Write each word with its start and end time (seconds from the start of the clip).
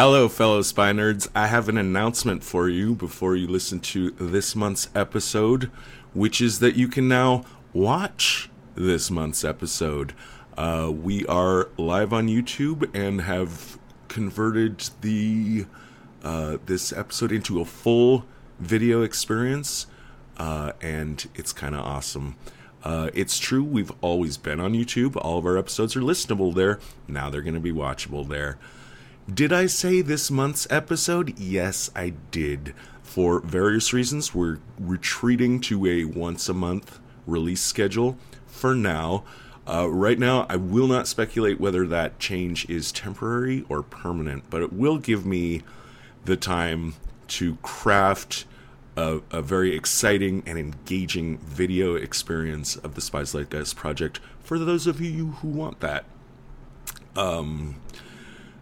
Hello, 0.00 0.28
fellow 0.28 0.62
Spy 0.62 0.92
Nerds. 0.92 1.26
I 1.34 1.48
have 1.48 1.68
an 1.68 1.76
announcement 1.76 2.44
for 2.44 2.68
you 2.68 2.94
before 2.94 3.34
you 3.34 3.48
listen 3.48 3.80
to 3.80 4.12
this 4.12 4.54
month's 4.54 4.88
episode, 4.94 5.72
which 6.14 6.40
is 6.40 6.60
that 6.60 6.76
you 6.76 6.86
can 6.86 7.08
now 7.08 7.42
watch 7.72 8.48
this 8.76 9.10
month's 9.10 9.42
episode. 9.42 10.14
Uh, 10.56 10.92
we 10.94 11.26
are 11.26 11.70
live 11.76 12.12
on 12.12 12.28
YouTube 12.28 12.88
and 12.94 13.22
have 13.22 13.76
converted 14.06 14.88
the 15.00 15.66
uh, 16.22 16.58
this 16.64 16.92
episode 16.92 17.32
into 17.32 17.60
a 17.60 17.64
full 17.64 18.24
video 18.60 19.02
experience, 19.02 19.88
uh, 20.36 20.74
and 20.80 21.28
it's 21.34 21.52
kind 21.52 21.74
of 21.74 21.80
awesome. 21.80 22.36
Uh, 22.84 23.10
it's 23.14 23.36
true, 23.36 23.64
we've 23.64 23.90
always 24.00 24.36
been 24.36 24.60
on 24.60 24.74
YouTube. 24.74 25.16
All 25.16 25.38
of 25.38 25.44
our 25.44 25.58
episodes 25.58 25.96
are 25.96 26.02
listenable 26.02 26.54
there. 26.54 26.78
Now 27.08 27.30
they're 27.30 27.42
going 27.42 27.54
to 27.54 27.60
be 27.60 27.72
watchable 27.72 28.28
there. 28.28 28.58
Did 29.32 29.52
I 29.52 29.66
say 29.66 30.00
this 30.00 30.30
month's 30.30 30.66
episode? 30.70 31.38
Yes, 31.38 31.90
I 31.94 32.14
did. 32.30 32.74
For 33.02 33.40
various 33.40 33.92
reasons, 33.92 34.34
we're 34.34 34.58
retreating 34.78 35.60
to 35.62 35.84
a 35.84 36.06
once 36.06 36.48
a 36.48 36.54
month 36.54 36.98
release 37.26 37.60
schedule 37.60 38.16
for 38.46 38.74
now. 38.74 39.24
Uh, 39.68 39.86
right 39.90 40.18
now, 40.18 40.46
I 40.48 40.56
will 40.56 40.86
not 40.86 41.06
speculate 41.06 41.60
whether 41.60 41.86
that 41.86 42.18
change 42.18 42.70
is 42.70 42.90
temporary 42.90 43.66
or 43.68 43.82
permanent, 43.82 44.44
but 44.48 44.62
it 44.62 44.72
will 44.72 44.96
give 44.96 45.26
me 45.26 45.62
the 46.24 46.38
time 46.38 46.94
to 47.28 47.56
craft 47.56 48.46
a, 48.96 49.20
a 49.30 49.42
very 49.42 49.76
exciting 49.76 50.42
and 50.46 50.58
engaging 50.58 51.36
video 51.36 51.96
experience 51.96 52.76
of 52.76 52.94
the 52.94 53.02
Spies 53.02 53.34
Like 53.34 53.54
Us 53.54 53.74
project 53.74 54.20
for 54.40 54.58
those 54.58 54.86
of 54.86 55.02
you 55.02 55.32
who 55.32 55.48
want 55.48 55.80
that. 55.80 56.06
Um, 57.14 57.76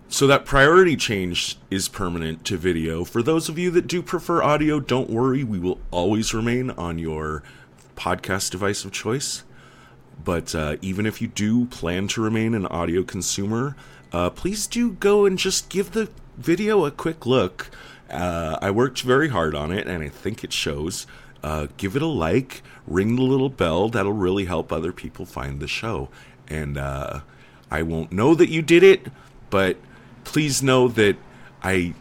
so 0.09 0.27
that 0.27 0.45
priority 0.45 0.97
change 0.97 1.59
is 1.71 1.89
permanent 1.89 2.45
to 2.47 2.57
video. 2.57 3.05
For 3.05 3.23
those 3.23 3.49
of 3.49 3.59
you 3.59 3.71
that 3.73 3.87
do 3.87 4.03
prefer 4.03 4.43
audio, 4.43 4.81
don't 4.81 5.11
worry, 5.11 5.43
we 5.43 5.59
will 5.59 5.81
always 5.91 6.33
remain 6.33 6.71
on 6.71 6.99
your 6.99 7.43
podcast 7.97 8.51
device 8.51 8.85
of 8.85 8.93
choice. 8.93 9.43
But 10.23 10.55
uh, 10.55 10.77
even 10.81 11.07
if 11.07 11.21
you 11.21 11.29
do 11.29 11.67
plan 11.67 12.09
to 12.09 12.23
remain 12.23 12.55
an 12.55 12.67
audio 12.67 13.03
consumer, 13.03 13.77
uh, 14.13 14.31
please 14.31 14.67
do 14.67 14.93
go 14.93 15.27
and 15.27 15.39
just 15.39 15.69
give 15.69 15.93
the 15.93 16.09
video 16.37 16.85
a 16.85 16.91
quick 16.91 17.27
look. 17.27 17.71
Uh, 18.09 18.59
I 18.63 18.71
worked 18.71 19.03
very 19.03 19.29
hard 19.29 19.55
on 19.55 19.73
it, 19.73 19.87
and 19.87 20.03
I 20.03 20.09
think 20.09 20.45
it 20.45 20.53
shows. 20.53 21.07
Uh, 21.43 21.67
give 21.77 21.97
it 21.97 22.03
a 22.03 22.07
like, 22.07 22.63
ring 22.87 23.17
the 23.17 23.23
little 23.23 23.49
bell. 23.49 23.89
That'll 23.89 24.13
really 24.13 24.47
help 24.47 24.73
other 24.73 24.93
people 24.93 25.27
find 25.27 25.61
the 25.61 25.69
show. 25.69 26.09
And 26.49 26.79
uh, 26.79 27.21
I 27.71 27.83
won't 27.83 28.13
know 28.13 28.35
that 28.35 28.49
you 28.49 28.63
did 28.63 28.83
it, 28.83 29.09
but 29.51 29.77
please 30.27 30.63
know 30.63 30.89
that 30.89 31.17
I, 31.63 31.95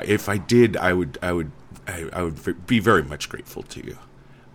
if 0.00 0.28
I 0.28 0.38
did, 0.38 0.76
I 0.76 0.92
would, 0.92 1.18
I 1.20 1.32
would, 1.32 1.50
I, 1.86 2.08
I 2.12 2.22
would 2.22 2.66
be 2.66 2.78
very 2.78 3.02
much 3.02 3.28
grateful 3.28 3.62
to 3.64 3.84
you. 3.84 3.98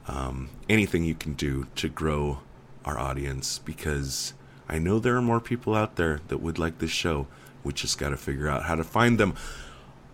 Um, 0.07 0.49
anything 0.69 1.03
you 1.03 1.13
can 1.13 1.33
do 1.33 1.67
to 1.75 1.89
grow 1.89 2.39
our 2.85 2.97
audience, 2.97 3.59
because 3.59 4.33
I 4.69 4.79
know 4.79 4.97
there 4.97 5.17
are 5.17 5.21
more 5.21 5.41
people 5.41 5.75
out 5.75 5.97
there 5.97 6.21
that 6.29 6.37
would 6.37 6.57
like 6.57 6.79
this 6.79 6.89
show. 6.89 7.27
We 7.63 7.73
just 7.73 7.97
got 7.97 8.09
to 8.09 8.17
figure 8.17 8.47
out 8.47 8.63
how 8.63 8.75
to 8.75 8.83
find 8.83 9.19
them. 9.19 9.35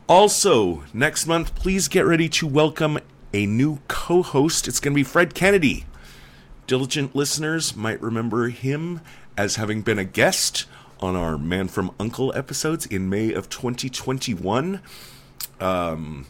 Also, 0.10 0.84
next 0.94 1.28
month, 1.28 1.56
please 1.56 1.88
get 1.88 2.06
ready 2.06 2.28
to 2.30 2.48
welcome 2.48 2.98
a 3.32 3.46
new 3.46 3.80
co 3.88 4.24
host. 4.24 4.68
It's 4.68 4.80
going 4.80 4.94
to 4.94 5.00
be 5.00 5.04
Fred 5.04 5.36
Kennedy. 5.36 5.86
Diligent 6.66 7.16
listeners 7.16 7.76
might 7.76 8.02
remember 8.02 8.50
him 8.50 9.02
as 9.38 9.56
having 9.58 9.84
been 9.84 10.00
a 10.00 10.04
guest 10.04 10.66
on 11.04 11.18
our 11.18 11.38
Man 11.38 11.68
from 11.68 11.92
Uncle 12.00 12.34
episodes 12.34 12.86
in 12.86 13.10
May 13.10 13.34
of 13.34 13.50
2021. 13.50 14.80
Um, 15.60 16.26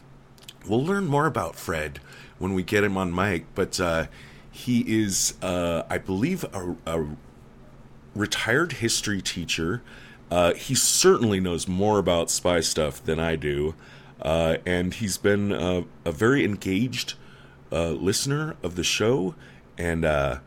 we'll 0.66 0.84
learn 0.84 1.06
more 1.06 1.26
about 1.26 1.54
Fred 1.54 2.00
when 2.38 2.54
we 2.54 2.64
get 2.64 2.82
him 2.82 2.96
on 2.96 3.14
mic, 3.14 3.44
but 3.54 3.78
uh, 3.78 4.06
he 4.50 4.80
is, 4.80 5.34
uh, 5.42 5.84
I 5.88 5.98
believe, 5.98 6.44
a, 6.52 6.74
a, 6.86 7.06
retired 8.16 8.72
history 8.72 9.22
teacher. 9.22 9.80
Uh, 10.28 10.54
he 10.54 10.74
certainly 10.74 11.38
knows 11.38 11.68
more 11.68 12.00
about 12.00 12.28
spy 12.28 12.58
stuff 12.58 13.02
than 13.02 13.20
I 13.20 13.36
do, 13.36 13.76
uh, 14.22 14.56
and 14.66 14.92
he's 14.92 15.18
been 15.18 15.52
a 15.52 16.12
very 16.12 16.44
engaged 16.44 17.14
uh, 17.70 17.90
listener 17.90 18.56
of 18.62 18.74
the 18.74 18.84
show, 18.84 19.36
and 19.78 20.04
uh, 20.04 20.38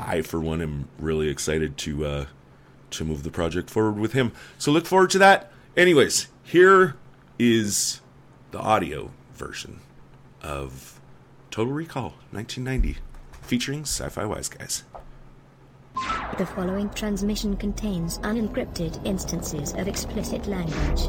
I, 0.00 0.22
for 0.22 0.40
one, 0.40 0.62
am 0.62 0.88
really 0.98 1.28
excited 1.28 1.76
to 1.78 2.26
to 2.98 3.04
move 3.04 3.22
the 3.22 3.30
project 3.30 3.70
forward 3.70 3.98
with 3.98 4.12
him. 4.12 4.32
So 4.58 4.70
look 4.72 4.86
forward 4.86 5.10
to 5.10 5.18
that. 5.18 5.50
Anyways, 5.76 6.28
here 6.42 6.96
is 7.38 8.00
the 8.50 8.58
audio 8.58 9.10
version 9.34 9.80
of 10.42 11.00
Total 11.50 11.72
Recall 11.72 12.14
1990 12.30 12.98
featuring 13.42 13.82
Sci 13.82 14.08
Fi 14.08 14.24
Wise 14.24 14.48
Guys. 14.48 14.84
The 16.38 16.46
following 16.46 16.90
transmission 16.90 17.56
contains 17.56 18.18
unencrypted 18.18 19.04
instances 19.06 19.72
of 19.74 19.86
explicit 19.86 20.46
language. 20.46 21.08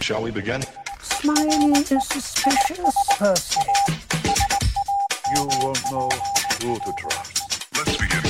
Shall 0.00 0.22
we 0.22 0.30
begin? 0.30 0.62
Smiley 1.02 1.72
is 1.72 1.88
suspicious, 2.08 2.94
Percy. 3.18 3.60
You 5.34 5.48
won't 5.60 5.82
know 5.90 6.08
who 6.62 6.78
to 6.78 6.94
trust. 6.98 7.66
Let's 7.76 7.96
begin. 7.96 8.25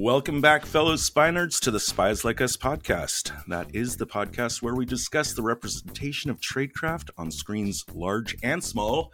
Welcome 0.00 0.40
back, 0.40 0.64
fellow 0.64 0.94
spy 0.94 1.28
nerds, 1.30 1.58
to 1.58 1.72
the 1.72 1.80
Spies 1.80 2.24
Like 2.24 2.40
Us 2.40 2.56
podcast. 2.56 3.32
That 3.48 3.74
is 3.74 3.96
the 3.96 4.06
podcast 4.06 4.62
where 4.62 4.76
we 4.76 4.86
discuss 4.86 5.32
the 5.32 5.42
representation 5.42 6.30
of 6.30 6.38
tradecraft 6.38 7.10
on 7.18 7.32
screens 7.32 7.84
large 7.92 8.36
and 8.44 8.62
small. 8.62 9.10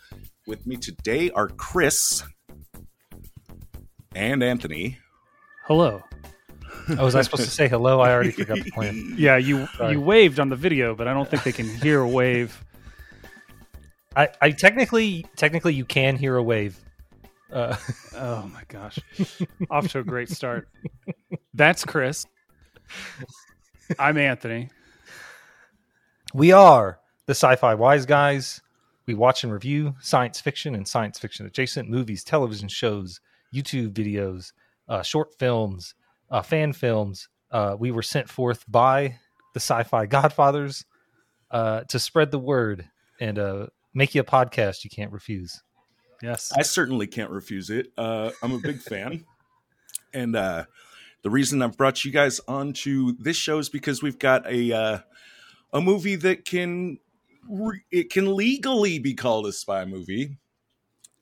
With 0.46 0.66
me 0.66 0.76
today 0.76 1.30
are 1.30 1.48
Chris 1.48 2.22
and 4.14 4.42
Anthony. 4.42 4.98
Hello. 5.64 6.02
Oh, 6.98 7.04
was 7.04 7.14
I 7.14 7.22
supposed 7.22 7.44
to 7.44 7.50
say 7.50 7.66
hello? 7.66 8.00
I 8.00 8.12
already 8.12 8.32
forgot 8.32 8.58
the 8.62 8.70
plan. 8.70 9.14
Yeah, 9.16 9.38
you 9.38 9.66
Sorry. 9.78 9.92
you 9.92 10.02
waved 10.02 10.38
on 10.38 10.50
the 10.50 10.56
video, 10.56 10.94
but 10.94 11.08
I 11.08 11.14
don't 11.14 11.26
think 11.26 11.44
they 11.44 11.52
can 11.52 11.66
hear 11.66 12.00
a 12.00 12.08
wave. 12.08 12.62
I, 14.14 14.28
I 14.42 14.50
technically 14.50 15.24
technically 15.34 15.72
you 15.72 15.86
can 15.86 16.16
hear 16.16 16.36
a 16.36 16.42
wave. 16.42 16.83
Uh. 17.54 17.76
oh 18.16 18.50
my 18.52 18.62
gosh, 18.66 18.98
off 19.70 19.86
to 19.88 20.00
a 20.00 20.04
great 20.04 20.28
start. 20.28 20.68
That's 21.54 21.84
Chris. 21.84 22.26
I'm 23.98 24.18
Anthony. 24.18 24.70
We 26.34 26.50
are 26.50 26.98
the 27.26 27.34
Sci-Fi 27.34 27.74
Wise 27.74 28.06
Guys. 28.06 28.60
We 29.06 29.14
watch 29.14 29.44
and 29.44 29.52
review 29.52 29.94
science 30.00 30.40
fiction 30.40 30.74
and 30.74 30.88
science 30.88 31.18
fiction 31.18 31.46
adjacent 31.46 31.88
movies, 31.88 32.24
television 32.24 32.68
shows, 32.68 33.20
YouTube 33.54 33.92
videos, 33.92 34.52
uh, 34.88 35.02
short 35.02 35.28
films, 35.38 35.94
uh, 36.30 36.42
fan 36.42 36.72
films. 36.72 37.28
Uh, 37.52 37.76
we 37.78 37.92
were 37.92 38.02
sent 38.02 38.28
forth 38.28 38.64
by 38.66 39.16
the 39.52 39.60
Sci-Fi 39.60 40.06
Godfathers 40.06 40.84
uh, 41.52 41.82
to 41.82 42.00
spread 42.00 42.32
the 42.32 42.38
word 42.38 42.88
and 43.20 43.38
uh, 43.38 43.66
make 43.94 44.14
you 44.14 44.22
a 44.22 44.24
podcast 44.24 44.82
you 44.82 44.90
can't 44.90 45.12
refuse. 45.12 45.62
Yes, 46.24 46.52
I 46.56 46.62
certainly 46.62 47.06
can't 47.06 47.30
refuse 47.30 47.70
it. 47.70 47.92
Uh, 47.98 48.30
I'm 48.42 48.52
a 48.52 48.58
big 48.58 48.80
fan, 48.80 49.24
and 50.14 50.34
the 50.34 50.66
reason 51.24 51.62
I've 51.62 51.76
brought 51.76 52.04
you 52.04 52.10
guys 52.10 52.40
onto 52.48 53.16
this 53.18 53.36
show 53.36 53.58
is 53.58 53.68
because 53.68 54.02
we've 54.02 54.18
got 54.18 54.46
a 54.46 55.02
a 55.72 55.80
movie 55.80 56.16
that 56.16 56.44
can 56.44 56.98
it 57.90 58.10
can 58.10 58.34
legally 58.34 58.98
be 58.98 59.14
called 59.14 59.46
a 59.46 59.52
spy 59.52 59.84
movie 59.84 60.38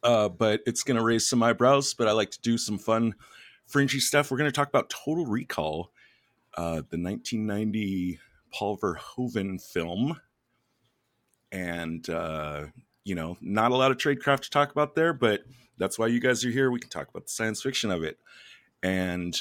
uh, 0.03 0.29
but 0.29 0.61
it's 0.67 0.83
going 0.83 0.97
to 0.97 1.03
raise 1.03 1.29
some 1.29 1.43
eyebrows. 1.43 1.95
But 1.95 2.09
I 2.09 2.13
like 2.13 2.31
to 2.33 2.41
do 2.41 2.59
some 2.59 2.79
fun, 2.79 3.15
fringy 3.67 4.01
stuff. 4.01 4.31
We're 4.31 4.39
going 4.39 4.51
to 4.51 4.55
talk 4.55 4.69
about 4.69 4.91
Total 4.91 5.27
Recall, 5.27 5.93
uh, 6.57 6.83
the 6.91 6.99
1990 6.99 8.19
Paul 8.53 8.79
Verhoeven 8.79 9.61
film, 9.63 10.21
and 11.51 12.09
uh, 12.09 12.65
you 13.04 13.15
know, 13.15 13.37
not 13.41 13.72
a 13.72 13.77
lot 13.77 13.91
of 13.91 13.97
tradecraft 13.97 14.43
to 14.43 14.51
talk 14.51 14.71
about 14.71 14.95
there, 14.95 15.13
but 15.13 15.43
that's 15.78 15.99
why 15.99 16.07
you 16.07 16.21
guys 16.21 16.45
are 16.45 16.51
here. 16.51 16.71
We 16.71 16.81
can 16.81 16.91
talk 16.91 17.09
about 17.09 17.25
the 17.27 17.33
science 17.33 17.63
fiction 17.63 17.91
of 17.91 18.03
it, 18.03 18.19
and 18.83 19.41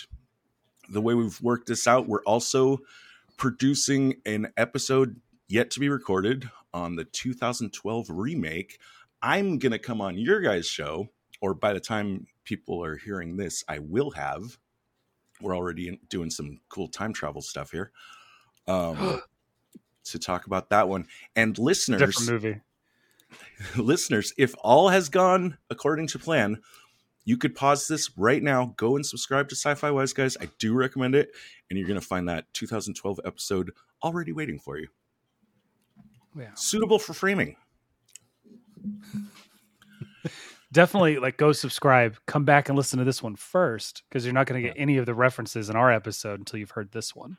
the 0.89 1.01
way 1.01 1.13
we've 1.13 1.41
worked 1.41 1.67
this 1.67 1.87
out, 1.87 2.07
we're 2.07 2.23
also 2.23 2.79
producing 3.37 4.15
an 4.25 4.51
episode 4.57 5.19
yet 5.47 5.71
to 5.71 5.79
be 5.79 5.89
recorded 5.89 6.49
on 6.73 6.95
the 6.95 7.03
2012 7.03 8.07
remake 8.09 8.79
I'm 9.21 9.59
going 9.59 9.71
to 9.71 9.79
come 9.79 10.01
on 10.01 10.17
your 10.17 10.41
guys' 10.41 10.67
show, 10.67 11.09
or 11.41 11.53
by 11.53 11.73
the 11.73 11.79
time 11.79 12.27
people 12.43 12.83
are 12.83 12.97
hearing 12.97 13.37
this, 13.37 13.63
I 13.67 13.79
will 13.79 14.11
have. 14.11 14.57
We're 15.39 15.55
already 15.55 15.99
doing 16.09 16.29
some 16.29 16.59
cool 16.69 16.87
time 16.87 17.13
travel 17.13 17.41
stuff 17.41 17.71
here. 17.71 17.91
Um, 18.67 19.21
to 20.05 20.19
talk 20.19 20.47
about 20.47 20.69
that 20.69 20.89
one. 20.89 21.07
And 21.35 21.57
listeners, 21.59 21.99
different 21.99 22.31
movie. 22.31 22.61
listeners, 23.77 24.33
if 24.37 24.53
all 24.59 24.89
has 24.89 25.09
gone 25.09 25.57
according 25.69 26.07
to 26.07 26.19
plan, 26.19 26.61
you 27.23 27.37
could 27.37 27.55
pause 27.55 27.87
this 27.87 28.09
right 28.17 28.41
now, 28.41 28.73
go 28.77 28.95
and 28.95 29.05
subscribe 29.05 29.49
to 29.49 29.55
Sci 29.55 29.75
Fi 29.75 29.91
Wise 29.91 30.13
Guys. 30.13 30.37
I 30.41 30.49
do 30.59 30.73
recommend 30.73 31.15
it. 31.15 31.29
And 31.69 31.77
you're 31.77 31.87
going 31.87 31.99
to 31.99 32.05
find 32.05 32.27
that 32.29 32.45
2012 32.53 33.19
episode 33.25 33.71
already 34.03 34.31
waiting 34.31 34.59
for 34.59 34.77
you. 34.77 34.87
Yeah. 36.37 36.51
suitable 36.55 36.97
for 36.97 37.13
framing. 37.13 37.57
Definitely 40.71 41.19
like 41.19 41.37
go 41.37 41.51
subscribe, 41.51 42.15
come 42.25 42.45
back 42.45 42.69
and 42.69 42.77
listen 42.77 42.99
to 42.99 43.05
this 43.05 43.21
one 43.21 43.35
first 43.35 44.03
because 44.07 44.23
you're 44.23 44.33
not 44.33 44.47
going 44.47 44.61
to 44.61 44.67
get 44.67 44.77
any 44.79 44.97
of 44.97 45.05
the 45.05 45.13
references 45.13 45.69
in 45.69 45.75
our 45.75 45.91
episode 45.91 46.39
until 46.39 46.59
you've 46.59 46.71
heard 46.71 46.93
this 46.93 47.13
one. 47.13 47.37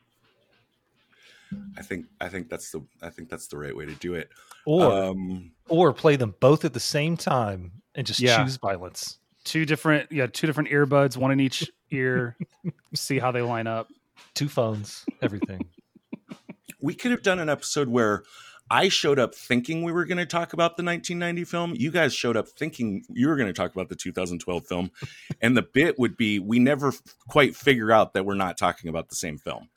I 1.78 1.82
think 1.82 2.06
I 2.20 2.28
think 2.28 2.48
that's 2.48 2.70
the 2.70 2.84
I 3.02 3.08
think 3.10 3.28
that's 3.28 3.46
the 3.48 3.58
right 3.58 3.74
way 3.76 3.86
to 3.86 3.94
do 3.94 4.14
it. 4.14 4.30
Or 4.66 4.92
Um, 4.92 5.52
or 5.68 5.92
play 5.92 6.16
them 6.16 6.34
both 6.40 6.64
at 6.64 6.72
the 6.72 6.80
same 6.80 7.16
time 7.16 7.72
and 7.94 8.06
just 8.06 8.20
Yeah. 8.20 8.42
choose 8.42 8.56
violence. 8.56 9.18
Two 9.44 9.64
different 9.66 10.10
yeah, 10.12 10.26
two 10.26 10.46
different 10.46 10.70
earbuds, 10.70 11.16
one 11.16 11.30
in 11.32 11.40
each 11.40 11.70
ear. 11.90 12.36
see 12.94 13.18
how 13.18 13.32
they 13.32 13.42
line 13.42 13.66
up. 13.66 13.88
Two 14.34 14.48
phones, 14.48 15.04
everything. 15.20 15.68
we 16.80 16.94
could 16.94 17.10
have 17.10 17.22
done 17.22 17.38
an 17.38 17.48
episode 17.48 17.88
where 17.88 18.22
I 18.70 18.88
showed 18.88 19.18
up 19.18 19.34
thinking 19.34 19.82
we 19.82 19.92
were 19.92 20.06
going 20.06 20.18
to 20.18 20.24
talk 20.26 20.52
about 20.54 20.76
the 20.78 20.82
1990 20.82 21.44
film. 21.44 21.74
You 21.76 21.90
guys 21.90 22.14
showed 22.14 22.36
up 22.38 22.48
thinking 22.48 23.04
you 23.10 23.28
were 23.28 23.36
going 23.36 23.48
to 23.48 23.52
talk 23.52 23.72
about 23.74 23.88
the 23.90 23.96
2012 23.96 24.66
film, 24.66 24.90
and 25.42 25.54
the 25.56 25.62
bit 25.62 25.98
would 25.98 26.16
be 26.16 26.38
we 26.38 26.58
never 26.58 26.88
f- 26.88 27.02
quite 27.28 27.54
figure 27.54 27.92
out 27.92 28.14
that 28.14 28.24
we're 28.24 28.34
not 28.34 28.56
talking 28.56 28.88
about 28.88 29.10
the 29.10 29.16
same 29.16 29.36
film. 29.36 29.68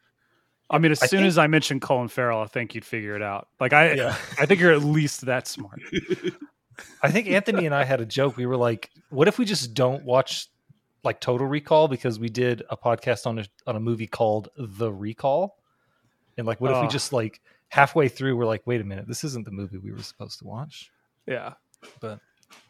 I 0.70 0.80
mean, 0.80 0.92
as 0.92 1.02
I 1.04 1.06
soon 1.08 1.20
think- 1.20 1.28
as 1.28 1.38
I 1.38 1.48
mentioned 1.48 1.82
Colin 1.82 2.08
Farrell, 2.08 2.42
I 2.42 2.48
think 2.48 2.74
you'd 2.76 2.86
figure 2.86 3.16
it 3.16 3.22
out. 3.22 3.48
Like 3.60 3.74
I, 3.74 3.94
Yeah. 3.94 4.16
I 4.40 4.46
think 4.46 4.60
you're 4.60 4.72
at 4.74 4.82
least 4.84 5.26
that 5.26 5.48
smart. 5.48 5.80
I 7.02 7.10
think 7.12 7.28
Anthony 7.28 7.66
and 7.66 7.74
I 7.74 7.84
had 7.86 8.02
a 8.02 8.06
joke. 8.06 8.36
We 8.36 8.46
were 8.46 8.58
like, 8.58 8.90
"What 9.10 9.28
if 9.28 9.38
we 9.40 9.46
just 9.46 9.74
don't 9.74 10.04
watch 10.04 10.48
like 11.04 11.22
Total 11.22 11.48
Recall 11.48 11.88
because 11.88 12.20
we 12.20 12.30
did 12.30 12.64
a 12.70 12.76
podcast 12.76 13.26
on 13.26 13.40
a 13.40 13.46
on 13.68 13.76
a 13.76 13.80
movie 13.80 14.08
called 14.08 14.50
The 14.58 14.92
Recall?" 14.92 15.58
And 16.38 16.46
like, 16.46 16.60
what 16.60 16.72
if 16.72 16.82
we 16.82 16.88
Oh. 16.88 16.90
just 16.90 17.14
like 17.14 17.40
halfway 17.70 18.10
through 18.10 18.36
we're 18.36 18.46
like, 18.46 18.64
"Wait 18.66 18.82
a 18.82 18.84
minute, 18.84 19.08
this 19.08 19.24
isn't 19.24 19.46
the 19.46 19.52
movie 19.52 19.78
we 19.78 19.92
were 19.94 20.02
supposed 20.02 20.40
to 20.40 20.46
watch." 20.46 20.92
Yeah. 21.26 21.54
But 22.02 22.20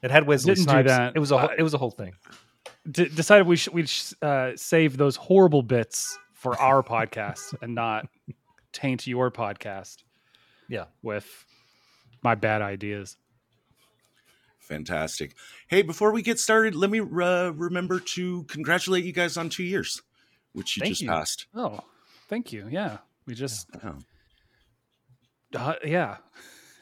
it 0.04 0.12
had 0.12 0.28
Wesley 0.28 0.54
Didn't 0.54 0.76
do 0.76 0.84
that. 0.84 1.14
It 1.16 1.20
was 1.20 1.32
a 1.32 1.38
whole, 1.40 1.50
it 1.58 1.64
was 1.64 1.74
a 1.74 1.78
whole 1.80 1.92
thing. 1.92 2.14
D- 2.92 3.10
decided 3.10 3.48
we 3.48 3.56
should 3.56 3.74
we 3.74 3.88
uh, 4.22 4.52
save 4.56 4.98
those 4.98 5.16
horrible 5.16 5.64
bits 5.64 6.20
for 6.46 6.62
our 6.62 6.84
podcast 6.84 7.56
and 7.64 7.74
not 7.74 8.08
taint 8.72 9.08
your 9.08 9.32
podcast 9.32 10.04
Yeah. 10.70 10.86
with 11.02 11.26
my 12.22 12.36
bad 12.36 12.62
ideas. 12.62 13.18
Fantastic. 14.60 15.34
Hey, 15.68 15.82
before 15.82 16.12
we 16.12 16.22
get 16.22 16.38
started, 16.40 16.76
let 16.76 16.92
me 16.92 17.00
uh, 17.00 17.50
remember 17.50 18.00
to 18.00 18.44
congratulate 18.44 19.06
you 19.06 19.12
guys 19.12 19.38
on 19.38 19.50
two 19.50 19.64
years, 19.64 20.04
which 20.54 20.78
you 20.78 20.82
Thank 20.82 20.92
just 20.92 21.02
you. 21.02 21.08
passed. 21.10 21.48
Oh, 21.56 21.80
thank 22.30 22.54
you. 22.54 22.68
Yeah, 22.70 23.00
we 23.26 23.34
just 23.34 23.68
Oh. 23.84 23.98
uh, 25.56 25.74
yeah, 25.84 26.18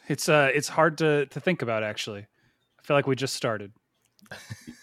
it's 0.09 0.27
uh 0.27 0.49
it's 0.53 0.67
hard 0.67 0.97
to 0.97 1.25
to 1.27 1.39
think 1.39 1.61
about 1.61 1.83
actually. 1.83 2.21
I 2.79 2.81
feel 2.83 2.97
like 2.97 3.07
we 3.07 3.15
just 3.15 3.33
started. 3.33 3.71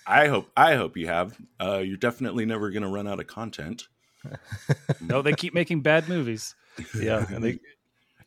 I 0.06 0.28
hope 0.28 0.50
I 0.56 0.76
hope 0.76 0.96
you 0.96 1.06
have. 1.08 1.36
Uh, 1.60 1.78
you're 1.84 1.98
definitely 1.98 2.46
never 2.46 2.70
going 2.70 2.82
to 2.82 2.88
run 2.88 3.06
out 3.06 3.20
of 3.20 3.26
content, 3.26 3.88
No, 5.00 5.22
they 5.22 5.32
keep 5.32 5.54
making 5.54 5.82
bad 5.82 6.08
movies. 6.08 6.54
Yeah. 6.98 7.26
And 7.30 7.42
they, 7.44 7.58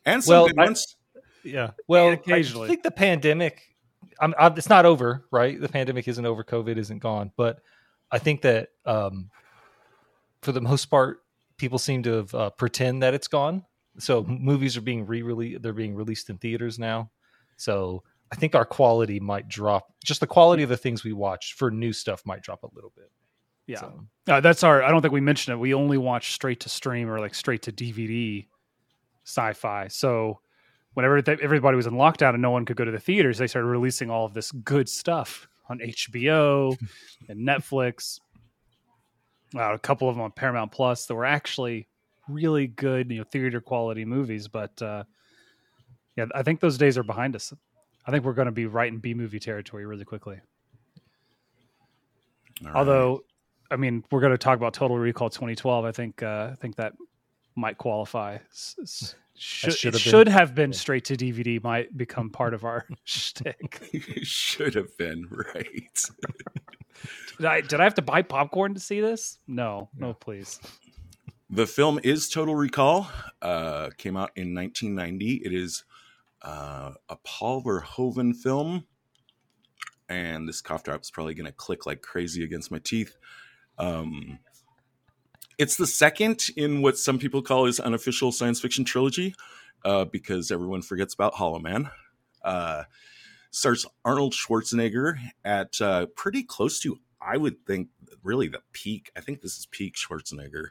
and 0.04 0.22
some 0.22 0.32
Well, 0.32 0.46
good 0.46 0.58
I- 0.58 0.64
ones. 0.66 0.96
yeah. 1.42 1.70
Well, 1.88 2.10
occasionally. 2.10 2.66
I 2.66 2.68
think 2.68 2.82
the 2.82 2.90
pandemic. 2.90 3.62
I'm, 4.20 4.32
I'm, 4.38 4.56
it's 4.56 4.68
not 4.68 4.86
over, 4.86 5.24
right? 5.32 5.60
The 5.60 5.68
pandemic 5.68 6.06
isn't 6.06 6.24
over. 6.24 6.44
COVID 6.44 6.76
isn't 6.76 6.98
gone, 7.00 7.32
but 7.36 7.60
I 8.12 8.18
think 8.18 8.42
that 8.42 8.68
um, 8.86 9.28
for 10.42 10.52
the 10.52 10.60
most 10.60 10.86
part, 10.86 11.22
people 11.56 11.78
seem 11.78 12.02
to 12.04 12.12
have 12.12 12.34
uh, 12.34 12.50
pretend 12.50 13.02
that 13.02 13.12
it's 13.14 13.26
gone. 13.28 13.64
So 13.98 14.22
movies 14.24 14.76
are 14.76 14.80
being 14.82 15.04
re-released. 15.06 15.62
They're 15.62 15.72
being 15.72 15.94
released 15.96 16.30
in 16.30 16.38
theaters 16.38 16.78
now. 16.78 17.10
So 17.56 18.04
I 18.30 18.36
think 18.36 18.54
our 18.54 18.64
quality 18.64 19.18
might 19.18 19.48
drop. 19.48 19.92
Just 20.04 20.20
the 20.20 20.26
quality 20.28 20.62
of 20.62 20.68
the 20.68 20.76
things 20.76 21.02
we 21.02 21.12
watch 21.12 21.54
for 21.54 21.70
new 21.72 21.92
stuff 21.92 22.22
might 22.24 22.42
drop 22.42 22.62
a 22.62 22.68
little 22.74 22.92
bit. 22.94 23.10
Yeah, 23.66 23.80
So, 23.80 24.06
uh, 24.28 24.40
that's 24.40 24.62
our. 24.62 24.82
I 24.82 24.90
don't 24.90 25.00
think 25.00 25.14
we 25.14 25.20
mentioned 25.20 25.54
it. 25.54 25.58
We 25.58 25.72
only 25.74 25.98
watch 25.98 26.32
straight 26.32 26.60
to 26.60 26.68
stream 26.68 27.08
or 27.08 27.18
like 27.18 27.34
straight 27.34 27.62
to 27.62 27.72
DVD 27.72 28.46
sci-fi. 29.24 29.88
So 29.88 30.40
whenever 30.94 31.20
th- 31.22 31.40
everybody 31.40 31.76
was 31.76 31.86
in 31.86 31.94
lockdown 31.94 32.34
and 32.34 32.42
no 32.42 32.50
one 32.50 32.64
could 32.64 32.76
go 32.76 32.84
to 32.84 32.90
the 32.90 32.98
theaters, 32.98 33.38
they 33.38 33.46
started 33.46 33.68
releasing 33.68 34.10
all 34.10 34.24
of 34.24 34.34
this 34.34 34.52
good 34.52 34.88
stuff 34.88 35.48
on 35.68 35.78
HBO 35.78 36.76
and 37.28 37.46
Netflix. 37.46 38.20
Uh, 39.56 39.72
a 39.72 39.78
couple 39.78 40.08
of 40.08 40.16
them 40.16 40.22
on 40.22 40.32
Paramount 40.32 40.72
Plus 40.72 41.06
that 41.06 41.14
were 41.14 41.24
actually 41.24 41.88
really 42.28 42.66
good, 42.66 43.10
you 43.10 43.18
know, 43.18 43.24
theater 43.24 43.60
quality 43.60 44.04
movies. 44.04 44.48
But 44.48 44.80
uh, 44.82 45.04
yeah, 46.16 46.26
I 46.34 46.42
think 46.42 46.60
those 46.60 46.76
days 46.76 46.98
are 46.98 47.02
behind 47.02 47.36
us. 47.36 47.52
I 48.06 48.10
think 48.10 48.24
we're 48.24 48.34
going 48.34 48.46
to 48.46 48.52
be 48.52 48.66
right 48.66 48.92
in 48.92 48.98
B 48.98 49.14
movie 49.14 49.40
territory 49.40 49.86
really 49.86 50.04
quickly. 50.04 50.40
Right. 52.62 52.74
Although, 52.74 53.24
I 53.70 53.76
mean, 53.76 54.04
we're 54.10 54.20
going 54.20 54.32
to 54.32 54.38
talk 54.38 54.56
about 54.56 54.74
Total 54.74 54.96
Recall 54.96 55.30
2012. 55.30 55.84
I 55.84 55.92
think 55.92 56.22
uh, 56.22 56.50
I 56.52 56.54
think 56.56 56.76
that 56.76 56.94
might 57.56 57.78
qualify. 57.78 58.38
S- 58.52 59.14
Should, 59.36 59.72
should 59.74 59.94
have 59.94 60.02
been. 60.04 60.10
should 60.10 60.28
have 60.28 60.54
been 60.54 60.72
straight 60.72 61.04
to 61.06 61.16
DVD. 61.16 61.62
Might 61.62 61.96
become 61.96 62.30
part 62.30 62.54
of 62.54 62.64
our 62.64 62.86
shtick. 63.04 63.80
should 64.22 64.74
have 64.74 64.96
been 64.96 65.26
right. 65.30 66.02
Did 67.38 67.46
I, 67.46 67.60
did 67.60 67.80
I 67.80 67.84
have 67.84 67.94
to 67.96 68.02
buy 68.02 68.22
popcorn 68.22 68.74
to 68.74 68.80
see 68.80 69.00
this? 69.00 69.38
No, 69.48 69.88
no, 69.98 70.14
please. 70.14 70.60
The 71.50 71.66
film 71.66 71.98
is 72.04 72.28
Total 72.28 72.54
Recall. 72.54 73.10
Uh, 73.42 73.90
came 73.98 74.16
out 74.16 74.30
in 74.36 74.54
1990. 74.54 75.42
It 75.44 75.52
is 75.52 75.82
uh, 76.42 76.92
a 77.08 77.16
Paul 77.24 77.62
Verhoeven 77.64 78.34
film, 78.36 78.86
and 80.08 80.48
this 80.48 80.60
cough 80.60 80.84
drop 80.84 81.02
is 81.02 81.10
probably 81.10 81.34
going 81.34 81.46
to 81.46 81.52
click 81.52 81.84
like 81.86 82.00
crazy 82.02 82.44
against 82.44 82.70
my 82.70 82.78
teeth. 82.78 83.16
Um, 83.78 84.38
it's 85.58 85.76
the 85.76 85.86
second 85.86 86.48
in 86.56 86.82
what 86.82 86.98
some 86.98 87.18
people 87.18 87.42
call 87.42 87.66
his 87.66 87.80
unofficial 87.80 88.32
science 88.32 88.60
fiction 88.60 88.84
trilogy, 88.84 89.34
uh, 89.84 90.04
because 90.04 90.50
everyone 90.50 90.82
forgets 90.82 91.14
about 91.14 91.34
Hollow 91.34 91.58
Man. 91.58 91.90
Uh, 92.42 92.84
stars 93.50 93.86
Arnold 94.04 94.32
Schwarzenegger 94.32 95.16
at 95.44 95.80
uh, 95.80 96.06
pretty 96.16 96.42
close 96.42 96.80
to, 96.80 96.98
I 97.20 97.36
would 97.36 97.64
think, 97.66 97.88
really 98.22 98.48
the 98.48 98.62
peak. 98.72 99.10
I 99.16 99.20
think 99.20 99.40
this 99.40 99.56
is 99.58 99.66
peak 99.66 99.94
Schwarzenegger 99.94 100.70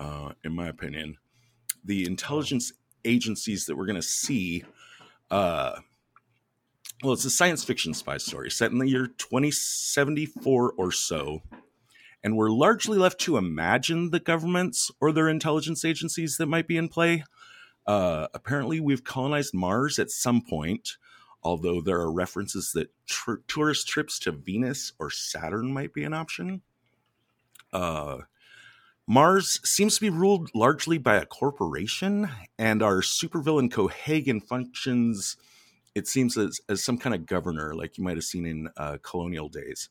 uh, 0.00 0.32
in 0.42 0.54
my 0.54 0.66
opinion. 0.66 1.18
The 1.84 2.06
intelligence 2.06 2.72
agencies 3.04 3.66
that 3.66 3.76
we're 3.76 3.86
going 3.86 3.96
to 3.96 4.02
see, 4.02 4.64
uh, 5.30 5.76
well, 7.02 7.12
it's 7.12 7.24
a 7.24 7.30
science 7.30 7.64
fiction 7.64 7.94
spy 7.94 8.16
story 8.16 8.50
set 8.50 8.72
in 8.72 8.78
the 8.78 8.88
year 8.88 9.06
2074 9.06 10.74
or 10.76 10.92
so. 10.92 11.42
And 12.22 12.36
we're 12.36 12.50
largely 12.50 12.98
left 12.98 13.18
to 13.20 13.36
imagine 13.36 14.10
the 14.10 14.20
governments 14.20 14.90
or 15.00 15.10
their 15.10 15.28
intelligence 15.28 15.84
agencies 15.84 16.36
that 16.36 16.46
might 16.46 16.68
be 16.68 16.76
in 16.76 16.88
play. 16.88 17.24
Uh, 17.86 18.28
apparently, 18.34 18.78
we've 18.78 19.04
colonized 19.04 19.54
Mars 19.54 19.98
at 19.98 20.10
some 20.10 20.42
point, 20.42 20.96
although 21.42 21.80
there 21.80 21.98
are 21.98 22.12
references 22.12 22.72
that 22.72 22.92
tr- 23.06 23.40
tourist 23.48 23.88
trips 23.88 24.18
to 24.20 24.32
Venus 24.32 24.92
or 24.98 25.10
Saturn 25.10 25.72
might 25.72 25.94
be 25.94 26.04
an 26.04 26.12
option. 26.12 26.60
Uh, 27.72 28.18
Mars 29.06 29.58
seems 29.64 29.96
to 29.96 30.00
be 30.02 30.10
ruled 30.10 30.50
largely 30.54 30.98
by 30.98 31.16
a 31.16 31.26
corporation, 31.26 32.28
and 32.58 32.82
our 32.82 33.00
supervillain 33.00 33.68
Cohaagen 33.68 34.40
functions, 34.40 35.36
it 35.94 36.06
seems, 36.06 36.36
as, 36.36 36.60
as 36.68 36.84
some 36.84 36.98
kind 36.98 37.14
of 37.14 37.26
governor, 37.26 37.74
like 37.74 37.98
you 37.98 38.04
might 38.04 38.16
have 38.16 38.24
seen 38.24 38.46
in 38.46 38.68
uh, 38.76 38.98
colonial 39.02 39.48
days. 39.48 39.88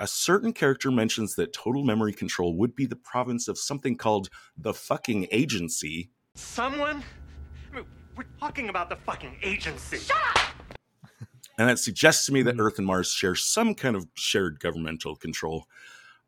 A 0.00 0.06
certain 0.06 0.52
character 0.52 0.90
mentions 0.90 1.34
that 1.36 1.52
total 1.52 1.84
memory 1.84 2.12
control 2.12 2.56
would 2.56 2.74
be 2.74 2.86
the 2.86 2.96
province 2.96 3.48
of 3.48 3.58
something 3.58 3.96
called 3.96 4.28
the 4.56 4.74
fucking 4.74 5.28
agency. 5.30 6.10
Someone? 6.34 7.04
I 7.70 7.76
mean, 7.76 7.84
we're 8.16 8.24
talking 8.40 8.68
about 8.68 8.88
the 8.88 8.96
fucking 8.96 9.36
agency. 9.42 9.98
Shut 9.98 10.16
up! 10.16 10.38
And 11.58 11.68
that 11.68 11.78
suggests 11.78 12.24
to 12.26 12.32
me 12.32 12.40
that 12.42 12.58
Earth 12.58 12.78
and 12.78 12.86
Mars 12.86 13.12
share 13.12 13.34
some 13.34 13.74
kind 13.74 13.94
of 13.94 14.06
shared 14.14 14.58
governmental 14.58 15.14
control. 15.14 15.66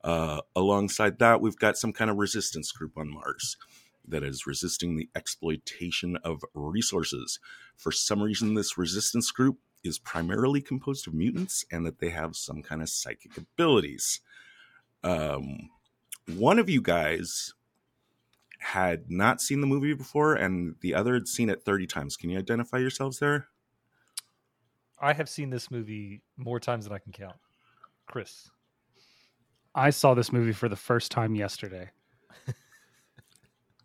Uh, 0.04 0.42
alongside 0.54 1.18
that, 1.18 1.40
we've 1.40 1.56
got 1.56 1.78
some 1.78 1.94
kind 1.94 2.10
of 2.10 2.18
resistance 2.18 2.70
group 2.70 2.92
on 2.98 3.10
Mars 3.10 3.56
that 4.06 4.22
is 4.22 4.46
resisting 4.46 4.96
the 4.96 5.08
exploitation 5.16 6.18
of 6.18 6.42
resources. 6.52 7.40
For 7.76 7.90
some 7.90 8.22
reason, 8.22 8.52
this 8.52 8.76
resistance 8.76 9.30
group 9.30 9.58
is 9.84 9.98
primarily 9.98 10.60
composed 10.62 11.06
of 11.06 11.14
mutants 11.14 11.64
and 11.70 11.86
that 11.86 11.98
they 11.98 12.08
have 12.10 12.34
some 12.34 12.62
kind 12.62 12.82
of 12.82 12.88
psychic 12.88 13.36
abilities. 13.36 14.20
Um, 15.02 15.70
one 16.36 16.58
of 16.58 16.70
you 16.70 16.80
guys 16.80 17.52
had 18.60 19.10
not 19.10 19.40
seen 19.42 19.60
the 19.60 19.66
movie 19.66 19.92
before, 19.92 20.34
and 20.34 20.76
the 20.80 20.94
other 20.94 21.14
had 21.14 21.28
seen 21.28 21.50
it 21.50 21.62
30 21.62 21.86
times. 21.86 22.16
Can 22.16 22.30
you 22.30 22.38
identify 22.38 22.78
yourselves 22.78 23.18
there? 23.18 23.48
I 24.98 25.12
have 25.12 25.28
seen 25.28 25.50
this 25.50 25.70
movie 25.70 26.22
more 26.38 26.58
times 26.58 26.84
than 26.84 26.94
I 26.94 26.98
can 26.98 27.12
count. 27.12 27.36
Chris, 28.06 28.50
I 29.74 29.90
saw 29.90 30.14
this 30.14 30.32
movie 30.32 30.52
for 30.52 30.68
the 30.68 30.76
first 30.76 31.10
time 31.10 31.34
yesterday. 31.34 31.90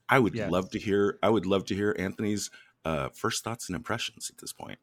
I 0.07 0.17
would 0.19 0.35
Yes. 0.35 0.49
love 0.51 0.69
to 0.71 0.79
hear. 0.79 1.19
I 1.21 1.29
would 1.29 1.45
love 1.45 1.65
to 1.65 1.75
hear 1.75 1.95
Anthony's 1.99 2.49
uh, 2.85 3.09
first 3.09 3.43
thoughts 3.43 3.69
and 3.69 3.75
impressions 3.75 4.29
at 4.29 4.37
this 4.39 4.53
point. 4.53 4.79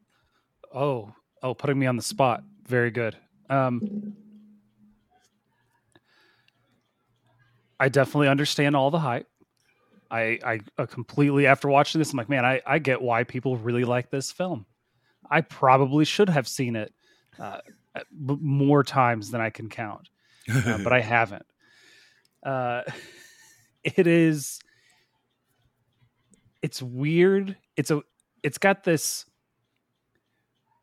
Oh, 0.73 1.13
oh, 1.41 1.53
putting 1.53 1.79
me 1.79 1.85
on 1.85 1.95
the 1.95 2.01
spot. 2.01 2.43
Very 2.65 2.91
good. 2.91 3.15
Um, 3.49 4.13
I 7.79 7.89
definitely 7.89 8.27
understand 8.27 8.75
all 8.75 8.91
the 8.91 8.99
hype. 8.99 9.27
I, 10.09 10.39
I 10.43 10.59
uh, 10.77 10.85
completely 10.85 11.47
after 11.47 11.67
watching 11.67 11.99
this, 11.99 12.11
I'm 12.11 12.17
like, 12.17 12.29
man, 12.29 12.45
I, 12.45 12.61
I 12.65 12.79
get 12.79 13.01
why 13.01 13.23
people 13.23 13.57
really 13.57 13.83
like 13.83 14.09
this 14.09 14.31
film. 14.31 14.65
I 15.29 15.41
probably 15.41 16.05
should 16.05 16.29
have 16.29 16.47
seen 16.47 16.75
it 16.75 16.93
uh, 17.39 17.59
b- 17.95 18.37
more 18.39 18.83
times 18.83 19.31
than 19.31 19.41
I 19.41 19.49
can 19.49 19.67
count, 19.69 20.09
uh, 20.49 20.77
but 20.83 20.93
I 20.93 21.01
haven't. 21.01 21.45
Uh, 22.45 22.83
it 23.83 24.07
is. 24.07 24.59
It's 26.61 26.81
weird. 26.81 27.57
It's 27.75 27.91
a. 27.91 28.01
It's 28.43 28.57
got 28.57 28.85
this 28.85 29.25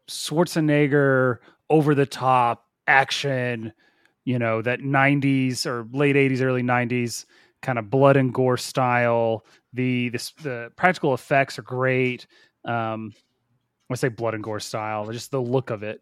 Schwarzenegger 0.08 1.38
over 1.70 1.94
the 1.94 2.06
top 2.06 2.66
action, 2.86 3.72
you 4.24 4.38
know, 4.38 4.62
that 4.62 4.80
90s 4.80 5.66
or 5.66 5.86
late 5.92 6.16
80s, 6.16 6.42
early 6.42 6.62
90s 6.62 7.24
kind 7.62 7.78
of 7.78 7.90
blood 7.90 8.16
and 8.16 8.32
gore 8.32 8.56
style. 8.56 9.44
The 9.72 10.10
this 10.10 10.32
the 10.42 10.70
practical 10.76 11.14
effects 11.14 11.58
are 11.58 11.62
great. 11.62 12.26
Um, 12.64 13.12
I 13.90 13.94
say 13.96 14.08
blood 14.08 14.34
and 14.34 14.42
gore 14.42 14.60
style, 14.60 15.10
just 15.10 15.30
the 15.30 15.40
look 15.40 15.70
of 15.70 15.82
it. 15.82 16.00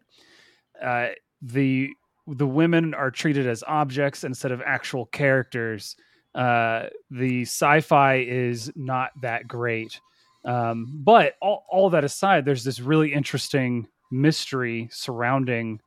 Uh, 0.81 1.09
the 1.41 1.91
the 2.27 2.47
women 2.47 2.93
are 2.93 3.11
treated 3.11 3.47
as 3.47 3.63
objects 3.67 4.23
instead 4.23 4.51
of 4.51 4.61
actual 4.65 5.05
characters. 5.07 5.95
Uh, 6.33 6.87
the 7.11 7.41
sci-fi 7.43 8.19
is 8.19 8.71
not 8.75 9.11
that 9.21 9.47
great. 9.47 9.99
Um, 10.45 11.01
but 11.03 11.35
all, 11.41 11.65
all 11.69 11.89
that 11.91 12.03
aside, 12.03 12.45
there's 12.45 12.63
this 12.63 12.79
really 12.79 13.13
interesting 13.13 13.87
mystery 14.13 14.87
surrounding 14.91 15.81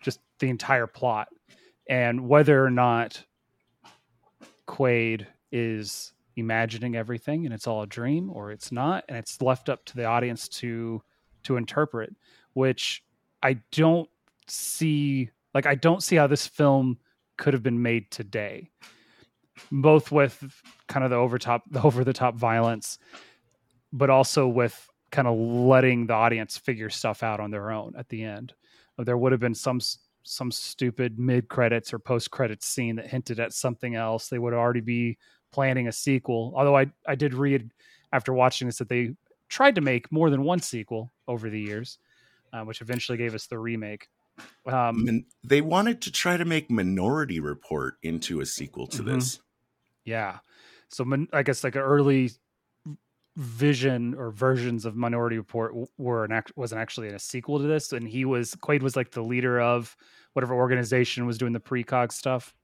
just 0.00 0.20
the 0.38 0.48
entire 0.48 0.86
plot 0.86 1.28
and 1.88 2.28
whether 2.28 2.64
or 2.64 2.70
not 2.70 3.22
Quaid 4.66 5.26
is 5.52 6.12
imagining 6.36 6.96
everything 6.96 7.44
and 7.44 7.54
it's 7.54 7.66
all 7.66 7.82
a 7.82 7.86
dream 7.86 8.30
or 8.30 8.50
it's 8.50 8.72
not. 8.72 9.04
And 9.08 9.18
it's 9.18 9.42
left 9.42 9.68
up 9.68 9.84
to 9.86 9.96
the 9.96 10.04
audience 10.04 10.48
to 10.48 11.02
to 11.44 11.56
interpret 11.56 12.14
which 12.54 13.04
I 13.42 13.58
don't 13.72 14.08
see 14.48 15.30
like 15.52 15.66
I 15.66 15.74
don't 15.74 16.02
see 16.02 16.16
how 16.16 16.26
this 16.26 16.46
film 16.46 16.98
could 17.36 17.52
have 17.52 17.62
been 17.62 17.82
made 17.82 18.10
today 18.10 18.70
both 19.70 20.10
with 20.10 20.42
kind 20.88 21.04
of 21.04 21.10
the 21.10 21.16
over 21.16 21.38
top 21.38 21.62
the 21.70 21.82
over 21.82 22.04
the 22.04 22.12
top 22.12 22.36
violence 22.36 22.98
but 23.92 24.08
also 24.08 24.48
with 24.48 24.88
kind 25.14 25.28
of 25.28 25.38
letting 25.38 26.08
the 26.08 26.12
audience 26.12 26.58
figure 26.58 26.90
stuff 26.90 27.22
out 27.22 27.38
on 27.38 27.52
their 27.52 27.70
own 27.70 27.94
at 27.96 28.08
the 28.08 28.24
end. 28.24 28.52
There 28.98 29.16
would 29.16 29.30
have 29.30 29.40
been 29.40 29.54
some 29.54 29.80
some 30.24 30.50
stupid 30.50 31.18
mid 31.18 31.48
credits 31.48 31.92
or 31.92 31.98
post 31.98 32.30
credits 32.30 32.66
scene 32.66 32.96
that 32.96 33.06
hinted 33.06 33.38
at 33.38 33.52
something 33.52 33.94
else. 33.94 34.28
They 34.28 34.38
would 34.38 34.54
already 34.54 34.80
be 34.80 35.18
planning 35.52 35.86
a 35.86 35.92
sequel. 35.92 36.52
Although 36.56 36.76
I 36.76 36.86
I 37.06 37.14
did 37.14 37.32
read 37.32 37.70
after 38.12 38.32
watching 38.32 38.66
this 38.66 38.78
that 38.78 38.88
they 38.88 39.14
tried 39.48 39.76
to 39.76 39.80
make 39.80 40.10
more 40.10 40.30
than 40.30 40.42
one 40.42 40.58
sequel 40.58 41.12
over 41.28 41.48
the 41.48 41.60
years, 41.60 41.98
uh, 42.52 42.62
which 42.62 42.80
eventually 42.80 43.16
gave 43.16 43.34
us 43.34 43.46
the 43.46 43.58
remake. 43.58 44.08
Um, 44.66 45.24
they 45.44 45.60
wanted 45.60 46.02
to 46.02 46.10
try 46.10 46.36
to 46.36 46.44
make 46.44 46.68
Minority 46.68 47.38
Report 47.38 47.94
into 48.02 48.40
a 48.40 48.46
sequel 48.46 48.88
to 48.88 49.02
mm-hmm. 49.02 49.14
this. 49.14 49.40
Yeah, 50.04 50.38
so 50.88 51.04
I 51.32 51.42
guess 51.44 51.62
like 51.62 51.76
an 51.76 51.82
early 51.82 52.30
vision 53.36 54.14
or 54.14 54.30
versions 54.30 54.84
of 54.84 54.96
Minority 54.96 55.36
Report 55.36 55.74
were 55.98 56.24
an 56.24 56.32
act 56.32 56.52
wasn't 56.56 56.80
actually 56.80 57.08
a 57.08 57.18
sequel 57.18 57.58
to 57.58 57.64
this, 57.64 57.92
and 57.92 58.08
he 58.08 58.24
was 58.24 58.54
Quaid 58.54 58.82
was 58.82 58.96
like 58.96 59.10
the 59.10 59.22
leader 59.22 59.60
of 59.60 59.96
whatever 60.32 60.54
organization 60.54 61.26
was 61.26 61.38
doing 61.38 61.52
the 61.52 61.60
precog 61.60 62.12
stuff. 62.12 62.54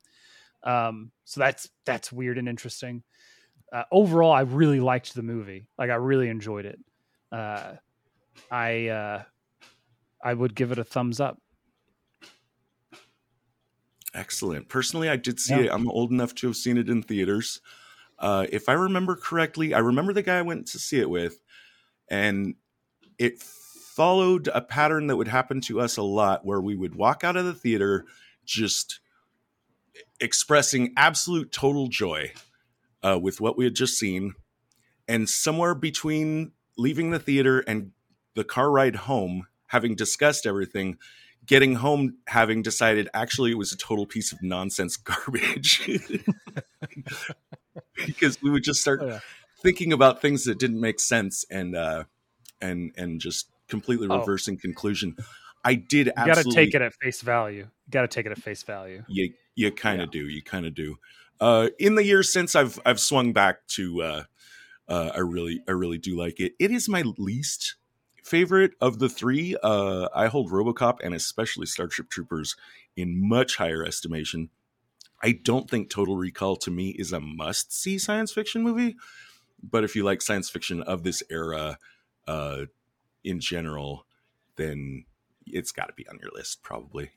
Um, 0.62 1.11
so 1.25 1.41
that's 1.41 1.69
that's 1.85 2.12
weird 2.12 2.39
and 2.39 2.49
interesting. 2.49 3.03
Uh, 3.73 3.85
overall, 3.93 4.33
I 4.33 4.43
really 4.43 4.81
liked 4.81 5.15
the 5.15 5.23
movie. 5.23 5.69
Like 5.79 5.91
I 5.91 5.95
really 5.95 6.29
enjoyed 6.29 6.67
it. 6.67 6.79
Uh, 7.33 7.75
I 8.50 8.89
uh, 8.89 9.23
I 10.23 10.35
would 10.35 10.55
give 10.55 10.73
it 10.73 10.79
a 10.79 10.85
thumbs 10.85 11.21
up. 11.21 11.39
Excellent. 14.12 14.69
Personally, 14.69 15.09
I 15.09 15.17
did 15.17 15.39
see 15.39 15.55
yeah. 15.55 15.62
it. 15.62 15.71
I'm 15.73 15.89
old 15.89 16.11
enough 16.11 16.35
to 16.37 16.49
have 16.49 16.57
seen 16.57 16.79
it 16.79 16.89
in 16.89 17.03
theaters. 17.03 17.61
Uh, 18.21 18.47
if 18.53 18.69
I 18.69 18.75
remember 18.75 19.17
correctly, 19.17 19.73
I 19.75 19.79
remember 19.79 20.12
the 20.12 20.23
guy 20.23 20.39
I 20.39 20.43
went 20.43 20.67
to 20.69 20.79
see 20.79 21.00
it 21.00 21.09
with, 21.09 21.41
and 22.09 22.55
it 23.19 23.41
followed 23.41 24.49
a 24.49 24.61
pattern 24.61 25.07
that 25.07 25.17
would 25.17 25.29
happen 25.29 25.61
to 25.62 25.81
us 25.81 25.97
a 25.97 26.03
lot 26.03 26.45
where 26.45 26.61
we 26.61 26.77
would 26.77 26.95
walk 26.95 27.25
out 27.25 27.37
of 27.37 27.45
the 27.45 27.55
theater 27.55 28.05
just 28.45 29.00
expressing 30.21 30.93
absolute 30.97 31.50
total 31.50 31.89
joy 31.89 32.33
uh, 33.03 33.19
with 33.21 33.41
what 33.41 33.57
we 33.57 33.65
had 33.65 33.75
just 33.75 33.99
seen. 33.99 34.35
And 35.09 35.29
somewhere 35.29 35.75
between 35.75 36.53
leaving 36.77 37.11
the 37.11 37.19
theater 37.19 37.61
and 37.61 37.93
the 38.35 38.45
car 38.45 38.71
ride 38.71 38.97
home, 38.97 39.47
having 39.67 39.95
discussed 39.95 40.47
everything, 40.47 40.99
getting 41.47 41.77
home 41.77 42.17
having 42.27 42.62
decided 42.62 43.09
actually 43.15 43.50
it 43.50 43.59
was 43.59 43.73
a 43.73 43.77
total 43.77 44.07
piece 44.07 44.33
of 44.33 44.43
nonsense 44.43 44.97
garbage 44.97 45.89
because 48.07 48.41
we 48.43 48.51
would 48.51 48.63
just 48.63 48.81
start 48.81 49.01
oh, 49.03 49.07
yeah. 49.07 49.21
thinking 49.63 49.93
about 49.93 50.21
things 50.21 50.45
that 50.45 50.59
didn't 50.59 50.81
make 50.81 51.01
sense 51.01 51.45
and 51.51 51.77
uh 51.77 52.05
and 52.61 52.93
and 52.97 53.21
just 53.21 53.49
completely 53.69 54.09
reversing 54.09 54.57
oh. 54.59 54.61
conclusion 54.61 55.17
i 55.65 55.75
did 55.75 56.07
you 56.07 56.13
gotta 56.27 56.45
take 56.45 56.75
it 56.75 56.83
at 56.83 56.93
face 56.95 57.21
value 57.21 57.59
you 57.59 57.67
gotta 57.91 58.09
take 58.09 58.27
it 58.27 58.33
at 58.33 58.39
face 58.39 58.63
value 58.63 59.03
you 59.09 59.33
you 59.55 59.71
kind 59.71 60.01
of 60.01 60.09
yeah. 60.09 60.23
do 60.23 60.29
you 60.29 60.43
kind 60.43 60.67
of 60.67 60.75
do 60.75 60.97
uh 61.41 61.69
in 61.79 61.95
the 61.95 62.05
years 62.05 62.33
since 62.33 62.55
i've 62.55 62.79
i've 62.85 63.01
swung 63.01 63.33
back 63.33 63.67
to 63.69 64.03
uh 64.03 64.23
uh 64.89 65.11
i 65.15 65.21
really 65.21 65.63
i 65.69 65.71
really 65.71 65.99
do 65.99 66.17
like 66.17 66.41
it 66.41 66.53
it 66.59 66.71
is 66.71 66.89
my 66.89 67.03
least 67.17 67.77
favorite 68.31 68.73
of 68.81 69.01
the 69.01 69.09
three, 69.09 69.57
uh, 69.63 70.09
I 70.15 70.29
hold 70.29 70.51
RoboCop 70.51 70.99
and 71.03 71.15
especially 71.15 71.67
Starship 71.67 72.09
Troopers 72.09 72.55
in 72.97 73.29
much 73.29 73.57
higher 73.57 73.85
estimation. 73.85 74.51
I 75.23 75.33
don't 75.33 75.69
think 75.69 75.91
Total 75.91 76.17
Recall 76.17 76.57
to 76.57 76.71
me 76.71 76.91
is 76.91 77.12
a 77.12 77.21
must 77.21 77.73
see 77.73 77.99
science 77.99 78.33
fiction 78.33 78.62
movie, 78.62 78.97
but 79.62 79.85
if 79.85 79.95
you 79.95 80.05
like 80.05 80.23
science 80.23 80.49
fiction 80.49 80.83
of 80.83 81.03
this 81.03 81.23
era 81.31 81.79
uh, 82.27 82.65
in 83.23 83.41
general, 83.41 84.07
then 84.57 85.05
it's 85.47 85.73
got 85.73 85.87
to 85.87 85.95
be 85.95 86.09
on 86.09 86.19
your 86.21 86.31
list 86.33 86.62
probably. 86.62 87.11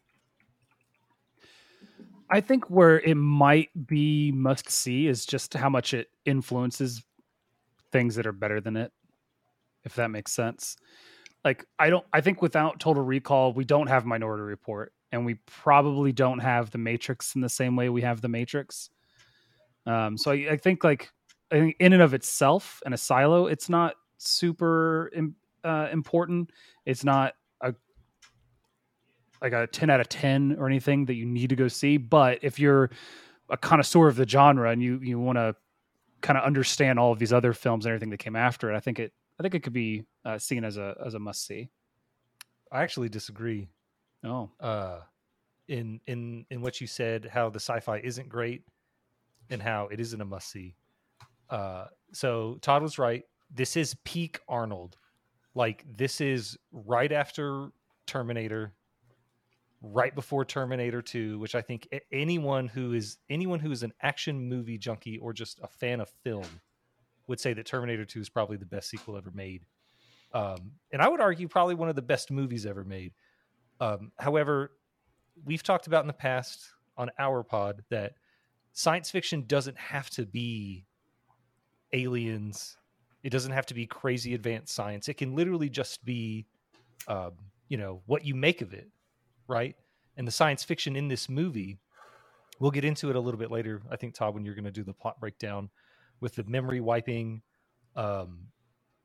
I 2.30 2.42
think 2.42 2.70
where 2.70 3.00
it 3.00 3.16
might 3.16 3.70
be 3.86 4.32
must 4.32 4.70
see 4.70 5.08
is 5.08 5.26
just 5.26 5.54
how 5.54 5.70
much 5.70 5.94
it 5.94 6.10
influences 6.26 7.04
things 7.92 8.16
that 8.16 8.26
are 8.26 8.32
better 8.32 8.60
than 8.60 8.76
it 8.76 8.92
if 9.84 9.96
that 9.96 10.12
makes 10.12 10.32
sense. 10.32 10.78
Like 11.44 11.66
I 11.78 11.90
don't 11.90 12.06
I 12.14 12.22
think 12.22 12.42
without 12.42 12.80
Total 12.80 13.04
Recall, 13.04 13.54
we 13.54 13.66
don't 13.66 13.88
have 13.88 14.06
Minority 14.06 14.44
Report 14.44 14.94
and 15.14 15.26
we 15.26 15.36
probably 15.46 16.12
don't 16.12 16.40
have 16.40 16.72
the 16.72 16.78
Matrix 16.78 17.36
in 17.36 17.42
the 17.42 17.48
same 17.50 17.78
way 17.78 17.88
we 17.88 18.02
have 18.02 18.20
the 18.20 18.28
Matrix. 18.28 18.90
Um 19.86 20.18
so 20.18 20.32
I, 20.32 20.48
I 20.52 20.58
think 20.58 20.84
like 20.84 21.10
I 21.52 21.60
think 21.60 21.76
in 21.80 21.94
and 21.94 22.02
of 22.02 22.14
itself 22.14 22.82
and 22.84 22.94
a 22.94 22.98
silo, 22.98 23.46
it's 23.46 23.70
not 23.70 23.96
super 24.18 25.12
uh, 25.64 25.88
important. 25.92 26.50
It's 26.86 27.04
not 27.04 27.36
a 27.62 27.76
like 29.42 29.54
a 29.54 29.68
10 29.68 29.90
out 29.90 30.00
of 30.00 30.10
10 30.10 30.56
or 30.58 30.68
anything 30.68 31.06
that 31.06 31.14
you 31.14 31.26
need 31.26 31.50
to 31.50 31.56
go 31.56 31.68
see, 31.68 31.98
but 31.98 32.40
if 32.42 32.60
you're 32.60 32.90
a 33.50 33.58
connoisseur 33.58 34.08
of 34.08 34.16
the 34.16 34.28
genre 34.28 34.72
and 34.72 34.82
you 34.82 35.00
you 35.04 35.20
want 35.20 35.38
to 35.38 35.56
kind 36.22 36.38
of 36.38 36.44
understand 36.44 36.98
all 36.98 37.12
of 37.12 37.20
these 37.20 37.34
other 37.34 37.54
films 37.54 37.86
and 37.86 37.92
everything 37.92 38.10
that 38.10 38.18
came 38.18 38.36
after 38.36 38.72
it, 38.72 38.76
I 38.76 38.80
think 38.80 39.00
it 39.00 39.14
I 39.40 39.44
think 39.44 39.54
it 39.54 39.62
could 39.62 39.74
be 39.74 40.06
uh, 40.26 40.40
seen 40.40 40.64
as 40.64 40.78
a 40.78 40.96
as 41.06 41.14
a 41.14 41.20
must 41.20 41.46
see. 41.46 41.70
I 42.72 42.82
actually 42.82 43.10
disagree. 43.10 43.68
Oh, 44.24 44.50
uh, 44.60 45.00
in 45.68 46.00
in 46.08 46.46
in 46.50 46.62
what 46.62 46.80
you 46.82 46.88
said, 46.88 47.30
how 47.32 47.50
the 47.50 47.60
sci-fi 47.60 48.00
isn't 48.00 48.30
great, 48.30 48.64
and 49.50 49.62
how 49.62 49.88
it 49.88 50.00
isn't 50.00 50.22
a 50.22 50.26
must 50.26 50.50
see. 50.50 50.76
Uh, 51.50 51.86
so 52.14 52.58
Todd 52.62 52.82
was 52.82 52.98
right. 52.98 53.24
This 53.54 53.76
is 53.76 53.96
peak 54.06 54.40
Arnold. 54.48 54.98
Like 55.56 55.86
this 55.88 56.22
is 56.22 56.58
right 56.72 57.12
after 57.12 57.70
Terminator, 58.08 58.74
right 59.82 60.16
before 60.16 60.46
Terminator 60.46 61.02
2, 61.02 61.38
which 61.38 61.54
I 61.54 61.62
think 61.62 61.88
anyone 62.12 62.68
who 62.68 62.94
is 62.94 63.18
anyone 63.30 63.60
who 63.60 63.72
is 63.72 63.84
an 63.84 63.94
action 64.02 64.50
movie 64.50 64.78
junkie 64.78 65.20
or 65.20 65.34
just 65.34 65.60
a 65.62 65.68
fan 65.68 66.00
of 66.00 66.10
film 66.24 66.48
would 67.28 67.40
say 67.40 67.54
that 67.54 67.66
Terminator 67.66 68.06
2 68.06 68.20
is 68.20 68.30
probably 68.30 68.58
the 68.58 68.66
best 68.66 68.90
sequel 68.90 69.18
ever 69.18 69.32
made. 69.34 69.66
Um, 70.34 70.72
and 70.92 71.02
I 71.02 71.08
would 71.08 71.22
argue 71.22 71.48
probably 71.48 71.76
one 71.76 71.90
of 71.90 71.96
the 71.96 72.02
best 72.02 72.32
movies 72.32 72.66
ever 72.66 72.84
made. 72.84 73.14
Um, 73.80 74.12
however, 74.20 74.72
we've 75.46 75.64
talked 75.64 75.88
about 75.88 76.04
in 76.04 76.08
the 76.08 76.14
past 76.14 76.68
on 76.98 77.10
our 77.20 77.44
pod 77.44 77.84
that 77.90 78.14
science 78.74 79.12
fiction 79.12 79.46
doesn't 79.48 79.78
have 79.78 80.10
to 80.12 80.26
be 80.26 80.86
aliens 81.94 82.78
It 83.24 83.32
doesn't 83.32 83.54
have 83.54 83.66
to 83.68 83.74
be 83.74 83.86
crazy 83.88 84.34
advanced 84.34 84.74
science. 84.76 85.08
It 85.10 85.16
can 85.16 85.36
literally 85.36 85.70
just 85.70 86.04
be, 86.06 86.46
um, 87.08 87.34
you 87.70 87.78
know, 87.78 88.02
what 88.06 88.26
you 88.26 88.36
make 88.36 88.62
of 88.62 88.74
it, 88.74 88.90
right? 89.48 89.76
And 90.18 90.28
the 90.28 90.32
science 90.32 90.64
fiction 90.64 90.96
in 90.96 91.08
this 91.08 91.30
movie, 91.30 91.80
we'll 92.60 92.72
get 92.72 92.86
into 92.86 93.10
it 93.10 93.16
a 93.16 93.20
little 93.20 93.40
bit 93.40 93.52
later. 93.52 93.82
I 93.92 93.96
think 93.96 94.14
Todd, 94.16 94.34
when 94.34 94.46
you're 94.46 94.56
going 94.56 94.66
to 94.66 94.72
do 94.72 94.84
the 94.84 94.94
plot 94.94 95.20
breakdown 95.20 95.70
with 96.20 96.36
the 96.36 96.44
memory 96.46 96.82
wiping, 96.82 97.42
um, 97.96 98.48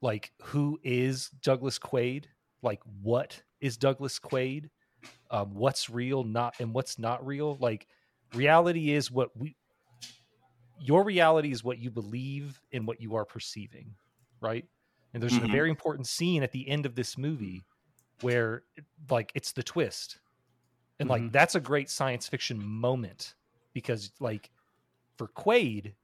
like 0.03 0.33
who 0.43 0.79
is 0.85 1.31
Douglas 1.43 1.79
Quaid? 1.79 2.27
Like 2.63 2.81
what 2.85 3.43
is 3.61 3.77
Douglas 3.77 4.19
Quaid? 4.19 4.71
Um, 5.31 5.55
what's 5.55 5.91
real, 5.91 6.25
not 6.25 6.55
and 6.61 6.75
what's 6.75 6.99
not 6.99 7.27
real? 7.27 7.57
Like 7.57 7.89
reality 8.33 8.93
is 8.93 9.11
what 9.11 9.37
we 9.37 9.57
your 10.77 11.05
reality 11.05 11.51
is 11.51 11.65
what 11.65 11.79
you 11.79 11.91
believe 11.91 12.61
and 12.73 12.87
what 12.87 13.01
you 13.01 13.15
are 13.17 13.25
perceiving, 13.25 13.97
right? 14.41 14.65
And 15.13 15.23
there's 15.23 15.37
Mhm. 15.37 15.45
a 15.45 15.49
very 15.49 15.71
important 15.71 16.07
scene 16.07 16.43
at 16.43 16.53
the 16.53 16.69
end 16.69 16.87
of 16.87 16.95
this 16.95 17.19
movie 17.19 17.67
where 18.21 18.65
like 19.11 19.33
it's 19.35 19.53
the 19.53 19.63
twist. 19.63 20.21
And 21.01 21.09
like 21.11 21.27
Mhm. 21.27 21.33
that's 21.33 21.55
a 21.57 21.61
great 21.61 21.91
science 21.91 22.29
fiction 22.29 22.63
moment 22.63 23.37
because 23.75 24.13
like 24.21 24.51
for 25.19 25.29
Quaid, 25.29 25.95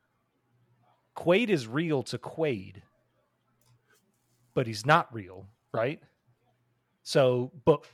Quaid 1.16 1.48
is 1.48 1.66
real 1.66 2.04
to 2.04 2.18
Quaid, 2.18 2.82
but 4.54 4.66
he's 4.66 4.86
not 4.86 5.12
real, 5.12 5.48
right? 5.72 6.02
So, 7.04 7.52
but 7.64 7.84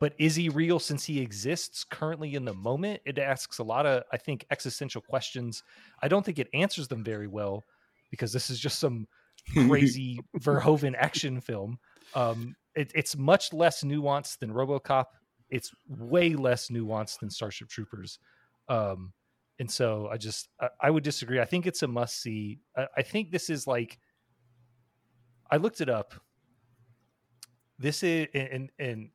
but 0.00 0.14
is 0.18 0.34
he 0.34 0.48
real 0.48 0.80
since 0.80 1.04
he 1.04 1.20
exists 1.20 1.84
currently 1.84 2.34
in 2.34 2.44
the 2.44 2.54
moment? 2.54 3.00
It 3.04 3.20
asks 3.20 3.58
a 3.58 3.62
lot 3.62 3.86
of, 3.86 4.02
I 4.12 4.16
think, 4.16 4.44
existential 4.50 5.00
questions. 5.00 5.62
I 6.02 6.08
don't 6.08 6.24
think 6.26 6.40
it 6.40 6.48
answers 6.54 6.88
them 6.88 7.04
very 7.04 7.28
well 7.28 7.62
because 8.10 8.32
this 8.32 8.50
is 8.50 8.58
just 8.58 8.80
some 8.80 9.06
crazy 9.52 10.18
Verhoeven 10.40 10.94
action 10.96 11.40
film. 11.40 11.78
Um, 12.16 12.56
it, 12.74 12.90
it's 12.96 13.16
much 13.16 13.52
less 13.52 13.84
nuanced 13.84 14.38
than 14.38 14.52
RoboCop. 14.52 15.06
It's 15.50 15.70
way 15.86 16.34
less 16.34 16.68
nuanced 16.68 17.20
than 17.20 17.30
Starship 17.30 17.68
Troopers. 17.68 18.18
Um, 18.68 19.12
and 19.60 19.70
so 19.70 20.08
I 20.10 20.16
just 20.16 20.48
I, 20.60 20.68
I 20.80 20.90
would 20.90 21.04
disagree. 21.04 21.38
I 21.38 21.44
think 21.44 21.66
it's 21.66 21.82
a 21.82 21.88
must 21.88 22.20
see. 22.20 22.58
I, 22.76 22.86
I 22.96 23.02
think 23.02 23.30
this 23.30 23.50
is 23.50 23.68
like 23.68 24.00
I 25.48 25.58
looked 25.58 25.80
it 25.80 25.88
up. 25.88 26.14
This 27.82 28.02
is 28.04 28.28
and 28.32 28.70
and 28.78 29.10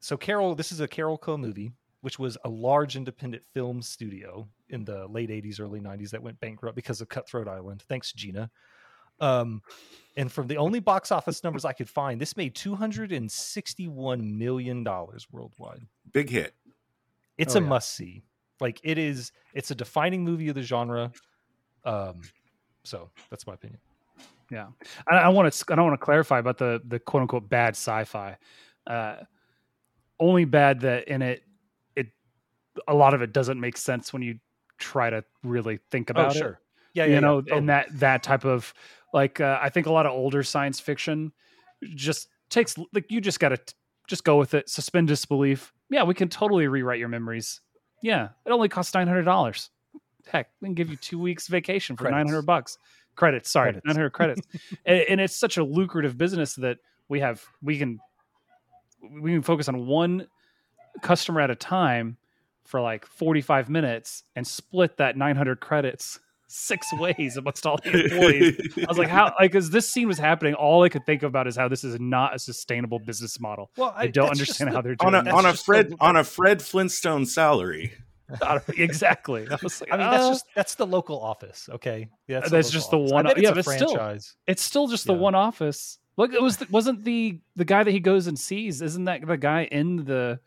so 0.00 0.16
Carol. 0.16 0.54
This 0.54 0.72
is 0.72 0.80
a 0.80 0.88
Carolco 0.88 1.38
movie, 1.38 1.70
which 2.00 2.18
was 2.18 2.38
a 2.44 2.48
large 2.48 2.96
independent 2.96 3.44
film 3.52 3.82
studio 3.82 4.48
in 4.70 4.84
the 4.84 5.06
late 5.06 5.28
'80s, 5.28 5.60
early 5.60 5.80
'90s 5.80 6.10
that 6.10 6.22
went 6.22 6.40
bankrupt 6.40 6.76
because 6.76 7.00
of 7.02 7.08
Cutthroat 7.10 7.46
Island. 7.46 7.82
Thanks, 7.88 8.12
Gina. 8.12 8.50
Um, 9.20 9.62
and 10.16 10.30
from 10.32 10.46
the 10.46 10.56
only 10.56 10.80
box 10.80 11.12
office 11.12 11.44
numbers 11.44 11.64
I 11.64 11.72
could 11.72 11.88
find, 11.90 12.20
this 12.20 12.36
made 12.36 12.54
two 12.54 12.74
hundred 12.74 13.12
and 13.12 13.30
sixty-one 13.30 14.38
million 14.38 14.82
dollars 14.82 15.26
worldwide. 15.30 15.86
Big 16.12 16.30
hit. 16.30 16.54
It's 17.38 17.54
Oh, 17.54 17.58
a 17.58 17.62
yeah. 17.62 17.68
must 17.68 17.92
see. 17.94 18.22
Like 18.60 18.80
it 18.82 18.96
is. 18.96 19.30
It's 19.52 19.70
a 19.70 19.74
defining 19.74 20.24
movie 20.24 20.48
of 20.48 20.54
the 20.54 20.62
genre. 20.62 21.12
Um, 21.84 22.22
so 22.82 23.10
that's 23.30 23.46
my 23.46 23.52
opinion. 23.54 23.78
Yeah, 24.50 24.68
I, 25.10 25.16
I 25.16 25.28
want 25.28 25.52
to. 25.52 25.72
I 25.72 25.76
don't 25.76 25.86
want 25.86 26.00
to 26.00 26.04
clarify 26.04 26.38
about 26.38 26.58
the 26.58 26.80
the 26.86 26.98
quote 26.98 27.22
unquote 27.22 27.48
bad 27.48 27.70
sci-fi. 27.74 28.36
Uh, 28.86 29.16
only 30.20 30.44
bad 30.44 30.80
that 30.80 31.08
in 31.08 31.22
it, 31.22 31.42
it 31.96 32.08
a 32.86 32.94
lot 32.94 33.14
of 33.14 33.22
it 33.22 33.32
doesn't 33.32 33.58
make 33.60 33.76
sense 33.76 34.12
when 34.12 34.22
you 34.22 34.38
try 34.78 35.10
to 35.10 35.24
really 35.42 35.80
think 35.90 36.10
about 36.10 36.36
it. 36.36 36.38
oh, 36.38 36.40
sure. 36.40 36.60
Yeah, 36.94 37.04
yeah. 37.04 37.08
you 37.08 37.14
yeah. 37.14 37.20
know, 37.20 37.42
Oh, 37.50 37.56
and 37.56 37.68
that 37.68 37.88
that 37.98 38.22
type 38.22 38.44
of 38.44 38.72
like 39.12 39.40
uh, 39.40 39.58
I 39.60 39.68
think 39.68 39.86
a 39.86 39.92
lot 39.92 40.06
of 40.06 40.12
older 40.12 40.42
science 40.42 40.80
fiction 40.80 41.32
just 41.94 42.28
takes 42.50 42.76
like 42.92 43.10
you 43.10 43.20
just 43.20 43.40
got 43.40 43.50
to 43.50 43.58
just 44.08 44.24
go 44.24 44.38
with 44.38 44.54
it, 44.54 44.68
suspend 44.68 45.08
disbelief. 45.08 45.72
Yeah, 45.90 46.04
we 46.04 46.14
can 46.14 46.28
totally 46.28 46.68
rewrite 46.68 46.98
your 46.98 47.08
memories. 47.08 47.60
Yeah, 48.02 48.28
it 48.44 48.50
only 48.50 48.68
costs 48.68 48.94
nine 48.94 49.08
hundred 49.08 49.24
dollars. 49.24 49.70
Heck, 50.26 50.48
we 50.60 50.66
can 50.66 50.74
give 50.74 50.90
you 50.90 50.96
two 50.96 51.18
weeks 51.18 51.48
vacation 51.48 51.96
for 51.96 52.10
nine 52.10 52.26
hundred 52.26 52.42
bucks. 52.42 52.78
Credits, 53.16 53.50
sorry, 53.50 53.72
Credits. 53.72 53.86
nine 53.86 53.96
hundred 53.96 54.10
credits, 54.12 54.46
and, 54.86 55.00
and 55.08 55.20
it's 55.20 55.34
such 55.36 55.56
a 55.56 55.64
lucrative 55.64 56.16
business 56.16 56.54
that 56.56 56.78
we 57.08 57.20
have 57.20 57.42
we 57.62 57.78
can 57.78 57.98
we 59.20 59.32
can 59.32 59.42
focus 59.42 59.68
on 59.68 59.86
one 59.86 60.26
customer 61.02 61.40
at 61.40 61.50
a 61.50 61.54
time 61.54 62.16
for 62.64 62.80
like 62.80 63.06
45 63.06 63.68
minutes 63.70 64.24
and 64.34 64.46
split 64.46 64.96
that 64.96 65.16
900 65.16 65.60
credits 65.60 66.18
six 66.48 66.86
ways 66.94 67.36
amongst 67.36 67.66
all 67.66 67.78
the 67.82 68.04
employees. 68.04 68.60
I 68.78 68.84
was 68.88 68.98
like, 68.98 69.08
how? 69.08 69.34
Like, 69.38 69.54
as 69.54 69.70
this 69.70 69.88
scene 69.88 70.06
was 70.08 70.18
happening, 70.18 70.54
all 70.54 70.82
I 70.84 70.88
could 70.88 71.04
think 71.06 71.22
about 71.22 71.46
is 71.46 71.56
how 71.56 71.68
this 71.68 71.84
is 71.84 71.98
not 72.00 72.34
a 72.34 72.38
sustainable 72.38 72.98
business 72.98 73.40
model. 73.40 73.70
Well, 73.76 73.92
I, 73.96 74.06
don't 74.08 74.30
understand 74.30 74.70
the- 74.70 74.74
how 74.74 74.80
they're 74.80 74.94
doing 74.94 75.14
on 75.14 75.26
a 75.26 75.30
on 75.30 75.46
a 75.46 75.54
Fred 75.54 75.90
the- 75.90 75.96
on 76.00 76.16
a 76.16 76.24
Fred 76.24 76.62
Flintstone 76.62 77.26
salary. 77.26 77.94
exactly. 78.76 79.46
I 79.50 79.56
was 79.62 79.80
like, 79.80 79.92
I 79.92 79.96
mean, 79.96 80.10
that's 80.10 80.24
uh, 80.24 80.30
just 80.30 80.44
that's 80.54 80.74
the 80.74 80.86
local 80.86 81.20
office. 81.20 81.68
Okay, 81.72 82.08
yeah, 82.26 82.40
That's 82.40 82.52
local 82.52 82.70
just 82.70 82.90
the 82.90 82.98
office. 82.98 83.12
I 83.12 83.14
one- 83.14 83.26
yeah, 83.36 83.48
a 83.50 83.54
but 83.54 83.64
still- 83.64 84.18
it's 84.46 84.62
still 84.62 84.88
just 84.88 85.06
the 85.06 85.12
one 85.12 85.34
office. 85.34 85.98
Look, 86.16 86.32
it 86.32 86.40
was 86.42 86.56
the, 86.56 86.66
wasn't 86.70 87.04
the 87.04 87.40
the 87.56 87.64
guy 87.64 87.84
that 87.84 87.90
he 87.90 88.00
goes 88.00 88.26
and 88.26 88.38
sees? 88.38 88.80
Isn't 88.82 89.04
that 89.04 89.26
the 89.26 89.36
guy 89.36 89.64
in 89.64 90.04
the? 90.04 90.40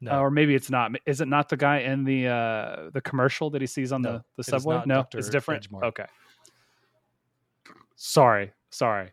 No, 0.00 0.12
Uh, 0.12 0.20
or 0.20 0.30
maybe 0.30 0.54
it's 0.54 0.70
not. 0.70 0.92
Is 1.06 1.20
it 1.20 1.28
not 1.28 1.48
the 1.48 1.56
guy 1.56 1.78
in 1.78 2.04
the 2.04 2.28
uh 2.28 2.90
the 2.92 3.00
commercial 3.00 3.50
that 3.50 3.60
he 3.60 3.66
sees 3.66 3.90
on 3.92 4.02
No, 4.02 4.12
the 4.12 4.24
the 4.36 4.44
subway? 4.44 4.82
No, 4.86 4.96
Dr. 4.96 5.18
it's 5.18 5.28
different. 5.28 5.68
Edgemar. 5.68 5.84
Okay. 5.84 6.06
Sorry, 7.96 8.52
sorry. 8.70 9.10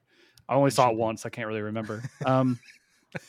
I 0.48 0.54
only 0.56 0.70
saw 0.70 0.90
it 0.92 0.96
once. 0.96 1.26
I 1.26 1.30
can't 1.30 1.48
really 1.48 1.62
remember. 1.62 2.04
Um. 2.26 2.60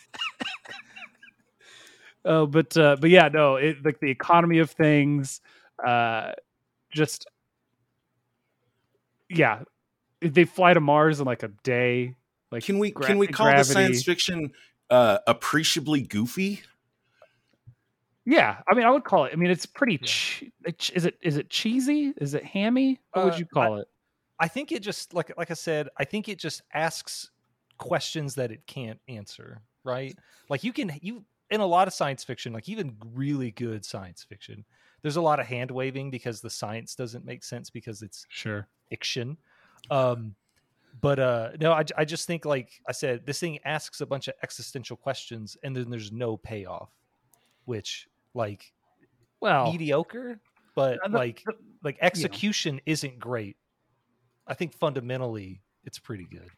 Oh, 2.26 2.46
but 2.46 2.76
uh, 2.76 2.96
but 3.00 3.08
yeah, 3.10 3.28
no, 3.28 3.54
it 3.56 3.84
like 3.84 4.00
the 4.00 4.10
economy 4.10 4.58
of 4.58 4.70
things, 4.70 5.40
uh, 5.86 6.32
just 6.92 7.26
yeah, 9.30 9.62
they 10.20 10.44
fly 10.44 10.74
to 10.74 10.80
Mars 10.80 11.20
in 11.20 11.26
like 11.26 11.42
a 11.44 11.48
day. 11.62 12.16
Like, 12.50 12.64
Can 12.64 12.78
we 12.78 12.90
gra- 12.90 13.06
can 13.06 13.18
we 13.18 13.28
call 13.28 13.46
gravity. 13.46 13.68
the 13.68 13.72
science 13.74 14.02
fiction 14.02 14.52
uh, 14.90 15.18
appreciably 15.26 16.02
goofy? 16.02 16.62
Yeah, 18.24 18.56
I 18.68 18.74
mean, 18.74 18.84
I 18.86 18.90
would 18.90 19.04
call 19.04 19.24
it. 19.26 19.32
I 19.32 19.36
mean, 19.36 19.50
it's 19.50 19.66
pretty. 19.66 20.00
Yeah. 20.02 20.72
che- 20.72 20.92
Is 20.94 21.04
it 21.04 21.16
is 21.22 21.36
it 21.36 21.48
cheesy? 21.48 22.12
Is 22.16 22.34
it 22.34 22.44
hammy? 22.44 22.98
What 23.12 23.24
would 23.26 23.34
Uh, 23.34 23.38
you 23.38 23.46
call 23.46 23.76
it? 23.78 23.88
I 24.40 24.48
think 24.48 24.72
it 24.72 24.80
just 24.82 25.14
like 25.14 25.32
like 25.38 25.50
I 25.50 25.54
said, 25.54 25.88
I 25.96 26.04
think 26.04 26.28
it 26.28 26.38
just 26.38 26.62
asks 26.74 27.30
questions 27.78 28.34
that 28.34 28.50
it 28.50 28.66
can't 28.66 28.98
answer, 29.06 29.62
right? 29.84 30.16
Like 30.48 30.64
you 30.64 30.72
can 30.72 30.90
you 31.02 31.24
in 31.50 31.61
a 31.61 31.66
lot 31.66 31.87
of 31.88 31.94
science 31.94 32.24
fiction, 32.24 32.52
like 32.52 32.68
even 32.68 32.96
really 33.14 33.50
good 33.52 33.85
science 33.85 34.24
fiction, 34.24 34.64
there's 35.02 35.16
a 35.16 35.20
lot 35.20 35.38
of 35.40 35.46
hand 35.46 35.70
waving 35.70 36.11
because 36.11 36.40
the 36.40 36.50
science 36.50 36.94
doesn't 36.94 37.24
make 37.24 37.44
sense 37.44 37.70
because 37.70 38.02
it's 38.02 38.26
Sure. 38.28 38.66
fiction. 38.90 39.37
Um 39.90 40.35
but 41.00 41.18
uh 41.18 41.50
no, 41.61 41.72
I 41.72 41.85
I 41.96 42.04
just 42.04 42.26
think 42.26 42.44
like 42.44 42.80
I 42.88 42.92
said, 42.92 43.26
this 43.26 43.38
thing 43.38 43.59
asks 43.64 44.00
a 44.00 44.06
bunch 44.06 44.28
of 44.28 44.35
existential 44.42 44.96
questions 44.96 45.56
and 45.62 45.76
then 45.76 45.90
there's 45.90 46.11
no 46.11 46.37
payoff, 46.37 46.90
which 47.66 48.09
like 48.35 48.72
Well, 49.40 49.70
mediocre, 49.70 50.40
but 50.74 50.98
the- 51.04 51.11
like 51.11 51.44
like 51.82 51.98
execution 52.00 52.80
isn't 52.87 53.18
great. 53.18 53.56
I 54.46 54.54
think 54.54 54.72
fundamentally 54.74 55.62
it's 55.85 55.98
pretty 55.98 56.24
good. 56.24 56.50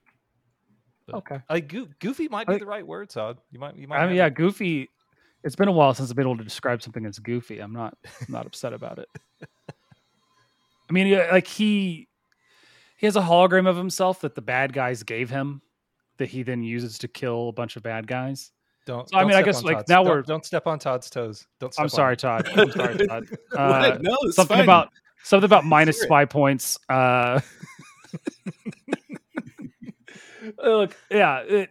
But 1.10 1.16
okay. 1.18 1.40
I 1.48 1.60
Goo- 1.60 1.88
goofy 2.00 2.28
might 2.28 2.46
be 2.46 2.54
I- 2.54 2.58
the 2.58 2.66
right 2.66 2.86
word, 2.86 3.08
Todd. 3.10 3.38
You 3.50 3.58
might 3.58 3.76
you 3.76 3.88
might 3.88 3.98
I 3.98 4.06
mean, 4.06 4.16
yeah, 4.16 4.26
it. 4.26 4.34
goofy. 4.34 4.90
It's 5.42 5.56
been 5.56 5.68
a 5.68 5.72
while 5.72 5.94
since 5.94 6.10
I've 6.10 6.16
been 6.16 6.26
able 6.26 6.36
to 6.36 6.44
describe 6.44 6.82
something 6.82 7.06
as 7.06 7.18
goofy. 7.18 7.60
I'm 7.60 7.72
not 7.72 7.96
I'm 8.04 8.32
not 8.32 8.44
upset 8.46 8.72
about 8.74 8.98
it. 8.98 9.08
I 9.42 10.92
mean, 10.92 11.16
like 11.30 11.46
he 11.46 12.08
he 12.98 13.06
has 13.06 13.16
a 13.16 13.20
hologram 13.22 13.66
of 13.68 13.76
himself 13.76 14.20
that 14.22 14.34
the 14.34 14.42
bad 14.42 14.72
guys 14.72 15.02
gave 15.02 15.30
him 15.30 15.62
that 16.18 16.28
he 16.28 16.42
then 16.42 16.62
uses 16.62 16.98
to 16.98 17.08
kill 17.08 17.48
a 17.48 17.52
bunch 17.52 17.76
of 17.76 17.82
bad 17.82 18.06
guys. 18.06 18.50
Don't, 18.86 19.08
So, 19.08 19.16
I 19.16 19.20
don't 19.20 19.28
mean, 19.28 19.36
I 19.36 19.42
guess, 19.42 19.62
like, 19.62 19.76
Todd's- 19.76 19.88
now 19.88 20.02
don't- 20.02 20.12
we're- 20.12 20.22
don't 20.26 20.44
step 20.44 20.66
on 20.66 20.78
Todd's 20.78 21.08
toes. 21.10 21.46
Don't 21.60 21.72
step 21.72 21.82
I'm 21.84 21.88
sorry. 21.90 22.16
Todd. 22.16 22.48
I'm 22.56 22.72
sorry, 22.72 23.06
Todd. 23.06 23.28
Uh, 23.56 23.90
what? 23.90 24.02
No, 24.02 24.16
it's 24.22 24.34
something 24.36 24.56
fine. 24.56 24.64
about 24.64 24.88
something 25.22 25.44
about 25.44 25.64
minus 25.66 26.00
spy 26.00 26.24
points. 26.24 26.78
Uh, 26.88 27.40
look, 30.62 30.96
yeah, 31.10 31.40
it, 31.40 31.70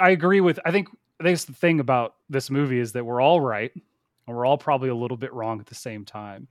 I 0.00 0.10
agree 0.10 0.40
with. 0.40 0.58
I 0.64 0.70
think 0.70 0.88
I 1.20 1.24
think 1.24 1.34
it's 1.34 1.44
the 1.44 1.52
thing 1.52 1.80
about 1.80 2.14
this 2.28 2.50
movie 2.50 2.78
is 2.78 2.92
that 2.92 3.04
we're 3.04 3.20
all 3.20 3.40
right, 3.40 3.70
and 3.74 4.36
we're 4.36 4.46
all 4.46 4.58
probably 4.58 4.88
a 4.88 4.94
little 4.94 5.16
bit 5.16 5.32
wrong 5.32 5.60
at 5.60 5.66
the 5.66 5.74
same 5.74 6.04
time 6.04 6.48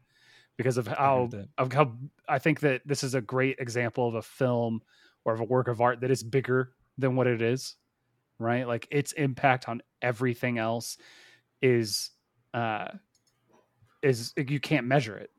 because 0.57 0.77
of 0.77 0.87
how 0.87 1.29
of 1.57 1.73
how 1.73 1.93
I 2.27 2.39
think 2.39 2.59
that 2.61 2.81
this 2.85 3.03
is 3.03 3.15
a 3.15 3.21
great 3.21 3.57
example 3.59 4.07
of 4.07 4.15
a 4.15 4.21
film 4.21 4.81
or 5.25 5.33
of 5.33 5.39
a 5.39 5.43
work 5.43 5.67
of 5.67 5.81
art 5.81 6.01
that 6.01 6.11
is 6.11 6.23
bigger 6.23 6.71
than 6.97 7.15
what 7.15 7.27
it 7.27 7.41
is, 7.41 7.75
right? 8.39 8.67
Like 8.67 8.87
its 8.91 9.11
impact 9.13 9.67
on 9.67 9.81
everything 10.01 10.57
else 10.57 10.97
is 11.61 12.11
uh 12.53 12.87
is 14.01 14.33
you 14.35 14.59
can't 14.59 14.87
measure 14.87 15.17
it 15.17 15.29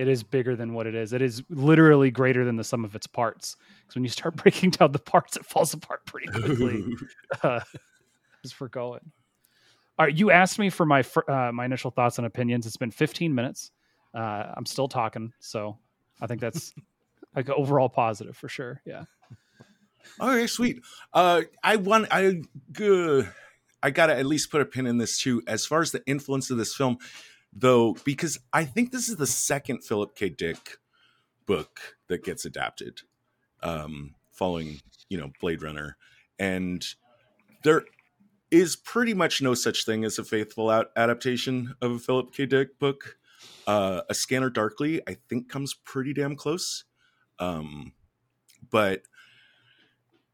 it 0.00 0.08
is 0.08 0.22
bigger 0.22 0.56
than 0.56 0.72
what 0.72 0.86
it 0.86 0.94
is. 0.94 1.12
It 1.12 1.20
is 1.20 1.42
literally 1.50 2.10
greater 2.10 2.42
than 2.42 2.56
the 2.56 2.64
sum 2.64 2.86
of 2.86 2.94
its 2.94 3.06
parts. 3.06 3.56
Because 3.82 3.96
when 3.96 4.02
you 4.02 4.08
start 4.08 4.34
breaking 4.42 4.70
down 4.70 4.92
the 4.92 4.98
parts, 4.98 5.36
it 5.36 5.44
falls 5.44 5.74
apart 5.74 6.06
pretty 6.06 6.28
quickly. 6.28 6.86
uh, 7.42 7.60
as 8.42 8.58
we're 8.58 8.68
going. 8.68 9.12
All 9.98 10.06
right, 10.06 10.16
you 10.16 10.30
asked 10.30 10.58
me 10.58 10.70
for 10.70 10.86
my 10.86 11.04
uh, 11.28 11.52
my 11.52 11.66
initial 11.66 11.90
thoughts 11.90 12.16
and 12.16 12.26
opinions. 12.26 12.64
It's 12.66 12.78
been 12.78 12.90
15 12.90 13.34
minutes. 13.34 13.72
Uh, 14.14 14.46
I'm 14.56 14.64
still 14.64 14.88
talking, 14.88 15.34
so 15.38 15.76
I 16.22 16.26
think 16.26 16.40
that's 16.40 16.72
like 17.36 17.50
overall 17.50 17.90
positive 17.90 18.34
for 18.34 18.48
sure. 18.48 18.80
Yeah. 18.86 19.04
All 20.18 20.30
right, 20.30 20.48
sweet. 20.48 20.80
Uh, 21.12 21.42
I 21.62 21.76
want 21.76 22.08
I 22.10 22.40
uh, 22.82 23.22
I 23.82 23.90
gotta 23.90 24.16
at 24.16 24.24
least 24.24 24.50
put 24.50 24.62
a 24.62 24.64
pin 24.64 24.86
in 24.86 24.96
this 24.96 25.20
too. 25.20 25.42
As 25.46 25.66
far 25.66 25.82
as 25.82 25.92
the 25.92 26.02
influence 26.06 26.50
of 26.50 26.56
this 26.56 26.74
film, 26.74 26.96
though, 27.52 27.96
because 28.04 28.38
I 28.52 28.64
think 28.64 28.90
this 28.92 29.08
is 29.08 29.16
the 29.16 29.26
second 29.26 29.84
Philip 29.84 30.14
K. 30.14 30.28
Dick 30.28 30.78
book 31.46 31.96
that 32.08 32.24
gets 32.24 32.44
adapted, 32.44 33.00
um, 33.62 34.14
following 34.32 34.80
you 35.08 35.18
know 35.18 35.32
Blade 35.40 35.62
Runner, 35.62 35.96
and 36.38 36.84
there 37.62 37.84
is 38.50 38.76
pretty 38.76 39.14
much 39.14 39.40
no 39.40 39.54
such 39.54 39.84
thing 39.84 40.04
as 40.04 40.18
a 40.18 40.24
faithful 40.24 40.70
out- 40.70 40.90
adaptation 40.96 41.74
of 41.80 41.92
a 41.92 41.98
Philip 41.98 42.32
K. 42.32 42.46
Dick 42.46 42.78
book. 42.78 43.16
Uh, 43.66 44.02
a 44.10 44.14
Scanner 44.14 44.50
Darkly, 44.50 45.00
I 45.08 45.16
think, 45.28 45.48
comes 45.48 45.72
pretty 45.72 46.12
damn 46.12 46.36
close. 46.36 46.84
Um, 47.38 47.92
but 48.70 49.02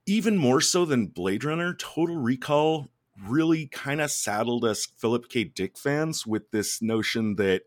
even 0.07 0.37
more 0.37 0.61
so 0.61 0.85
than 0.85 1.07
Blade 1.07 1.44
Runner, 1.44 1.74
Total 1.74 2.16
Recall 2.16 2.88
really 3.24 3.66
kind 3.66 4.00
of 4.00 4.11
saddled 4.11 4.64
us 4.64 4.87
Philip 4.87 5.29
K. 5.29 5.44
Dick 5.44 5.79
fans 5.79 6.26
with 6.26 6.50
this 6.50 6.83
notion 6.83 7.37
that 7.37 7.62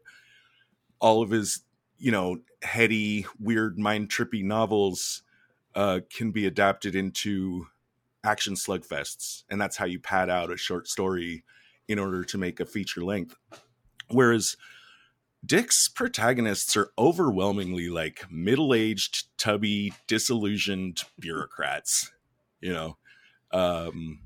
all 0.99 1.21
of 1.21 1.31
his, 1.31 1.63
you 1.97 2.11
know, 2.11 2.39
heady, 2.61 3.25
weird, 3.39 3.79
mind 3.79 4.09
trippy 4.09 4.43
novels 4.43 5.23
uh, 5.75 6.01
can 6.09 6.31
be 6.31 6.45
adapted 6.45 6.95
into 6.95 7.67
action 8.23 8.53
slugfests, 8.53 9.43
and 9.49 9.59
that's 9.59 9.77
how 9.77 9.85
you 9.85 9.99
pad 9.99 10.29
out 10.29 10.51
a 10.51 10.57
short 10.57 10.87
story 10.87 11.43
in 11.87 11.99
order 11.99 12.23
to 12.23 12.37
make 12.37 12.59
a 12.59 12.65
feature 12.65 13.03
length. 13.03 13.35
Whereas 14.09 14.57
Dick's 15.45 15.87
protagonists 15.87 16.75
are 16.75 16.91
overwhelmingly 16.97 17.89
like 17.89 18.25
middle 18.29 18.73
aged, 18.73 19.27
tubby, 19.37 19.93
disillusioned 20.07 21.03
bureaucrats. 21.17 22.11
You 22.59 22.73
know, 22.73 22.97
um, 23.51 24.19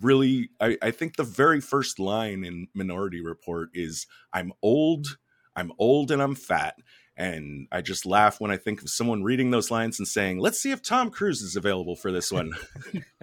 really, 0.00 0.50
I, 0.60 0.76
I 0.82 0.90
think 0.90 1.16
the 1.16 1.24
very 1.24 1.60
first 1.60 1.98
line 1.98 2.44
in 2.44 2.68
Minority 2.74 3.22
Report 3.22 3.70
is 3.74 4.06
I'm 4.32 4.52
old, 4.62 5.18
I'm 5.54 5.72
old, 5.78 6.10
and 6.10 6.22
I'm 6.22 6.34
fat. 6.34 6.76
And 7.16 7.66
I 7.72 7.80
just 7.80 8.04
laugh 8.04 8.40
when 8.40 8.50
I 8.50 8.58
think 8.58 8.82
of 8.82 8.90
someone 8.90 9.22
reading 9.22 9.50
those 9.50 9.70
lines 9.70 9.98
and 9.98 10.06
saying, 10.06 10.38
let's 10.38 10.60
see 10.60 10.70
if 10.70 10.82
Tom 10.82 11.10
Cruise 11.10 11.40
is 11.40 11.56
available 11.56 11.96
for 11.96 12.12
this 12.12 12.30
one. 12.30 12.52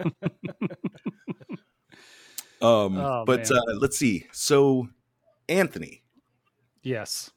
um, 2.60 2.96
Oh, 2.98 3.24
but 3.24 3.48
uh, 3.52 3.60
let's 3.78 3.96
see. 3.96 4.26
So, 4.32 4.88
Anthony, 5.48 6.02
Yes. 6.84 7.30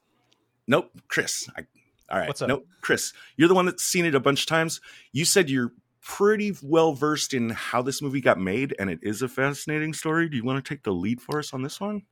Nope, 0.68 0.92
Chris. 1.08 1.50
I, 1.58 1.66
all 2.12 2.20
right. 2.20 2.28
What's 2.28 2.42
up? 2.42 2.50
Nope, 2.50 2.68
Chris. 2.82 3.14
You're 3.38 3.48
the 3.48 3.56
one 3.56 3.66
that's 3.66 3.84
seen 3.84 4.06
it 4.06 4.14
a 4.14 4.20
bunch 4.20 4.42
of 4.42 4.48
times. 4.48 4.82
You 5.14 5.26
said 5.26 5.50
you're 5.50 5.72
pretty 6.08 6.56
well 6.64 6.94
versed 6.94 7.34
in 7.34 7.50
how 7.50 7.82
this 7.82 8.02
movie 8.02 8.22
got 8.22 8.40
made, 8.40 8.74
and 8.80 8.90
it 8.90 9.00
is 9.04 9.22
a 9.22 9.28
fascinating 9.28 9.94
story. 9.94 10.30
Do 10.30 10.38
you 10.38 10.44
want 10.44 10.64
to 10.64 10.74
take 10.74 10.84
the 10.84 10.94
lead 10.94 11.22
for 11.22 11.38
us 11.38 11.54
on 11.54 11.62
this 11.62 11.82
one? 11.82 12.04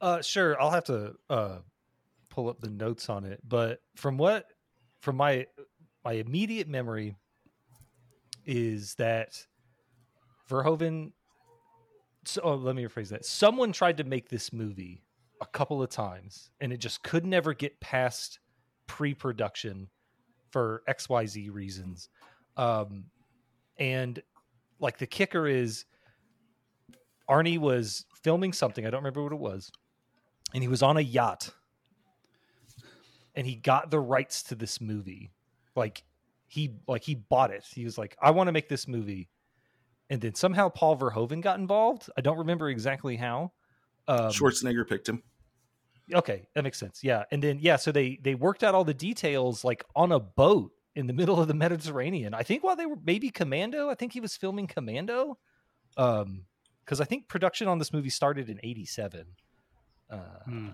Uh, 0.00 0.22
sure. 0.22 0.60
I'll 0.62 0.70
have 0.70 0.84
to 0.84 1.14
uh, 1.28 1.58
pull 2.30 2.48
up 2.48 2.60
the 2.60 2.70
notes 2.70 3.08
on 3.08 3.24
it, 3.24 3.40
but 3.46 3.80
from 3.96 4.18
what, 4.18 4.46
from 5.00 5.16
my 5.16 5.46
my 6.04 6.12
immediate 6.12 6.68
memory, 6.68 7.16
is 8.46 8.94
that 8.96 9.46
Verhoeven. 10.48 11.12
So 12.26 12.40
oh, 12.44 12.54
let 12.54 12.76
me 12.76 12.84
rephrase 12.84 13.08
that. 13.08 13.24
Someone 13.24 13.72
tried 13.72 13.96
to 13.96 14.04
make 14.04 14.28
this 14.28 14.52
movie 14.52 15.02
a 15.42 15.46
couple 15.46 15.82
of 15.82 15.90
times, 15.90 16.50
and 16.60 16.72
it 16.72 16.78
just 16.78 17.02
could 17.02 17.26
never 17.26 17.52
get 17.52 17.80
past 17.80 18.38
pre-production 18.86 19.88
for 20.50 20.82
X 20.86 21.08
Y 21.08 21.26
Z 21.26 21.50
reasons. 21.50 22.08
Um, 22.56 23.06
and 23.78 24.22
like 24.80 24.98
the 24.98 25.06
kicker 25.06 25.46
is 25.46 25.84
Arnie 27.28 27.58
was 27.58 28.04
filming 28.22 28.52
something. 28.52 28.86
I 28.86 28.90
don't 28.90 29.00
remember 29.00 29.22
what 29.22 29.32
it 29.32 29.38
was. 29.38 29.70
And 30.52 30.62
he 30.62 30.68
was 30.68 30.82
on 30.82 30.96
a 30.96 31.00
yacht. 31.00 31.50
And 33.34 33.46
he 33.46 33.56
got 33.56 33.90
the 33.90 33.98
rights 33.98 34.42
to 34.44 34.54
this 34.54 34.80
movie. 34.80 35.32
Like 35.74 36.04
he 36.46 36.74
like 36.86 37.02
he 37.02 37.14
bought 37.16 37.50
it. 37.50 37.64
He 37.74 37.84
was 37.84 37.98
like, 37.98 38.16
I 38.22 38.30
want 38.30 38.48
to 38.48 38.52
make 38.52 38.68
this 38.68 38.86
movie. 38.86 39.28
And 40.10 40.20
then 40.20 40.34
somehow 40.34 40.68
Paul 40.68 40.96
Verhoeven 40.96 41.40
got 41.40 41.58
involved. 41.58 42.10
I 42.16 42.20
don't 42.20 42.38
remember 42.38 42.68
exactly 42.68 43.16
how. 43.16 43.52
Um, 44.06 44.30
Schwarzenegger 44.30 44.86
picked 44.86 45.08
him. 45.08 45.22
okay 46.12 46.46
that 46.54 46.62
makes 46.62 46.78
sense 46.78 47.02
yeah 47.02 47.24
and 47.30 47.42
then 47.42 47.58
yeah 47.58 47.76
so 47.76 47.90
they 47.90 48.18
they 48.22 48.34
worked 48.34 48.62
out 48.62 48.74
all 48.74 48.84
the 48.84 48.92
details 48.92 49.64
like 49.64 49.82
on 49.96 50.12
a 50.12 50.20
boat 50.20 50.70
in 50.96 51.06
the 51.06 51.12
middle 51.12 51.40
of 51.40 51.48
the 51.48 51.54
mediterranean 51.54 52.34
i 52.34 52.42
think 52.42 52.62
while 52.62 52.76
they 52.76 52.86
were 52.86 52.98
maybe 53.04 53.30
commando 53.30 53.88
i 53.90 53.94
think 53.94 54.12
he 54.12 54.20
was 54.20 54.36
filming 54.36 54.66
commando 54.66 55.36
um 55.96 56.44
because 56.84 57.00
i 57.00 57.04
think 57.04 57.26
production 57.28 57.66
on 57.68 57.78
this 57.78 57.92
movie 57.92 58.10
started 58.10 58.48
in 58.48 58.58
87 58.62 59.26
uh 60.10 60.16
Hmm. 60.46 60.68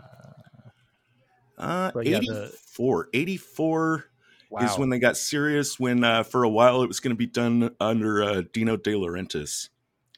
Uh, 1.59 1.91
But 1.93 2.07
yeah, 2.07 2.19
the- 2.21 2.47
84. 2.55 3.09
84 3.13 4.05
wow 4.51 4.65
is 4.65 4.79
when 4.79 4.89
they 4.89 4.99
got 4.99 5.17
serious, 5.19 5.79
when 5.79 6.03
uh, 6.03 6.23
for 6.23 6.43
a 6.43 6.49
while 6.49 6.83
it 6.83 6.87
was 6.89 7.01
going 7.01 7.11
to 7.15 7.19
be 7.19 7.27
done 7.27 7.75
under 7.79 8.23
uh, 8.23 8.43
Dino 8.53 8.77
De 8.79 8.93
Laurentiis 8.95 9.69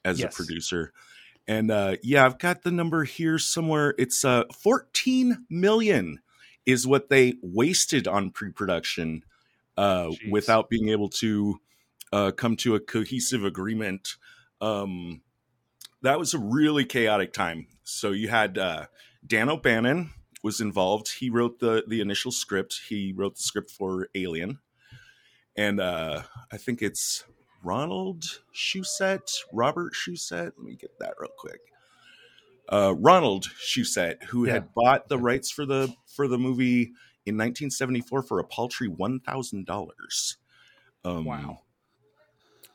as 0.05 0.21
Yes. 0.21 0.33
a 0.33 0.37
producer. 0.37 0.93
And 1.49 1.73
uh, 1.73 1.97
yeah, 2.05 2.25
I've 2.25 2.39
got 2.39 2.63
the 2.63 2.71
number 2.71 3.03
here 3.03 3.39
somewhere. 3.41 3.93
It's 3.99 4.25
uh, 4.25 4.45
14 4.55 5.47
million 5.51 6.21
is 6.65 6.87
what 6.87 7.09
they 7.09 7.35
wasted 7.43 8.07
on 8.07 8.31
pre-production 8.31 9.25
uh, 9.77 10.11
without 10.31 10.69
being 10.69 10.89
able 10.89 11.09
to 11.09 11.59
uh, 12.13 12.31
come 12.33 12.57
to 12.57 12.75
a 12.75 12.81
cohesive 12.81 13.45
agreement. 13.45 14.17
Um, 14.61 15.23
that 16.03 16.19
was 16.19 16.35
a 16.35 16.39
really 16.39 16.85
chaotic 16.85 17.33
time. 17.33 17.67
So 17.85 18.11
you 18.11 18.29
had 18.29 18.59
uh, 18.59 18.87
Dan 19.27 19.49
O'Bannon 19.49 20.11
was 20.43 20.61
involved. 20.61 21.15
He 21.19 21.31
wrote 21.31 21.59
the 21.61 21.85
the 21.87 22.01
initial 22.01 22.33
script. 22.33 22.81
He 22.89 23.13
wrote 23.13 23.37
the 23.37 23.43
script 23.43 23.71
for 23.71 24.09
Alien, 24.15 24.59
and 25.57 25.81
uh, 25.81 26.23
I 26.53 26.57
think 26.57 26.83
it's 26.83 27.25
Ronald 27.65 28.25
Shusett, 28.55 29.31
Robert 29.53 29.93
Shusett. 29.95 30.53
Let 30.57 30.59
me 30.59 30.75
get 30.77 30.99
that 30.99 31.15
real 31.19 31.31
quick. 31.39 31.61
Uh, 32.69 32.95
Ronald 32.99 33.47
Shusett, 33.61 34.25
who 34.25 34.47
Yeah. 34.47 34.55
had 34.55 34.75
bought 34.75 35.09
the 35.09 35.19
rights 35.19 35.51
for 35.51 35.65
the 35.67 35.95
for 36.07 36.27
the 36.29 36.39
movie 36.39 36.93
in 37.27 37.37
1974 37.37 38.23
for 38.23 38.39
a 38.39 38.45
paltry 38.45 38.89
one 38.89 39.21
thousand 39.21 39.67
dollars. 39.67 40.37
Um, 41.05 41.25
Wow. 41.25 41.61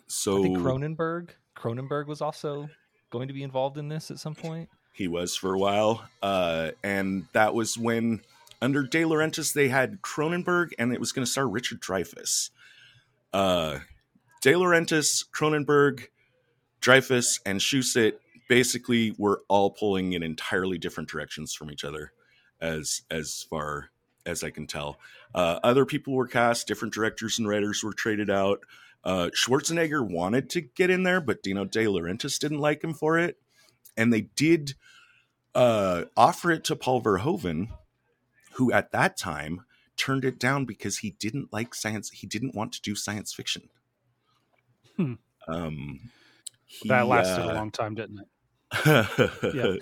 So 0.08 0.40
i 0.40 0.44
think 0.44 0.58
cronenberg 0.60 1.30
cronenberg 1.56 2.08
was 2.08 2.22
also 2.22 2.70
going 3.10 3.28
to 3.28 3.34
be 3.34 3.44
involved 3.44 3.78
in 3.78 3.90
this 3.90 4.10
at 4.12 4.20
some 4.20 4.36
point 4.36 4.70
He 4.94 5.08
was 5.08 5.36
for 5.36 5.54
a 5.54 5.60
while. 5.60 6.08
Uh, 6.22 6.72
and 6.84 7.26
that 7.34 7.54
was 7.54 7.78
when, 7.78 8.22
under 8.62 8.84
De 8.84 9.04
Laurentiis, 9.04 9.54
they 9.54 9.68
had 9.68 10.02
Cronenberg 10.02 10.72
and 10.80 10.92
it 10.94 11.00
was 11.00 11.12
going 11.12 11.26
to 11.26 11.32
star 11.32 11.48
Richard 11.48 11.82
Dreyfuss. 11.82 12.50
Uh, 13.34 13.80
De 14.42 14.54
Laurentiis, 14.54 15.24
Cronenberg, 15.30 16.06
Dreyfuss, 16.82 17.40
and 17.46 17.60
Shusett 17.60 18.14
basically 18.50 19.14
were 19.18 19.42
all 19.48 19.72
pulling 19.72 20.14
in 20.14 20.24
entirely 20.24 20.78
different 20.78 21.10
directions 21.10 21.54
from 21.54 21.70
each 21.70 21.84
other, 21.84 22.14
as 22.62 23.02
as 23.12 23.46
far 23.50 23.90
as 24.28 24.44
I 24.44 24.52
can 24.52 24.68
tell. 24.68 25.00
Uh, 25.34 25.60
other 25.64 25.86
people 25.86 26.14
were 26.14 26.28
cast, 26.28 26.68
different 26.68 26.94
directors 26.94 27.40
and 27.40 27.48
writers 27.48 27.84
were 27.84 27.94
traded 27.94 28.30
out. 28.30 28.60
Uh, 29.04 29.30
Schwarzenegger 29.34 30.08
wanted 30.08 30.50
to 30.52 30.62
get 30.62 30.90
in 30.90 31.04
there, 31.04 31.22
but 31.22 31.42
Dino 31.42 31.66
De 31.66 31.86
Laurentiis 31.86 32.38
didn't 32.40 32.60
like 32.60 32.84
him 32.84 32.94
for 32.94 33.18
it 33.18 33.38
and 33.98 34.14
they 34.14 34.22
did 34.22 34.76
uh, 35.56 36.04
offer 36.16 36.52
it 36.52 36.64
to 36.66 36.76
Paul 36.76 37.02
Verhoeven, 37.02 37.70
who 38.54 38.72
at 38.72 38.92
that 38.92 39.18
time 39.18 39.66
turned 39.98 40.24
it 40.24 40.40
down 40.40 40.66
because 40.66 41.00
he 41.00 41.12
didn't 41.20 41.52
like 41.52 41.74
science. 41.74 42.12
He 42.12 42.28
didn't 42.28 42.56
want 42.56 42.72
to 42.74 42.82
do 42.82 42.96
science 42.96 43.34
fiction. 43.34 43.70
Hmm. 44.96 45.14
Um, 45.48 46.12
he, 46.66 46.90
That 46.90 47.08
lasted 47.08 47.42
uh, 47.44 47.54
a 47.54 47.56
long 47.56 47.72
time, 47.72 47.96
didn't 47.96 48.20
it? 48.20 48.28
yeah. 49.56 49.76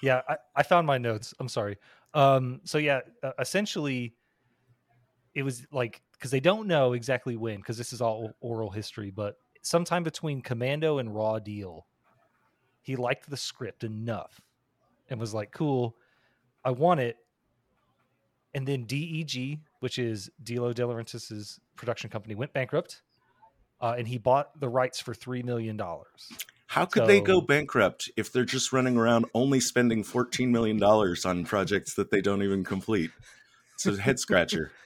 Yeah, 0.00 0.20
I, 0.28 0.36
I 0.54 0.62
found 0.62 0.86
my 0.86 0.98
notes. 0.98 1.32
I'm 1.40 1.48
sorry. 1.48 1.78
Um, 2.14 2.60
so 2.64 2.78
yeah, 2.78 3.00
essentially, 3.38 4.14
it 5.34 5.42
was 5.42 5.66
like 5.72 6.00
because 6.12 6.30
they 6.30 6.40
don't 6.40 6.66
know 6.66 6.92
exactly 6.92 7.36
when 7.36 7.56
because 7.56 7.76
this 7.76 7.92
is 7.92 8.00
all 8.00 8.32
oral 8.40 8.70
history, 8.70 9.10
but 9.10 9.36
sometime 9.62 10.02
between 10.02 10.40
Commando 10.40 10.98
and 10.98 11.14
Raw 11.14 11.38
Deal, 11.38 11.86
he 12.82 12.96
liked 12.96 13.28
the 13.28 13.36
script 13.36 13.84
enough 13.84 14.40
and 15.08 15.18
was 15.18 15.34
like, 15.34 15.50
"Cool, 15.50 15.96
I 16.64 16.70
want 16.70 17.00
it." 17.00 17.16
and 18.54 18.66
then 18.66 18.84
DEG, 18.84 19.58
which 19.80 19.98
is 19.98 20.30
Dino 20.42 20.72
De 20.72 20.86
Laurentiis's 20.86 21.60
production 21.76 22.08
company, 22.08 22.34
went 22.34 22.52
bankrupt, 22.52 23.02
uh, 23.80 23.94
and 23.98 24.06
he 24.06 24.16
bought 24.16 24.58
the 24.60 24.68
rights 24.68 25.00
for 25.00 25.12
three 25.12 25.42
million 25.42 25.76
dollars. 25.76 26.30
How 26.74 26.86
could 26.86 27.06
they 27.06 27.20
go 27.20 27.40
bankrupt 27.40 28.10
if 28.16 28.32
they're 28.32 28.44
just 28.44 28.72
running 28.72 28.96
around 28.96 29.26
only 29.32 29.60
spending 29.60 30.02
$14 30.02 30.48
million 30.48 30.82
on 30.82 31.44
projects 31.44 31.94
that 31.94 32.10
they 32.10 32.20
don't 32.20 32.42
even 32.42 32.64
complete? 32.64 33.12
It's 33.74 33.86
a 33.86 33.96
head 34.00 34.18
scratcher. 34.18 34.72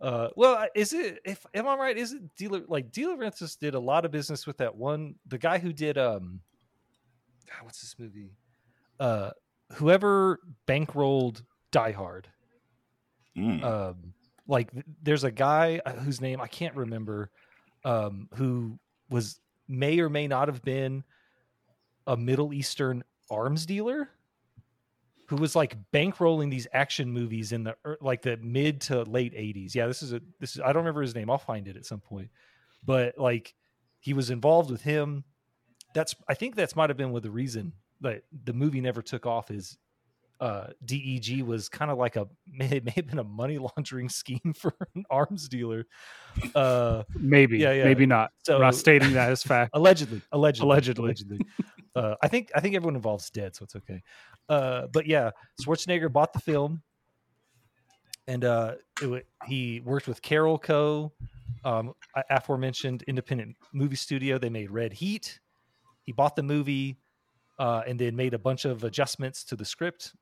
Uh, 0.00 0.30
well, 0.34 0.66
is 0.74 0.94
it? 0.94 1.18
If 1.26 1.44
am 1.52 1.68
I 1.68 1.76
right? 1.76 1.98
Is 1.98 2.14
it 2.14 2.34
dealer 2.34 2.62
like 2.68 2.90
De 2.90 3.02
Laurentiis 3.02 3.58
did 3.58 3.74
a 3.74 3.78
lot 3.78 4.06
of 4.06 4.10
business 4.10 4.46
with 4.46 4.56
that 4.56 4.74
one, 4.74 5.16
the 5.26 5.36
guy 5.36 5.58
who 5.58 5.74
did 5.74 5.98
um, 5.98 6.40
God, 7.46 7.66
what's 7.66 7.82
this 7.82 7.96
movie? 7.98 8.30
Uh, 8.98 9.32
whoever 9.74 10.40
bankrolled 10.66 11.42
Die 11.70 11.92
Hard. 11.92 12.28
Mm. 13.36 13.62
um 13.62 14.14
like 14.48 14.72
th- 14.72 14.86
there's 15.02 15.24
a 15.24 15.30
guy 15.30 15.82
uh, 15.84 15.92
whose 15.92 16.22
name 16.22 16.40
I 16.40 16.46
can't 16.46 16.74
remember 16.74 17.28
um 17.84 18.30
who 18.36 18.78
was 19.10 19.38
may 19.70 20.00
or 20.00 20.08
may 20.08 20.26
not 20.26 20.48
have 20.48 20.62
been 20.62 21.04
a 22.06 22.16
Middle 22.16 22.52
Eastern 22.52 23.04
arms 23.30 23.64
dealer 23.66 24.10
who 25.26 25.36
was 25.36 25.54
like 25.54 25.76
bankrolling 25.92 26.50
these 26.50 26.66
action 26.72 27.12
movies 27.12 27.52
in 27.52 27.62
the 27.62 27.76
like 28.00 28.20
the 28.22 28.36
mid 28.38 28.80
to 28.80 29.04
late 29.04 29.32
80s. 29.32 29.76
Yeah, 29.76 29.86
this 29.86 30.02
is 30.02 30.12
a 30.12 30.20
this 30.40 30.56
is 30.56 30.60
I 30.60 30.72
don't 30.72 30.82
remember 30.82 31.02
his 31.02 31.14
name. 31.14 31.30
I'll 31.30 31.38
find 31.38 31.68
it 31.68 31.76
at 31.76 31.86
some 31.86 32.00
point. 32.00 32.30
But 32.84 33.16
like 33.16 33.54
he 34.00 34.12
was 34.12 34.30
involved 34.30 34.70
with 34.70 34.82
him. 34.82 35.22
That's 35.94 36.16
I 36.28 36.34
think 36.34 36.56
that's 36.56 36.74
might 36.74 36.90
have 36.90 36.96
been 36.96 37.12
with 37.12 37.22
the 37.22 37.30
reason 37.30 37.72
that 38.00 38.24
the 38.44 38.52
movie 38.52 38.80
never 38.80 39.02
took 39.02 39.24
off 39.24 39.52
is 39.52 39.78
uh, 40.40 40.68
DEG 40.84 41.42
was 41.42 41.68
kind 41.68 41.90
of 41.90 41.98
like 41.98 42.16
a 42.16 42.26
may, 42.50 42.66
it 42.70 42.84
may 42.84 42.92
have 42.96 43.06
been 43.06 43.18
a 43.18 43.24
money 43.24 43.58
laundering 43.76 44.08
scheme 44.08 44.54
for 44.56 44.74
an 44.94 45.04
arms 45.10 45.48
dealer. 45.48 45.86
Uh, 46.54 47.02
Maybe, 47.14 47.58
Yeah, 47.58 47.72
yeah. 47.72 47.84
maybe 47.84 48.06
not. 48.06 48.30
So- 48.46 48.54
I'm 48.56 48.62
not 48.62 48.74
stating 48.74 49.12
that 49.12 49.30
as 49.30 49.42
fact. 49.42 49.70
allegedly, 49.74 50.22
allegedly, 50.32 50.66
Allegedly. 50.66 51.04
allegedly. 51.04 51.40
Uh, 51.94 52.14
I 52.22 52.28
think 52.28 52.50
I 52.54 52.60
think 52.60 52.74
everyone 52.76 52.96
involved's 52.96 53.30
dead, 53.30 53.54
so 53.56 53.64
it's 53.64 53.74
okay. 53.76 54.00
Uh, 54.48 54.86
but 54.92 55.06
yeah, 55.06 55.30
Schwarzenegger 55.60 56.10
bought 56.12 56.32
the 56.32 56.38
film, 56.38 56.82
and 58.26 58.44
uh, 58.44 58.74
it, 59.02 59.26
he 59.46 59.80
worked 59.84 60.06
with 60.08 60.22
Carolco. 60.22 61.10
Um, 61.64 61.92
aforementioned 62.30 63.02
independent 63.08 63.54
movie 63.74 63.96
studio. 63.96 64.38
They 64.38 64.48
made 64.48 64.70
Red 64.70 64.92
Heat. 64.94 65.40
He 66.04 66.12
bought 66.12 66.34
the 66.36 66.42
movie, 66.44 66.96
uh, 67.58 67.82
and 67.86 67.98
then 67.98 68.16
made 68.16 68.32
a 68.34 68.38
bunch 68.38 68.64
of 68.64 68.84
adjustments 68.84 69.44
to 69.44 69.56
the 69.56 69.64
script, 69.64 70.14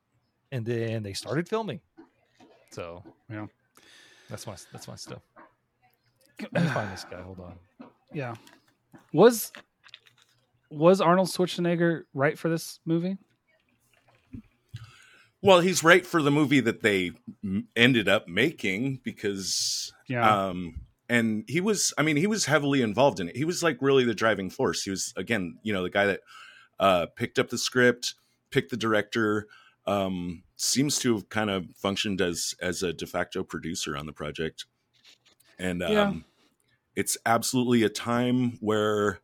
and 0.53 0.65
then 0.65 1.03
they 1.03 1.13
started 1.13 1.49
filming. 1.49 1.81
So 2.71 3.03
Yeah. 3.31 3.47
that's 4.31 4.47
my 4.47 4.57
that's 4.73 4.89
my 4.89 4.97
stuff. 4.97 5.23
Let 6.53 6.63
me 6.65 6.69
find 6.71 6.93
this 6.93 7.05
guy. 7.11 7.21
Hold 7.23 7.41
on. 7.41 7.55
Yeah. 8.13 8.35
Was 9.13 9.53
was 10.71 11.01
Arnold 11.01 11.29
Schwarzenegger 11.29 12.03
right 12.15 12.39
for 12.39 12.49
this 12.49 12.79
movie? 12.85 13.17
Well, 15.41 15.61
he's 15.61 15.85
right 15.85 16.05
for 16.05 16.21
the 16.21 16.31
movie 16.33 16.61
that 16.61 16.83
they 16.83 17.13
ended 17.77 18.09
up 18.09 18.27
making 18.27 19.01
because, 19.05 19.93
Yeah. 20.09 20.49
um, 20.49 20.81
and 21.09 21.45
he 21.47 21.61
was, 21.61 21.95
I 21.97 22.03
mean, 22.03 22.17
he 22.17 22.27
was 22.27 22.45
heavily 22.47 22.83
involved 22.83 23.21
in 23.21 23.29
it. 23.29 23.37
He 23.37 23.45
was 23.45 23.63
like 23.63 23.79
really 23.81 24.05
the 24.05 24.15
driving 24.15 24.51
force. 24.51 24.83
He 24.83 24.91
was, 24.91 25.13
again, 25.17 25.59
you 25.63 25.73
know, 25.73 25.83
the 25.85 25.91
guy 25.91 26.07
that 26.07 26.21
uh, 26.81 27.07
picked 27.17 27.39
up 27.39 27.51
the 27.51 27.59
script, 27.59 28.15
picked 28.51 28.71
the 28.71 28.77
director, 28.77 29.47
um, 29.89 30.45
seems 30.57 30.99
to 31.01 31.15
have 31.15 31.29
kind 31.31 31.51
of 31.51 31.67
functioned 31.75 32.21
as 32.21 32.55
as 32.61 32.83
a 32.83 32.93
de 32.93 33.07
facto 33.07 33.43
producer 33.43 33.97
on 33.97 34.07
the 34.07 34.13
project. 34.13 34.67
And 35.59 35.83
um, 35.83 35.91
Yeah. 35.93 36.15
it's 36.95 37.17
absolutely 37.27 37.83
a 37.83 37.89
time 37.89 38.59
where 38.61 39.21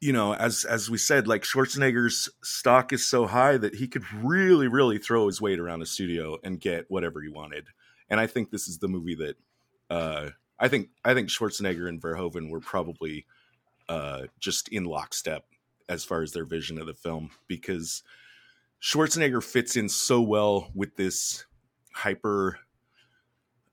you 0.00 0.12
know, 0.12 0.32
as 0.34 0.64
as 0.64 0.88
we 0.88 0.98
said, 0.98 1.26
like 1.26 1.42
Schwarzenegger's 1.42 2.28
stock 2.42 2.92
is 2.92 3.04
so 3.08 3.26
high 3.26 3.56
that 3.56 3.74
he 3.74 3.88
could 3.88 4.04
really, 4.12 4.68
really 4.68 4.98
throw 4.98 5.26
his 5.26 5.40
weight 5.40 5.58
around 5.58 5.82
a 5.82 5.86
studio 5.86 6.38
and 6.44 6.60
get 6.60 6.88
whatever 6.88 7.20
he 7.20 7.28
wanted. 7.28 7.66
And 8.08 8.20
I 8.20 8.28
think 8.28 8.50
this 8.50 8.68
is 8.68 8.78
the 8.78 8.86
movie 8.86 9.16
that 9.16 9.36
uh, 9.90 10.30
I 10.58 10.68
think 10.68 10.90
I 11.04 11.14
think 11.14 11.30
Schwarzenegger 11.30 11.88
and 11.88 12.00
Verhoeven 12.00 12.48
were 12.50 12.60
probably 12.60 13.26
uh, 13.88 14.26
just 14.38 14.68
in 14.68 14.84
lockstep 14.84 15.46
as 15.88 16.04
far 16.04 16.22
as 16.22 16.32
their 16.32 16.44
vision 16.44 16.78
of 16.78 16.86
the 16.86 16.94
film 16.94 17.30
because 17.48 18.04
Schwarzenegger 18.80 19.42
fits 19.42 19.76
in 19.76 19.88
so 19.88 20.20
well 20.20 20.70
with 20.74 20.96
this 20.96 21.44
hyper 21.92 22.58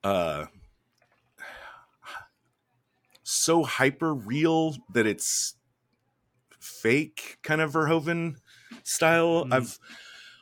uh 0.03 0.45
so 3.23 3.63
hyper 3.63 4.13
real 4.13 4.75
that 4.93 5.05
it's 5.05 5.55
fake 6.59 7.37
kind 7.43 7.61
of 7.61 7.71
Verhoeven 7.71 8.37
style. 8.83 9.45
Mhm. 9.45 9.53
I've 9.53 9.79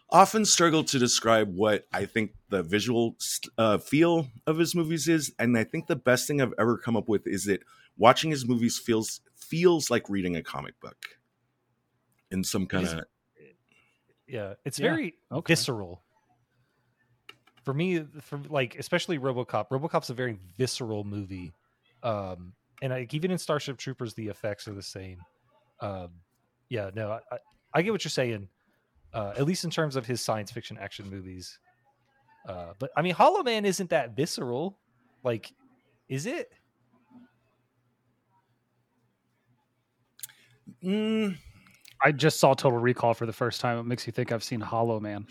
often 0.10 0.46
struggled 0.46 0.88
to 0.88 1.00
describe 1.00 1.56
what 1.56 1.88
I 1.92 2.06
think 2.06 2.34
the 2.50 2.64
visual 2.64 3.18
uh, 3.58 3.78
feel 3.78 4.28
of 4.46 4.58
his 4.58 4.76
movies 4.76 5.08
is, 5.08 5.34
and 5.40 5.58
I 5.58 5.64
think 5.64 5.88
the 5.88 5.96
best 5.96 6.28
thing 6.28 6.42
I've 6.42 6.54
ever 6.60 6.78
come 6.78 6.96
up 6.96 7.10
with 7.10 7.26
is 7.28 7.46
that 7.46 7.64
watching 7.98 8.32
his 8.32 8.46
movies 8.46 8.78
feels 8.78 9.22
feels 9.36 9.90
like 9.90 10.10
reading 10.10 10.36
a 10.36 10.44
comic 10.44 10.80
book 10.80 11.20
in 12.32 12.44
some 12.44 12.66
kind 12.68 12.86
of 12.86 13.06
Yeah, 14.34 14.56
it's 14.66 14.80
Yeah, 14.80 14.88
very 14.88 15.14
okay. 15.32 15.54
visceral. 15.54 16.02
For 17.64 17.72
me, 17.72 18.04
for 18.22 18.40
like 18.50 18.76
especially 18.80 19.20
RoboCop, 19.20 19.70
RoboCop's 19.70 20.10
a 20.10 20.16
very 20.16 20.40
visceral 20.58 21.04
movie, 21.04 21.54
um, 22.02 22.54
and 22.82 22.92
like 22.92 23.14
even 23.14 23.30
in 23.30 23.38
Starship 23.38 23.78
Troopers, 23.78 24.16
the 24.16 24.28
effects 24.30 24.68
are 24.68 24.74
the 24.74 24.82
same. 24.82 25.20
Um, 25.82 26.14
yeah, 26.68 26.90
no, 26.96 27.12
I, 27.12 27.20
I, 27.32 27.38
I 27.76 27.82
get 27.84 27.92
what 27.92 28.04
you're 28.04 28.10
saying. 28.10 28.50
Uh, 29.14 29.34
at 29.38 29.46
least 29.46 29.66
in 29.66 29.70
terms 29.70 29.96
of 29.96 30.08
his 30.08 30.20
science 30.20 30.50
fiction 30.50 30.80
action 30.80 31.08
movies. 31.12 31.60
Uh, 32.50 32.74
but 32.80 32.90
I 32.98 33.04
mean, 33.04 33.14
Hollow 33.14 33.44
Man 33.44 33.66
isn't 33.66 33.92
that 33.92 34.16
visceral. 34.16 34.80
Like, 35.24 35.54
is 36.10 36.26
it? 36.26 36.52
Mm, 40.84 41.38
I 42.04 42.12
just 42.12 42.40
saw 42.40 42.54
Total 42.54 42.78
Recall 42.80 43.14
for 43.14 43.26
the 43.26 43.34
first 43.34 43.62
time. 43.62 43.78
It 43.80 43.84
makes 43.84 44.06
you 44.06 44.12
think 44.14 44.32
I've 44.32 44.44
seen 44.44 44.60
Hollow 44.60 45.00
Man. 45.00 45.26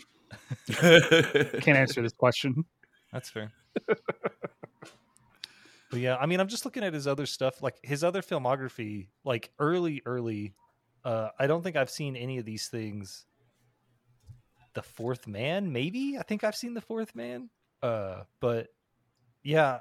Can't 0.72 1.68
answer 1.68 2.00
this 2.02 2.14
question. 2.14 2.64
That's 3.12 3.28
fair. 3.28 3.52
but 3.86 4.00
yeah, 6.00 6.16
I 6.16 6.26
mean, 6.26 6.40
I'm 6.40 6.48
just 6.48 6.64
looking 6.64 6.82
at 6.82 6.94
his 6.94 7.06
other 7.06 7.26
stuff, 7.26 7.62
like 7.62 7.76
his 7.82 8.02
other 8.02 8.22
filmography, 8.22 9.08
like 9.24 9.50
early, 9.58 10.00
early. 10.06 10.54
Uh, 11.04 11.28
I 11.38 11.46
don't 11.46 11.62
think 11.62 11.76
I've 11.76 11.90
seen 11.90 12.16
any 12.16 12.38
of 12.38 12.44
these 12.46 12.68
things. 12.68 13.26
The 14.74 14.82
Fourth 14.82 15.26
Man, 15.26 15.70
maybe. 15.70 16.16
I 16.18 16.22
think 16.22 16.44
I've 16.44 16.56
seen 16.56 16.72
The 16.72 16.80
Fourth 16.80 17.14
Man. 17.14 17.50
Uh, 17.82 18.22
but 18.40 18.68
yeah, 19.42 19.80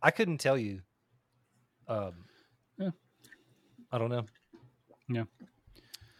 I 0.00 0.12
couldn't 0.12 0.38
tell 0.38 0.56
you. 0.56 0.82
Um, 1.88 2.12
Yeah. 2.78 2.90
I 3.90 3.98
don't 3.98 4.10
know. 4.10 4.24
Yeah. 5.08 5.24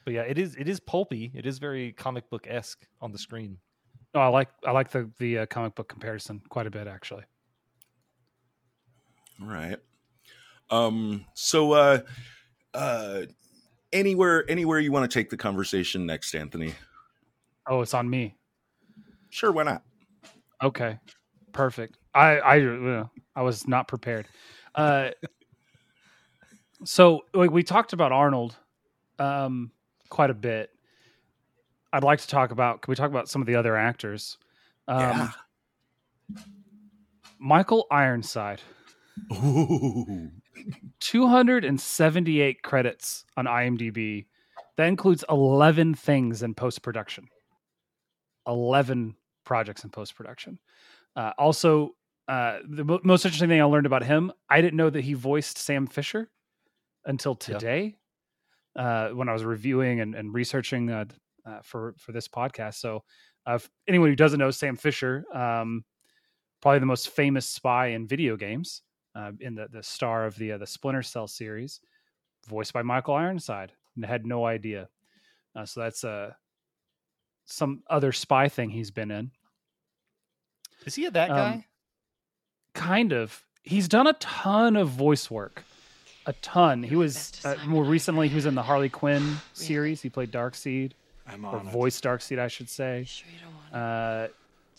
But 0.04 0.14
yeah, 0.14 0.22
it 0.22 0.38
is. 0.38 0.56
It 0.56 0.68
is 0.68 0.80
pulpy. 0.80 1.32
It 1.34 1.46
is 1.46 1.58
very 1.58 1.92
comic 1.92 2.28
book 2.30 2.46
esque 2.48 2.86
on 3.00 3.12
the 3.12 3.18
screen. 3.18 3.58
Oh, 4.14 4.20
I 4.20 4.28
like 4.28 4.48
I 4.66 4.72
like 4.72 4.90
the 4.90 5.10
the 5.18 5.38
uh, 5.38 5.46
comic 5.46 5.74
book 5.74 5.88
comparison 5.88 6.42
quite 6.48 6.66
a 6.66 6.70
bit 6.70 6.86
actually. 6.86 7.24
All 9.40 9.48
right. 9.48 9.78
Um. 10.70 11.24
So, 11.34 11.72
uh, 11.72 12.00
uh, 12.74 13.22
anywhere, 13.92 14.44
anywhere 14.50 14.80
you 14.80 14.92
want 14.92 15.10
to 15.10 15.14
take 15.14 15.30
the 15.30 15.36
conversation 15.36 16.06
next, 16.06 16.34
Anthony? 16.34 16.74
Oh, 17.68 17.80
it's 17.80 17.94
on 17.94 18.08
me. 18.08 18.36
Sure. 19.30 19.52
Why 19.52 19.62
not? 19.64 19.82
Okay, 20.62 20.98
perfect. 21.52 21.96
I 22.14 22.38
I 22.38 23.04
I 23.34 23.42
was 23.42 23.66
not 23.66 23.88
prepared. 23.88 24.28
Uh, 24.74 25.10
so 26.84 27.22
like 27.34 27.50
we 27.50 27.62
talked 27.62 27.92
about 27.92 28.12
Arnold, 28.12 28.56
um, 29.18 29.70
quite 30.12 30.28
a 30.30 30.34
bit. 30.34 30.68
I'd 31.92 32.04
like 32.04 32.20
to 32.20 32.28
talk 32.28 32.50
about. 32.50 32.82
Can 32.82 32.92
we 32.92 32.96
talk 32.96 33.10
about 33.10 33.28
some 33.30 33.40
of 33.40 33.46
the 33.46 33.56
other 33.56 33.76
actors? 33.76 34.36
Um, 34.86 35.00
Yeah. 35.00 35.28
Michael 37.38 37.86
Ironside, 37.90 38.60
Ooh. 39.32 40.30
278 41.00 42.62
credits 42.62 43.24
on 43.36 43.46
IMDb. 43.46 44.26
That 44.76 44.86
includes 44.86 45.24
11 45.28 45.94
things 45.94 46.42
in 46.42 46.54
post 46.54 46.82
production. 46.82 47.26
11 48.46 49.16
projects 49.44 49.82
in 49.82 49.90
post 49.90 50.14
production. 50.14 50.58
Uh, 51.16 51.32
also, 51.36 51.96
uh, 52.28 52.58
the 52.68 52.84
mo- 52.84 53.00
most 53.02 53.24
interesting 53.24 53.48
thing 53.48 53.60
I 53.60 53.64
learned 53.64 53.86
about 53.86 54.04
him, 54.04 54.32
I 54.48 54.60
didn't 54.60 54.76
know 54.76 54.90
that 54.90 55.02
he 55.02 55.14
voiced 55.14 55.58
Sam 55.58 55.86
Fisher 55.86 56.30
until 57.04 57.34
today 57.34 57.96
uh, 58.76 59.10
when 59.10 59.28
I 59.28 59.32
was 59.32 59.44
reviewing 59.44 60.00
and, 60.00 60.14
and 60.14 60.34
researching 60.34 60.90
uh, 60.90 61.04
uh, 61.46 61.60
for 61.62 61.94
for 61.98 62.12
this 62.12 62.28
podcast. 62.28 62.74
So 62.74 63.04
Uh, 63.44 63.54
if 63.56 63.68
anyone 63.88 64.08
who 64.08 64.14
doesn't 64.14 64.38
know 64.38 64.52
Sam 64.52 64.76
Fisher, 64.76 65.24
um, 65.34 65.84
probably 66.60 66.78
the 66.78 66.86
most 66.86 67.08
famous 67.08 67.44
spy 67.44 67.88
in 67.88 68.06
video 68.06 68.36
games, 68.36 68.82
uh, 69.16 69.32
in 69.40 69.56
the 69.56 69.66
the 69.68 69.82
star 69.82 70.26
of 70.26 70.36
the 70.36 70.52
uh, 70.52 70.58
the 70.58 70.66
Splinter 70.66 71.02
Cell 71.02 71.26
series, 71.26 71.80
voiced 72.46 72.72
by 72.72 72.82
Michael 72.82 73.14
Ironside. 73.14 73.72
And 73.96 74.06
had 74.06 74.24
no 74.24 74.46
idea. 74.46 74.88
Uh, 75.54 75.66
so 75.66 75.80
that's 75.80 76.02
uh, 76.04 76.32
some 77.44 77.82
other 77.90 78.12
spy 78.12 78.48
thing 78.48 78.70
he's 78.70 78.90
been 78.90 79.10
in. 79.10 79.32
Is 80.86 80.94
he 80.94 81.06
a 81.06 81.10
that 81.10 81.28
guy? 81.28 81.52
Um, 81.52 81.64
kind 82.74 83.12
of. 83.12 83.44
He's 83.62 83.88
done 83.88 84.06
a 84.06 84.14
ton 84.14 84.76
of 84.76 84.88
voice 84.88 85.30
work. 85.30 85.62
A 86.26 86.32
ton. 86.34 86.82
He 86.82 86.94
was 86.96 87.32
uh, 87.44 87.56
more 87.66 87.84
recently. 87.84 88.28
He 88.28 88.34
was 88.36 88.46
in 88.46 88.54
the 88.54 88.62
Harley 88.62 88.88
Quinn 88.88 89.36
series. 89.54 90.00
He 90.02 90.08
played 90.08 90.30
Darkseid, 90.30 90.92
I'm 91.26 91.44
or 91.44 91.56
on 91.56 91.66
it. 91.66 91.70
voiced 91.72 92.04
Darkseid, 92.04 92.38
I 92.38 92.48
should 92.48 92.68
say. 92.70 93.04
Sure 93.08 93.28
you 93.32 93.38
don't 93.40 93.54
want 93.54 93.74
Uh, 93.74 94.28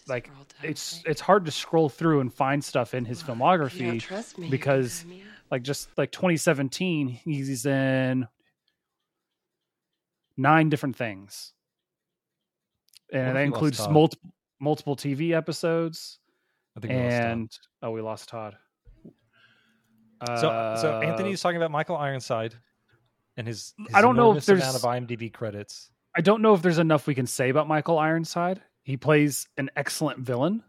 like 0.07 0.29
it's 0.61 1.01
it's 1.05 1.21
hard 1.21 1.45
to 1.45 1.51
scroll 1.51 1.89
through 1.89 2.19
and 2.21 2.33
find 2.33 2.63
stuff 2.63 2.93
in 2.93 3.05
his 3.05 3.21
You 3.21 3.27
don't 3.27 3.39
filmography 3.39 3.99
trust 4.01 4.37
me. 4.37 4.49
because 4.49 5.01
Tie 5.03 5.07
me 5.09 5.21
up. 5.21 5.27
like 5.51 5.63
just 5.63 5.89
like 5.97 6.11
2017 6.11 7.07
he's 7.07 7.65
in 7.65 8.27
nine 10.35 10.69
different 10.69 10.95
things 10.95 11.53
and 13.11 13.35
that 13.37 13.41
includes 13.41 13.87
multiple 13.89 14.31
multiple 14.59 14.95
tv 14.97 15.31
episodes 15.31 16.19
I 16.75 16.79
think 16.81 16.91
we 16.93 16.97
lost 16.99 17.11
Todd. 17.21 17.31
and 17.31 17.51
oh 17.83 17.91
we 17.91 18.01
lost 18.01 18.29
todd 18.29 18.57
So, 20.27 20.75
so 20.81 20.93
Uh, 20.95 21.01
Anthony's 21.03 21.41
talking 21.41 21.57
about 21.57 21.71
Michael 21.71 21.97
Ironside 21.97 22.53
and 23.37 23.47
his, 23.47 23.73
his 23.77 23.87
I 23.93 24.01
don't 24.01 24.15
know 24.15 24.31
if 24.31 24.47
enormous 24.47 24.63
amount 24.63 24.75
of 24.75 24.81
there's- 24.83 25.01
IMDb 25.01 25.33
credits. 25.33 25.89
I 26.15 26.21
don't 26.21 26.41
know 26.43 26.53
if 26.53 26.61
there's 26.61 26.77
enough 26.77 27.07
we 27.07 27.15
can 27.15 27.25
say 27.25 27.49
about 27.49 27.67
Michael 27.67 27.97
Ironside. 27.97 28.61
He 28.83 28.97
plays 28.97 29.47
an 29.57 29.71
excellent 29.75 30.19
villain, 30.19 30.61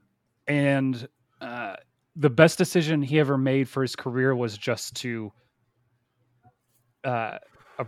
and 0.47 1.07
uh, 1.41 1.77
the 2.17 2.31
best 2.31 2.57
decision 2.57 3.03
he 3.03 3.21
ever 3.21 3.37
made 3.37 3.69
for 3.69 3.83
his 3.83 3.95
career 3.95 4.35
was 4.35 4.57
just 4.57 4.97
to. 4.97 5.33
Uh, 7.05 7.39
uh, 7.79 7.85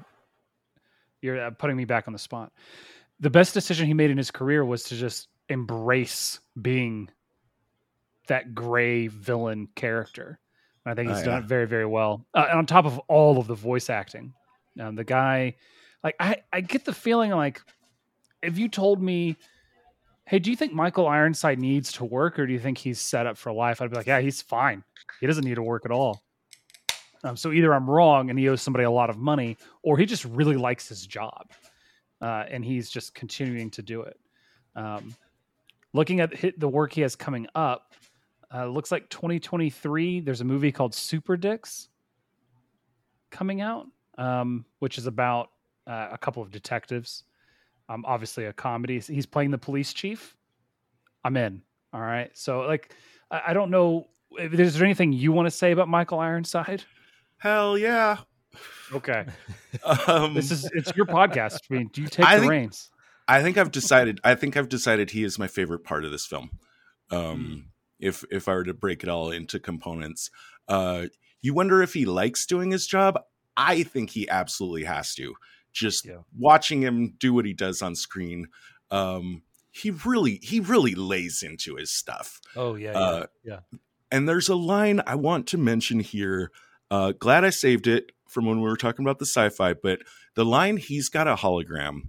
you're 1.23 1.47
uh, 1.47 1.51
putting 1.53 1.77
me 1.77 1.87
back 1.87 2.07
on 2.09 2.13
the 2.13 2.19
spot. 2.19 2.53
The 3.21 3.31
best 3.31 3.55
decision 3.55 3.87
he 3.87 3.95
made 3.95 4.11
in 4.11 4.19
his 4.19 4.31
career 4.31 4.63
was 4.65 4.83
to 4.85 4.97
just 4.97 5.29
embrace 5.49 6.41
being 6.61 7.09
that 8.29 8.55
gray 8.55 9.07
villain 9.07 9.69
character. 9.75 10.39
I 10.87 10.95
think 10.95 11.09
he's 11.11 11.19
Oh, 11.19 11.25
done 11.25 11.33
yeah. 11.35 11.39
it 11.41 11.45
very, 11.47 11.67
very 11.67 11.85
well. 11.87 12.25
Uh, 12.33 12.47
and 12.49 12.59
on 12.61 12.67
top 12.67 12.85
of 12.87 12.99
all 13.09 13.39
of 13.39 13.47
the 13.49 13.55
voice 13.55 13.91
acting, 13.91 14.33
um, 14.81 14.95
the 14.95 15.05
guy 15.05 15.57
like 16.05 16.15
I, 16.21 16.37
I 16.53 16.61
get 16.61 16.85
the 16.85 16.93
feeling 16.93 17.31
like 17.33 17.61
if 18.43 18.59
you 18.59 18.69
told 18.69 19.03
me 19.03 19.37
hey 20.27 20.39
do 20.39 20.51
you 20.51 20.57
think 20.57 20.73
michael 20.73 21.09
ironside 21.09 21.59
needs 21.59 21.91
to 21.93 22.05
work 22.05 22.39
or 22.39 22.47
do 22.47 22.53
you 22.53 22.59
think 22.61 22.77
he's 22.79 23.01
set 23.01 23.27
up 23.27 23.37
for 23.39 23.51
life 23.53 23.81
i'd 23.81 23.91
be 23.91 23.97
like 23.97 24.07
yeah 24.07 24.21
he's 24.21 24.43
fine 24.43 24.85
he 25.21 25.27
doesn't 25.27 25.45
need 25.45 25.55
to 25.55 25.63
work 25.63 25.83
at 25.87 25.91
all 25.91 26.23
um, 27.25 27.37
so 27.37 27.51
either 27.53 27.73
i'm 27.73 27.89
wrong 27.89 28.29
and 28.29 28.39
he 28.39 28.49
owes 28.49 28.61
somebody 28.61 28.85
a 28.85 28.91
lot 28.91 29.09
of 29.09 29.17
money 29.17 29.57
or 29.83 29.97
he 29.97 30.05
just 30.05 30.25
really 30.27 30.57
likes 30.57 30.87
his 30.89 31.07
job 31.07 31.51
uh, 32.21 32.45
and 32.51 32.65
he's 32.65 32.91
just 32.91 33.15
continuing 33.15 33.71
to 33.71 33.83
do 33.83 34.03
it 34.03 34.19
um, 34.77 35.15
looking 35.95 36.21
at 36.21 36.33
the 36.59 36.69
work 36.69 36.93
he 36.93 37.01
has 37.01 37.17
coming 37.17 37.47
up 37.55 37.95
uh, 38.55 38.67
looks 38.67 38.93
like 38.93 39.09
2023 39.11 40.21
there's 40.21 40.41
a 40.41 40.45
movie 40.45 40.73
called 40.73 40.95
super 40.95 41.37
dicks 41.37 41.89
coming 43.31 43.61
out 43.61 43.87
um, 44.19 44.65
which 44.79 44.99
is 44.99 45.07
about 45.07 45.51
uh, 45.87 46.09
a 46.13 46.19
couple 46.19 46.43
of 46.43 46.51
detectives. 46.51 47.25
Um, 47.89 48.05
obviously 48.07 48.47
a 48.47 48.53
comedy. 48.53 48.99
He's 48.99 49.27
playing 49.27 49.51
the 49.51 49.59
police 49.59 49.93
chief. 49.93 50.37
I'm 51.25 51.37
in. 51.37 51.63
All 51.93 52.01
right. 52.01 52.31
So 52.37 52.61
like, 52.61 52.95
I, 53.31 53.43
I 53.49 53.53
don't 53.53 53.71
know. 53.71 54.09
If, 54.33 54.59
is 54.59 54.75
there 54.75 54.85
anything 54.85 55.13
you 55.13 55.33
want 55.33 55.47
to 55.47 55.51
say 55.51 55.71
about 55.73 55.89
Michael 55.89 56.19
Ironside? 56.19 56.83
Hell 57.39 57.79
yeah. 57.79 58.19
Okay. 58.93 59.27
Um, 60.09 60.33
This 60.33 60.51
is 60.51 60.69
it's 60.73 60.97
your 60.97 61.05
podcast. 61.05 61.61
I 61.71 61.75
mean, 61.75 61.91
do 61.93 62.01
you 62.01 62.09
take 62.09 62.25
I 62.27 62.37
the 62.37 62.41
think- 62.41 62.51
reins? 62.51 62.91
I 63.29 63.43
think 63.43 63.59
I've 63.59 63.71
decided. 63.71 64.21
I 64.25 64.35
think 64.35 64.57
I've 64.57 64.69
decided 64.71 65.11
he 65.11 65.23
is 65.23 65.39
my 65.39 65.49
favorite 65.49 65.85
part 65.85 66.05
of 66.07 66.13
this 66.13 66.25
film. 66.25 66.51
Um, 67.11 67.67
If 67.99 68.25
if 68.31 68.49
I 68.49 68.55
were 68.55 68.65
to 68.65 68.75
break 68.75 69.03
it 69.03 69.09
all 69.09 69.31
into 69.31 69.59
components, 69.59 70.31
uh, 70.69 71.07
you 71.43 71.55
wonder 71.55 71.83
if 71.83 71.95
he 71.95 72.05
likes 72.05 72.47
doing 72.47 72.71
his 72.71 72.87
job. 72.87 73.19
I 73.57 73.83
think 73.85 74.11
he 74.11 74.29
absolutely 74.29 74.85
has 74.85 75.15
to. 75.15 75.35
Just 75.73 76.05
Yeah. 76.07 76.19
watching 76.37 76.83
him 76.83 77.15
do 77.19 77.33
what 77.35 77.45
he 77.47 77.53
does 77.55 77.83
on 77.83 77.95
screen, 77.95 78.49
um, 78.91 79.43
he 79.71 79.91
really 79.91 80.41
he 80.43 80.61
really 80.61 80.95
lays 80.95 81.43
into 81.43 81.77
his 81.77 81.93
stuff. 81.93 82.41
Oh 82.55 82.75
yeah, 82.75 82.93
yeah, 82.93 82.99
Uh, 82.99 83.27
yeah. 83.45 83.61
And 84.11 84.29
there's 84.29 84.49
a 84.49 84.55
line 84.57 85.01
I 85.07 85.15
want 85.17 85.47
to 85.49 85.59
mention 85.59 86.01
here. 86.01 86.51
Uh, 86.91 87.13
glad 87.13 87.45
I 87.45 87.51
saved 87.51 87.87
it 87.87 88.13
from 88.29 88.47
when 88.47 88.59
we 88.61 88.69
were 88.69 88.77
talking 88.77 89.05
about 89.05 89.19
the 89.19 89.27
sci-fi, 89.27 89.75
but 89.75 90.01
the 90.35 90.45
line 90.45 90.77
"He's 90.77 91.09
got 91.09 91.27
a 91.29 91.35
hologram" 91.37 92.09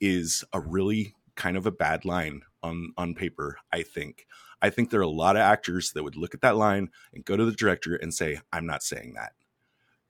is 0.00 0.44
a 0.52 0.60
really 0.60 1.14
kind 1.36 1.56
of 1.56 1.66
a 1.66 1.70
bad 1.70 2.04
line 2.04 2.42
on 2.62 2.92
on 2.96 3.14
paper. 3.14 3.58
I 3.72 3.82
think. 3.82 4.26
I 4.62 4.70
think 4.70 4.90
there 4.90 5.00
are 5.00 5.04
a 5.04 5.08
lot 5.08 5.36
of 5.36 5.42
actors 5.42 5.92
that 5.92 6.02
would 6.02 6.16
look 6.16 6.34
at 6.34 6.40
that 6.40 6.56
line 6.56 6.90
and 7.12 7.24
go 7.24 7.36
to 7.36 7.44
the 7.44 7.52
director 7.52 7.94
and 7.94 8.12
say, 8.12 8.40
"I'm 8.52 8.66
not 8.66 8.82
saying 8.82 9.14
that." 9.14 9.32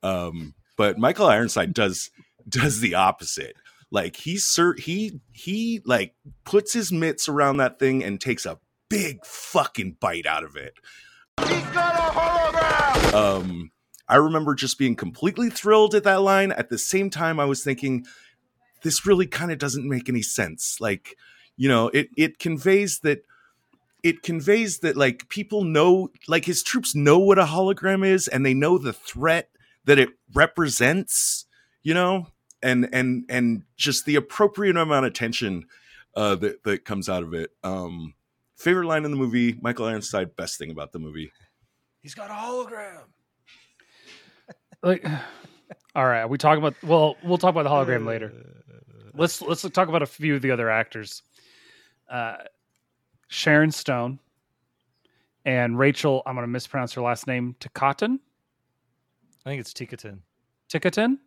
Um, 0.03 0.55
but 0.77 0.99
Michael 0.99 1.27
Ironside 1.27 1.75
does 1.75 2.11
does 2.49 2.81
the 2.81 2.95
opposite. 2.95 3.57
Like 3.91 4.17
he 4.17 4.37
sir 4.37 4.75
he 4.75 5.21
he 5.33 5.81
like 5.85 6.15
puts 6.45 6.73
his 6.73 6.93
mitts 6.93 7.29
around 7.29 7.59
that 7.59 7.79
thing 7.79 8.03
and 8.03 8.21
takes 8.21 8.47
a 8.47 8.59
big 8.89 9.25
fucking 9.25 9.97
bite 10.01 10.27
out 10.27 10.45
of 10.45 10.57
it. 10.57 10.75
He's 11.41 11.63
got 11.67 11.95
a 11.95 12.19
hologram. 12.19 13.15
Um, 13.15 13.71
I 14.09 14.17
remember 14.17 14.55
just 14.55 14.79
being 14.79 14.97
completely 14.97 15.51
thrilled 15.51 15.95
at 15.95 16.05
that 16.05 16.23
line. 16.23 16.53
At 16.53 16.69
the 16.69 16.79
same 16.79 17.11
time, 17.11 17.41
I 17.41 17.45
was 17.45 17.63
thinking, 17.63 18.07
this 18.83 19.07
really 19.07 19.27
kind 19.27 19.51
of 19.51 19.59
doesn't 19.59 19.89
make 19.89 20.09
any 20.09 20.23
sense. 20.23 20.79
Like, 20.81 21.17
you 21.57 21.69
know, 21.69 21.89
it 21.89 22.09
it 22.17 22.39
conveys 22.39 23.01
that 23.01 23.25
it 24.03 24.23
conveys 24.23 24.81
that 24.81 24.97
like 24.97 25.29
people 25.29 25.65
know, 25.65 26.11
like 26.29 26.45
his 26.45 26.63
troops 26.63 26.95
know 26.95 27.19
what 27.19 27.39
a 27.39 27.45
hologram 27.45 28.07
is, 28.07 28.29
and 28.29 28.45
they 28.45 28.55
know 28.55 28.79
the 28.79 28.93
threat 28.93 29.51
that 29.85 29.99
it 29.99 30.11
represents. 30.33 31.47
You 31.83 31.95
know, 31.95 32.29
and 32.63 32.89
and 32.93 33.25
and 33.29 33.63
just 33.77 34.05
the 34.07 34.17
appropriate 34.17 34.77
amount 34.77 35.07
of 35.07 35.13
tension 35.13 35.67
uh, 36.15 36.35
that 36.37 36.65
that 36.65 36.85
comes 36.85 37.09
out 37.09 37.23
of 37.23 37.35
it. 37.35 37.51
Um, 37.63 38.15
favorite 38.57 38.87
line 38.87 39.05
in 39.05 39.11
the 39.11 39.17
movie, 39.17 39.57
Michael 39.61 39.87
Ironside. 39.87 40.37
Best 40.37 40.59
thing 40.59 40.71
about 40.71 40.93
the 40.93 40.99
movie. 40.99 41.33
He's 42.03 42.15
got 42.15 42.31
a 42.31 42.35
hologram. 42.35 43.03
Like, 44.83 45.05
all 45.95 46.07
right, 46.07 46.27
we 46.27 46.39
talk 46.39 46.59
about. 46.59 46.75
Well, 46.83 47.17
we'll 47.23 47.39
talk 47.39 47.51
about 47.55 47.65
the 47.65 47.71
hologram 47.71 48.07
later. 48.07 48.33
Let's 49.15 49.41
let's 49.43 49.63
talk 49.71 49.89
about 49.89 50.03
a 50.03 50.07
few 50.07 50.35
of 50.35 50.43
the 50.43 50.51
other 50.51 50.71
actors. 50.71 51.23
Uh, 52.11 52.37
Sharon 53.29 53.71
Stone 53.71 54.19
and 55.45 55.79
Rachel. 55.79 56.23
I'm 56.27 56.35
going 56.35 56.45
to 56.45 56.49
mispronounce 56.49 56.93
her 56.95 57.01
last 57.01 57.27
name. 57.27 57.57
Tikatin. 57.61 58.19
I 59.45 59.51
think 59.51 59.61
it's 59.61 59.73
Tikatin. 59.73 60.19
Tikatin. 60.69 61.19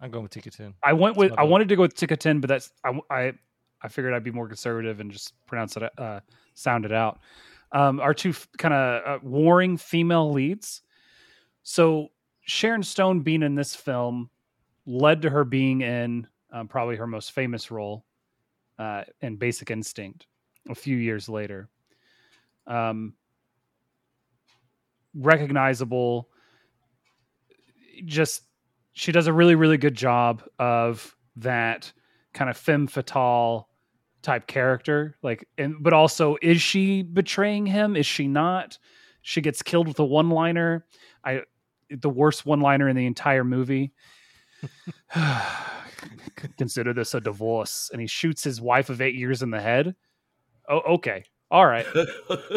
I'm 0.00 0.10
going 0.10 0.24
with 0.24 0.32
Tikatin. 0.32 0.74
I 0.82 0.92
went 0.92 1.16
with. 1.16 1.32
I 1.38 1.44
wanted 1.44 1.68
to 1.68 1.76
go 1.76 1.82
with 1.82 1.94
Tikatin, 1.94 2.40
but 2.40 2.48
that's 2.48 2.72
I. 2.84 2.98
I, 3.10 3.32
I 3.80 3.88
figured 3.88 4.12
I'd 4.12 4.24
be 4.24 4.32
more 4.32 4.48
conservative 4.48 4.98
and 5.00 5.10
just 5.10 5.34
pronounce 5.46 5.76
it, 5.76 5.84
uh, 5.98 6.20
sound 6.54 6.84
it 6.84 6.92
out. 6.92 7.20
Um, 7.70 8.00
our 8.00 8.12
two 8.12 8.34
kind 8.56 8.74
of 8.74 9.02
uh, 9.06 9.18
warring 9.22 9.76
female 9.76 10.32
leads. 10.32 10.82
So 11.62 12.08
Sharon 12.42 12.82
Stone 12.82 13.20
being 13.20 13.42
in 13.42 13.54
this 13.54 13.76
film 13.76 14.30
led 14.86 15.22
to 15.22 15.30
her 15.30 15.44
being 15.44 15.82
in 15.82 16.26
um, 16.52 16.66
probably 16.66 16.96
her 16.96 17.06
most 17.06 17.32
famous 17.32 17.70
role 17.70 18.04
uh, 18.78 19.04
in 19.20 19.36
Basic 19.36 19.70
Instinct 19.70 20.26
a 20.68 20.74
few 20.74 20.96
years 20.96 21.28
later. 21.28 21.68
Um, 22.66 23.14
recognizable, 25.14 26.28
just 28.04 28.42
she 28.92 29.12
does 29.12 29.26
a 29.26 29.32
really 29.32 29.54
really 29.54 29.78
good 29.78 29.94
job 29.94 30.42
of 30.58 31.16
that 31.36 31.92
kind 32.34 32.50
of 32.50 32.56
femme 32.56 32.86
fatale 32.86 33.68
type 34.20 34.46
character 34.46 35.16
like 35.22 35.48
and 35.56 35.76
but 35.80 35.92
also 35.92 36.36
is 36.42 36.60
she 36.60 37.02
betraying 37.02 37.66
him? 37.66 37.96
Is 37.96 38.06
she 38.06 38.28
not? 38.28 38.78
She 39.22 39.40
gets 39.40 39.62
killed 39.62 39.88
with 39.88 39.98
a 39.98 40.04
one 40.04 40.30
liner 40.30 40.86
i 41.24 41.42
the 41.90 42.10
worst 42.10 42.44
one 42.44 42.60
liner 42.60 42.88
in 42.88 42.96
the 42.96 43.06
entire 43.06 43.44
movie. 43.44 43.92
Consider 46.56 46.92
this 46.92 47.14
a 47.14 47.20
divorce. 47.20 47.90
And 47.92 48.00
he 48.00 48.06
shoots 48.06 48.44
his 48.44 48.60
wife 48.60 48.90
of 48.90 49.00
eight 49.00 49.14
years 49.14 49.42
in 49.42 49.50
the 49.50 49.60
head 49.60 49.94
oh 50.68 50.80
okay 50.94 51.24
all 51.50 51.66
right 51.66 51.86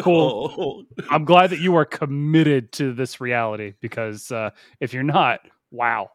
Cool. 0.02 0.84
i'm 1.10 1.24
glad 1.24 1.50
that 1.50 1.58
you 1.60 1.74
are 1.76 1.84
committed 1.84 2.72
to 2.72 2.92
this 2.92 3.20
reality 3.20 3.74
because 3.80 4.30
uh 4.30 4.50
if 4.80 4.92
you're 4.92 5.02
not 5.02 5.40
wow 5.70 6.10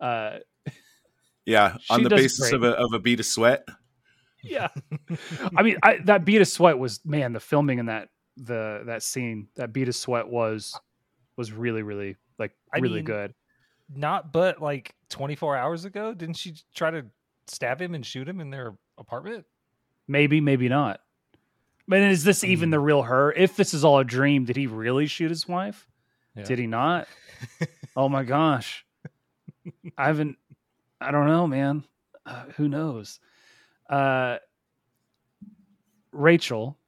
uh 0.00 0.38
Yeah, 1.46 1.76
on 1.88 2.02
the 2.02 2.10
basis 2.10 2.50
great. 2.50 2.54
of 2.54 2.62
a 2.62 2.70
of 2.76 2.92
a 2.92 2.98
bead 2.98 3.18
of 3.20 3.26
sweat. 3.26 3.64
yeah. 4.42 4.68
I 5.56 5.62
mean, 5.62 5.76
I, 5.82 5.98
that 6.04 6.24
beat 6.24 6.40
of 6.40 6.48
sweat 6.48 6.78
was 6.78 7.00
man. 7.04 7.32
The 7.32 7.40
filming 7.40 7.78
in 7.78 7.86
that 7.86 8.08
the 8.36 8.82
that 8.86 9.02
scene, 9.02 9.48
that 9.56 9.72
beat 9.72 9.88
of 9.88 9.96
sweat 9.96 10.28
was 10.28 10.78
was 11.36 11.52
really 11.52 11.82
really 11.82 12.16
like 12.38 12.52
I 12.72 12.78
really 12.78 12.96
mean, 12.96 13.04
good. 13.04 13.34
Not 13.92 14.32
but 14.32 14.62
like 14.62 14.94
24 15.08 15.56
hours 15.56 15.84
ago, 15.86 16.14
didn't 16.14 16.36
she 16.36 16.54
try 16.74 16.90
to 16.92 17.06
stab 17.48 17.80
him 17.82 17.94
and 17.94 18.04
shoot 18.06 18.28
him 18.28 18.40
in 18.40 18.50
their 18.50 18.76
apartment? 18.98 19.44
Maybe, 20.06 20.40
maybe 20.40 20.68
not. 20.68 21.00
But 21.90 22.02
is 22.02 22.22
this 22.22 22.44
even 22.44 22.68
Mm. 22.68 22.72
the 22.72 22.78
real 22.80 23.02
her? 23.02 23.32
If 23.32 23.56
this 23.56 23.74
is 23.74 23.84
all 23.84 23.98
a 23.98 24.04
dream, 24.04 24.44
did 24.44 24.54
he 24.54 24.68
really 24.68 25.08
shoot 25.08 25.28
his 25.28 25.48
wife? 25.48 25.88
Yeah. 26.36 26.44
Did 26.44 26.60
he 26.60 26.68
not? 26.68 27.08
oh 27.96 28.08
my 28.08 28.22
gosh. 28.22 28.86
I 29.98 30.06
haven't 30.06 30.36
I 31.00 31.10
don't 31.10 31.26
know, 31.26 31.48
man. 31.48 31.82
Uh, 32.24 32.44
who 32.56 32.68
knows? 32.68 33.18
Uh 33.88 34.38
Rachel, 36.12 36.78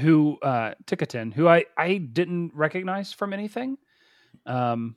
who 0.00 0.38
uh 0.42 0.74
Ticotin, 0.86 1.32
who 1.32 1.46
I 1.46 1.64
I 1.76 1.98
didn't 1.98 2.52
recognize 2.54 3.12
from 3.12 3.32
anything. 3.32 3.78
Um 4.44 4.96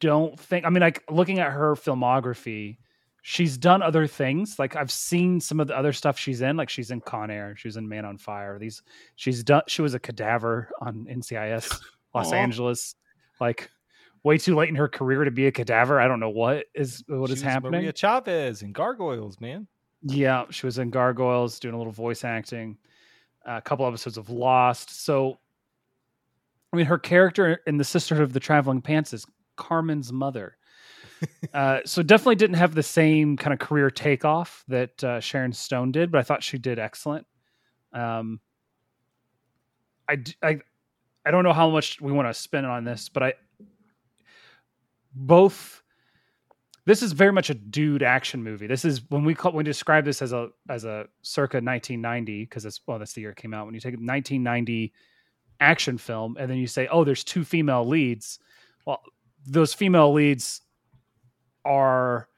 don't 0.00 0.40
think 0.40 0.64
I 0.64 0.70
mean 0.70 0.80
like 0.80 1.04
looking 1.10 1.38
at 1.40 1.52
her 1.52 1.74
filmography, 1.74 2.78
she's 3.28 3.58
done 3.58 3.82
other 3.82 4.06
things. 4.06 4.56
Like 4.56 4.76
I've 4.76 4.90
seen 4.90 5.40
some 5.40 5.58
of 5.58 5.66
the 5.66 5.76
other 5.76 5.92
stuff 5.92 6.16
she's 6.16 6.42
in, 6.42 6.56
like 6.56 6.68
she's 6.68 6.92
in 6.92 7.00
Con 7.00 7.28
Air, 7.28 7.56
she's 7.56 7.76
in 7.76 7.88
Man 7.88 8.04
on 8.04 8.18
Fire. 8.18 8.56
These 8.56 8.82
she's 9.16 9.42
done 9.42 9.62
she 9.66 9.82
was 9.82 9.94
a 9.94 9.98
cadaver 9.98 10.70
on 10.80 11.08
NCIS 11.10 11.76
Los 12.14 12.30
Aw. 12.30 12.36
Angeles. 12.36 12.94
Like 13.40 13.68
way 14.22 14.38
too 14.38 14.54
late 14.54 14.68
in 14.68 14.76
her 14.76 14.86
career 14.86 15.24
to 15.24 15.32
be 15.32 15.48
a 15.48 15.52
cadaver. 15.52 16.00
I 16.00 16.06
don't 16.06 16.20
know 16.20 16.30
what 16.30 16.66
is 16.72 17.02
what 17.08 17.26
She 17.26 17.32
is 17.32 17.38
was 17.38 17.42
happening. 17.42 17.80
Maria 17.80 17.92
Chavez 17.92 18.62
and 18.62 18.72
Gargoyles, 18.72 19.40
man. 19.40 19.66
Yeah, 20.02 20.44
she 20.50 20.64
was 20.64 20.78
in 20.78 20.90
Gargoyles 20.90 21.58
doing 21.58 21.74
a 21.74 21.78
little 21.78 21.92
voice 21.92 22.22
acting, 22.22 22.78
a 23.44 23.60
couple 23.60 23.84
episodes 23.88 24.18
of 24.18 24.30
Lost. 24.30 25.04
So, 25.04 25.36
I 26.72 26.76
mean, 26.76 26.86
her 26.86 26.98
character 26.98 27.60
in 27.66 27.76
the 27.76 27.82
Sisterhood 27.82 28.22
of 28.22 28.32
the 28.32 28.38
Traveling 28.38 28.82
Pants 28.82 29.12
is 29.12 29.26
Carmen's 29.56 30.12
mother. 30.12 30.58
Uh, 31.54 31.80
so 31.84 32.02
definitely 32.02 32.36
didn't 32.36 32.56
have 32.56 32.74
the 32.74 32.82
same 32.82 33.36
kind 33.36 33.52
of 33.52 33.58
career 33.58 33.90
takeoff 33.90 34.64
that 34.68 35.02
uh, 35.02 35.20
Sharon 35.20 35.52
Stone 35.52 35.92
did, 35.92 36.10
but 36.10 36.18
I 36.18 36.22
thought 36.22 36.42
she 36.42 36.58
did 36.58 36.78
excellent. 36.78 37.26
Um, 37.92 38.40
I, 40.08 40.22
I, 40.42 40.58
I 41.24 41.30
don't 41.30 41.44
know 41.44 41.52
how 41.52 41.70
much 41.70 42.00
we 42.00 42.12
want 42.12 42.28
to 42.28 42.34
spend 42.34 42.66
on 42.66 42.84
this, 42.84 43.08
but 43.08 43.22
I 43.22 43.34
both 45.14 45.82
this 46.84 47.02
is 47.02 47.12
very 47.12 47.32
much 47.32 47.50
a 47.50 47.54
dude 47.54 48.04
action 48.04 48.44
movie. 48.44 48.68
This 48.68 48.84
is 48.84 49.02
when 49.10 49.24
we 49.24 49.34
call, 49.34 49.52
when 49.52 49.64
we 49.64 49.70
describe 49.70 50.04
this 50.04 50.22
as 50.22 50.32
a 50.32 50.50
as 50.68 50.84
a 50.84 51.08
circa 51.22 51.56
1990 51.56 52.44
because 52.44 52.62
that's 52.62 52.80
well 52.86 52.98
that's 52.98 53.12
the 53.12 53.22
year 53.22 53.30
it 53.30 53.36
came 53.36 53.52
out. 53.52 53.66
When 53.66 53.74
you 53.74 53.80
take 53.80 53.94
a 53.94 53.96
1990 53.96 54.92
action 55.58 55.98
film 55.98 56.36
and 56.38 56.48
then 56.48 56.58
you 56.58 56.66
say, 56.66 56.86
oh, 56.88 57.02
there's 57.02 57.24
two 57.24 57.44
female 57.44 57.86
leads. 57.86 58.38
Well, 58.86 59.02
those 59.44 59.74
female 59.74 60.12
leads 60.12 60.60
are 61.66 62.28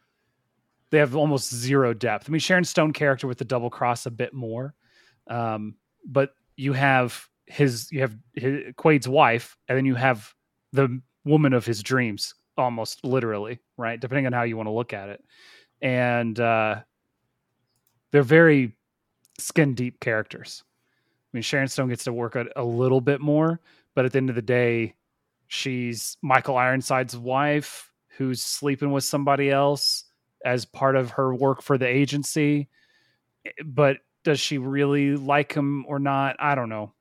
they 0.90 0.98
have 0.98 1.14
almost 1.14 1.54
zero 1.54 1.92
depth. 1.92 2.28
I 2.28 2.32
mean, 2.32 2.40
Sharon 2.40 2.64
Stone 2.64 2.92
character 2.92 3.26
with 3.26 3.38
the 3.38 3.44
double 3.44 3.70
cross 3.70 4.06
a 4.06 4.10
bit 4.10 4.32
more, 4.32 4.74
um, 5.28 5.74
but 6.06 6.30
you 6.56 6.72
have 6.72 7.28
his 7.46 7.90
you 7.92 8.00
have 8.00 8.16
his, 8.32 8.74
Quaid's 8.76 9.08
wife, 9.08 9.56
and 9.68 9.76
then 9.76 9.84
you 9.84 9.94
have 9.94 10.34
the 10.72 11.00
woman 11.24 11.52
of 11.52 11.66
his 11.66 11.82
dreams, 11.82 12.34
almost 12.56 13.04
literally, 13.04 13.60
right? 13.76 14.00
Depending 14.00 14.26
on 14.26 14.32
how 14.32 14.42
you 14.42 14.56
want 14.56 14.66
to 14.66 14.72
look 14.72 14.92
at 14.92 15.10
it, 15.10 15.22
and 15.82 16.38
uh, 16.40 16.76
they're 18.10 18.22
very 18.22 18.76
skin 19.38 19.74
deep 19.74 20.00
characters. 20.00 20.64
I 20.66 21.36
mean, 21.36 21.42
Sharon 21.42 21.68
Stone 21.68 21.90
gets 21.90 22.04
to 22.04 22.12
work 22.12 22.34
a, 22.34 22.46
a 22.56 22.64
little 22.64 23.02
bit 23.02 23.20
more, 23.20 23.60
but 23.94 24.06
at 24.06 24.12
the 24.12 24.18
end 24.18 24.30
of 24.30 24.36
the 24.36 24.42
day, 24.42 24.94
she's 25.48 26.16
Michael 26.22 26.56
Ironside's 26.56 27.16
wife 27.16 27.92
who's 28.18 28.42
sleeping 28.42 28.90
with 28.90 29.04
somebody 29.04 29.48
else 29.48 30.04
as 30.44 30.64
part 30.64 30.96
of 30.96 31.10
her 31.12 31.34
work 31.34 31.62
for 31.62 31.78
the 31.78 31.86
agency. 31.86 32.68
But 33.64 33.98
does 34.24 34.40
she 34.40 34.58
really 34.58 35.16
like 35.16 35.54
him 35.54 35.86
or 35.86 36.00
not? 36.00 36.36
I 36.40 36.54
don't 36.56 36.68
know. 36.68 36.92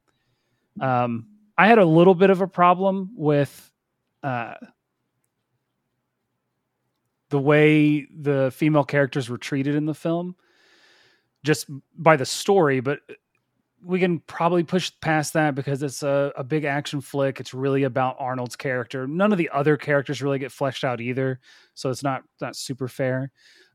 Um, 0.79 1.27
I 1.57 1.67
had 1.67 1.79
a 1.79 1.85
little 1.85 2.13
bit 2.13 2.29
of 2.29 2.41
a 2.41 2.47
problem 2.47 3.09
with 3.15 3.71
uh, 4.21 4.53
the 7.29 7.39
way 7.39 8.05
the 8.15 8.51
female 8.55 8.83
characters 8.83 9.27
were 9.27 9.39
treated 9.39 9.73
in 9.73 9.85
the 9.85 9.95
film, 9.95 10.35
just 11.43 11.65
by 11.97 12.15
the 12.15 12.25
story. 12.25 12.79
But 12.79 12.99
we 13.83 13.99
can 13.99 14.19
probably 14.21 14.63
push 14.63 14.91
past 15.01 15.33
that 15.33 15.55
because 15.55 15.83
it's 15.83 16.03
a, 16.03 16.31
a 16.35 16.43
big 16.43 16.63
action 16.65 16.99
flick. 17.01 17.39
It's 17.39 17.53
really 17.53 17.83
about 17.83 18.15
Arnold's 18.19 18.55
character. 18.55 19.07
None 19.07 19.31
of 19.31 19.37
the 19.37 19.49
other 19.53 19.77
characters 19.77 20.21
really 20.21 20.39
get 20.39 20.51
fleshed 20.51 20.83
out 20.83 20.99
either, 21.01 21.39
so 21.73 21.89
it's 21.89 22.03
not 22.03 22.23
not 22.41 22.55
super 22.55 22.87
fair. 22.87 23.31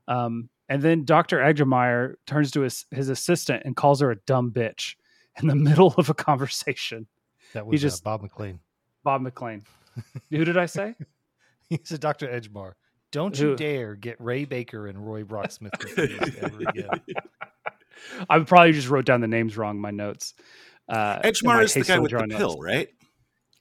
Um, 0.07 0.49
and 0.69 0.81
then 0.81 1.05
Dr. 1.05 1.37
Edgemar 1.39 2.15
turns 2.25 2.51
to 2.51 2.61
his, 2.61 2.85
his 2.91 3.09
assistant 3.09 3.63
and 3.65 3.75
calls 3.75 4.01
her 4.01 4.11
a 4.11 4.15
dumb 4.25 4.51
bitch 4.51 4.95
in 5.41 5.47
the 5.47 5.55
middle 5.55 5.93
of 5.97 6.09
a 6.09 6.13
conversation. 6.13 7.07
That 7.53 7.63
He 7.65 7.69
was 7.71 7.81
just- 7.81 8.03
uh, 8.03 8.11
Bob 8.11 8.21
McLean. 8.23 8.59
Bob 9.03 9.21
McLean. 9.21 9.63
Who 10.31 10.43
did 10.45 10.57
I 10.57 10.65
say? 10.65 10.95
He 11.69 11.79
said, 11.83 11.99
Dr. 11.99 12.27
Edgemar, 12.27 12.73
don't 13.11 13.37
you 13.37 13.55
dare 13.55 13.95
get 13.95 14.19
Ray 14.19 14.45
Baker 14.45 14.87
and 14.87 15.05
Roy 15.05 15.23
Brocksmith 15.23 15.71
confused 15.79 16.37
ever 16.39 16.59
again. 16.69 16.89
I 18.29 18.39
probably 18.39 18.71
just 18.73 18.89
wrote 18.89 19.05
down 19.05 19.21
the 19.21 19.27
names 19.27 19.57
wrong 19.57 19.75
in 19.75 19.81
my 19.81 19.91
notes. 19.91 20.33
Uh, 20.89 21.19
in 21.23 21.31
Edgemar 21.31 21.45
my 21.55 21.61
is 21.63 21.73
the 21.73 21.79
guy 21.81 21.83
hastily 21.85 21.99
with 22.01 22.11
the 22.11 22.17
drawn 22.17 22.29
pill, 22.29 22.49
notes. 22.49 22.61
right? 22.61 22.89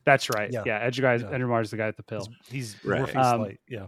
That's 0.04 0.28
right. 0.30 0.50
Yeah. 0.52 0.62
Yeah, 0.66 0.88
Edgemar, 0.88 1.20
Yeah. 1.20 1.38
Edgemar 1.38 1.62
is 1.62 1.70
the 1.70 1.76
guy 1.76 1.86
with 1.86 1.96
the 1.96 2.02
pill. 2.02 2.26
He's 2.48 2.76
Right. 2.84 2.98
Morpheus 2.98 3.24
Um, 3.26 3.40
Light. 3.42 3.60
Yeah. 3.68 3.86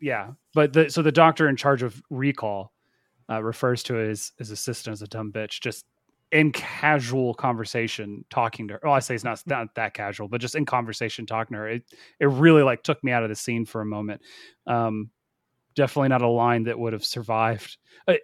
yeah 0.00 0.32
but 0.54 0.72
the 0.72 0.90
so 0.90 1.00
the 1.02 1.12
doctor 1.12 1.48
in 1.48 1.56
charge 1.56 1.82
of 1.82 2.02
recall 2.10 2.72
uh, 3.30 3.42
refers 3.42 3.82
to 3.84 3.94
his 3.94 4.32
his 4.38 4.50
assistant 4.50 4.92
as 4.92 5.00
a 5.02 5.06
dumb 5.06 5.32
bitch 5.32 5.60
just 5.60 5.86
in 6.32 6.52
casual 6.52 7.32
conversation 7.32 8.24
talking 8.28 8.66
to 8.68 8.74
her 8.74 8.80
well 8.82 8.92
i 8.92 8.98
say 8.98 9.14
it's 9.14 9.24
not 9.24 9.40
not 9.46 9.74
that 9.76 9.94
casual 9.94 10.26
but 10.28 10.40
just 10.40 10.56
in 10.56 10.66
conversation 10.66 11.24
talking 11.24 11.54
to 11.54 11.58
her 11.60 11.68
it 11.68 11.84
it 12.20 12.26
really 12.26 12.62
like 12.62 12.82
took 12.82 13.02
me 13.04 13.12
out 13.12 13.22
of 13.22 13.28
the 13.30 13.34
scene 13.36 13.64
for 13.64 13.80
a 13.80 13.86
moment 13.86 14.20
um 14.66 15.10
definitely 15.74 16.08
not 16.08 16.22
a 16.22 16.28
line 16.28 16.64
that 16.64 16.78
would 16.78 16.92
have 16.92 17.04
survived 17.04 17.76
uh, 18.08 18.14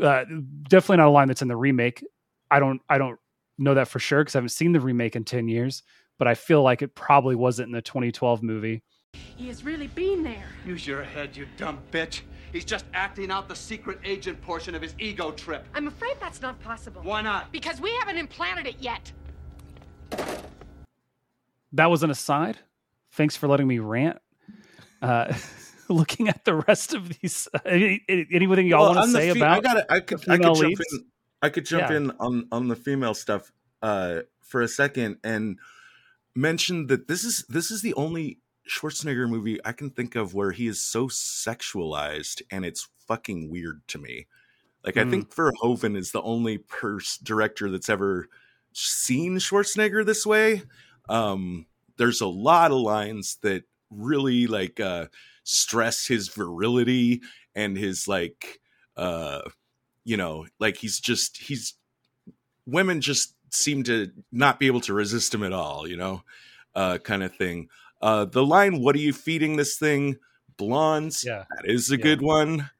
uh, 0.00 0.24
definitely 0.68 0.98
not 0.98 1.08
a 1.08 1.10
line 1.10 1.28
that's 1.28 1.42
in 1.42 1.48
the 1.48 1.56
remake 1.56 2.04
i 2.50 2.58
don't 2.60 2.80
i 2.88 2.96
don't 2.98 3.18
know 3.58 3.74
that 3.74 3.88
for 3.88 3.98
sure 3.98 4.20
because 4.22 4.34
i 4.34 4.38
haven't 4.38 4.48
seen 4.50 4.72
the 4.72 4.80
remake 4.80 5.16
in 5.16 5.24
10 5.24 5.48
years 5.48 5.82
but 6.18 6.26
i 6.28 6.34
feel 6.34 6.62
like 6.62 6.80
it 6.82 6.94
probably 6.94 7.34
wasn't 7.34 7.66
in 7.66 7.72
the 7.72 7.82
2012 7.82 8.42
movie 8.42 8.82
He 9.36 9.48
has 9.48 9.62
really 9.64 9.88
been 9.88 10.22
there. 10.22 10.46
Use 10.64 10.86
your 10.86 11.02
head, 11.02 11.36
you 11.36 11.46
dumb 11.58 11.78
bitch. 11.90 12.22
He's 12.52 12.64
just 12.64 12.84
acting 12.94 13.30
out 13.30 13.46
the 13.48 13.56
secret 13.56 13.98
agent 14.04 14.40
portion 14.40 14.74
of 14.74 14.80
his 14.82 14.94
ego 14.98 15.30
trip. 15.32 15.66
I'm 15.74 15.86
afraid 15.88 16.16
that's 16.20 16.40
not 16.40 16.58
possible. 16.62 17.02
Why 17.02 17.20
not? 17.22 17.50
Because 17.52 17.80
we 17.80 17.90
haven't 18.00 18.16
implanted 18.18 18.66
it 18.66 18.76
yet. 18.80 19.12
that 21.72 21.86
was 21.90 22.02
an 22.02 22.10
aside. 22.10 22.58
Thanks 23.12 23.36
for 23.36 23.48
letting 23.48 23.66
me 23.66 23.78
rant. 23.78 24.18
Uh, 25.00 25.32
looking 25.92 26.28
at 26.28 26.44
the 26.44 26.54
rest 26.54 26.94
of 26.94 27.08
these, 27.20 27.48
uh, 27.54 27.58
any- 27.66 28.04
any- 28.08 28.26
anything 28.32 28.66
y'all 28.66 28.80
Well, 28.86 28.94
want 28.94 29.06
to 29.06 29.12
say 29.12 29.32
fe- 29.32 29.38
about? 29.40 29.58
I 29.58 29.60
got 29.60 29.90
I 29.90 30.00
could 30.00 30.20
I 30.28 30.36
could 30.36 30.42
jump 30.42 30.58
leads? 30.58 30.80
in. 30.92 31.04
I 31.42 31.48
could 31.48 31.66
jump 31.66 31.90
Yeah. 31.90 31.96
in 31.96 32.10
on 32.12 32.48
on 32.52 32.68
the 32.68 32.76
female 32.76 33.14
stuff 33.14 33.52
uh, 33.82 34.20
for 34.42 34.62
a 34.62 34.68
second 34.68 35.18
and 35.24 35.58
mention 36.34 36.86
that 36.86 37.08
this 37.08 37.24
is 37.24 37.44
this 37.48 37.70
is 37.70 37.82
the 37.82 37.94
only 37.94 38.38
Schwarzenegger 38.68 39.28
movie 39.28 39.58
I 39.64 39.72
can 39.72 39.90
think 39.90 40.14
of 40.14 40.34
where 40.34 40.52
he 40.52 40.66
is 40.68 40.80
so 40.80 41.08
sexualized 41.08 42.42
and 42.50 42.64
it's 42.64 42.88
fucking 43.08 43.50
weird 43.50 43.82
to 43.88 43.98
me. 43.98 44.26
Like 44.84 44.96
I 44.96 45.02
Mm. 45.04 45.10
think 45.10 45.34
Verhoeven 45.34 45.96
is 45.96 46.12
the 46.12 46.22
only 46.22 46.58
pers- 46.58 47.18
director 47.18 47.70
that's 47.70 47.88
ever 47.88 48.28
seen 48.72 49.36
Schwarzenegger 49.38 50.04
this 50.06 50.24
way. 50.24 50.62
Um, 51.08 51.66
there's 51.98 52.20
a 52.20 52.26
lot 52.26 52.70
of 52.70 52.78
lines 52.78 53.36
that 53.42 53.64
really 53.90 54.46
like 54.46 54.80
uh, 54.80 55.06
stress 55.44 56.06
his 56.06 56.28
virility 56.28 57.20
and 57.54 57.76
his 57.76 58.06
like 58.08 58.60
uh 58.96 59.40
you 60.04 60.16
know 60.16 60.46
like 60.60 60.76
he's 60.76 61.00
just 61.00 61.36
he's 61.38 61.74
women 62.66 63.00
just 63.00 63.34
seem 63.50 63.82
to 63.82 64.10
not 64.30 64.58
be 64.58 64.66
able 64.66 64.80
to 64.80 64.94
resist 64.94 65.34
him 65.34 65.42
at 65.42 65.52
all 65.52 65.86
you 65.86 65.96
know 65.96 66.22
uh 66.74 66.98
kind 66.98 67.22
of 67.22 67.34
thing 67.34 67.68
uh 68.00 68.24
the 68.24 68.44
line 68.44 68.80
what 68.80 68.94
are 68.94 69.00
you 69.00 69.12
feeding 69.12 69.56
this 69.56 69.76
thing 69.76 70.16
blondes 70.56 71.24
Yeah. 71.24 71.44
that 71.56 71.64
is 71.68 71.90
a 71.90 71.96
Yeah. 71.96 72.02
good 72.02 72.22
one 72.22 72.70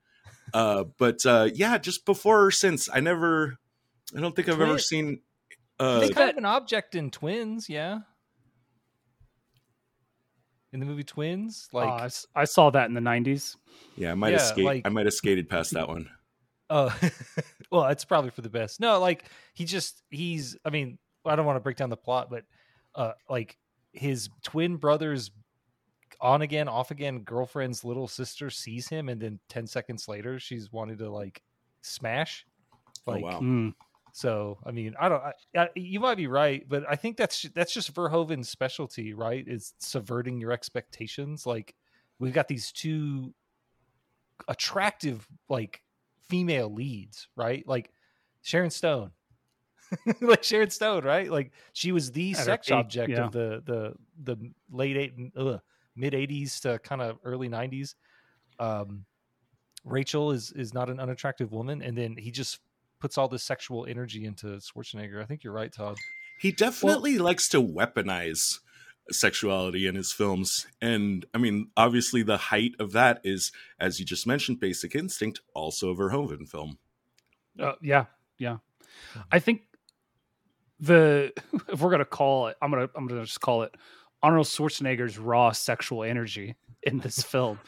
uh 0.55 0.85
but 0.99 1.25
uh 1.27 1.49
yeah 1.55 1.79
just 1.79 2.05
before 2.07 2.47
or 2.47 2.51
since 2.51 2.89
i 2.93 3.01
never 3.01 3.59
i 4.17 4.21
don't 4.21 4.35
think 4.37 4.49
i've 4.49 4.61
ever 4.61 4.79
seen 4.79 5.21
uh 5.79 6.01
He's 6.01 6.11
kind 6.11 6.31
of 6.31 6.37
an 6.37 6.45
object 6.45 6.95
in 6.95 7.11
Twins, 7.11 7.69
yeah. 7.69 8.01
In 10.73 10.81
the 10.81 10.87
movie 10.87 11.05
Twins, 11.05 11.69
Oh, 11.73 11.79
like 11.79 12.13
I 12.35 12.45
saw 12.45 12.71
that 12.71 12.89
in 12.89 12.95
the 12.95 13.01
90s. 13.01 13.57
yeah 13.97 14.13
i 14.13 14.15
might 14.15 14.33
have 14.33 14.41
skated 14.43 14.65
like- 14.65 14.87
i 14.87 14.89
might 14.89 15.05
have 15.07 15.13
skated 15.15 15.49
past 15.49 15.73
that 15.75 15.89
one 15.89 16.09
uh, 16.71 16.91
well, 17.71 17.85
it's 17.89 18.05
probably 18.07 18.31
for 18.31 18.41
the 18.41 18.49
best. 18.49 18.81
No, 18.81 18.99
like 18.99 19.27
he 19.53 19.67
just 19.67 20.03
he's. 20.09 20.57
I 20.65 20.71
mean, 20.71 20.97
I 21.27 21.37
don't 21.37 21.45
want 21.45 21.57
to 21.57 21.61
break 21.61 21.77
down 21.77 21.91
the 21.91 21.99
plot, 21.99 22.31
but 22.31 22.45
uh, 22.95 23.13
like 23.29 23.59
his 23.93 24.31
twin 24.43 24.77
brother's 24.77 25.31
on 26.19 26.41
again, 26.41 26.69
off 26.69 26.91
again 26.91 27.19
girlfriend's 27.25 27.85
little 27.85 28.09
sister 28.09 28.49
sees 28.49 28.89
him, 28.89 29.11
and 29.11 29.21
then 29.21 29.39
ten 29.51 29.67
seconds 29.67 30.09
later, 30.09 30.39
she's 30.39 30.73
wanting 30.73 30.97
to 30.99 31.11
like 31.11 31.43
smash. 31.83 32.47
Oh, 33.07 33.11
Like, 33.11 33.23
wow. 33.25 33.41
Mm. 33.41 33.75
So 34.13 34.59
I 34.65 34.71
mean, 34.73 34.95
I 35.01 35.09
don't. 35.09 35.23
I, 35.23 35.33
I, 35.57 35.69
you 35.75 35.99
might 35.99 36.17
be 36.17 36.27
right, 36.27 36.65
but 36.69 36.85
I 36.89 36.97
think 36.97 37.17
that's 37.17 37.49
that's 37.55 37.73
just 37.73 37.95
Verhoeven's 37.95 38.49
specialty, 38.49 39.15
right? 39.15 39.43
Is 39.47 39.73
subverting 39.79 40.39
your 40.39 40.53
expectations. 40.53 41.47
Like 41.47 41.75
we've 42.19 42.35
got 42.35 42.47
these 42.47 42.73
two 42.73 43.33
attractive, 44.49 45.27
like 45.49 45.83
female 46.29 46.73
leads, 46.73 47.29
right? 47.37 47.67
Like 47.67 47.91
Sharon 48.43 48.69
Stone, 48.69 49.13
like 50.21 50.45
Sharon 50.45 50.69
Stone, 50.69 51.05
right? 51.05 51.31
Like 51.31 51.53
she 51.73 51.91
was 51.91 52.13
the 52.13 52.33
At 52.33 52.45
sex 52.45 52.71
object 52.71 53.13
yeah. 53.13 53.25
of 53.25 53.33
the 53.33 53.63
the 53.65 53.95
the 54.23 54.53
late 54.71 54.99
eight 54.99 55.15
ugh, 55.39 55.59
mid 55.97 56.13
'80s 56.13 56.61
to 56.61 56.79
kind 56.81 57.01
of 57.01 57.19
early 57.25 57.49
'90s. 57.49 57.95
Um, 58.59 59.07
Rachel 59.87 60.33
is 60.33 60.53
is 60.53 60.75
not 60.75 60.91
an 60.91 61.01
unattractive 61.01 61.51
woman, 61.51 61.81
and 61.81 61.97
then 61.97 62.15
he 62.19 62.31
just 62.31 62.61
puts 63.03 63.19
all 63.19 63.27
this 63.27 63.43
sexual 63.43 63.85
energy 63.85 64.25
into 64.25 64.47
Schwarzenegger. 64.59 65.21
I 65.21 65.25
think 65.25 65.43
you're 65.43 65.53
right, 65.53 65.73
Todd. 65.73 65.99
He 66.39 66.53
definitely 66.53 67.19
likes 67.19 67.49
to 67.49 67.61
weaponize 67.61 68.61
sexuality 69.11 69.89
in 69.89 69.97
his 69.97 70.13
films. 70.13 70.69
And 70.81 71.27
I 71.35 71.39
mean, 71.39 71.71
obviously, 71.77 72.23
the 72.23 72.37
height 72.37 72.77
of 72.79 72.93
that 72.93 73.21
is, 73.25 73.51
as 73.81 73.99
you 73.99 74.07
just 74.07 74.25
mentioned, 74.25 74.61
Basic 74.61 74.95
Instinct, 74.95 75.41
also 75.53 75.91
a 75.91 75.97
Verhoeven 75.97 76.49
film. 76.49 76.79
Uh, 77.59 77.73
yeah, 77.83 78.05
yeah. 78.39 78.59
I 79.33 79.41
think 79.41 79.63
the 80.79 81.33
if 81.69 81.81
we're 81.81 81.91
gonna 81.91 82.05
call 82.05 82.47
it, 82.47 82.57
I'm 82.63 82.71
gonna 82.71 82.89
I'm 82.95 83.09
gonna 83.09 83.25
just 83.25 83.41
call 83.41 83.65
it 83.65 83.75
Arnold 84.23 84.47
Schwarzenegger's 84.47 85.19
raw 85.19 85.51
sexual 85.51 86.05
energy 86.05 86.55
in 86.85 87.01
this 87.01 87.21
film. 87.25 87.59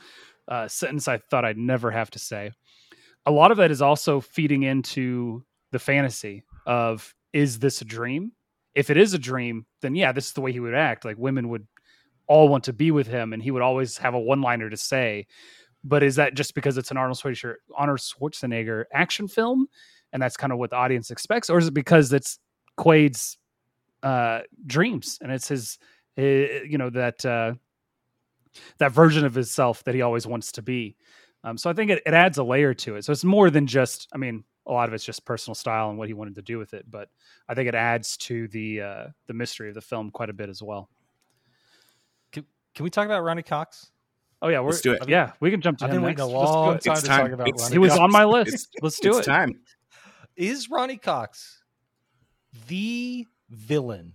Uh, 0.47 0.68
sentence 0.68 1.09
I 1.09 1.18
thought 1.18 1.45
I'd 1.45 1.59
never 1.59 1.91
have 1.91 2.12
to 2.12 2.20
say. 2.20 2.53
A 3.27 3.31
lot 3.31 3.51
of 3.51 3.57
that 3.57 3.70
is 3.70 3.83
also 3.83 4.20
feeding 4.20 4.62
into 4.62 5.45
the 5.72 5.79
fantasy 5.79 6.45
of 6.66 7.14
is 7.33 7.59
this 7.59 7.81
a 7.81 7.85
dream? 7.85 8.33
If 8.75 8.91
it 8.91 8.97
is 8.97 9.14
a 9.14 9.18
dream, 9.18 9.66
then 9.83 9.95
yeah, 9.95 10.12
this 10.12 10.27
is 10.27 10.33
the 10.33 10.41
way 10.41 10.53
he 10.53 10.61
would 10.61 10.75
act. 10.75 11.05
Like 11.05 11.16
women 11.18 11.49
would 11.49 11.66
all 12.27 12.49
want 12.49 12.64
to 12.64 12.72
be 12.72 12.91
with 12.91 13.07
him, 13.07 13.33
and 13.33 13.43
he 13.43 13.51
would 13.51 13.62
always 13.62 13.99
have 13.99 14.14
a 14.14 14.20
one-liner 14.20 14.70
to 14.70 14.77
say. 14.77 15.27
But 15.83 16.03
is 16.03 16.16
that 16.16 16.35
just 16.35 16.55
because 16.55 16.79
it's 16.79 16.91
an 16.91 16.97
Arnold 16.97 17.18
Schwarzenegger, 17.18 17.57
Arnold 17.77 17.99
Schwarzenegger 17.99 18.85
action 18.93 19.29
film, 19.29 19.66
and 20.12 20.22
that's 20.22 20.37
kind 20.37 20.53
of 20.53 20.59
what 20.59 20.70
the 20.70 20.77
audience 20.77 21.11
expects, 21.11 21.51
or 21.51 21.59
is 21.59 21.68
it 21.68 21.75
because 21.75 22.12
it's 22.12 22.39
Quaid's 22.77 23.37
uh, 24.03 24.41
dreams 24.66 25.18
and 25.20 25.31
it's 25.31 25.49
his, 25.49 25.79
uh, 26.18 26.22
you 26.22 26.79
know, 26.79 26.91
that 26.91 27.25
uh, 27.25 27.55
that 28.79 28.93
version 28.93 29.25
of 29.25 29.35
himself 29.35 29.85
that 29.85 29.95
he 29.95 30.03
always 30.03 30.27
wants 30.27 30.53
to 30.53 30.62
be? 30.62 30.97
Um, 31.45 31.57
so 31.59 31.68
I 31.70 31.74
think 31.74 31.90
it, 31.90 32.03
it 32.07 32.14
adds 32.14 32.38
a 32.38 32.42
layer 32.42 32.72
to 32.74 32.97
it. 32.97 33.05
So 33.05 33.12
it's 33.12 33.22
more 33.22 33.51
than 33.51 33.66
just, 33.66 34.09
I 34.12 34.16
mean, 34.18 34.42
a 34.66 34.72
lot 34.72 34.88
of 34.88 34.95
it's 34.95 35.05
just 35.05 35.24
personal 35.26 35.55
style 35.55 35.90
and 35.90 35.99
what 35.99 36.09
he 36.09 36.14
wanted 36.14 36.34
to 36.36 36.42
do 36.42 36.59
with 36.59 36.72
it, 36.72 36.90
but 36.90 37.11
I 37.49 37.55
think 37.55 37.68
it 37.68 37.74
adds 37.74 38.16
to 38.16 38.49
the 38.49 38.80
uh, 38.80 39.07
the 39.26 39.34
mystery 39.34 39.68
of 39.68 39.74
the 39.74 39.82
film 39.82 40.11
quite 40.11 40.30
a 40.30 40.32
bit 40.32 40.49
as 40.49 40.62
well. 40.62 40.88
Can, 42.32 42.47
can 42.74 42.82
we 42.84 42.88
talk 42.90 43.05
about 43.05 43.20
Ronny 43.22 43.42
Cox? 43.42 43.90
Oh 44.40 44.49
yeah, 44.49 44.61
we're 44.61 44.70
Let's 44.70 44.80
do 44.80 44.92
it. 44.92 45.07
yeah, 45.07 45.32
we 45.40 45.51
can 45.51 45.61
jump 45.61 45.78
to 45.78 45.84
I've 45.84 45.90
him 45.90 46.01
been 46.01 46.09
next. 46.09 46.22
a 46.22 46.26
long 46.26 46.76
it. 46.76 46.80
time 46.82 46.92
It's 46.95 47.03
to 47.03 47.09
time. 47.09 47.20
talk 47.26 47.32
about 47.32 47.49
It's- 47.49 47.62
Ronny 47.62 47.74
He 47.74 47.78
was 47.78 47.90
Cox. 47.90 48.01
on 48.01 48.11
my 48.11 48.24
list. 48.24 48.55
It's, 48.55 48.68
Let's 48.80 48.99
do 49.01 49.11
it's 49.18 49.26
it. 49.28 49.30
time. 49.30 49.61
Is 50.36 50.70
Ronny 50.70 50.97
Cox 50.97 51.62
the 52.68 53.26
villain 53.51 54.14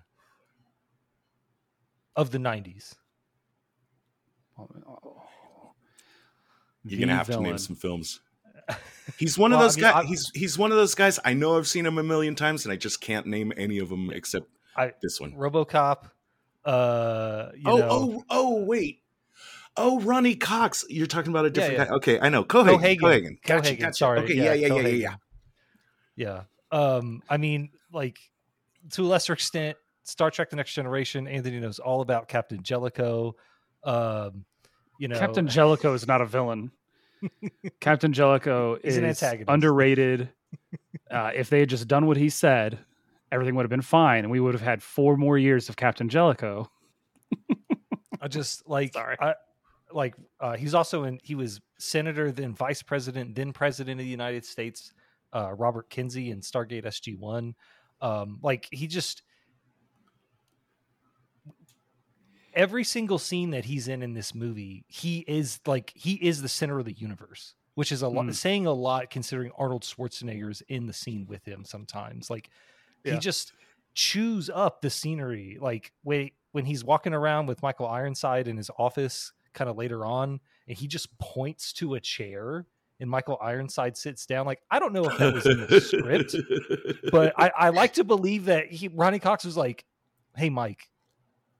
of 2.16 2.32
the 2.32 2.40
'90s? 2.40 2.96
You're 6.86 7.00
gonna 7.00 7.16
have 7.16 7.28
to 7.28 7.40
name 7.40 7.58
some 7.58 7.76
films. 7.76 8.22
He's 9.18 9.38
one 9.38 9.52
of 9.54 9.58
Well, 9.58 9.64
I 9.64 9.68
those 9.68 9.78
mean, 9.78 9.84
guys. 9.84 9.96
I- 9.96 10.06
He's 10.06 10.32
he's 10.34 10.58
one 10.58 10.72
of 10.72 10.78
those 10.78 10.96
guys. 10.96 11.20
I 11.26 11.34
know 11.34 11.58
I've 11.58 11.68
seen 11.68 11.86
him 11.86 11.98
a 11.98 12.04
million 12.04 12.36
times, 12.36 12.66
and 12.66 12.72
I 12.72 12.76
just 12.76 13.02
can't 13.02 13.26
name 13.26 13.52
any 13.58 13.80
of 13.80 13.90
them 13.90 14.10
except 14.12 14.48
I 14.76 14.94
this 15.02 15.20
one. 15.20 15.34
RoboCop. 15.34 16.10
Uh, 16.66 17.50
you 17.56 17.64
oh, 17.66 17.78
know, 17.78 17.88
oh, 17.90 18.24
oh, 18.30 18.64
wait. 18.66 19.02
Oh, 19.78 20.00
Ronny 20.02 20.36
Cox. 20.36 20.84
You're 20.90 21.08
talking 21.08 21.32
about 21.32 21.46
a 21.46 21.50
different 21.50 21.78
yeah. 21.80 21.86
guy. 21.86 21.92
Okay, 21.96 22.20
I 22.20 22.30
know. 22.30 22.44
Cohaagen. 22.44 22.80
Cohaagen. 22.80 23.00
Cohaagen. 23.00 23.38
Gotcha, 23.46 23.72
Cohaagen, 23.72 23.80
gotcha. 23.80 23.94
sorry. 23.94 24.20
Okay, 24.20 24.34
Yeah, 24.36 24.54
yeah, 24.54 24.68
yeah, 24.68 24.76
yeah, 24.76 24.88
yeah, 24.88 24.88
yeah. 24.88 25.16
Yeah. 26.16 26.42
Um, 26.72 27.24
I 27.30 27.38
mean, 27.38 27.70
like 27.94 28.20
to 28.92 29.04
a 29.04 29.08
lesser 29.08 29.34
extent, 29.34 29.78
Star 30.04 30.32
Trek: 30.32 30.50
The 30.50 30.58
Next 30.58 30.74
Generation. 30.74 31.28
Anthony 31.28 31.60
knows 31.60 31.80
all 31.80 32.02
about 32.02 32.28
Captain 32.28 32.62
Jellicoe. 32.62 33.36
Um, 33.84 34.46
you 35.00 35.08
know, 35.08 35.18
Captain 35.18 35.48
Jellicoe 35.48 35.94
is 35.94 36.06
not 36.06 36.22
a 36.22 36.26
villain. 36.26 36.72
Captain 37.80 38.14
Jellicoe 38.14 38.78
is 38.84 38.98
an 38.98 39.06
antagonist. 39.06 39.50
underrated. 39.50 40.30
Uh, 41.12 41.32
if 41.34 41.50
they 41.50 41.60
had 41.60 41.70
just 41.70 41.88
done 41.88 42.06
what 42.06 42.18
he 42.18 42.30
said, 42.30 42.78
everything 43.32 43.56
would 43.56 43.64
have 43.64 43.70
been 43.70 43.82
fine, 43.82 44.20
and 44.20 44.30
we 44.32 44.40
would 44.40 44.54
have 44.54 44.62
had 44.62 44.82
four 44.82 45.18
more 45.18 45.40
years 45.40 45.68
of 45.68 45.76
Captain 45.76 46.08
Jellicoe. 46.08 46.70
I 48.22 48.28
just 48.30 48.68
like 48.70 48.94
Sorry. 48.94 49.16
I 49.20 49.34
like 49.92 50.14
uh, 50.40 50.56
he 50.56 50.66
was 50.66 50.76
also 50.76 51.06
in 51.06 51.20
he 51.24 51.34
was 51.34 51.62
senator 51.80 52.32
then 52.32 52.54
vice 52.54 52.84
president 52.84 53.36
then 53.36 53.54
president 53.54 54.00
of 54.00 54.06
the 54.06 54.10
United 54.12 54.46
States 54.46 54.94
uh, 55.34 55.52
Robert 55.54 55.90
Kinsey 55.90 56.30
in 56.30 56.42
Stargate 56.42 56.86
SG 56.86 57.18
One 57.18 57.56
um, 58.02 58.40
like 58.42 58.68
he 58.72 58.88
just 58.88 59.24
every 62.60 62.84
single 62.84 63.18
scene 63.18 63.50
that 63.52 63.66
he's 63.66 63.88
in 63.88 64.02
in 64.04 64.14
this 64.14 64.36
movie 64.36 64.84
he 64.88 65.20
is 65.28 65.60
like 65.66 65.92
he 65.96 66.14
is 66.16 66.42
the 66.42 66.50
center 66.50 66.78
of 66.80 66.86
the 66.86 66.94
universe 66.94 67.56
which 67.76 67.92
is 67.92 68.02
a 68.02 68.08
lot 68.08 68.26
Mm. 68.26 68.36
saying 68.36 68.66
a 68.66 68.74
lot 68.74 69.10
considering 69.10 69.52
Arnold 69.58 69.84
Schwarzenegger's 69.84 70.62
in 70.68 70.86
the 70.86 70.92
scene 70.94 71.26
with 71.30 71.46
him 71.46 71.64
sometimes. 71.64 72.30
Like 72.30 72.50
he 73.06 73.18
just 73.20 73.54
chews 73.94 74.50
up 74.54 74.82
the 74.82 74.90
scenery. 74.90 75.58
Like 75.62 75.94
wait 76.04 76.34
when 76.52 76.66
he's 76.66 76.84
walking 76.84 77.14
around 77.14 77.46
with 77.46 77.62
Michael 77.62 77.88
Ironside 77.88 78.48
in 78.50 78.58
his 78.58 78.70
office 78.78 79.32
kind 79.54 79.70
of 79.70 79.78
later 79.78 80.04
on 80.06 80.42
and 80.68 80.78
he 80.78 80.88
just 80.88 81.18
points 81.20 81.72
to 81.74 81.94
a 81.96 82.00
chair 82.02 82.66
and 83.00 83.10
Michael 83.10 83.38
Ironside 83.42 83.96
sits 83.96 84.26
down. 84.26 84.46
Like 84.46 84.60
I 84.70 84.80
don't 84.80 84.92
know 84.92 85.06
if 85.06 85.18
that 85.18 85.34
was 85.34 85.46
in 85.46 85.66
the 85.68 85.80
script 85.80 86.36
but 87.12 87.34
I, 87.38 87.50
I 87.56 87.70
like 87.70 87.94
to 87.94 88.04
believe 88.04 88.46
that 88.46 88.70
he 88.70 88.90
Ronny 88.90 89.20
Cox 89.20 89.46
was 89.46 89.56
like 89.56 89.86
hey 90.36 90.50
Mike 90.50 90.90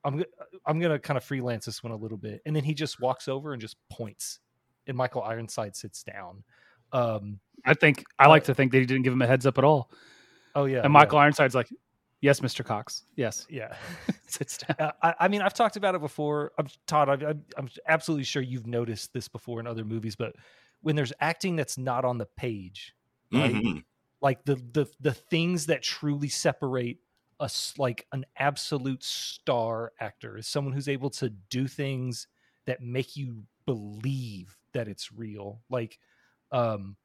I'm 0.04 0.24
I'm 0.66 0.80
going 0.80 0.92
to 0.92 1.00
kind 1.00 1.18
of 1.18 1.24
freelance 1.24 1.66
this 1.66 1.84
one 1.84 1.92
a 1.92 1.96
little 1.96 2.18
bit 2.18 2.42
and 2.46 2.56
then 2.56 2.64
he 2.64 2.74
just 2.74 3.00
walks 3.02 3.28
over 3.28 3.54
and 3.54 3.62
just 3.62 3.76
points 3.90 4.40
and 4.88 4.96
Michael 4.96 5.24
Ironside 5.24 5.76
sits 5.76 6.04
down 6.04 6.44
um 6.94 7.40
I 7.66 7.74
think 7.74 8.04
I 8.18 8.28
like 8.28 8.46
to 8.46 8.56
think 8.56 8.72
that 8.72 8.80
he 8.80 8.86
didn't 8.86 9.04
give 9.04 9.14
him 9.14 9.22
a 9.22 9.28
heads 9.28 9.46
up 9.46 9.58
at 9.58 9.64
all. 9.64 9.92
oh 10.56 10.66
yeah 10.66 10.82
and 10.84 10.94
Michael 10.94 11.20
Ironside's 11.20 11.54
like, 11.54 11.70
"Yes, 12.22 12.42
Mister 12.42 12.64
Cox. 12.64 13.04
Yes." 13.16 13.46
yeah, 13.50 13.76
Sits 14.28 14.58
down. 14.60 14.76
Uh, 14.80 14.92
I, 15.04 15.14
I 15.22 15.28
mean 15.28 15.42
I've 15.42 15.54
talked 15.54 15.76
about 15.76 15.96
it 15.96 16.02
before 16.02 16.52
I'm 16.58 16.68
Todd 16.88 17.10
I, 17.10 17.30
I'm, 17.30 17.44
I'm 17.58 17.70
absolutely 17.88 18.24
sure 18.24 18.42
you've 18.42 18.68
noticed 18.68 19.12
this 19.14 19.28
before 19.28 19.60
in 19.60 19.68
other 19.68 19.84
movies 19.86 20.16
but 20.16 20.34
when 20.82 20.96
there's 20.96 21.14
acting 21.20 21.56
that's 21.58 21.78
not 21.78 22.06
on 22.06 22.18
the 22.18 22.28
page 22.38 22.94
right 23.34 23.54
Mhm. 23.54 23.84
like 24.22 24.44
the 24.46 24.56
the 24.56 24.86
the 25.02 25.14
things 25.14 25.66
that 25.68 25.84
truly 25.84 26.30
separate 26.30 26.98
us 27.40 27.74
like 27.78 28.06
an 28.12 28.26
absolute 28.38 29.04
star 29.04 29.94
actor 30.00 30.38
is 30.38 30.48
someone 30.48 30.74
who's 30.74 30.90
able 30.90 31.10
to 31.10 31.30
do 31.30 31.68
things 31.68 32.28
that 32.66 32.82
make 32.82 33.16
you 33.16 33.44
believe 33.66 34.56
that 34.74 34.88
it's 34.88 35.12
real 35.12 35.62
like 35.70 36.00
um 36.52 36.96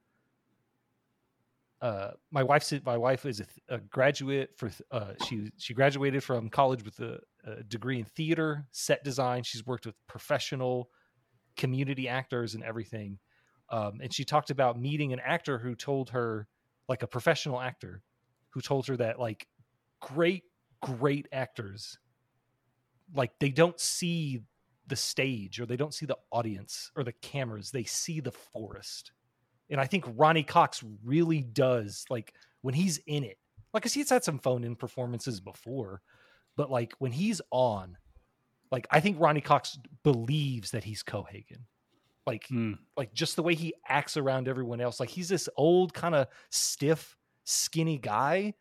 uh 1.80 2.10
my 2.30 2.42
wife's 2.42 2.72
my 2.84 2.96
wife 2.96 3.26
is 3.26 3.40
a, 3.40 3.74
a 3.74 3.78
graduate 3.78 4.50
for 4.56 4.70
uh 4.90 5.12
she 5.26 5.50
she 5.58 5.74
graduated 5.74 6.22
from 6.22 6.48
college 6.48 6.84
with 6.84 6.98
a, 7.00 7.18
a 7.46 7.62
degree 7.64 7.98
in 7.98 8.04
theater 8.04 8.66
set 8.72 9.04
design 9.04 9.42
she's 9.42 9.66
worked 9.66 9.86
with 9.86 9.94
professional 10.06 10.88
community 11.56 12.08
actors 12.08 12.54
and 12.54 12.64
everything 12.64 13.18
um, 13.70 14.00
and 14.02 14.12
she 14.12 14.24
talked 14.24 14.50
about 14.50 14.78
meeting 14.78 15.12
an 15.12 15.20
actor 15.20 15.58
who 15.58 15.74
told 15.74 16.10
her 16.10 16.46
like 16.88 17.02
a 17.02 17.06
professional 17.06 17.60
actor 17.60 18.02
who 18.50 18.60
told 18.60 18.86
her 18.86 18.96
that 18.96 19.18
like 19.18 19.46
great 20.12 20.44
great 20.82 21.26
actors 21.32 21.98
like 23.14 23.32
they 23.40 23.50
don't 23.50 23.78
see 23.80 24.40
the 24.86 24.96
stage 24.96 25.60
or 25.60 25.66
they 25.66 25.76
don't 25.76 25.94
see 25.94 26.06
the 26.06 26.18
audience 26.30 26.90
or 26.96 27.04
the 27.04 27.12
cameras 27.12 27.70
they 27.70 27.84
see 27.84 28.20
the 28.20 28.30
forest 28.32 29.12
and 29.70 29.80
i 29.80 29.86
think 29.86 30.04
ronny 30.16 30.42
cox 30.42 30.84
really 31.02 31.42
does 31.42 32.04
like 32.10 32.34
when 32.60 32.74
he's 32.74 32.98
in 33.06 33.24
it 33.24 33.38
like 33.72 33.86
i 33.86 33.88
see 33.88 34.00
it's 34.00 34.10
had 34.10 34.24
some 34.24 34.38
phone 34.38 34.62
in 34.64 34.76
performances 34.76 35.40
before 35.40 36.02
but 36.56 36.70
like 36.70 36.92
when 36.98 37.12
he's 37.12 37.40
on 37.50 37.96
like 38.70 38.86
i 38.90 39.00
think 39.00 39.16
ronny 39.18 39.40
cox 39.40 39.78
believes 40.02 40.70
that 40.72 40.84
he's 40.84 41.02
cohaagen 41.02 41.64
Like 42.26 42.46
Mm. 42.48 42.78
like 42.96 43.14
just 43.14 43.36
the 43.36 43.42
way 43.42 43.54
he 43.54 43.74
acts 43.88 44.16
around 44.16 44.48
everyone 44.48 44.80
else. 44.80 45.00
Like 45.00 45.10
he's 45.10 45.28
this 45.28 45.48
old 45.56 45.92
kind 45.92 46.14
of 46.14 46.26
stiff, 46.50 47.16
skinny 47.44 47.98
guy, 47.98 48.54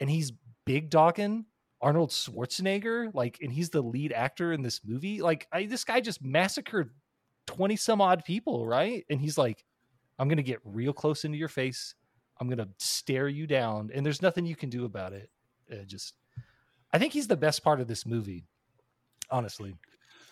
and 0.00 0.10
he's 0.10 0.32
big 0.66 0.90
dogging 0.90 1.46
Arnold 1.80 2.10
Schwarzenegger. 2.10 3.14
Like, 3.14 3.38
and 3.40 3.50
he's 3.52 3.70
the 3.70 3.82
lead 3.82 4.12
actor 4.12 4.52
in 4.52 4.62
this 4.62 4.82
movie. 4.84 5.22
Like, 5.22 5.48
I, 5.52 5.64
this 5.66 5.84
guy 5.84 6.00
just 6.00 6.22
massacred 6.22 6.90
twenty 7.46 7.76
some 7.76 8.02
odd 8.02 8.24
people, 8.26 8.66
right? 8.66 9.06
And 9.08 9.20
he's 9.20 9.38
like, 9.38 9.64
"I'm 10.18 10.28
gonna 10.28 10.42
get 10.42 10.60
real 10.64 10.92
close 10.92 11.24
into 11.24 11.38
your 11.38 11.48
face. 11.48 11.94
I'm 12.40 12.48
gonna 12.50 12.68
stare 12.78 13.28
you 13.28 13.46
down, 13.46 13.90
and 13.94 14.04
there's 14.04 14.22
nothing 14.22 14.44
you 14.46 14.56
can 14.56 14.70
do 14.70 14.84
about 14.84 15.14
it." 15.14 15.30
It 15.68 15.86
just, 15.86 16.14
I 16.92 16.98
think 16.98 17.12
he's 17.12 17.28
the 17.28 17.36
best 17.36 17.62
part 17.64 17.80
of 17.80 17.88
this 17.88 18.06
movie. 18.06 18.44
Honestly, 19.30 19.76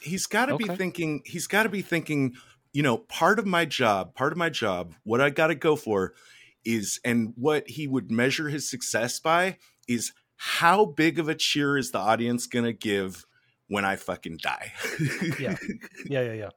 he's 0.01 0.27
got 0.27 0.47
to 0.47 0.55
Okay. 0.55 0.65
be 0.69 0.77
thinking 0.77 1.23
he's 1.25 1.47
got 1.47 1.65
to 1.65 1.69
be 1.69 1.83
thinking 1.83 2.35
you 2.73 2.83
know 2.83 2.99
part 2.99 3.39
of 3.39 3.47
my 3.47 3.65
job 3.65 4.15
part 4.15 4.33
of 4.33 4.39
my 4.39 4.49
job 4.51 4.95
what 5.05 5.21
i 5.21 5.31
got 5.31 5.49
to 5.49 5.55
go 5.55 5.77
for 5.77 6.15
is 6.65 7.01
and 7.05 7.33
what 7.37 7.69
he 7.69 7.87
would 7.87 8.11
measure 8.11 8.49
his 8.49 8.69
success 8.69 9.19
by 9.21 9.57
is 9.89 10.13
how 10.37 10.85
big 10.85 11.19
of 11.19 11.29
a 11.29 11.35
cheer 11.35 11.77
is 11.77 11.91
the 11.91 11.99
audience 11.99 12.47
gonna 12.47 12.73
give 12.73 13.25
when 13.69 13.85
i 13.85 13.97
fucking 13.97 14.39
die 14.43 14.73
yeah, 15.39 15.57
yeah, 16.07 16.23
yeah, 16.23 16.33
yeah. 16.33 16.49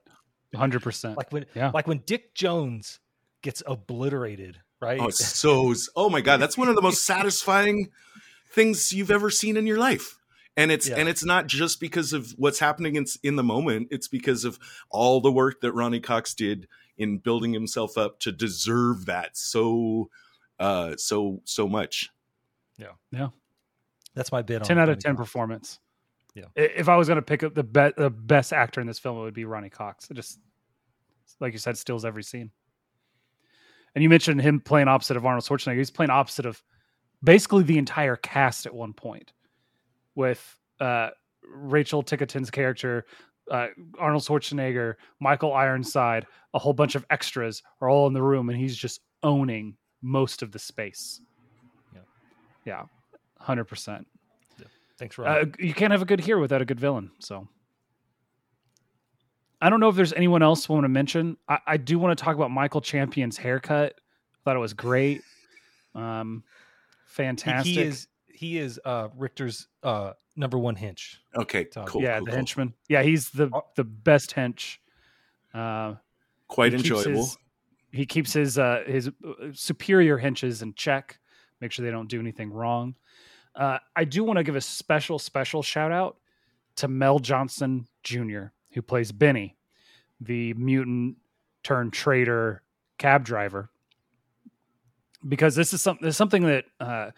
Hundred 0.55 0.82
percent. 0.82 1.17
Like 1.17 1.32
when, 1.32 1.45
Yeah. 1.53 1.71
like 1.73 1.88
when 1.88 2.01
Dick 2.05 2.34
Jones 2.34 2.99
gets 3.43 3.61
obliterated, 3.67 4.59
right? 4.82 4.99
oh 4.99 5.09
so 5.09 5.73
oh 5.95 6.09
my 6.09 6.21
god 6.21 6.38
that's 6.38 6.57
one 6.57 6.69
of 6.69 6.75
the 6.75 6.82
most 6.82 7.05
satisfying 7.05 7.89
things 8.51 8.91
you've 8.93 9.11
ever 9.11 9.30
seen 9.30 9.57
in 9.57 9.67
your 9.67 9.78
life 9.78 10.17
and 10.55 10.71
it's 10.71 10.88
Yeah. 10.88 10.95
and 10.97 11.09
it's 11.09 11.23
not 11.25 11.47
just 11.47 11.80
because 11.80 12.13
of 12.13 12.32
what's 12.38 12.59
happening 12.59 12.95
in, 12.95 13.05
in 13.23 13.36
the 13.36 13.43
moment 13.43 13.89
it's 13.91 14.07
because 14.07 14.45
of 14.45 14.57
all 14.89 15.19
the 15.21 15.32
work 15.32 15.59
that 15.61 15.73
ronny 15.73 15.99
cox 15.99 16.34
did 16.34 16.67
in 16.97 17.17
building 17.19 17.53
himself 17.53 17.97
up 17.97 18.19
to 18.21 18.32
deserve 18.32 19.05
that 19.05 19.36
so 19.38 20.09
uh 20.59 20.95
so 20.97 21.41
so 21.43 21.67
much 21.67 22.09
That's 24.18 24.32
my 24.32 24.41
bid. 24.41 24.61
on 24.61 24.68
ten 24.68 24.80
out 24.80 24.89
of 24.89 24.99
ten 24.99 25.15
Cox. 25.15 25.26
performance. 25.26 25.80
Yeah. 26.34 26.45
If 26.55 26.89
I 26.89 26.97
was 26.97 27.07
going 27.07 27.18
to 27.18 27.22
pick 27.22 27.43
up 27.43 27.53
the 27.53 27.63
be- 27.63 27.93
the 27.95 28.09
best 28.09 28.51
actor 28.51 28.82
in 28.82 28.88
this 28.88 28.99
film, 28.99 29.18
it 29.18 29.22
would 29.22 29.34
be 29.34 29.45
Ronny 29.45 29.70
Cox. 29.70 30.09
It 30.09 30.15
just, 30.15 30.39
like 31.39 31.53
you 31.53 31.59
said, 31.59 31.78
steals 31.78 32.03
every 32.03 32.24
scene. 32.24 32.51
And 33.95 34.03
you 34.03 34.09
mentioned 34.09 34.41
him 34.41 34.59
playing 34.59 34.88
opposite 34.88 35.18
of 35.18 35.26
Arnold 35.26 35.43
Schwarzenegger. 35.43 35.78
He's 35.78 35.89
playing 35.89 36.11
opposite 36.11 36.45
of 36.45 36.61
basically 37.24 37.63
the 37.63 37.78
entire 37.78 38.15
cast 38.15 38.65
at 38.65 38.74
one 38.74 38.93
point, 38.93 39.34
with 40.13 40.59
uh, 40.80 41.09
Rachel 41.43 42.03
Tickerton's 42.03 42.51
character, 42.51 43.05
uh, 43.49 43.68
Arnold 43.97 44.24
Schwarzenegger, 44.24 44.95
Michael 45.20 45.53
Ironside, 45.53 46.28
a 46.53 46.59
whole 46.59 46.74
bunch 46.74 46.95
of 46.95 47.05
extras 47.09 47.63
are 47.82 47.89
all 47.89 48.05
in 48.07 48.13
the 48.13 48.22
room, 48.22 48.49
and 48.49 48.59
he's 48.59 48.78
just 48.78 49.01
owning 49.24 49.78
most 50.03 50.43
of 50.43 50.51
the 50.51 50.59
space. 50.59 51.22
Yeah. 51.93 52.01
Yeah, 52.65 52.84
hundred 53.48 53.66
percent. 53.66 54.06
Thanks, 55.00 55.18
Rob. 55.18 55.28
Uh, 55.28 55.45
you 55.60 55.74
can't 55.74 55.91
have 55.91 56.02
a 56.02 56.06
good 56.06 56.20
hero 56.20 56.41
without 56.41 56.62
a 56.62 56.66
good 56.66 56.80
villain. 56.80 57.12
So 57.20 57.48
I 59.62 59.70
don't 59.70 59.80
know 59.80 59.89
if 59.89 59.95
there's 59.95 60.14
anyone 60.14 60.43
else 60.43 60.68
we 60.68 60.74
want 60.74 60.86
to 60.86 60.89
mention. 60.89 61.38
I, 61.48 61.60
I 61.66 61.78
do 61.78 61.98
want 62.00 62.18
to 62.18 62.24
talk 62.24 62.36
about 62.36 62.52
Michael 62.52 62.82
Champion's 62.82 63.38
haircut. 63.38 63.93
I 63.98 64.38
thought 64.43 64.56
it 64.56 64.60
was 64.60 64.74
great. 64.74 65.22
Um, 65.95 66.43
fantastic. 67.06 67.74
He 67.74 67.82
is 67.82 68.08
he 68.28 68.58
is 68.60 68.80
uh 68.86 69.10
Richter's 69.16 69.68
uh 69.82 70.14
number 70.36 70.58
one 70.60 70.76
hench. 70.76 71.16
okay 71.36 71.64
Todd. 71.64 71.88
cool 71.88 72.04
yeah, 72.04 72.18
cool, 72.18 72.26
the 72.26 72.32
cool. 72.32 72.36
henchman. 72.38 72.74
Yeah, 72.88 73.02
he's 73.04 73.30
the 73.32 73.50
the 73.76 73.84
best 73.84 74.36
hench. 74.36 74.78
Uh, 75.54 75.95
quite 76.48 76.74
he 76.74 76.78
keeps 76.80 76.89
enjoyable 76.89 77.22
his- 77.22 77.38
he 77.91 78.06
keeps 78.06 78.34
his 78.34 78.58
uh, 78.60 78.84
his 78.86 79.08
uh, 79.08 79.34
superior 79.54 80.20
henches 80.20 80.62
in 80.62 80.74
check. 80.76 81.20
Make 81.62 81.72
sure 81.72 81.84
they 81.86 81.91
don't 81.91 82.10
do 82.10 82.20
anything 82.20 82.52
wrong. 82.52 82.95
Uh, 83.58 83.80
I 83.95 84.03
do 84.05 84.24
want 84.24 84.38
to 84.38 84.43
give 84.43 84.55
a 84.55 84.62
special 84.62 85.18
special 85.18 85.64
shout 85.64 85.91
out 85.91 86.18
to 86.76 86.88
Mel 86.88 87.18
Johnson 87.18 87.88
Jr., 88.03 88.45
who 88.72 88.82
plays 88.84 89.12
Benny, 89.12 89.58
the 90.22 90.53
mutant 90.53 91.18
turned 91.64 91.91
traitor 91.91 92.62
cab 92.99 93.26
driver. 93.26 93.70
Because 95.28 95.55
this 95.55 95.74
is 95.74 95.82
something 95.82 96.12
something 96.12 96.43
that 96.43 96.66
uh, 96.80 97.12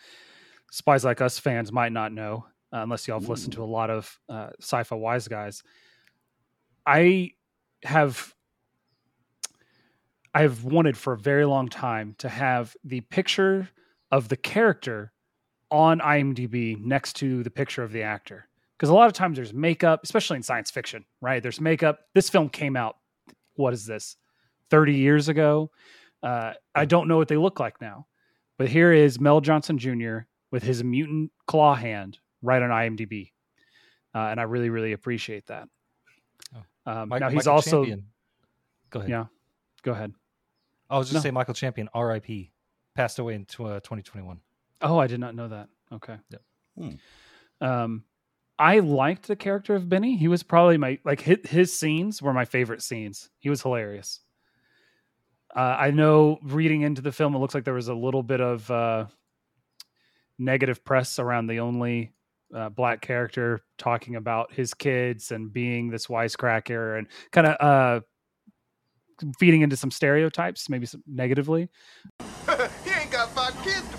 spies 0.71 1.03
like 1.03 1.19
us 1.19 1.37
fans 1.37 1.73
might 1.73 1.91
not 1.91 2.13
know, 2.13 2.45
uh, 2.73 2.77
unless 2.77 3.05
y'all 3.05 3.19
have 3.19 3.29
listened 3.29 3.53
to 3.53 3.63
a 3.63 3.65
lot 3.65 3.89
of 3.89 4.17
uh, 4.29 4.51
sci-fi 4.61 4.95
wise 4.95 5.27
guys. 5.27 5.61
I 6.85 7.31
have 7.83 8.33
I've 10.33 10.63
wanted 10.63 10.95
for 10.95 11.13
a 11.13 11.17
very 11.17 11.45
long 11.45 11.67
time 11.67 12.15
to 12.19 12.29
have 12.29 12.77
the 12.83 13.01
picture 13.01 13.69
of 14.09 14.29
the 14.29 14.37
character 14.37 15.11
on 15.71 15.99
IMDb 15.99 16.79
next 16.79 17.15
to 17.17 17.43
the 17.43 17.51
picture 17.51 17.83
of 17.83 17.91
the 17.91 18.03
actor. 18.03 18.47
Because 18.77 18.89
a 18.89 18.93
lot 18.93 19.07
of 19.07 19.13
times 19.13 19.35
there's 19.35 19.53
makeup, 19.53 20.01
especially 20.03 20.37
in 20.37 20.43
science 20.43 20.71
fiction, 20.71 21.05
right? 21.21 21.43
There's 21.43 21.59
makeup. 21.59 21.99
This 22.13 22.29
film 22.29 22.49
came 22.49 22.75
out, 22.77 22.95
what 23.55 23.73
is 23.73 23.85
this, 23.85 24.15
30 24.69 24.93
years 24.95 25.27
ago? 25.27 25.69
Uh, 26.23 26.53
I 26.73 26.85
don't 26.85 27.07
know 27.07 27.17
what 27.17 27.27
they 27.27 27.37
look 27.37 27.59
like 27.59 27.81
now. 27.81 28.07
But 28.57 28.69
here 28.69 28.91
is 28.93 29.19
Mel 29.19 29.41
Johnson 29.41 29.77
Jr. 29.77 30.19
with 30.51 30.63
his 30.63 30.83
mutant 30.83 31.31
claw 31.45 31.75
hand 31.75 32.19
right 32.41 32.61
on 32.61 32.69
IMDb. 32.69 33.31
Uh, 34.15 34.19
and 34.31 34.39
I 34.39 34.43
really, 34.43 34.69
really 34.69 34.93
appreciate 34.93 35.45
that. 35.47 35.67
Oh. 36.55 36.91
Um, 36.91 37.09
Mi- 37.09 37.19
now 37.19 37.29
he's 37.29 37.35
Michael 37.37 37.51
also, 37.53 37.81
Champion. 37.83 38.05
Go 38.89 38.99
ahead. 38.99 39.09
yeah, 39.11 39.25
go 39.83 39.91
ahead. 39.91 40.13
I 40.89 40.97
was 40.97 41.07
just 41.07 41.15
No. 41.15 41.19
saying 41.21 41.33
Michael 41.35 41.53
Champion, 41.53 41.89
R.I.P. 41.93 42.51
Passed 42.95 43.19
away 43.19 43.35
in 43.35 43.45
tw- 43.45 43.59
uh, 43.61 43.79
2021. 43.81 44.39
Oh, 44.81 44.97
I 44.97 45.07
did 45.07 45.19
not 45.19 45.35
know 45.35 45.47
that. 45.49 45.69
Okay. 45.91 46.17
Yep. 46.29 46.41
Hmm. 46.77 47.65
Um, 47.65 48.03
I 48.57 48.79
liked 48.79 49.27
the 49.27 49.35
character 49.35 49.75
of 49.75 49.89
Benny. 49.89 50.17
He 50.17 50.27
was 50.27 50.43
probably 50.43 50.77
my 50.77 50.99
like 51.05 51.21
his, 51.21 51.37
his 51.45 51.77
scenes 51.77 52.21
were 52.21 52.33
my 52.33 52.45
favorite 52.45 52.81
scenes. 52.81 53.29
He 53.39 53.49
was 53.49 53.61
hilarious. 53.61 54.19
Uh, 55.55 55.75
I 55.79 55.91
know 55.91 56.39
reading 56.43 56.81
into 56.81 57.01
the 57.01 57.11
film, 57.11 57.35
it 57.35 57.39
looks 57.39 57.55
like 57.55 57.63
there 57.63 57.73
was 57.73 57.87
a 57.87 57.93
little 57.93 58.21
bit 58.21 58.41
of 58.41 58.69
uh, 58.69 59.05
negative 60.37 60.83
press 60.83 61.19
around 61.19 61.47
the 61.47 61.59
only 61.59 62.13
uh, 62.53 62.69
black 62.69 63.01
character 63.01 63.61
talking 63.77 64.15
about 64.15 64.53
his 64.53 64.73
kids 64.73 65.31
and 65.31 65.51
being 65.51 65.89
this 65.89 66.07
wisecracker 66.07 66.97
and 66.97 67.07
kind 67.31 67.47
of 67.47 67.55
uh, 67.59 68.01
feeding 69.39 69.61
into 69.61 69.77
some 69.77 69.91
stereotypes, 69.91 70.69
maybe 70.69 70.85
some 70.85 71.03
negatively. 71.07 71.69
he 72.83 72.91
ain't 72.91 73.11
got 73.11 73.29
five 73.31 73.55
kids 73.63 73.87
to 73.89 73.97
feed. 73.97 73.98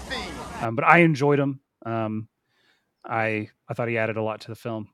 Um, 0.60 0.76
but 0.76 0.84
I 0.84 0.98
enjoyed 0.98 1.38
him. 1.38 1.60
Um, 1.84 2.28
I 3.04 3.48
I 3.68 3.74
thought 3.74 3.88
he 3.88 3.98
added 3.98 4.16
a 4.16 4.22
lot 4.22 4.42
to 4.42 4.48
the 4.48 4.56
film. 4.56 4.88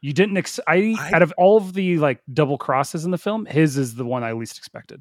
You 0.00 0.12
didn't. 0.12 0.36
Ex- 0.36 0.60
I, 0.66 0.96
I- 0.98 1.12
out 1.14 1.22
of 1.22 1.32
all 1.38 1.56
of 1.56 1.74
the 1.74 1.98
like 1.98 2.20
double 2.32 2.58
crosses 2.58 3.04
in 3.04 3.10
the 3.10 3.18
film, 3.18 3.46
his 3.46 3.76
is 3.76 3.94
the 3.94 4.04
one 4.04 4.24
I 4.24 4.32
least 4.32 4.58
expected. 4.58 5.00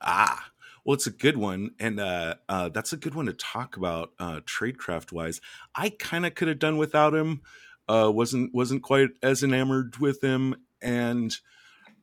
Ah, 0.00 0.50
well, 0.84 0.94
it's 0.94 1.06
a 1.06 1.10
good 1.10 1.36
one, 1.36 1.70
and 1.80 1.98
uh, 2.00 2.36
uh, 2.48 2.68
that's 2.68 2.92
a 2.92 2.96
good 2.96 3.14
one 3.14 3.26
to 3.26 3.32
talk 3.32 3.76
about 3.76 4.10
uh, 4.18 4.40
tradecraft 4.46 5.12
wise. 5.12 5.40
I 5.74 5.90
kind 5.90 6.24
of 6.24 6.34
could 6.34 6.48
have 6.48 6.58
done 6.60 6.76
without 6.76 7.14
him. 7.14 7.42
Uh, 7.88 8.10
wasn't 8.14 8.54
wasn't 8.54 8.82
quite 8.82 9.10
as 9.22 9.42
enamored 9.42 9.96
with 9.96 10.22
him, 10.22 10.54
and 10.80 11.36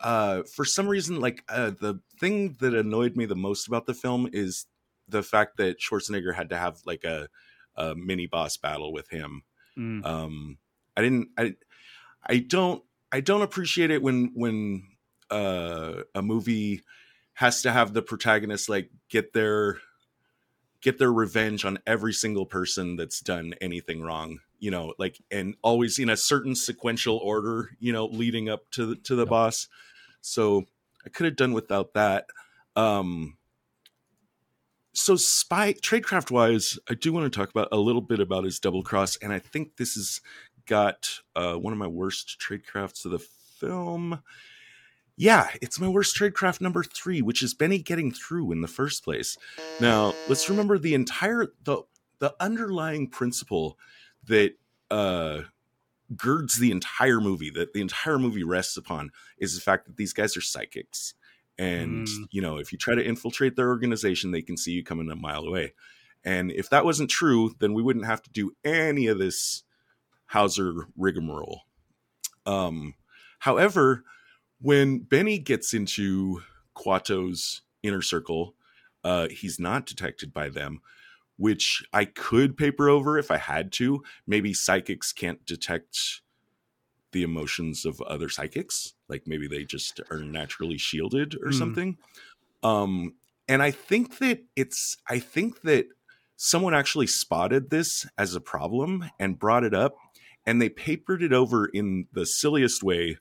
uh, 0.01 0.43
for 0.53 0.65
some 0.65 0.87
reason, 0.87 1.19
like 1.21 1.43
uh, 1.47 1.71
the 1.79 1.99
thing 2.19 2.57
that 2.59 2.73
annoyed 2.73 3.15
me 3.15 3.25
the 3.25 3.35
most 3.35 3.67
about 3.67 3.85
the 3.85 3.93
film 3.93 4.27
is 4.33 4.65
the 5.07 5.23
fact 5.23 5.57
that 5.57 5.79
Schwarzenegger 5.79 6.33
had 6.35 6.49
to 6.49 6.57
have 6.57 6.79
like 6.85 7.03
a, 7.03 7.27
a 7.75 7.95
mini 7.95 8.27
boss 8.27 8.57
battle 8.57 8.91
with 8.93 9.09
him. 9.09 9.43
Mm. 9.77 10.05
Um, 10.05 10.57
I 10.95 11.01
didn't. 11.01 11.29
I 11.37 11.55
I 12.25 12.39
don't. 12.39 12.83
I 13.11 13.21
don't 13.21 13.41
appreciate 13.41 13.91
it 13.91 14.01
when 14.01 14.31
when 14.33 14.87
uh, 15.29 16.01
a 16.13 16.21
movie 16.21 16.81
has 17.33 17.61
to 17.63 17.71
have 17.71 17.93
the 17.93 18.01
protagonist 18.01 18.69
like 18.69 18.89
get 19.09 19.33
their 19.33 19.79
get 20.81 20.99
their 20.99 21.11
revenge 21.11 21.65
on 21.65 21.79
every 21.85 22.13
single 22.13 22.45
person 22.45 22.95
that's 22.95 23.19
done 23.19 23.53
anything 23.59 24.01
wrong 24.01 24.39
you 24.59 24.71
know 24.71 24.93
like 24.97 25.19
and 25.31 25.55
always 25.61 25.99
in 25.99 26.09
a 26.09 26.15
certain 26.17 26.55
sequential 26.55 27.17
order 27.17 27.71
you 27.79 27.91
know 27.91 28.05
leading 28.05 28.47
up 28.49 28.69
to 28.71 28.85
the, 28.85 28.95
to 28.95 29.15
the 29.15 29.23
Yep. 29.23 29.29
boss 29.29 29.67
so 30.21 30.63
i 31.05 31.09
could 31.09 31.25
have 31.25 31.35
done 31.35 31.53
without 31.53 31.93
that 31.93 32.27
um 32.75 33.35
so 34.95 35.15
spy 35.15 35.73
tradecraft 35.73 36.31
wise 36.31 36.79
i 36.89 36.93
do 36.93 37.11
want 37.13 37.31
to 37.31 37.39
talk 37.39 37.49
about 37.49 37.67
a 37.71 37.77
little 37.77 38.01
bit 38.01 38.19
about 38.19 38.43
his 38.43 38.59
double 38.59 38.83
cross 38.83 39.17
and 39.17 39.31
i 39.33 39.39
think 39.39 39.77
this 39.77 39.95
has 39.95 40.21
got 40.65 41.19
uh 41.35 41.53
one 41.53 41.73
of 41.73 41.79
my 41.79 41.87
worst 41.87 42.37
tradecrafts 42.39 43.05
of 43.05 43.11
the 43.11 43.19
film 43.19 44.19
yeah, 45.17 45.47
it's 45.61 45.79
my 45.79 45.87
worst 45.87 46.17
tradecraft 46.17 46.59
number 46.59 46.83
three, 46.83 47.21
which 47.21 47.41
is 47.41 47.53
Benny 47.53 47.79
getting 47.79 48.11
through 48.11 48.51
in 48.51 48.61
the 48.61 48.67
first 48.67 49.03
place. 49.03 49.37
Now, 49.79 50.13
let's 50.27 50.49
remember 50.49 50.77
the 50.77 50.93
entire 50.93 51.47
the 51.63 51.83
the 52.19 52.35
underlying 52.39 53.07
principle 53.09 53.77
that 54.25 54.55
uh 54.91 55.41
girds 56.15 56.57
the 56.57 56.71
entire 56.71 57.19
movie 57.19 57.49
that 57.49 57.73
the 57.73 57.81
entire 57.81 58.19
movie 58.19 58.43
rests 58.43 58.77
upon 58.77 59.11
is 59.39 59.55
the 59.55 59.61
fact 59.61 59.85
that 59.85 59.97
these 59.97 60.13
guys 60.13 60.37
are 60.37 60.41
psychics 60.41 61.15
and 61.57 62.07
Mm. 62.07 62.25
you 62.31 62.41
know 62.41 62.57
if 62.57 62.71
you 62.71 62.77
try 62.77 62.95
to 62.95 63.05
infiltrate 63.05 63.55
their 63.55 63.69
organization 63.69 64.31
they 64.31 64.41
can 64.41 64.57
see 64.57 64.71
you 64.71 64.83
coming 64.83 65.09
a 65.09 65.15
mile 65.15 65.45
away 65.45 65.73
and 66.23 66.51
if 66.51 66.69
that 66.69 66.85
wasn't 66.85 67.09
true 67.09 67.53
then 67.59 67.73
we 67.73 67.81
wouldn't 67.81 68.05
have 68.05 68.21
to 68.23 68.29
do 68.31 68.51
any 68.63 69.07
of 69.07 69.17
this 69.19 69.63
hauser 70.27 70.87
rigmarole 70.97 71.61
um 72.45 72.93
however 73.39 74.03
when 74.59 74.99
benny 74.99 75.37
gets 75.39 75.73
into 75.73 76.41
quato's 76.73 77.61
inner 77.83 78.01
circle 78.01 78.55
uh 79.03 79.27
he's 79.29 79.59
not 79.59 79.85
detected 79.85 80.33
by 80.33 80.49
them 80.49 80.81
which 81.37 81.83
I 81.91 82.05
could 82.05 82.55
paper 82.55 82.87
over 82.87 83.17
if 83.17 83.29
I 83.29 83.35
had 83.35 83.73
to. 83.73 84.01
Maybe 84.25 84.53
psychics 84.53 85.11
can't 85.11 85.45
detect 85.45 86.21
the 87.15 87.23
emotions 87.23 87.85
of 87.85 88.01
other 88.01 88.27
psychics. 88.27 88.93
Like 89.07 89.23
maybe 89.25 89.47
they 89.47 89.63
just 89.63 90.01
are 90.11 90.19
naturally 90.19 90.77
shielded 90.77 91.35
or 91.41 91.51
Hmm. 91.51 91.57
something. 91.57 91.97
Um, 92.61 93.13
and 93.47 93.63
I 93.63 93.71
think 93.71 94.17
that 94.17 94.43
it's, 94.57 94.97
I 95.09 95.19
think 95.19 95.61
that 95.61 95.87
someone 96.35 96.73
actually 96.73 97.07
spotted 97.07 97.69
this 97.69 98.05
as 98.17 98.35
a 98.35 98.41
problem 98.41 99.05
and 99.17 99.39
brought 99.39 99.63
it 99.63 99.73
up 99.73 99.95
and 100.45 100.61
they 100.61 100.67
papered 100.67 101.23
it 101.23 101.31
over 101.31 101.67
in 101.67 102.07
the 102.11 102.25
silliest 102.25 102.83
way, 102.83 103.17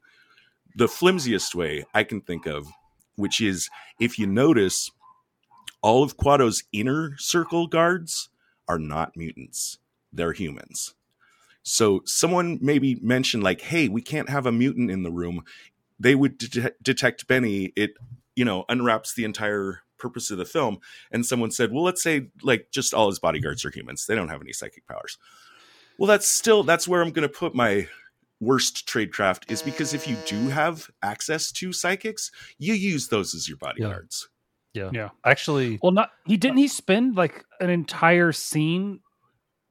the 0.74 0.88
flimsiest 0.88 1.54
way 1.54 1.84
I 1.94 2.02
can 2.02 2.20
think 2.20 2.46
of, 2.46 2.66
which 3.14 3.40
is 3.40 3.70
if 4.00 4.18
you 4.18 4.26
notice, 4.26 4.90
all 5.82 6.02
of 6.02 6.16
Quato's 6.16 6.64
inner 6.72 7.14
circle 7.18 7.68
guards 7.68 8.28
are 8.66 8.78
not 8.80 9.16
mutants. 9.16 9.78
They're 10.12 10.32
humans. 10.32 10.94
So 11.64 12.02
someone 12.04 12.58
maybe 12.60 12.96
mentioned 13.02 13.42
like, 13.42 13.62
"Hey, 13.62 13.88
we 13.88 14.02
can't 14.02 14.28
have 14.28 14.46
a 14.46 14.52
mutant 14.52 14.90
in 14.90 15.02
the 15.02 15.10
room." 15.10 15.42
They 15.98 16.14
would 16.14 16.38
det- 16.38 16.76
detect 16.82 17.26
Benny. 17.26 17.72
It, 17.74 17.94
you 18.36 18.44
know, 18.44 18.64
unwraps 18.68 19.14
the 19.14 19.24
entire 19.24 19.80
purpose 19.98 20.30
of 20.30 20.38
the 20.38 20.44
film. 20.44 20.78
And 21.10 21.24
someone 21.24 21.50
said, 21.50 21.72
"Well, 21.72 21.82
let's 21.82 22.02
say 22.02 22.28
like 22.42 22.68
just 22.70 22.94
all 22.94 23.08
his 23.08 23.18
bodyguards 23.18 23.64
are 23.64 23.70
humans. 23.70 24.06
They 24.06 24.14
don't 24.14 24.28
have 24.28 24.42
any 24.42 24.52
psychic 24.52 24.86
powers." 24.86 25.18
Well, 25.98 26.06
that's 26.06 26.28
still 26.28 26.62
that's 26.62 26.86
where 26.86 27.00
I'm 27.00 27.12
going 27.12 27.28
to 27.28 27.34
put 27.34 27.54
my 27.54 27.88
worst 28.40 28.86
tradecraft 28.86 29.50
is 29.50 29.62
because 29.62 29.94
if 29.94 30.06
you 30.06 30.16
do 30.26 30.48
have 30.48 30.90
access 31.02 31.50
to 31.52 31.72
psychics, 31.72 32.30
you 32.58 32.74
use 32.74 33.08
those 33.08 33.34
as 33.34 33.48
your 33.48 33.56
bodyguards. 33.56 34.28
Yeah. 34.74 34.90
Yeah. 34.92 35.10
Actually, 35.24 35.78
Well, 35.82 35.92
not 35.92 36.10
he 36.26 36.34
uh 36.34 36.38
didn't 36.38 36.58
he 36.58 36.68
spend 36.68 37.16
like 37.16 37.44
an 37.60 37.70
entire 37.70 38.32
scene 38.32 39.00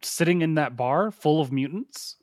sitting 0.05 0.41
in 0.41 0.55
that 0.55 0.75
bar 0.77 1.11
full 1.11 1.41
of 1.41 1.51
mutants, 1.51 2.17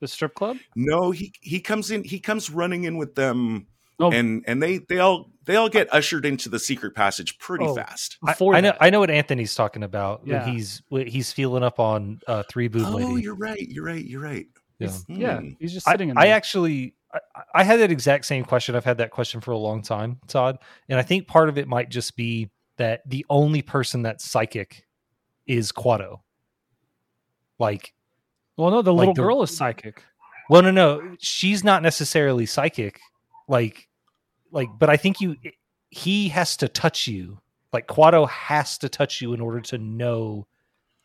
the 0.00 0.08
strip 0.08 0.34
club. 0.34 0.56
No, 0.74 1.10
he 1.10 1.32
he 1.40 1.60
comes 1.60 1.90
in. 1.90 2.04
He 2.04 2.18
comes 2.20 2.50
running 2.50 2.84
in 2.84 2.96
with 2.96 3.14
them, 3.14 3.66
Oh. 3.98 4.10
and 4.12 4.44
and 4.46 4.62
they 4.62 4.78
they 4.78 4.98
all 4.98 5.30
they 5.44 5.56
all 5.56 5.68
get 5.68 5.92
ushered 5.92 6.26
into 6.26 6.48
the 6.48 6.58
secret 6.58 6.94
passage 6.94 7.38
pretty 7.38 7.64
Oh. 7.64 7.74
fast. 7.74 8.18
I, 8.24 8.34
I 8.52 8.60
know. 8.60 8.72
I 8.80 8.90
know 8.90 9.00
what 9.00 9.10
Anthony's 9.10 9.54
talking 9.54 9.82
about. 9.82 10.22
Yeah. 10.24 10.44
He's 10.44 10.82
he's 10.90 11.32
feeling 11.32 11.62
up 11.62 11.80
on 11.80 12.20
uh, 12.26 12.42
three 12.50 12.68
boob 12.68 12.84
Oh, 12.86 12.90
lady. 12.96 13.22
you're 13.22 13.34
right. 13.34 13.66
You're 13.68 13.84
right. 13.84 14.04
You're 14.04 14.20
right. 14.22 14.46
Yeah. 14.78 14.90
Yeah, 15.08 15.38
Hmm. 15.40 15.48
he's 15.58 15.72
just 15.72 15.88
I, 15.88 15.92
sitting 15.92 16.10
in. 16.10 16.18
I 16.18 16.26
actually 16.28 16.94
I, 17.14 17.20
I 17.54 17.64
had 17.64 17.80
that 17.80 17.90
exact 17.90 18.26
same 18.26 18.44
question. 18.44 18.74
I've 18.76 18.84
had 18.84 18.98
that 18.98 19.10
question 19.10 19.40
for 19.40 19.52
a 19.52 19.56
long 19.58 19.80
time, 19.80 20.20
Todd, 20.26 20.58
and 20.90 20.98
I 20.98 21.02
think 21.02 21.26
part 21.26 21.48
of 21.48 21.56
it 21.56 21.66
might 21.66 21.88
just 21.88 22.16
be 22.16 22.50
that 22.76 23.00
the 23.08 23.24
only 23.30 23.62
person 23.62 24.02
that's 24.02 24.22
psychic 24.28 24.84
is 25.46 25.72
Quato. 25.72 26.20
Like, 27.58 27.92
well, 28.56 28.70
no, 28.70 28.82
the 28.82 28.92
like 28.92 28.98
little 29.00 29.14
the- 29.14 29.22
girl 29.22 29.42
is 29.42 29.56
psychic. 29.56 30.02
well, 30.48 30.62
no, 30.62 30.70
no, 30.70 31.16
she's 31.18 31.64
not 31.64 31.82
necessarily 31.82 32.46
psychic. 32.46 33.00
Like, 33.48 33.88
like, 34.50 34.68
but 34.78 34.90
I 34.90 34.96
think 34.96 35.20
you, 35.20 35.36
he 35.90 36.28
has 36.28 36.56
to 36.58 36.68
touch 36.68 37.06
you. 37.06 37.40
Like 37.72 37.86
Quato 37.86 38.28
has 38.28 38.78
to 38.78 38.88
touch 38.88 39.20
you 39.20 39.34
in 39.34 39.40
order 39.40 39.60
to 39.62 39.78
know 39.78 40.46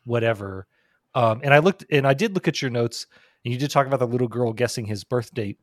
whatever. 0.05 0.67
Um, 1.13 1.41
and 1.43 1.53
I 1.53 1.59
looked, 1.59 1.85
and 1.91 2.07
I 2.07 2.13
did 2.13 2.33
look 2.33 2.47
at 2.47 2.61
your 2.61 2.71
notes, 2.71 3.07
and 3.43 3.53
you 3.53 3.59
did 3.59 3.71
talk 3.71 3.87
about 3.87 3.99
the 3.99 4.07
little 4.07 4.27
girl 4.27 4.53
guessing 4.53 4.85
his 4.85 5.03
birth 5.03 5.33
date. 5.33 5.59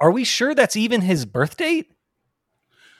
Are 0.00 0.10
we 0.10 0.24
sure 0.24 0.54
that's 0.54 0.76
even 0.76 1.00
his 1.00 1.24
birth 1.24 1.56
date? 1.56 1.90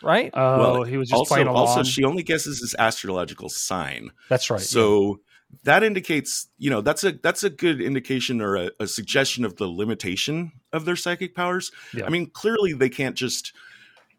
Right. 0.03 0.31
Oh, 0.35 0.59
well, 0.59 0.83
he 0.85 0.97
was 0.97 1.09
just 1.09 1.19
also, 1.19 1.35
playing 1.35 1.49
along. 1.49 1.67
also, 1.69 1.83
she 1.83 2.05
only 2.05 2.23
guesses 2.23 2.61
his 2.61 2.75
astrological 2.79 3.49
sign. 3.49 4.11
That's 4.29 4.49
right. 4.51 4.61
So 4.61 5.21
that 5.63 5.83
indicates, 5.83 6.49
you 6.59 6.71
know, 6.71 6.81
that's 6.81 7.05
a 7.05 7.13
that's 7.13 7.45
a 7.45 7.51
good 7.51 7.81
indication 7.81 8.41
or 8.41 8.57
a, 8.57 8.71
a 8.81 8.87
suggestion 8.87 9.45
of 9.45 9.57
the 9.57 9.67
limitation 9.67 10.53
of 10.73 10.85
their 10.85 10.97
psychic 10.97 11.35
powers. 11.35 11.71
Yeah. 11.93 12.07
I 12.07 12.09
mean, 12.09 12.31
clearly 12.31 12.73
they 12.73 12.89
can't 12.89 13.17
just, 13.17 13.53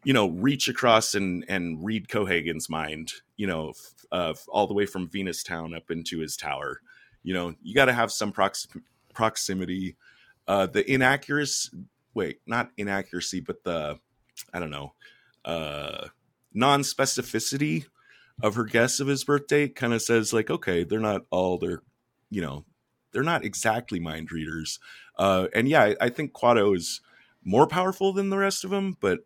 you 0.04 0.12
know, 0.12 0.28
reach 0.28 0.68
across 0.68 1.14
and 1.14 1.44
and 1.48 1.84
read 1.84 2.08
Cohaagen's 2.08 2.68
mind, 2.68 3.12
you 3.36 3.46
know, 3.46 3.70
f- 3.70 4.06
uh, 4.12 4.34
all 4.48 4.66
the 4.66 4.74
way 4.74 4.86
from 4.86 5.08
Venus 5.08 5.42
Town 5.42 5.74
up 5.74 5.90
into 5.90 6.18
his 6.20 6.36
tower. 6.36 6.80
You 7.22 7.34
know, 7.34 7.54
you 7.62 7.74
got 7.74 7.86
to 7.86 7.92
have 7.92 8.12
some 8.12 8.32
prox- 8.32 8.68
proximity. 9.12 9.96
Uh, 10.48 10.66
the 10.66 10.88
inaccuracy, 10.88 11.70
wait, 12.14 12.40
not 12.46 12.70
inaccuracy, 12.76 13.40
but 13.40 13.64
the, 13.64 13.98
I 14.54 14.60
don't 14.60 14.70
know, 14.70 14.94
uh, 15.44 16.06
non-specificity 16.54 17.86
of 18.42 18.54
her 18.54 18.64
guess 18.64 19.00
of 19.00 19.06
his 19.06 19.24
birth 19.24 19.46
date 19.46 19.74
kind 19.74 19.92
of 19.94 20.02
says 20.02 20.32
like 20.32 20.50
okay 20.50 20.84
they're 20.84 21.00
not 21.00 21.22
all 21.30 21.58
they're 21.58 21.82
you 22.30 22.42
know 22.42 22.64
they're 23.12 23.22
not 23.22 23.44
exactly 23.44 23.98
mind 23.98 24.30
readers 24.30 24.78
uh 25.18 25.46
and 25.54 25.68
yeah 25.68 25.82
i, 25.82 25.96
I 26.02 26.08
think 26.10 26.32
quato 26.32 26.76
is 26.76 27.00
more 27.44 27.66
powerful 27.66 28.12
than 28.12 28.28
the 28.30 28.38
rest 28.38 28.64
of 28.64 28.70
them 28.70 28.96
but 29.00 29.20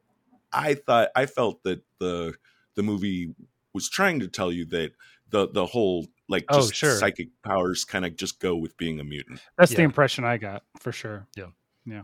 i 0.53 0.75
thought 0.75 1.09
i 1.17 1.27
felt 1.27 1.63
that 1.65 1.83
the 1.99 2.35
the 2.77 2.83
movie 2.83 3.35
was 3.73 3.89
trying 3.89 4.21
to 4.21 4.29
tell 4.29 4.53
you 4.53 4.65
that 4.67 4.93
the 5.31 5.49
the 5.49 5.67
whole 5.67 6.07
like 6.29 6.47
Oh, 6.49 6.61
just 6.61 6.75
sure. 6.75 6.91
psychic 6.91 7.29
powers 7.45 7.85
kind 7.85 8.05
of 8.05 8.17
just 8.17 8.39
go 8.39 8.55
with 8.57 8.77
being 8.77 9.01
a 9.01 9.05
mutant 9.05 9.41
That's 9.59 9.73
the 9.73 9.83
impression 9.83 10.25
I 10.25 10.37
got 10.37 10.63
for 10.79 10.93
sure. 10.93 11.27
Yeah. 11.37 11.47
Yeah. 11.85 12.03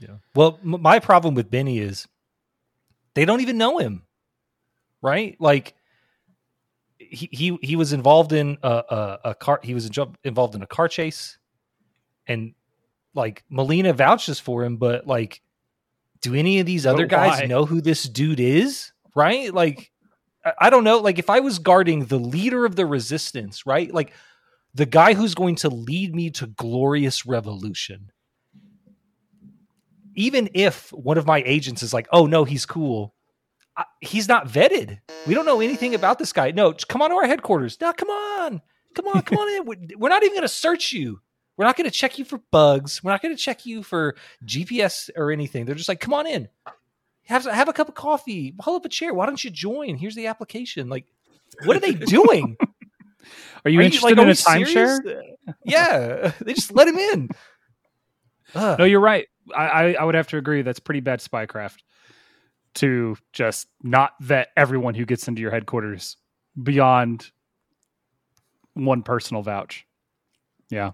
Yeah. 0.00 0.16
Well, 0.34 0.58
m- 0.64 0.82
my 0.82 0.98
problem 0.98 1.34
with 1.34 1.50
Benny 1.50 1.78
is 1.78 2.08
they 3.14 3.24
don't 3.24 3.40
even 3.40 3.58
know 3.58 3.78
him, 3.78 4.02
right? 5.00 5.36
Like 5.38 5.74
he 7.12 7.28
he, 7.30 7.58
he 7.62 7.76
was 7.76 7.92
involved 7.92 8.32
in 8.32 8.58
a, 8.62 8.68
a, 8.70 9.18
a 9.30 9.34
car. 9.34 9.60
He 9.62 9.74
was 9.74 9.90
involved 10.24 10.54
in 10.54 10.62
a 10.62 10.66
car 10.66 10.88
chase, 10.88 11.38
and 12.26 12.54
like 13.14 13.44
Melina 13.48 13.92
vouches 13.92 14.40
for 14.40 14.64
him, 14.64 14.76
but 14.76 15.06
like, 15.06 15.42
do 16.20 16.34
any 16.34 16.60
of 16.60 16.66
these 16.66 16.86
other 16.86 17.04
But 17.04 17.10
guys 17.10 17.40
why? 17.40 17.46
know 17.46 17.66
who 17.66 17.80
this 17.80 18.04
dude 18.04 18.40
is? 18.40 18.92
Right? 19.14 19.52
Like, 19.52 19.92
I, 20.44 20.52
I 20.58 20.70
don't 20.70 20.84
know. 20.84 20.98
Like, 20.98 21.18
if 21.18 21.28
I 21.30 21.40
was 21.40 21.58
guarding 21.58 22.06
the 22.06 22.18
leader 22.18 22.64
of 22.64 22.76
the 22.76 22.86
resistance, 22.86 23.66
right? 23.66 23.92
Like. 23.92 24.12
The 24.74 24.86
guy 24.86 25.12
who's 25.12 25.34
going 25.34 25.56
to 25.56 25.68
lead 25.68 26.14
me 26.14 26.30
to 26.30 26.46
glorious 26.46 27.26
revolution 27.26 28.10
even 30.14 30.48
if 30.54 30.92
one 30.92 31.18
of 31.18 31.26
my 31.26 31.42
agents 31.46 31.82
is 31.82 31.92
like, 31.94 32.08
"Oh 32.12 32.26
no, 32.26 32.44
he's 32.44 32.66
cool," 32.66 33.14
I, 33.76 33.84
he's 34.00 34.28
not 34.28 34.48
vetted. 34.48 34.98
We 35.26 35.34
don't 35.34 35.46
know 35.46 35.60
anything 35.60 35.94
about 35.94 36.18
this 36.18 36.32
guy. 36.32 36.50
No, 36.50 36.72
just 36.72 36.88
come 36.88 37.02
on 37.02 37.10
to 37.10 37.16
our 37.16 37.26
headquarters. 37.26 37.78
No, 37.80 37.92
come 37.92 38.10
on, 38.10 38.60
come 38.94 39.08
on, 39.08 39.22
come 39.22 39.38
on 39.38 39.48
in. 39.56 39.64
We're, 39.66 39.76
we're 39.96 40.08
not 40.08 40.22
even 40.22 40.34
going 40.34 40.42
to 40.42 40.48
search 40.48 40.92
you. 40.92 41.20
We're 41.56 41.64
not 41.64 41.76
going 41.76 41.88
to 41.88 41.96
check 41.96 42.18
you 42.18 42.24
for 42.24 42.38
bugs. 42.50 43.02
We're 43.02 43.10
not 43.10 43.22
going 43.22 43.34
to 43.34 43.42
check 43.42 43.66
you 43.66 43.82
for 43.82 44.16
GPS 44.44 45.10
or 45.16 45.30
anything. 45.30 45.64
They're 45.64 45.74
just 45.74 45.88
like, 45.88 46.00
"Come 46.00 46.14
on 46.14 46.26
in, 46.26 46.48
have 47.24 47.44
have 47.44 47.68
a 47.68 47.72
cup 47.72 47.88
of 47.88 47.94
coffee, 47.94 48.54
pull 48.58 48.74
up 48.74 48.84
a 48.84 48.88
chair. 48.88 49.14
Why 49.14 49.26
don't 49.26 49.42
you 49.42 49.50
join? 49.50 49.96
Here's 49.96 50.14
the 50.14 50.26
application." 50.26 50.88
Like, 50.88 51.06
what 51.64 51.76
are 51.76 51.80
they 51.80 51.92
doing? 52.06 52.56
Are 53.64 53.70
you 53.70 53.80
Are 53.80 53.82
interested 53.82 54.16
like, 54.16 54.18
in 54.18 54.28
a 54.28 54.32
timeshare? 54.32 54.98
yeah, 55.64 56.32
they 56.40 56.54
just 56.54 56.74
let 56.74 56.88
him 56.88 56.96
in. 56.96 57.28
Ugh. 58.54 58.78
No, 58.78 58.84
you're 58.84 59.00
right. 59.00 59.28
I, 59.54 59.64
I 59.64 59.92
I 59.92 60.04
would 60.04 60.14
have 60.14 60.28
to 60.28 60.38
agree. 60.38 60.62
That's 60.62 60.80
pretty 60.80 61.00
bad 61.00 61.20
spycraft 61.20 61.78
to 62.74 63.16
just 63.32 63.68
not 63.82 64.12
vet 64.20 64.48
everyone 64.56 64.94
who 64.94 65.04
gets 65.04 65.28
into 65.28 65.40
your 65.42 65.50
headquarters 65.50 66.16
beyond 66.60 67.30
one 68.74 69.02
personal 69.02 69.42
vouch. 69.42 69.86
Yeah. 70.70 70.92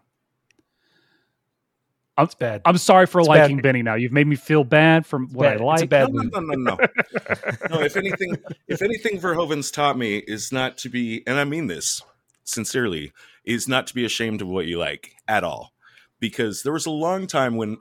I'm, 2.17 2.25
It's 2.25 2.35
bad. 2.35 2.63
I'm 2.65 2.79
sorry 2.79 3.07
for 3.07 3.21
It's 3.21 3.29
liking 3.29 3.59
bad. 3.59 3.63
Benny 3.63 3.83
now. 3.83 3.95
You've 3.95 4.13
made 4.13 4.27
me 4.27 4.35
feel 4.35 4.65
bad 4.65 5.07
for 5.07 5.21
what 5.21 5.45
bad. 5.45 5.61
I 5.61 5.75
It's 5.75 5.83
a 5.83 5.85
like. 5.85 5.91
bad 5.91 6.13
no, 6.13 6.23
no, 6.23 6.41
no, 6.41 6.55
no, 6.55 6.75
no. 6.75 6.77
no, 7.71 7.81
if 7.83 7.97
anything, 7.97 8.37
if 8.67 8.83
anything, 8.83 9.21
Verhoeven's 9.21 9.71
taught 9.71 9.97
me 9.97 10.19
is 10.19 10.51
not 10.51 10.77
to 10.79 10.89
be, 10.89 11.23
and 11.29 11.39
I 11.39 11.45
mean 11.45 11.69
this 11.69 12.03
sincerely, 12.43 13.13
is 13.45 13.69
not 13.69 13.87
to 13.87 13.95
be 13.95 14.05
ashamed 14.05 14.43
of 14.43 14.49
what 14.49 14.67
you 14.67 14.79
like 14.79 15.13
at 15.29 15.45
all. 15.45 15.73
Because 16.19 16.65
there 16.65 16.73
was 16.73 16.87
a 16.87 16.91
long 16.91 17.29
time 17.29 17.55
when 17.57 17.77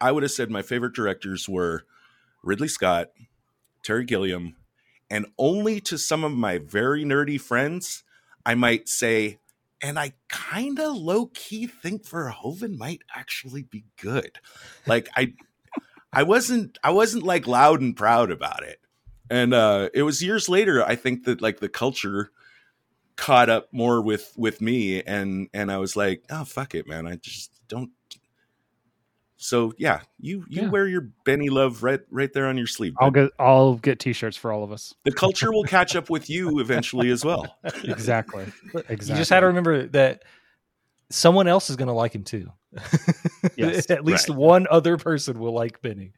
I 0.00 0.12
would 0.12 0.22
have 0.22 0.30
said 0.30 0.50
my 0.50 0.62
favorite 0.62 0.94
directors 0.94 1.48
were 1.48 1.84
Ridley 2.44 2.68
Scott, 2.68 3.08
Terry 3.82 4.04
Gilliam, 4.04 4.56
and 5.10 5.26
only 5.38 5.80
to 5.82 5.98
some 5.98 6.24
of 6.24 6.32
my 6.32 6.58
very 6.58 7.04
nerdy 7.04 7.40
friends, 7.40 8.04
I 8.44 8.54
might 8.54 8.88
say 8.88 9.38
and 9.84 9.98
I 9.98 10.14
kind 10.28 10.78
of 10.78 10.96
low 10.96 11.26
key 11.34 11.66
think 11.66 12.04
Verhoeven 12.04 12.78
might 12.78 13.02
actually 13.14 13.64
be 13.64 13.84
good. 14.00 14.38
Like 14.86 15.10
I, 15.14 15.34
I 16.10 16.22
wasn't, 16.22 16.78
I 16.82 16.90
wasn't 16.90 17.24
like 17.24 17.46
loud 17.46 17.82
and 17.82 17.94
proud 17.94 18.30
about 18.30 18.62
it, 18.62 18.80
and 19.28 19.52
uh, 19.52 19.90
it 19.92 20.02
was 20.02 20.22
years 20.22 20.48
later. 20.48 20.82
I 20.82 20.96
think 20.96 21.24
that 21.24 21.42
like 21.42 21.60
the 21.60 21.68
culture 21.68 22.30
caught 23.16 23.50
up 23.50 23.68
more 23.72 24.00
with 24.00 24.32
with 24.38 24.62
me, 24.62 25.02
and 25.02 25.48
and 25.52 25.70
I 25.70 25.76
was 25.76 25.96
like, 25.96 26.24
oh 26.30 26.44
fuck 26.44 26.74
it, 26.74 26.88
man, 26.88 27.06
I 27.06 27.16
just 27.16 27.50
don't. 27.68 27.90
So 29.44 29.74
yeah, 29.76 30.00
you 30.18 30.42
you 30.48 30.62
Yeah. 30.62 30.68
wear 30.70 30.88
your 30.88 31.02
Benny 31.26 31.50
Love 31.50 31.82
right 31.82 32.00
right 32.10 32.32
there 32.32 32.46
on 32.46 32.56
your 32.56 32.66
sleeve. 32.66 32.94
I'll 32.98 33.10
get 33.10 33.30
I'll 33.38 33.74
get 33.74 33.98
t-shirts 34.00 34.38
for 34.38 34.50
all 34.50 34.64
of 34.64 34.72
us. 34.72 34.94
the 35.04 35.12
culture 35.12 35.52
will 35.52 35.64
catch 35.64 35.94
up 35.94 36.08
with 36.08 36.30
you 36.30 36.60
eventually 36.60 37.10
as 37.10 37.26
well. 37.26 37.58
Exactly. 37.84 38.46
exactly. 38.88 39.06
You 39.12 39.14
just 39.14 39.28
had 39.28 39.40
to 39.40 39.46
remember 39.48 39.86
that 39.88 40.24
someone 41.10 41.46
else 41.46 41.68
is 41.68 41.76
going 41.76 41.88
to 41.88 41.92
like 41.94 42.14
him 42.14 42.24
too. 42.24 42.50
Yes, 43.56 43.88
At 43.90 44.04
least 44.04 44.30
right. 44.30 44.38
one 44.38 44.66
other 44.70 44.96
person 44.96 45.38
will 45.38 45.52
like 45.52 45.80
Benny. 45.82 46.14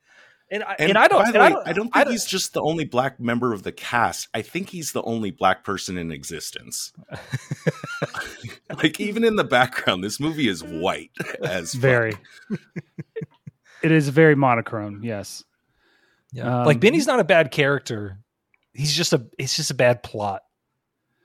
And 0.48 0.62
I, 0.62 0.76
and, 0.78 0.90
And, 0.90 0.98
I 0.98 1.08
don't. 1.08 1.24
By 1.24 1.32
the 1.32 1.40
and 1.40 1.54
way, 1.54 1.60
I 1.60 1.64
don't. 1.64 1.68
I 1.68 1.72
don't 1.72 1.92
think 1.92 2.08
he's 2.10 2.24
just 2.24 2.52
the 2.54 2.62
only 2.62 2.84
black 2.84 3.18
member 3.18 3.52
of 3.52 3.64
the 3.64 3.72
cast. 3.72 4.28
I 4.32 4.42
think 4.42 4.70
he's 4.70 4.92
the 4.92 5.02
only 5.02 5.32
black 5.32 5.64
person 5.64 5.98
in 5.98 6.12
existence. 6.12 6.92
like 8.82 9.00
even 9.00 9.24
in 9.24 9.34
the 9.34 9.44
background, 9.44 10.04
this 10.04 10.20
movie 10.20 10.48
is 10.48 10.62
white 10.62 11.10
as 11.42 11.72
fuck. 11.72 11.80
very. 11.80 12.16
it 13.82 13.90
is 13.90 14.08
very 14.08 14.36
monochrome. 14.36 15.02
Yes. 15.02 15.42
Yeah. 16.32 16.60
Um, 16.60 16.66
like 16.66 16.78
Benny's 16.78 17.08
not 17.08 17.18
a 17.18 17.24
bad 17.24 17.50
character. 17.50 18.18
He's 18.72 18.94
just 18.94 19.12
a. 19.12 19.26
It's 19.38 19.56
just 19.56 19.72
a 19.72 19.74
bad 19.74 20.04
plot 20.04 20.42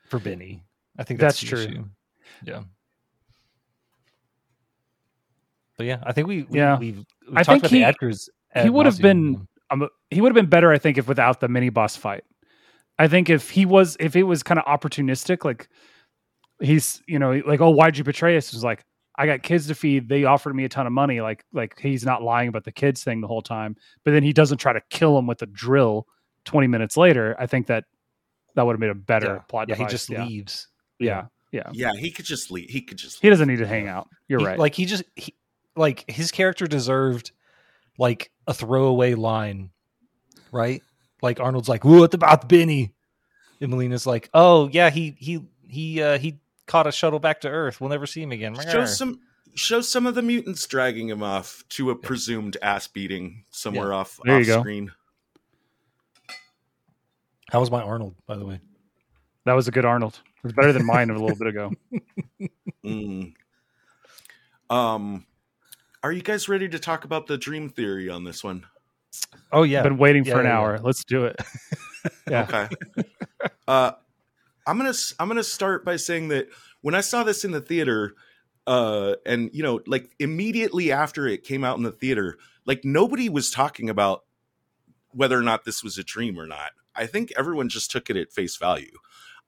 for 0.09 0.17
Benny. 0.19 0.63
I 0.97 1.03
think 1.03 1.19
that's, 1.19 1.39
That's 1.39 1.49
true. 1.49 1.59
issue. 1.59 1.85
Yeah. 2.43 2.63
But 5.77 5.85
yeah, 5.85 5.99
I 6.03 6.11
think 6.13 6.27
we. 6.27 6.43
we 6.43 6.57
Yeah. 6.57 6.77
We've, 6.79 6.97
we 6.97 7.03
I 7.35 7.43
talked 7.43 7.47
think 7.47 7.59
about 7.63 7.71
he- 7.71 7.79
the 7.79 7.83
actors. 7.85 8.29
He 8.55 8.69
would 8.69 8.85
have 8.85 8.99
been 8.99 9.47
um, 9.69 9.87
he 10.09 10.21
would 10.21 10.29
have 10.29 10.35
been 10.35 10.49
better, 10.49 10.71
I 10.71 10.77
think, 10.77 10.97
if 10.97 11.07
without 11.07 11.39
the 11.39 11.47
mini 11.47 11.69
boss 11.69 11.95
fight. 11.95 12.23
I 12.99 13.07
think 13.07 13.29
if 13.29 13.49
he 13.49 13.65
was 13.65 13.97
if 13.99 14.15
it 14.15 14.23
was 14.23 14.43
kind 14.43 14.59
of 14.59 14.65
opportunistic, 14.65 15.45
like 15.45 15.69
he's 16.59 17.01
you 17.07 17.17
know 17.19 17.41
like 17.45 17.61
oh 17.61 17.69
why'd 17.69 17.97
you 17.97 18.03
betray 18.03 18.37
us? 18.37 18.47
It 18.47 18.53
was 18.53 18.63
like 18.63 18.83
I 19.17 19.25
got 19.25 19.43
kids 19.43 19.67
to 19.67 19.75
feed. 19.75 20.09
They 20.09 20.23
offered 20.25 20.55
me 20.55 20.65
a 20.65 20.69
ton 20.69 20.87
of 20.87 20.93
money. 20.93 21.21
Like 21.21 21.45
like 21.53 21.79
he's 21.79 22.05
not 22.05 22.21
lying 22.21 22.49
about 22.49 22.63
the 22.63 22.71
kids 22.71 23.03
thing 23.03 23.21
the 23.21 23.27
whole 23.27 23.41
time. 23.41 23.75
But 24.03 24.11
then 24.11 24.23
he 24.23 24.33
doesn't 24.33 24.57
try 24.57 24.73
to 24.73 24.81
kill 24.89 25.17
him 25.17 25.27
with 25.27 25.41
a 25.41 25.47
drill. 25.47 26.07
Twenty 26.43 26.67
minutes 26.67 26.97
later, 26.97 27.35
I 27.39 27.45
think 27.45 27.67
that 27.67 27.85
that 28.55 28.65
would 28.65 28.73
have 28.73 28.79
made 28.79 28.89
a 28.89 28.95
better 28.95 29.35
Yeah. 29.35 29.39
plot. 29.47 29.69
Yeah, 29.69 29.75
he 29.75 29.85
just 29.85 30.09
yeah. 30.09 30.25
leaves. 30.25 30.67
Yeah, 30.99 31.25
yeah. 31.51 31.69
Yeah, 31.71 31.93
he 31.93 32.09
could 32.11 32.25
just 32.25 32.51
leave. 32.51 32.69
He 32.69 32.81
could 32.81 32.97
just. 32.97 33.21
He 33.21 33.29
doesn't 33.29 33.47
need 33.47 33.59
to 33.59 33.67
hang 33.67 33.87
out. 33.87 34.07
You're 34.27 34.39
He- 34.39 34.45
right. 34.45 34.57
Like 34.59 34.73
he 34.73 34.85
just 34.85 35.03
he, 35.15 35.35
like 35.75 36.03
his 36.09 36.31
character 36.31 36.65
deserved 36.65 37.31
like 37.99 38.30
a 38.51 38.53
throwaway 38.53 39.13
line, 39.15 39.69
right? 40.51 40.83
Like 41.21 41.39
Arnold's 41.39 41.69
like, 41.69 41.83
"What 41.85 42.13
about 42.13 42.49
Benny?" 42.49 42.93
And 43.61 43.71
Melina's 43.71 44.05
like, 44.05 44.29
"Oh 44.33 44.67
yeah, 44.69 44.89
he 44.89 45.15
he 45.17 45.45
he 45.67 46.01
uh 46.01 46.17
he 46.17 46.39
caught 46.67 46.87
a 46.87 46.91
shuttle 46.91 47.19
back 47.19 47.41
to 47.41 47.49
Earth. 47.49 47.79
We'll 47.79 47.89
never 47.89 48.05
see 48.05 48.21
him 48.21 48.31
again." 48.31 48.55
show 48.71 48.85
some 48.85 49.19
show 49.55 49.81
some 49.81 50.05
of 50.05 50.15
the 50.15 50.21
mutants 50.21 50.65
dragging 50.67 51.09
him 51.09 51.21
off 51.23 51.63
to 51.69 51.89
a 51.91 51.95
presumed 51.95 52.57
ass 52.61 52.87
beating 52.87 53.43
somewhere 53.51 53.93
off 53.93 54.19
There 54.23 54.35
you 54.35 54.41
off 54.41 54.47
go. 54.47 54.59
screen. 54.61 54.91
How 57.49 57.59
was 57.59 57.69
my 57.71 57.81
Arnold, 57.81 58.15
by 58.27 58.37
the 58.37 58.45
way? 58.45 58.59
that 59.45 59.53
was 59.53 59.67
a 59.67 59.71
good 59.71 59.85
Arnold. 59.85 60.19
It 60.37 60.43
was 60.43 60.53
better 60.53 60.71
than 60.73 60.85
mine 60.85 61.09
a 61.09 61.13
little 61.19 61.35
bit 61.37 61.47
ago. 61.47 61.71
Mm. 62.83 63.33
Um, 64.71 65.25
are 66.03 66.11
you 66.11 66.21
guys 66.21 66.49
ready 66.49 66.67
to 66.69 66.79
talk 66.79 67.05
about 67.05 67.27
the 67.27 67.37
dream 67.37 67.69
theory 67.69 68.09
on 68.09 68.23
this 68.23 68.43
one? 68.43 68.65
Oh 69.51 69.63
yeah, 69.63 69.83
Been 69.83 69.97
waiting 69.97 70.23
Yeah, 70.23 70.33
for 70.33 70.39
an 70.41 70.45
yeah, 70.45 70.51
yeah. 70.51 70.57
hour. 70.57 70.79
Let's 70.79 71.03
do 71.03 71.25
it. 71.25 71.39
Yeah. 72.29 72.43
Okay. 72.43 72.69
uh, 73.67 73.91
I'm 74.65 74.77
gonna 74.77 74.89
s- 74.89 75.13
I'm 75.19 75.27
gonna 75.27 75.43
start 75.43 75.83
by 75.85 75.97
saying 75.97 76.29
that 76.29 76.47
when 76.81 76.95
I 76.95 77.01
saw 77.01 77.23
this 77.23 77.43
in 77.43 77.51
the 77.51 77.61
theater, 77.61 78.15
uh, 78.67 79.15
and 79.25 79.49
you 79.53 79.63
know, 79.63 79.81
like 79.87 80.11
immediately 80.19 80.91
after 80.91 81.27
it 81.27 81.43
came 81.43 81.63
out 81.63 81.77
in 81.77 81.83
the 81.83 81.91
theater, 81.91 82.37
like 82.65 82.85
nobody 82.85 83.29
was 83.29 83.51
talking 83.51 83.89
about 83.89 84.23
whether 85.11 85.37
or 85.37 85.43
not 85.43 85.65
this 85.65 85.83
was 85.83 85.97
a 85.97 86.03
dream 86.03 86.39
or 86.39 86.47
not. 86.47 86.71
I 86.95 87.05
think 87.05 87.31
everyone 87.37 87.69
just 87.69 87.91
took 87.91 88.09
it 88.09 88.17
at 88.17 88.31
face 88.31 88.57
value. 88.57 88.97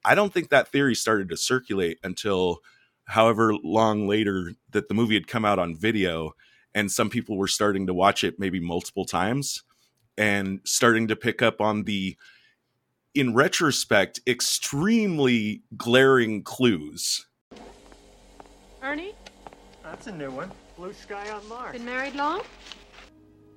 I 0.06 0.16
don't 0.16 0.34
think 0.34 0.49
that 0.49 0.68
theory 0.70 0.95
started 0.95 1.30
to 1.30 1.38
circulate 1.38 1.99
until 2.04 2.60
however 3.06 3.54
long 3.64 4.08
later 4.08 4.54
that 4.72 4.88
the 4.88 4.93
movie 4.93 5.16
had 5.16 5.28
come 5.28 5.45
out 5.45 5.60
on 5.60 5.76
video 5.76 6.32
and 6.74 6.91
some 6.91 7.10
people 7.10 7.38
were 7.38 7.47
starting 7.47 7.88
to 7.88 7.93
watch 7.93 8.24
it 8.24 8.39
maybe 8.39 8.60
multiple 8.60 9.06
times 9.06 9.64
and 10.18 10.60
starting 10.64 11.08
to 11.08 11.16
pick 11.16 11.41
up 11.41 11.62
on 11.62 11.84
the 11.84 12.16
in 13.14 13.34
retrospect 13.34 14.20
extremely 14.28 15.62
glaring 15.78 16.43
clues 16.43 17.28
Ernie, 18.84 19.16
That's 19.82 20.08
a 20.08 20.12
new 20.12 20.30
one. 20.30 20.51
Blue 20.76 20.91
sky 20.91 21.32
on 21.32 21.47
Mars. 21.47 21.72
been 21.72 21.86
married 21.86 22.16
long? 22.16 22.41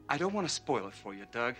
I 0.08 0.16
don't 0.16 0.32
want 0.32 0.46
to 0.46 0.54
spoil 0.54 0.86
it 0.86 0.94
for 0.94 1.14
you, 1.14 1.24
Doug. 1.32 1.56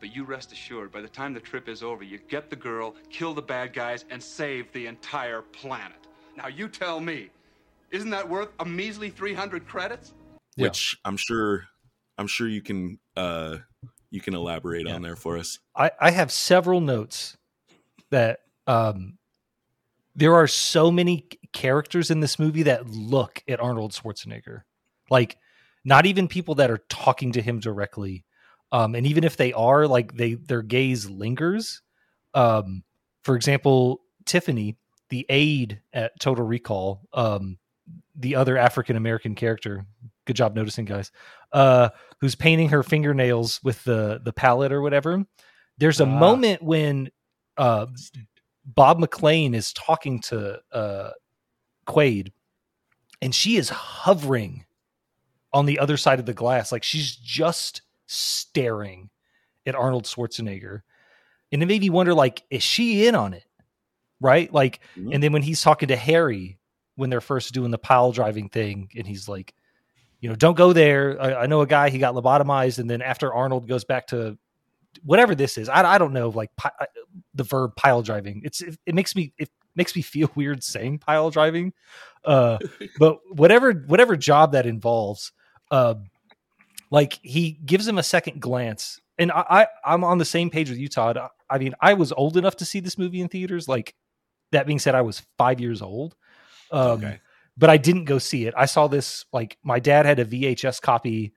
But 0.00 0.14
you 0.14 0.24
rest 0.24 0.50
assured, 0.50 0.90
by 0.90 1.00
the 1.00 1.08
time 1.08 1.32
the 1.32 1.38
trip 1.38 1.68
is 1.68 1.84
over, 1.84 2.02
you 2.02 2.18
get 2.28 2.50
the 2.50 2.56
girl, 2.56 2.96
kill 3.08 3.34
the 3.34 3.42
bad 3.42 3.72
guys, 3.72 4.04
and 4.10 4.20
save 4.20 4.72
the 4.72 4.86
entire 4.88 5.42
planet. 5.42 6.07
Now 6.38 6.46
you 6.46 6.68
tell 6.68 7.00
me, 7.00 7.30
isn't 7.90 8.10
that 8.10 8.28
worth 8.28 8.50
a 8.60 8.64
measly 8.64 9.10
300 9.10 9.66
credits? 9.66 10.14
Yeah. 10.56 10.64
which 10.64 10.98
i'm 11.04 11.16
sure 11.16 11.66
i'm 12.16 12.26
sure 12.26 12.48
you 12.48 12.60
can 12.60 12.98
uh 13.16 13.58
you 14.10 14.20
can 14.20 14.34
elaborate 14.34 14.88
on 14.88 15.02
there 15.02 15.14
for 15.14 15.38
us 15.38 15.60
I, 15.76 15.92
I 16.00 16.10
have 16.10 16.32
several 16.32 16.80
notes 16.80 17.36
that 18.10 18.40
um 18.66 19.18
there 20.16 20.34
are 20.34 20.48
so 20.48 20.90
many 20.90 21.28
characters 21.52 22.10
in 22.10 22.18
this 22.18 22.40
movie 22.40 22.64
that 22.64 22.88
look 22.88 23.44
at 23.46 23.60
Arnold 23.60 23.92
Schwarzenegger. 23.92 24.62
Like 25.10 25.36
not 25.84 26.06
even 26.06 26.26
people 26.26 26.56
that 26.56 26.72
are 26.72 26.82
talking 26.88 27.30
to 27.32 27.42
him 27.42 27.60
directly. 27.60 28.24
Um 28.72 28.96
and 28.96 29.06
even 29.06 29.22
if 29.22 29.36
they 29.36 29.52
are 29.52 29.86
like 29.86 30.16
they 30.16 30.34
their 30.34 30.62
gaze 30.62 31.08
lingers. 31.08 31.82
Um 32.34 32.82
for 33.22 33.36
example, 33.36 34.00
Tiffany, 34.24 34.76
the 35.10 35.26
aide 35.28 35.80
at 35.92 36.18
Total 36.20 36.44
Recall, 36.44 37.00
um 37.12 37.58
the 38.14 38.34
other 38.34 38.56
African 38.58 38.96
American 38.96 39.34
character, 39.34 39.86
good 40.26 40.36
job 40.36 40.54
noticing 40.54 40.84
guys. 40.84 41.10
Uh 41.52 41.88
who's 42.20 42.34
painting 42.34 42.68
her 42.70 42.82
fingernails 42.82 43.60
with 43.62 43.82
the 43.84 44.20
the 44.24 44.32
palette 44.32 44.72
or 44.72 44.82
whatever. 44.82 45.24
There's 45.78 46.00
a 46.00 46.04
Ah. 46.04 46.06
moment 46.06 46.62
when 46.62 47.10
uh, 47.56 47.86
Bob 48.64 48.98
McLean 48.98 49.54
is 49.54 49.72
talking 49.72 50.20
to 50.22 50.60
uh, 50.72 51.10
Quaid, 51.86 52.32
and 53.22 53.34
she 53.34 53.56
is 53.56 53.68
hovering 53.68 54.64
on 55.52 55.66
the 55.66 55.78
other 55.78 55.96
side 55.96 56.18
of 56.20 56.26
the 56.26 56.34
glass, 56.34 56.70
like 56.70 56.82
she's 56.82 57.16
just 57.16 57.82
staring 58.06 59.10
at 59.66 59.74
Arnold 59.74 60.04
Schwarzenegger, 60.04 60.82
and 61.50 61.62
it 61.62 61.66
made 61.66 61.80
me 61.80 61.90
wonder, 61.90 62.12
like, 62.14 62.42
is 62.50 62.62
she 62.62 63.06
in 63.06 63.14
on 63.14 63.32
it? 63.34 63.44
Right, 64.20 64.52
like, 64.52 64.80
Mhm. 64.96 65.14
and 65.14 65.22
then 65.22 65.32
when 65.32 65.42
he's 65.42 65.62
talking 65.62 65.88
to 65.88 65.96
Harry 65.96 66.58
when 66.96 67.08
they're 67.10 67.20
first 67.20 67.52
doing 67.54 67.70
the 67.70 67.78
pile 67.78 68.10
driving 68.10 68.48
thing, 68.48 68.90
and 68.96 69.06
he's 69.06 69.28
like, 69.28 69.54
you 70.20 70.28
know, 70.28 70.34
don't 70.34 70.56
go 70.56 70.72
there. 70.72 71.16
I, 71.22 71.42
I 71.42 71.46
know 71.46 71.60
a 71.60 71.66
guy 71.66 71.90
he 71.90 71.98
got 71.98 72.14
lobotomized, 72.16 72.80
and 72.80 72.90
then 72.90 73.00
after 73.02 73.32
Arnold 73.32 73.68
goes 73.68 73.84
back 73.84 74.08
to 74.08 74.36
whatever 75.04 75.36
this 75.36 75.56
is, 75.58 75.68
I, 75.68 75.84
I 75.94 75.98
don't 75.98 76.12
know, 76.12 76.30
like 76.30 76.50
pi- 76.56 76.72
I- 76.80 76.86
the 77.34 77.44
verb 77.44 77.76
pile 77.76 78.02
driving. 78.02 78.40
It's 78.44 78.60
it, 78.60 78.76
it 78.84 78.96
makes 78.96 79.14
me 79.14 79.32
it 79.38 79.48
makes 79.76 79.94
me 79.94 80.02
feel 80.02 80.28
weird 80.34 80.64
saying 80.64 80.98
pile 80.98 81.30
driving, 81.30 81.72
uh, 82.24 82.58
but 82.98 83.18
whatever 83.30 83.72
whatever 83.72 84.16
job 84.16 84.50
that 84.52 84.66
involves, 84.66 85.30
uh, 85.70 85.94
like 86.90 87.18
he 87.22 87.52
gives 87.64 87.86
him 87.86 87.98
a 87.98 88.02
second 88.02 88.40
glance, 88.40 89.00
and 89.18 89.30
I, 89.30 89.44
I 89.48 89.66
I'm 89.94 90.02
on 90.02 90.18
the 90.18 90.24
same 90.24 90.50
page 90.50 90.68
with 90.70 90.78
you, 90.80 90.88
Todd. 90.88 91.16
I, 91.16 91.28
I 91.48 91.58
mean, 91.58 91.74
I 91.80 91.94
was 91.94 92.10
old 92.12 92.36
enough 92.36 92.56
to 92.56 92.64
see 92.64 92.80
this 92.80 92.98
movie 92.98 93.20
in 93.20 93.28
theaters. 93.28 93.68
Like 93.68 93.94
that 94.52 94.66
being 94.66 94.78
said, 94.78 94.94
I 94.94 95.02
was 95.02 95.22
five 95.36 95.60
years 95.60 95.82
old. 95.82 96.16
Um, 96.70 96.90
Okay. 96.92 97.20
but 97.56 97.70
I 97.70 97.76
didn't 97.76 98.04
go 98.04 98.18
see 98.18 98.46
it. 98.46 98.54
I 98.56 98.66
saw 98.66 98.88
this 98.88 99.24
like 99.32 99.58
my 99.62 99.78
dad 99.80 100.06
had 100.06 100.18
a 100.18 100.24
VHS 100.24 100.80
copy. 100.80 101.32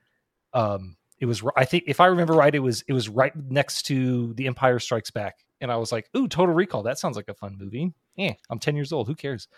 Um, 0.52 0.96
it 1.18 1.26
was 1.26 1.42
I 1.56 1.64
think 1.64 1.84
if 1.86 2.00
I 2.00 2.06
remember 2.06 2.34
right, 2.34 2.54
it 2.54 2.58
was 2.60 2.82
it 2.88 2.92
was 2.92 3.08
right 3.08 3.32
next 3.36 3.82
to 3.84 4.34
The 4.34 4.46
Empire 4.46 4.78
Strikes 4.78 5.10
Back, 5.10 5.36
and 5.60 5.70
I 5.72 5.76
was 5.76 5.92
like, 5.92 6.08
"Ooh, 6.16 6.28
Total 6.28 6.54
Recall! 6.54 6.82
That 6.82 6.98
sounds 6.98 7.16
like 7.16 7.28
a 7.28 7.34
fun 7.34 7.56
movie." 7.58 7.92
Yeah, 8.16 8.32
I'm 8.50 8.58
10 8.58 8.76
years 8.76 8.92
old. 8.92 9.06
Who 9.08 9.14
cares? 9.14 9.48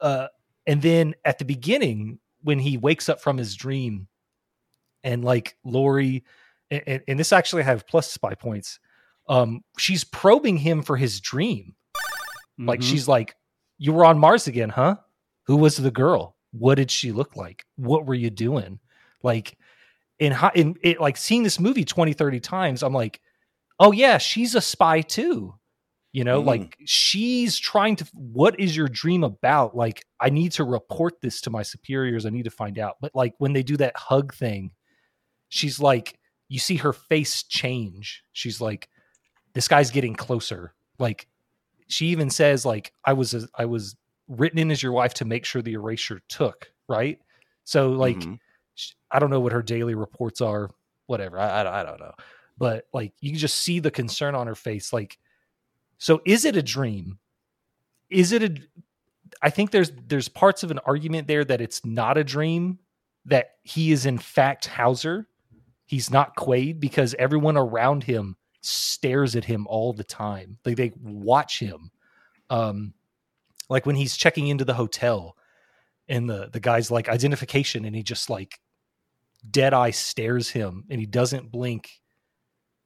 Uh, 0.00 0.26
and 0.66 0.82
then 0.82 1.14
at 1.24 1.38
the 1.38 1.44
beginning, 1.44 2.18
when 2.42 2.58
he 2.58 2.76
wakes 2.76 3.08
up 3.08 3.20
from 3.20 3.38
his 3.38 3.54
dream, 3.54 4.08
and 5.04 5.24
like 5.24 5.56
Lori, 5.64 6.24
and, 6.70 6.82
and, 6.86 7.02
and 7.08 7.18
this 7.18 7.32
actually 7.32 7.62
have 7.62 7.86
plus 7.86 8.10
spy 8.10 8.34
points. 8.34 8.78
Um, 9.28 9.62
she's 9.78 10.04
probing 10.04 10.56
him 10.58 10.82
for 10.82 10.96
his 10.96 11.20
dream. 11.20 11.74
Like 12.58 12.80
Mhm. 12.80 12.84
she's 12.90 13.08
like, 13.08 13.34
"You 13.78 13.92
were 13.92 14.04
on 14.04 14.18
Mars 14.18 14.46
again, 14.46 14.68
huh?" 14.70 14.96
Who 15.44 15.56
was 15.56 15.76
the 15.76 15.90
girl? 15.90 16.36
What 16.52 16.76
did 16.76 16.90
she 16.90 17.12
look 17.12 17.36
like? 17.36 17.64
What 17.76 18.06
were 18.06 18.14
you 18.14 18.30
doing? 18.30 18.78
Like 19.22 19.56
in 20.18 20.34
in 20.54 20.76
it 20.82 21.00
like 21.00 21.16
seeing 21.16 21.42
this 21.42 21.58
movie 21.58 21.84
20 21.84 22.12
30 22.12 22.40
times, 22.40 22.82
I'm 22.82 22.92
like, 22.92 23.20
"Oh 23.80 23.92
yeah, 23.92 24.18
she's 24.18 24.54
a 24.54 24.60
spy 24.60 25.00
too." 25.00 25.54
You 26.12 26.24
know, 26.24 26.42
Mm. 26.42 26.46
like 26.46 26.76
she's 26.84 27.58
trying 27.58 27.96
to 27.96 28.04
what 28.12 28.60
is 28.60 28.76
your 28.76 28.88
dream 28.88 29.24
about? 29.24 29.74
Like 29.74 30.04
I 30.20 30.28
need 30.30 30.52
to 30.52 30.64
report 30.64 31.20
this 31.22 31.40
to 31.42 31.50
my 31.50 31.62
superiors. 31.62 32.26
I 32.26 32.30
need 32.30 32.44
to 32.44 32.50
find 32.50 32.78
out. 32.78 32.96
But 33.00 33.14
like 33.14 33.34
when 33.38 33.54
they 33.54 33.62
do 33.62 33.78
that 33.78 33.96
hug 33.96 34.34
thing, 34.34 34.72
she's 35.48 35.80
like 35.80 36.18
you 36.48 36.58
see 36.58 36.76
her 36.76 36.92
face 36.92 37.42
change. 37.44 38.22
She's 38.32 38.60
like 38.60 38.88
this 39.54 39.68
guy's 39.68 39.90
getting 39.90 40.14
closer. 40.14 40.74
Like 40.98 41.26
she 41.92 42.06
even 42.08 42.30
says 42.30 42.64
like 42.64 42.92
I 43.04 43.12
was 43.12 43.34
a, 43.34 43.48
I 43.56 43.66
was 43.66 43.96
written 44.28 44.58
in 44.58 44.70
as 44.70 44.82
your 44.82 44.92
wife 44.92 45.14
to 45.14 45.24
make 45.24 45.44
sure 45.44 45.62
the 45.62 45.74
erasure 45.74 46.20
took, 46.28 46.70
right? 46.88 47.18
So 47.64 47.90
like 47.90 48.16
Mhm. 48.18 48.38
sh- 48.74 48.92
I 49.10 49.18
don't 49.18 49.30
know 49.30 49.40
what 49.40 49.52
her 49.52 49.62
daily 49.62 49.94
reports 49.94 50.40
are, 50.40 50.70
whatever. 51.06 51.38
I, 51.38 51.62
I 51.62 51.80
I 51.80 51.84
don't 51.84 52.00
know. 52.00 52.14
But 52.58 52.86
like 52.92 53.12
you 53.20 53.30
can 53.30 53.38
just 53.38 53.58
see 53.60 53.80
the 53.80 53.90
concern 53.90 54.34
on 54.34 54.46
her 54.46 54.54
face 54.54 54.92
like 54.92 55.18
so 55.98 56.20
is 56.24 56.44
it 56.44 56.56
a 56.56 56.62
dream? 56.62 57.18
Is 58.10 58.32
it 58.32 58.42
a 58.42 58.56
I 59.42 59.50
think 59.50 59.70
there's 59.70 59.92
there's 60.08 60.28
parts 60.28 60.62
of 60.62 60.70
an 60.70 60.78
argument 60.80 61.26
there 61.28 61.44
that 61.44 61.60
it's 61.60 61.84
not 61.84 62.18
a 62.18 62.24
dream, 62.24 62.78
that 63.26 63.52
he 63.62 63.92
is 63.92 64.06
in 64.06 64.18
fact 64.18 64.66
Hauser. 64.66 65.26
He's 65.86 66.10
not 66.10 66.36
Quaid 66.36 66.80
because 66.80 67.14
everyone 67.18 67.56
around 67.56 68.04
him 68.04 68.36
stares 68.62 69.36
at 69.36 69.44
him 69.44 69.66
all 69.66 69.92
the 69.92 70.04
time. 70.04 70.56
Like 70.64 70.76
they 70.76 70.92
watch 71.02 71.58
him. 71.58 71.90
Um 72.48 72.94
like 73.68 73.86
when 73.86 73.96
he's 73.96 74.16
checking 74.16 74.46
into 74.48 74.64
the 74.64 74.74
hotel 74.74 75.36
and 76.08 76.28
the 76.28 76.48
the 76.52 76.60
guy's 76.60 76.90
like 76.90 77.08
identification 77.08 77.84
and 77.84 77.94
he 77.94 78.02
just 78.02 78.28
like 78.30 78.58
dead 79.50 79.72
eye 79.74 79.90
stares 79.90 80.48
him 80.50 80.84
and 80.90 81.00
he 81.00 81.06
doesn't 81.06 81.50
blink 81.50 82.00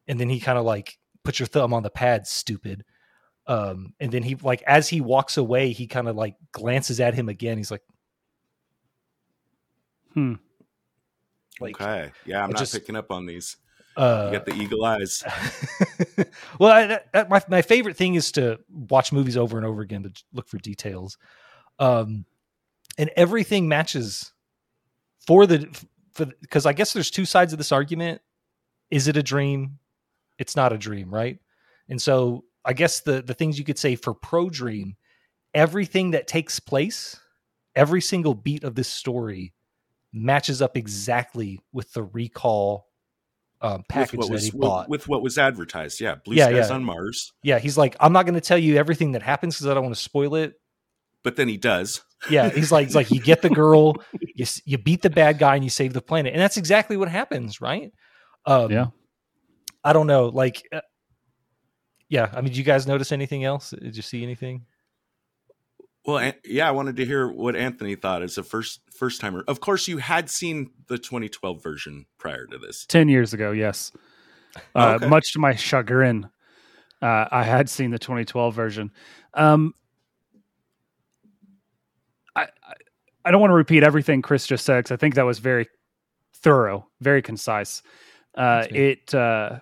and 0.09 0.19
then 0.21 0.29
he 0.29 0.39
kind 0.41 0.59
of 0.59 0.65
like 0.65 0.99
put 1.25 1.39
your 1.39 1.47
thumb 1.47 1.75
on 1.75 1.83
the 1.83 1.91
pad 1.91 2.27
stupid 2.27 2.85
um 3.47 3.93
and 4.01 4.13
then 4.13 4.23
he 4.23 4.35
like 4.37 4.63
as 4.63 4.89
he 4.89 5.01
walks 5.01 5.37
away 5.37 5.73
he 5.73 5.87
kind 5.87 6.09
of 6.09 6.17
like 6.17 6.35
glances 6.53 7.01
at 7.01 7.15
him 7.15 7.29
again 7.29 7.57
he's 7.59 7.71
like 7.71 7.83
Hmm. 10.15 10.35
like 11.61 11.81
okay. 11.81 12.11
Yeah, 12.25 12.43
I'm 12.43 12.51
not 12.51 12.59
just- 12.59 12.73
picking 12.73 12.97
up 12.97 13.11
on 13.11 13.27
these. 13.27 13.57
Uh 13.97 14.31
You 14.33 14.39
got 14.39 14.47
the 14.47 14.55
eagle 14.55 14.85
eyes. 14.85 15.23
well 16.59 16.73
I, 16.73 16.87
that, 16.87 17.13
that- 17.13 17.29
my, 17.31 17.43
my 17.49 17.63
favorite 17.63 17.97
thing 17.97 18.15
is 18.15 18.33
to 18.33 18.59
watch 18.71 19.13
movies 19.13 19.37
over 19.37 19.57
and 19.57 19.67
over 19.67 19.83
again 19.83 20.03
to 20.05 20.13
look 20.33 20.49
for 20.49 20.59
details. 20.59 21.19
Um 21.79 22.25
and 22.99 23.11
everything 23.17 23.69
matches 23.69 24.33
for 25.27 25.47
the 25.47 25.67
for 26.13 26.27
because 26.41 26.65
i 26.67 26.73
guess 26.73 26.93
there's 26.93 27.11
two 27.11 27.25
sides 27.25 27.53
of 27.53 27.59
this 27.59 27.73
argument. 27.73 28.21
Is 28.91 29.09
it 29.09 29.17
a 29.17 29.23
dream? 29.23 29.79
It's 30.39 30.57
not 30.57 30.73
a 30.73 30.79
dream 30.79 31.13
right? 31.13 31.39
And 31.89 32.01
so 32.01 32.45
i 32.65 32.73
guess 32.73 33.01
the 33.01 33.23
the 33.23 33.35
things 33.35 33.59
you 33.59 33.65
could 33.65 33.79
say 33.79 33.95
for 33.97 34.13
pro 34.15 34.51
dream 34.51 34.97
everything 35.55 36.11
that 36.11 36.27
takes 36.27 36.59
place 36.61 37.19
every 37.75 38.01
single 38.01 38.35
beat 38.35 38.65
of 38.65 38.75
this 38.75 38.89
story 38.89 39.53
matches 40.13 40.61
up 40.63 40.77
exactly 40.77 41.61
with 41.73 41.93
the 41.93 42.03
recall 42.03 42.86
um, 43.63 43.79
with 43.79 43.89
package 43.89 44.19
what 44.19 44.27
that 44.29 44.33
was 44.33 44.45
he 44.45 44.51
with, 44.51 44.61
bought 44.61 44.89
with 44.89 45.09
what 45.09 45.23
was 45.23 45.39
advertised. 45.39 46.01
Yeah, 46.01 46.17
blue 46.25 46.37
Yeah, 46.37 46.47
skies 46.49 46.69
yeah. 46.69 46.75
on 46.75 46.85
Mars. 46.85 47.33
yeah, 47.43 47.59
he's 47.59 47.77
like, 47.79 47.97
I'm 48.01 48.13
not 48.13 48.25
going 48.27 48.35
to 48.35 48.41
tell 48.41 48.59
you 48.59 48.77
everything 48.77 49.13
that 49.13 49.23
happens 49.23 49.57
because 49.57 49.67
I 49.69 49.75
don't 49.75 49.83
want 49.85 49.95
to 49.95 50.01
spoil 50.01 50.35
it. 50.35 50.55
But 51.23 51.37
then 51.37 51.49
he 51.49 51.57
does. 51.57 52.03
Yeah, 52.31 52.51
he's 52.51 52.71
like, 52.71 52.87
he's 52.87 52.95
like, 52.95 53.11
you 53.11 53.21
get 53.21 53.43
the 53.43 53.51
girl, 53.65 53.97
you 54.35 54.47
you 54.65 54.79
beat 54.79 55.03
the 55.03 55.11
bad 55.11 55.39
guy, 55.39 55.55
and 55.57 55.65
you 55.65 55.71
save 55.71 55.93
the 55.93 56.01
planet, 56.03 56.33
and 56.33 56.41
that's 56.41 56.57
exactly 56.57 56.97
what 56.97 57.09
happens, 57.09 57.61
right? 57.61 57.93
Um, 58.45 58.71
Yeah. 58.71 58.87
I 59.85 59.93
don't 59.93 60.07
know, 60.07 60.27
like, 60.27 60.63
uh, 60.73 60.81
yeah. 62.09 62.29
I 62.33 62.37
mean, 62.37 62.47
did 62.51 62.57
you 62.57 62.65
guys 62.65 62.87
notice 62.87 63.13
anything 63.13 63.45
else? 63.45 63.71
Did 63.71 63.97
you 63.97 64.03
see 64.03 64.23
anything? 64.23 64.67
Well, 66.07 66.33
yeah, 66.45 66.69
I 66.69 66.71
wanted 66.71 66.97
to 66.97 67.05
hear 67.05 67.29
what 67.29 67.57
Anthony 67.57 67.97
thought 67.97 68.23
as 68.23 68.39
a 68.39 68.45
first 68.45 68.81
first 68.93 69.21
timer. 69.21 69.43
Of 69.49 69.61
course, 69.61 69.89
you 69.89 69.99
had 69.99 70.31
seen 70.31 70.71
the 70.87 70.99
2012 70.99 71.61
version 71.61 72.07
prior 72.17 72.47
to 72.47 72.59
this. 72.59 72.87
10 72.87 73.09
years 73.09 73.35
ago, 73.35 73.51
yes. 73.51 73.91
Uh, 74.75 74.95
okay. 74.95 75.09
Much 75.09 75.33
to 75.33 75.41
my 75.41 75.55
chagrin, 75.57 76.31
uh, 77.03 77.27
I 77.31 77.43
had 77.43 77.69
seen 77.69 77.91
the 77.91 77.99
2012 77.99 78.55
version. 78.55 78.93
Um, 79.35 79.75
I, 82.37 82.43
I, 82.43 82.75
I 83.25 83.31
don't 83.33 83.41
want 83.41 83.51
to 83.51 83.57
repeat 83.57 83.83
everything 83.83 84.23
Chris 84.23 84.47
just 84.47 84.65
said 84.65 84.79
because 84.79 84.93
I 84.93 84.97
think 84.97 85.17
that 85.17 85.25
was 85.25 85.41
very 85.41 85.67
thorough, 86.37 86.87
very 87.01 87.21
concise. 87.21 87.83
Uh, 88.35 88.65
it, 88.71 89.13
uh, 89.13 89.59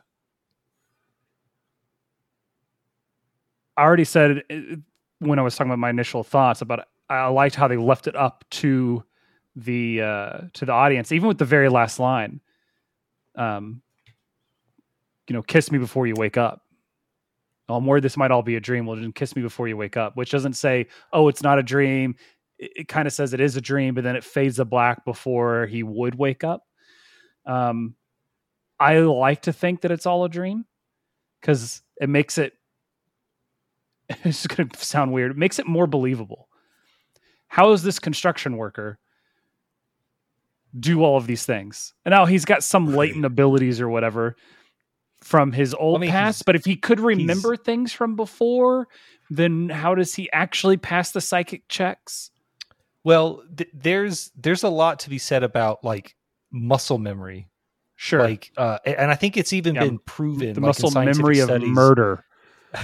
I 3.77 3.83
already 3.83 4.05
said 4.05 4.31
it, 4.31 4.47
it 4.51 4.81
when 5.27 5.39
I 5.39 5.43
was 5.43 5.57
talking 5.57 5.71
about 5.71 5.79
my 5.79 5.91
initial 5.91 6.23
thoughts 6.23 6.61
about. 6.61 6.87
I 7.09 7.27
liked 7.27 7.55
how 7.55 7.69
they 7.69 7.77
left 7.77 8.07
it 8.07 8.17
up 8.17 8.45
to 8.53 9.05
the 9.57 10.01
uh, 10.01 10.39
to 10.55 10.65
the 10.65 10.73
audience, 10.73 11.13
even 11.13 11.29
with 11.29 11.39
the 11.39 11.45
very 11.45 11.69
last 11.69 11.99
line. 11.99 12.41
Um, 13.37 13.83
you 15.29 15.35
know, 15.35 15.43
kiss 15.43 15.71
me 15.71 15.79
before 15.79 16.07
you 16.07 16.15
wake 16.17 16.37
up. 16.37 16.63
Oh, 17.69 17.77
I'm 17.77 17.87
worried 17.87 18.05
this 18.05 18.17
might 18.17 18.31
all 18.31 18.43
be 18.43 18.57
a 18.57 18.61
dream. 18.61 18.85
Well, 18.87 18.97
just 18.97 19.15
kiss 19.15 19.37
me 19.37 19.43
before 19.43 19.69
you 19.69 19.77
wake 19.77 19.97
up, 19.97 20.17
which 20.17 20.31
doesn't 20.31 20.53
say, 20.55 20.87
oh, 21.13 21.29
it's 21.29 21.43
not 21.43 21.59
a 21.59 21.63
dream. 21.63 22.15
It, 22.59 22.73
it 22.77 22.89
kind 22.89 23.07
of 23.07 23.15
says 23.15 23.33
it 23.33 23.41
is 23.41 23.57
a 23.57 23.61
dream, 23.61 23.95
but 23.95 24.05
then 24.05 24.17
it 24.17 24.25
fades 24.25 24.57
to 24.57 24.65
black 24.65 25.05
before 25.05 25.67
he 25.67 25.83
would 25.83 26.15
wake 26.15 26.45
up. 26.45 26.63
Um, 27.47 27.95
I 28.79 28.99
like 28.99 29.43
to 29.43 29.53
think 29.53 29.81
that 29.83 29.91
it's 29.91 30.05
all 30.07 30.25
a 30.25 30.29
dream 30.29 30.67
because 31.41 31.83
it 32.01 32.09
makes 32.09 32.39
it. 32.39 32.53
It's 34.09 34.47
going 34.47 34.69
to 34.69 34.85
sound 34.85 35.13
weird. 35.13 35.33
It 35.33 35.37
makes 35.37 35.59
it 35.59 35.67
more 35.67 35.87
believable. 35.87 36.49
How 37.49 37.73
is 37.73 37.83
this 37.83 37.99
construction 37.99 38.57
worker 38.57 38.99
do 40.79 41.03
all 41.05 41.17
of 41.17 41.27
these 41.27 41.47
things? 41.47 41.95
And 42.05 42.13
now 42.13 42.27
he's 42.27 42.45
got 42.45 42.65
some 42.65 42.95
latent 42.95 43.25
abilities 43.25 43.81
or 43.81 43.89
whatever 43.89 44.37
from 45.23 45.53
his 45.53 45.73
old 45.73 46.01
mean, 46.01 46.11
past. 46.11 46.45
But 46.45 46.57
if 46.57 46.65
he 46.65 46.77
could 46.77 47.01
remember 47.01 47.57
things 47.57 47.93
from 47.93 48.17
before, 48.17 48.89
then 49.31 49.69
how 49.69 49.95
does 49.95 50.15
he 50.15 50.31
actually 50.33 50.77
pass 50.77 51.13
the 51.13 51.21
psychic 51.21 51.69
checks? 51.69 52.31
Well, 53.05 53.43
th- 53.57 53.71
there's 53.73 54.31
there's 54.37 54.63
a 54.63 54.69
lot 54.69 55.01
to 55.01 55.11
be 55.11 55.19
said 55.19 55.43
about 55.43 55.85
like 55.85 56.17
muscle 56.51 56.99
memory, 56.99 57.49
Sure, 57.97 58.21
like, 58.21 58.51
uh, 58.57 58.79
and 58.85 59.11
I 59.11 59.15
think 59.15 59.37
it's 59.37 59.53
even 59.53 59.75
Yeah, 59.75 59.85
been 59.85 59.99
proven 59.99 60.55
the 60.55 60.61
like, 60.61 60.67
muscle 60.69 60.91
memory 60.91 61.39
of 61.39 61.47
studies. 61.47 61.69
murder. 61.69 62.25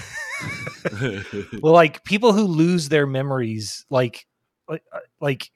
well 1.60 1.72
like 1.72 2.02
people 2.04 2.32
who 2.32 2.42
lose 2.42 2.88
their 2.88 3.06
memories 3.06 3.84
like 3.90 4.26
like 4.68 4.82
uh, 4.92 5.00
like 5.20 5.50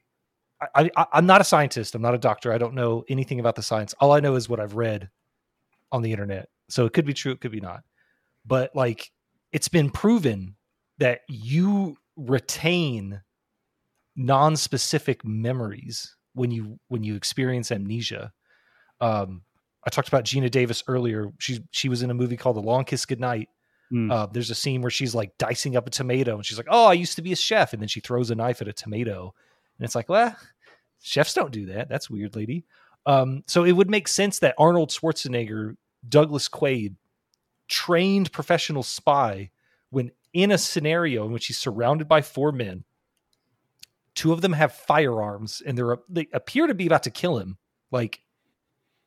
I, 0.74 0.90
I 0.96 1.06
i'm 1.12 1.26
not 1.26 1.40
a 1.40 1.44
scientist 1.44 1.94
i'm 1.94 2.02
not 2.02 2.14
a 2.14 2.18
doctor 2.18 2.52
i 2.52 2.58
don't 2.58 2.74
know 2.74 3.04
anything 3.08 3.40
about 3.40 3.54
the 3.54 3.62
science. 3.62 3.94
All 4.00 4.12
i 4.12 4.20
know 4.20 4.34
is 4.34 4.48
what 4.48 4.60
i've 4.60 4.74
read 4.74 5.08
on 5.94 6.02
the 6.02 6.10
internet. 6.10 6.48
So 6.68 6.86
it 6.86 6.92
could 6.92 7.06
be 7.06 7.14
true 7.14 7.32
it 7.32 7.40
could 7.40 7.52
be 7.52 7.60
not. 7.60 7.84
But 8.44 8.74
like 8.74 9.10
it's 9.52 9.68
been 9.68 9.90
proven 9.90 10.56
that 10.98 11.20
you 11.28 11.96
retain 12.16 13.20
non-specific 14.16 15.24
memories 15.24 16.16
when 16.34 16.50
you 16.50 16.78
when 16.88 17.04
you 17.04 17.14
experience 17.14 17.70
amnesia. 17.70 18.32
Um 19.00 19.42
i 19.84 19.90
talked 19.90 20.08
about 20.08 20.24
geena 20.24 20.50
davis 20.50 20.82
earlier. 20.88 21.30
She 21.38 21.60
she 21.70 21.88
was 21.88 22.02
in 22.02 22.10
a 22.10 22.14
movie 22.14 22.36
called 22.36 22.56
the 22.56 22.60
long 22.60 22.84
kiss 22.84 23.06
goodnight 23.06 23.48
Mm. 23.92 24.10
uh, 24.10 24.26
there's 24.26 24.50
a 24.50 24.54
scene 24.54 24.80
where 24.82 24.90
she's 24.90 25.14
like 25.14 25.36
dicing 25.38 25.76
up 25.76 25.86
a 25.86 25.90
tomato 25.90 26.34
and 26.36 26.44
she's 26.44 26.56
like, 26.56 26.66
Oh, 26.70 26.86
I 26.86 26.94
used 26.94 27.16
to 27.16 27.22
be 27.22 27.32
a 27.32 27.36
chef. 27.36 27.72
And 27.72 27.82
then 27.82 27.88
she 27.88 28.00
throws 28.00 28.30
a 28.30 28.34
knife 28.34 28.60
at 28.62 28.68
a 28.68 28.72
tomato. 28.72 29.34
And 29.78 29.84
it's 29.84 29.94
like, 29.94 30.08
Well, 30.08 30.34
chefs 31.02 31.34
don't 31.34 31.52
do 31.52 31.66
that. 31.66 31.88
That's 31.88 32.08
weird, 32.10 32.34
lady. 32.34 32.64
Um, 33.06 33.44
so 33.46 33.64
it 33.64 33.72
would 33.72 33.90
make 33.90 34.08
sense 34.08 34.38
that 34.38 34.54
Arnold 34.58 34.88
Schwarzenegger, 34.90 35.76
Douglas 36.08 36.48
Quaid, 36.48 36.94
trained 37.68 38.32
professional 38.32 38.82
spy 38.82 39.50
when 39.90 40.10
in 40.32 40.50
a 40.50 40.58
scenario 40.58 41.24
in 41.26 41.32
which 41.32 41.46
he's 41.46 41.58
surrounded 41.58 42.08
by 42.08 42.22
four 42.22 42.50
men, 42.52 42.84
two 44.14 44.32
of 44.32 44.40
them 44.40 44.52
have 44.54 44.72
firearms 44.72 45.62
and 45.64 45.76
they're 45.76 45.98
they 46.08 46.26
appear 46.32 46.66
to 46.66 46.74
be 46.74 46.86
about 46.86 47.02
to 47.04 47.10
kill 47.10 47.38
him. 47.38 47.58
Like 47.90 48.20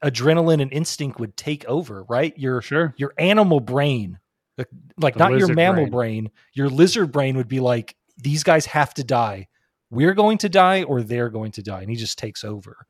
adrenaline 0.03 0.61
and 0.61 0.71
instinct 0.71 1.19
would 1.19 1.35
take 1.35 1.65
over, 1.65 2.03
right? 2.03 2.37
Your 2.37 2.61
Sure. 2.61 2.93
your 2.97 3.13
animal 3.17 3.59
brain, 3.59 4.19
like, 4.57 4.67
like 4.99 5.13
The 5.15 5.19
not 5.19 5.37
your 5.37 5.53
mammal 5.53 5.85
brain. 5.87 6.23
brain. 6.25 6.31
your 6.53 6.69
lizard 6.69 7.11
brain 7.11 7.37
would 7.37 7.47
be 7.47 7.59
like, 7.59 7.95
these 8.17 8.43
guys 8.43 8.65
have 8.67 8.93
to 8.95 9.03
die. 9.03 9.47
We're 9.89 10.13
going 10.13 10.39
to 10.39 10.49
die 10.49 10.83
or 10.83 11.01
they're 11.03 11.29
going 11.29 11.51
to 11.53 11.63
die. 11.63 11.81
And 11.81 11.89
he 11.89 11.95
just 11.95 12.17
takes 12.17 12.43
over. 12.43 12.87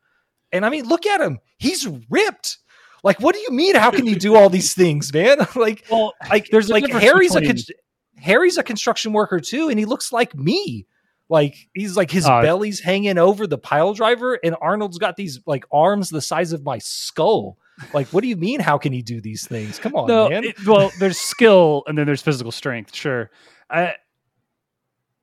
And 0.51 0.65
I 0.65 0.69
mean, 0.69 0.85
look 0.87 1.05
at 1.05 1.21
him. 1.21 1.39
He's 1.57 1.87
ripped. 2.09 2.57
Like, 3.03 3.19
what 3.19 3.35
do 3.35 3.41
you 3.41 3.51
mean? 3.51 3.75
How 3.75 3.91
can 3.91 4.05
you 4.05 4.15
do 4.15 4.35
all 4.35 4.49
these 4.49 4.73
things, 4.73 5.13
man? 5.13 5.37
like, 5.55 5.85
Well, 5.91 6.13
like 6.29 6.47
there's 6.49 6.69
a 6.69 6.73
like 6.73 6.87
Harry's 6.89 7.35
a 7.35 7.41
between- 7.41 7.49
const- 7.55 7.73
Harry's 8.17 8.57
a 8.57 8.63
construction 8.63 9.13
worker 9.13 9.39
too, 9.39 9.69
and 9.69 9.77
he 9.77 9.85
looks 9.85 10.11
like 10.11 10.33
me. 10.33 10.87
Like 11.29 11.55
he's 11.75 11.95
like 11.95 12.09
his 12.09 12.25
Uh, 12.25 12.41
belly's 12.41 12.79
hanging 12.79 13.17
over 13.19 13.45
the 13.45 13.57
pile 13.59 13.93
driver, 13.93 14.39
and 14.43 14.55
Arnold's 14.61 14.97
got 14.97 15.17
these 15.17 15.39
like 15.45 15.65
arms 15.71 16.09
the 16.09 16.21
size 16.21 16.53
of 16.53 16.63
my 16.63 16.79
skull. 16.79 17.57
Like, 17.93 18.07
what 18.07 18.21
do 18.21 18.27
you 18.27 18.35
mean? 18.37 18.59
How 18.59 18.77
can 18.77 18.91
he 18.93 19.01
do 19.01 19.21
these 19.21 19.47
things? 19.47 19.77
Come 19.79 19.95
on, 19.95 20.07
no, 20.07 20.29
man. 20.29 20.43
it- 20.43 20.65
well, 20.65 20.91
there's 20.99 21.17
skill 21.19 21.83
and 21.87 21.97
then 21.97 22.05
there's 22.05 22.21
physical 22.21 22.51
strength. 22.51 22.93
Sure, 22.95 23.29
I, 23.69 23.95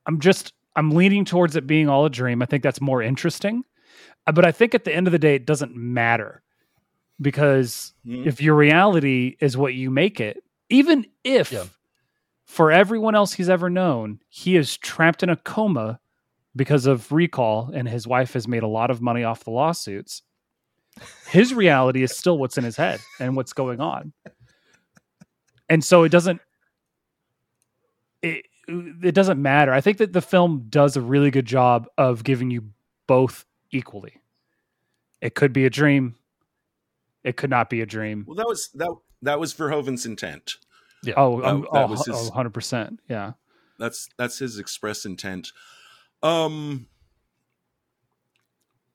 I'm 0.07 0.21
just 0.21 0.53
I'm 0.77 0.91
leaning 0.91 1.25
towards 1.25 1.57
it 1.57 1.67
being 1.67 1.89
all 1.89 2.05
a 2.05 2.11
dream. 2.11 2.43
I 2.43 2.47
think 2.47 2.63
that's 2.63 2.81
more 2.81 3.01
interesting, 3.03 3.63
Uh, 4.27 4.33
but 4.33 4.45
I 4.45 4.53
think 4.53 4.75
at 4.75 4.85
the 4.85 4.95
end 4.95 5.07
of 5.07 5.13
the 5.13 5.19
day, 5.19 5.35
it 5.37 5.47
doesn't 5.47 5.77
matter 5.77 6.43
because 7.21 7.93
Mhm. 8.07 8.27
if 8.27 8.41
your 8.41 8.55
reality 8.57 9.37
is 9.41 9.57
what 9.57 9.75
you 9.75 9.91
make 9.91 10.21
it, 10.21 10.43
even 10.69 11.07
if 11.23 11.53
Yeah. 11.53 11.65
for 12.45 12.73
everyone 12.73 13.15
else 13.15 13.35
he's 13.35 13.49
ever 13.49 13.71
known, 13.71 14.21
he 14.29 14.57
is 14.57 14.77
trapped 14.77 15.23
in 15.23 15.29
a 15.29 15.37
coma 15.37 16.01
because 16.57 16.87
of 16.87 17.11
recall 17.13 17.71
and 17.75 17.89
his 17.89 18.07
wife 18.07 18.33
has 18.33 18.49
made 18.49 18.63
a 18.63 18.69
lot 18.69 18.91
of 18.91 19.01
money 19.03 19.23
off 19.25 19.45
the 19.45 19.51
lawsuits. 19.51 20.23
His 21.29 21.53
reality 21.53 22.03
is 22.03 22.17
still 22.17 22.39
what's 22.39 22.57
in 22.59 22.65
his 22.65 22.77
head 22.77 23.01
and 23.19 23.37
what's 23.37 23.53
going 23.53 23.81
on. 23.81 24.13
And 25.69 25.83
so 25.85 26.05
it 26.05 26.11
doesn't 26.11 26.41
it 28.23 28.47
it 28.69 29.15
doesn't 29.15 29.41
matter. 29.43 29.73
I 29.73 29.81
think 29.81 29.99
that 29.99 30.13
the 30.13 30.23
film 30.23 30.67
does 30.69 30.97
a 30.97 31.01
really 31.01 31.31
good 31.31 31.47
job 31.47 31.87
of 31.99 32.25
giving 32.25 32.51
you 32.51 32.71
both 33.07 33.45
equally. 33.71 34.15
It 35.21 35.35
could 35.35 35.53
be 35.53 35.65
a 35.67 35.71
dream. 35.71 36.15
It 37.25 37.37
could 37.37 37.51
not 37.51 37.69
be 37.71 37.81
a 37.81 37.87
dream. 37.87 38.25
Well, 38.27 38.37
that 38.37 38.47
was 38.47 38.69
that 38.75 38.91
that 39.23 39.41
was 39.41 39.55
Verhoeven's 39.55 40.07
intent. 40.07 40.57
yeah. 41.03 41.15
Oh, 41.17 41.41
That- 41.41 41.47
um, 41.49 41.67
that 41.73 41.85
oh, 41.85 41.87
was 41.89 42.07
his- 42.07 42.17
oh, 42.17 42.31
100%. 42.35 42.99
Yeah. 43.09 43.33
That's 43.79 44.09
that's 44.17 44.39
his 44.39 44.59
express 44.59 45.05
intent. 45.05 45.51
Um 46.23 46.87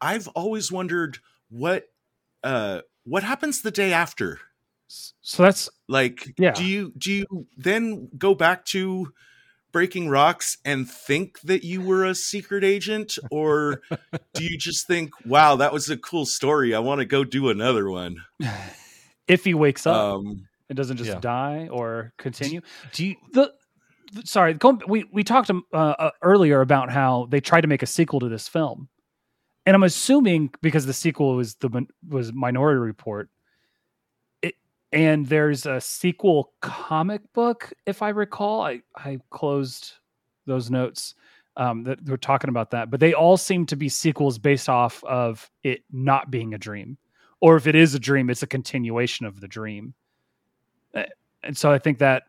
I've 0.01 0.27
always 0.29 0.71
wondered 0.71 1.17
what 1.49 1.88
uh 2.43 2.81
what 3.03 3.23
happens 3.23 3.61
the 3.61 3.71
day 3.71 3.93
after? 3.93 4.39
So 4.87 5.43
that's 5.43 5.69
Like 5.87 6.33
Yeah. 6.37 6.51
do 6.51 6.65
you 6.65 6.93
do 6.97 7.11
you 7.11 7.47
then 7.57 8.09
go 8.17 8.33
back 8.35 8.65
to 8.65 9.11
breaking 9.71 10.09
rocks 10.09 10.57
and 10.65 10.89
think 10.89 11.39
that 11.41 11.63
you 11.63 11.81
were 11.81 12.03
a 12.03 12.15
secret 12.15 12.63
agent 12.63 13.17
or 13.29 13.81
do 14.33 14.43
you 14.43 14.57
just 14.57 14.87
think 14.87 15.11
wow 15.25 15.55
that 15.57 15.71
was 15.71 15.89
a 15.89 15.97
cool 15.97 16.25
story 16.25 16.73
I 16.73 16.79
want 16.79 16.99
to 16.99 17.05
go 17.05 17.23
do 17.23 17.49
another 17.49 17.89
one? 17.89 18.17
if 19.27 19.43
he 19.43 19.53
wakes 19.53 19.85
up, 19.85 19.95
Um 19.95 20.47
it 20.69 20.75
doesn't 20.75 20.97
just 20.97 21.09
yeah. 21.09 21.19
die 21.19 21.67
or 21.71 22.13
continue. 22.17 22.61
do 22.93 23.05
you? 23.07 23.15
the 23.33 23.51
sorry 24.23 24.57
we 24.87 25.05
we 25.11 25.23
talked 25.23 25.49
um, 25.49 25.63
uh, 25.73 25.95
uh, 25.99 26.11
earlier 26.21 26.61
about 26.61 26.91
how 26.91 27.27
they 27.29 27.39
tried 27.41 27.61
to 27.61 27.67
make 27.67 27.83
a 27.83 27.87
sequel 27.87 28.19
to 28.19 28.29
this 28.29 28.47
film 28.47 28.89
and 29.69 29.75
i'm 29.75 29.83
assuming 29.83 30.49
because 30.63 30.87
the 30.87 30.93
sequel 30.93 31.35
was 31.35 31.53
the 31.55 31.85
was 32.07 32.33
minority 32.33 32.79
report 32.79 33.29
it, 34.41 34.55
and 34.91 35.27
there's 35.27 35.67
a 35.67 35.79
sequel 35.79 36.53
comic 36.59 37.21
book 37.33 37.71
if 37.85 38.01
i 38.01 38.09
recall. 38.09 38.61
I 38.63 38.81
i 38.95 39.19
closed 39.29 39.93
those 40.47 40.71
notes 40.71 41.13
um 41.55 41.83
that 41.83 42.03
we're 42.03 42.17
talking 42.17 42.49
about 42.49 42.71
that. 42.71 42.89
But 42.89 42.99
they 42.99 43.13
all 43.13 43.37
seem 43.37 43.67
to 43.67 43.75
be 43.75 43.89
sequels 43.89 44.39
based 44.39 44.69
off 44.69 45.03
of 45.03 45.51
it 45.63 45.83
not 45.91 46.31
being 46.31 46.55
a 46.55 46.57
dream. 46.57 46.97
Or 47.39 47.55
if 47.55 47.67
it 47.67 47.75
is 47.75 47.93
a 47.93 47.99
dream 47.99 48.31
it's 48.31 48.41
a 48.41 48.47
continuation 48.47 49.27
of 49.27 49.39
the 49.39 49.47
dream. 49.47 49.93
Uh, 50.95 51.03
and 51.43 51.55
so 51.55 51.71
i 51.71 51.77
think 51.77 51.99
that 51.99 52.23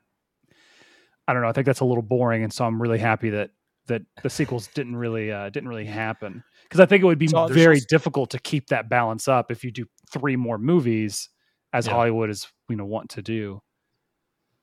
I 1.27 1.33
don't 1.33 1.43
know. 1.43 1.49
I 1.49 1.53
think 1.53 1.65
that's 1.65 1.81
a 1.81 1.85
little 1.85 2.03
boring, 2.03 2.43
and 2.43 2.53
so 2.53 2.65
I'm 2.65 2.83
really 2.83 2.99
happy 2.99 3.31
that 3.31 3.51
that 3.91 4.03
the 4.23 4.31
sequels 4.31 4.67
didn't 4.69 4.97
really 4.97 5.31
uh, 5.31 5.51
didn't 5.51 5.69
really 5.69 5.85
happen 5.85 6.43
because 6.65 6.81
I 6.81 6.87
think 6.87 7.03
it 7.03 7.07
would 7.07 7.19
be 7.19 7.29
So 7.29 7.47
very 7.49 7.77
also- 7.77 7.87
difficult 7.89 8.31
to 8.31 8.39
keep 8.39 8.69
that 8.69 8.89
balance 8.89 9.29
up 9.29 9.51
if 9.51 9.63
you 9.63 9.71
do 9.71 9.85
three 10.11 10.37
more 10.37 10.59
movies, 10.59 11.29
as 11.73 11.87
Yeah. 11.87 11.93
Hollywood 11.93 12.31
is 12.31 12.49
you 12.69 12.77
know 12.77 12.87
want 12.87 13.11
to 13.11 13.23
do. 13.23 13.61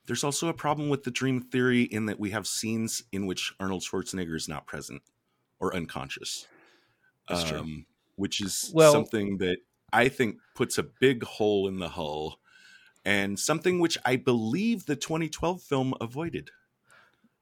There's 0.08 0.24
also 0.24 0.48
a 0.48 0.54
problem 0.54 0.90
with 0.90 1.04
the 1.04 1.12
dream 1.12 1.42
theory 1.42 1.84
in 1.84 2.06
that 2.06 2.20
we 2.20 2.30
have 2.32 2.48
scenes 2.48 3.04
in 3.12 3.26
which 3.28 3.54
Arnold 3.60 3.84
Schwarzenegger 3.84 4.36
is 4.36 4.48
not 4.48 4.66
present 4.66 5.02
or 5.60 5.76
unconscious. 5.76 6.48
That's 7.28 7.44
true. 7.44 7.60
Um, 7.60 7.86
which 8.16 8.40
is 8.42 8.72
Well- 8.74 8.94
something 8.94 9.38
that 9.40 9.58
I 9.94 10.08
think 10.10 10.38
puts 10.56 10.78
a 10.78 10.84
big 10.84 11.24
hole 11.24 11.68
in 11.68 11.80
the 11.80 11.90
hull 11.90 12.40
and 13.06 13.38
something 13.40 13.80
which 13.80 13.98
I 14.06 14.16
believe 14.18 14.86
the 14.86 14.96
2012 14.96 15.62
film 15.62 15.94
avoided. 16.02 16.52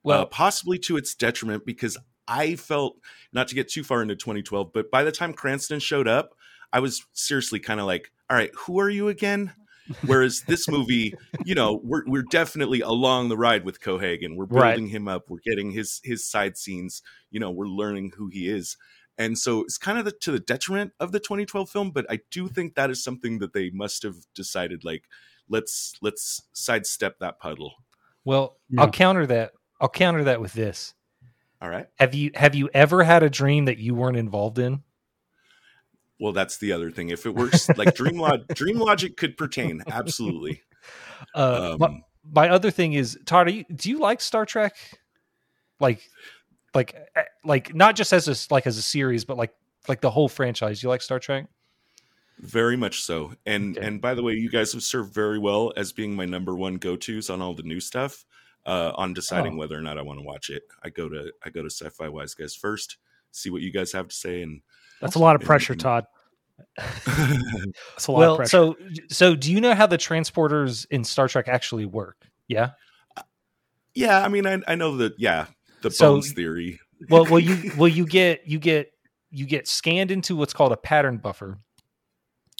Well, 0.05 0.21
uh, 0.21 0.25
possibly 0.25 0.77
to 0.79 0.97
its 0.97 1.15
detriment 1.15 1.65
because 1.65 1.97
I 2.27 2.55
felt 2.55 2.97
not 3.33 3.47
to 3.49 3.55
get 3.55 3.69
too 3.69 3.83
far 3.83 4.01
into 4.01 4.15
2012, 4.15 4.71
but 4.73 4.89
by 4.91 5.03
the 5.03 5.11
time 5.11 5.33
Cranston 5.33 5.79
showed 5.79 6.07
up, 6.07 6.33
I 6.71 6.79
was 6.79 7.05
seriously 7.13 7.59
kind 7.59 7.79
of 7.79 7.85
like, 7.85 8.11
all 8.29 8.37
right, 8.37 8.51
who 8.55 8.79
are 8.79 8.89
you 8.89 9.07
again? 9.09 9.53
Whereas 10.07 10.41
this 10.47 10.67
movie, 10.67 11.13
you 11.43 11.53
know, 11.53 11.79
we're 11.83 12.03
we're 12.07 12.23
definitely 12.31 12.81
along 12.81 13.29
the 13.29 13.37
ride 13.37 13.63
with 13.65 13.81
Cohaagen. 13.81 14.35
We're 14.35 14.45
Right. 14.45 14.71
building 14.75 14.87
him 14.87 15.07
up. 15.07 15.29
We're 15.29 15.39
getting 15.45 15.69
his 15.71 16.01
his 16.03 16.27
side 16.27 16.57
scenes. 16.57 17.03
You 17.29 17.39
know, 17.39 17.51
we're 17.51 17.67
learning 17.67 18.13
who 18.17 18.27
he 18.29 18.49
is. 18.49 18.77
And 19.17 19.37
so 19.37 19.61
it's 19.61 19.77
kind 19.77 19.97
of 19.97 20.03
the, 20.05 20.11
to 20.11 20.31
the 20.31 20.39
detriment 20.39 20.91
of 20.99 21.11
the 21.13 21.19
2012 21.21 21.69
film, 21.69 21.91
but 21.91 22.05
I 22.09 22.19
do 22.31 22.47
think 22.49 22.75
that 22.75 22.89
is 22.89 23.01
something 23.03 23.39
that 23.39 23.53
they 23.53 23.69
must 23.69 24.03
have 24.03 24.15
decided 24.33 24.83
like 24.83 25.03
let's 25.47 25.93
let's 26.01 26.41
sidestep 26.53 27.19
that 27.19 27.39
puddle. 27.39 27.75
well, 28.25 28.57
Yeah. 28.69 28.81
I'll 28.81 28.89
counter 28.91 29.25
that. 29.27 29.51
I'll 29.79 29.89
counter 29.89 30.23
that 30.25 30.41
with 30.41 30.53
this. 30.53 30.93
All 31.61 31.69
right? 31.69 31.87
Have 31.95 32.13
you 32.13 32.31
have 32.35 32.55
you 32.55 32.69
ever 32.73 33.03
had 33.03 33.23
a 33.23 33.29
dream 33.29 33.65
that 33.65 33.77
you 33.77 33.95
weren't 33.95 34.17
involved 34.17 34.59
in? 34.59 34.83
Well, 36.19 36.31
that's 36.33 36.57
the 36.57 36.71
other 36.71 36.91
thing. 36.91 37.09
If 37.09 37.25
it 37.25 37.35
works, 37.35 37.69
like 37.75 37.93
dream 37.95 38.17
log, 38.17 38.47
dream 38.53 38.79
logic 38.79 39.17
could 39.17 39.37
pertain 39.37 39.83
absolutely. 39.87 40.61
Uh, 41.33 41.71
Um, 41.73 41.79
my, 41.79 42.01
my 42.45 42.49
other 42.49 42.71
thing 42.71 42.93
is, 42.93 43.19
Todd, 43.25 43.47
are 43.47 43.51
you, 43.51 43.65
do 43.75 43.89
you 43.89 43.99
like 43.99 44.21
Star 44.21 44.45
Trek? 44.45 44.75
Like, 45.79 46.01
like, 46.73 46.95
eh, 47.15 47.23
like 47.43 47.75
not 47.75 47.95
just 47.95 48.13
as 48.13 48.27
a 48.27 48.53
like 48.53 48.65
as 48.65 48.77
a 48.77 48.81
series, 48.81 49.25
but 49.25 49.35
like 49.37 49.53
like 49.87 50.01
the 50.01 50.09
whole 50.09 50.29
franchise. 50.29 50.81
You 50.81 50.89
like 50.89 51.01
Star 51.01 51.19
Trek? 51.19 51.47
very 52.39 52.75
much 52.75 53.01
so. 53.01 53.33
And 53.45 53.77
Okay. 53.77 53.87
and 53.87 54.01
by 54.01 54.13
the 54.13 54.23
way, 54.23 54.33
you 54.33 54.49
guys 54.49 54.73
have 54.73 54.83
served 54.83 55.13
very 55.13 55.39
well 55.39 55.71
as 55.77 55.91
being 55.93 56.15
my 56.15 56.25
number 56.25 56.55
one 56.55 56.75
go 56.75 56.95
tos 56.95 57.29
on 57.29 57.41
all 57.41 57.53
the 57.53 57.63
new 57.63 57.79
stuff. 57.79 58.25
Uh, 58.65 58.91
on 58.95 59.13
deciding 59.13 59.53
Oh. 59.53 59.57
whether 59.57 59.77
or 59.77 59.81
not 59.81 59.97
I 59.99 60.01
want 60.01 60.19
to 60.19 60.25
watch 60.25 60.49
it, 60.49 60.63
I 60.83 60.89
go 60.89 61.07
to 61.07 61.31
I 61.45 61.49
go 61.51 61.61
to 61.61 61.69
Sci-Fi 61.69 62.09
Wise 62.09 62.33
Guys 62.33 62.55
first, 62.55 62.97
see 63.31 63.49
what 63.51 63.61
you 63.61 63.71
guys 63.71 63.91
have 63.91 64.07
to 64.07 64.15
say, 64.15 64.41
and 64.41 64.61
That's 65.01 65.13
a 65.15 65.19
lot 65.19 65.35
of 65.35 65.41
pressure, 65.41 65.73
and- 65.73 65.79
Todd. 65.81 66.05
That's 66.77 68.07
a 68.07 68.11
lot 68.11 68.17
of 68.23 68.27
Well, 68.27 68.35
pressure. 68.37 68.49
so 68.49 68.75
so 69.09 69.35
do 69.35 69.51
you 69.51 69.61
know 69.61 69.75
how 69.75 69.85
the 69.87 69.97
transporters 69.97 70.85
in 70.89 71.03
Star 71.03 71.27
Trek 71.27 71.47
actually 71.47 71.85
work? 71.85 72.25
Yeah. 72.47 72.71
yeah, 73.93 74.23
I 74.23 74.27
mean, 74.29 74.45
I 74.47 74.61
I 74.67 74.75
know 74.75 74.97
that 74.97 75.13
yeah, 75.17 75.47
the 75.81 75.91
So- 75.91 76.13
bones 76.13 76.31
theory. 76.33 76.79
Well, 77.09 77.25
well, 77.25 77.39
you 77.39 77.71
well 77.77 77.87
you 77.89 78.05
get 78.05 78.47
you 78.47 78.57
get 78.59 78.91
you 79.29 79.45
get 79.45 79.67
scanned 79.67 80.11
into 80.11 80.35
what's 80.35 80.53
called 80.53 80.71
a 80.71 80.77
pattern 80.77 81.17
buffer, 81.17 81.59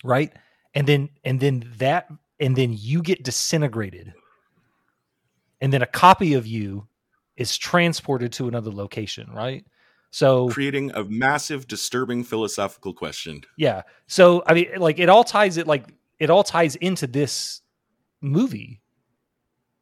right? 0.03 0.31
And 0.73 0.85
then 0.85 1.09
and 1.23 1.39
then 1.39 1.71
that 1.77 2.07
and 2.39 2.55
then 2.55 2.73
you 2.77 3.01
get 3.01 3.23
disintegrated, 3.23 4.13
and 5.61 5.71
then 5.73 5.81
a 5.81 5.85
copy 5.87 6.33
of 6.33 6.45
you 6.47 6.87
is 7.37 7.57
transported 7.57 8.31
to 8.33 8.47
another 8.47 8.71
location, 8.71 9.29
right? 9.33 9.65
So 10.11 10.47
creating 10.49 10.91
a 10.91 11.03
massive, 11.03 11.67
disturbing 11.67 12.23
philosophical 12.23 12.93
question. 12.93 13.41
yeah, 13.57 13.81
so 14.07 14.43
I 14.47 14.53
mean, 14.53 14.67
like 14.77 14.99
it 14.99 15.09
all 15.09 15.23
ties 15.25 15.57
it 15.57 15.67
like 15.67 15.85
it 16.19 16.29
all 16.29 16.43
ties 16.43 16.75
into 16.77 17.07
this 17.07 17.61
movie. 18.21 18.81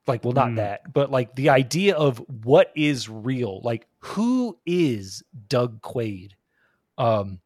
Like, 0.07 0.23
well, 0.25 0.33
not 0.33 0.49
Hmm. 0.49 0.55
that, 0.55 0.91
but 0.91 1.11
like 1.11 1.35
the 1.35 1.49
idea 1.49 1.95
of 1.95 2.17
what 2.43 2.71
is 2.75 3.07
real. 3.07 3.61
Like, 3.61 3.87
who 3.99 4.57
is 4.65 5.23
Doug 5.47 5.81
Quaid? 5.81 6.31
Um, 6.97 7.39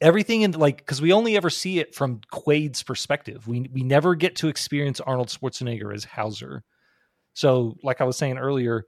everything 0.00 0.42
in 0.42 0.52
like 0.52 0.76
because 0.78 1.00
we 1.00 1.12
only 1.12 1.36
ever 1.36 1.50
see 1.50 1.78
it 1.78 1.94
from 1.94 2.20
Quaid's 2.32 2.82
perspective. 2.82 3.48
We 3.48 3.68
we 3.72 3.82
never 3.82 4.14
get 4.14 4.36
to 4.36 4.48
experience 4.48 5.00
Arnold 5.00 5.28
Schwarzenegger 5.28 5.92
as 5.94 6.04
Hauser. 6.04 6.62
So, 7.34 7.76
like 7.82 8.00
I 8.00 8.04
was 8.04 8.16
saying 8.16 8.38
earlier, 8.38 8.86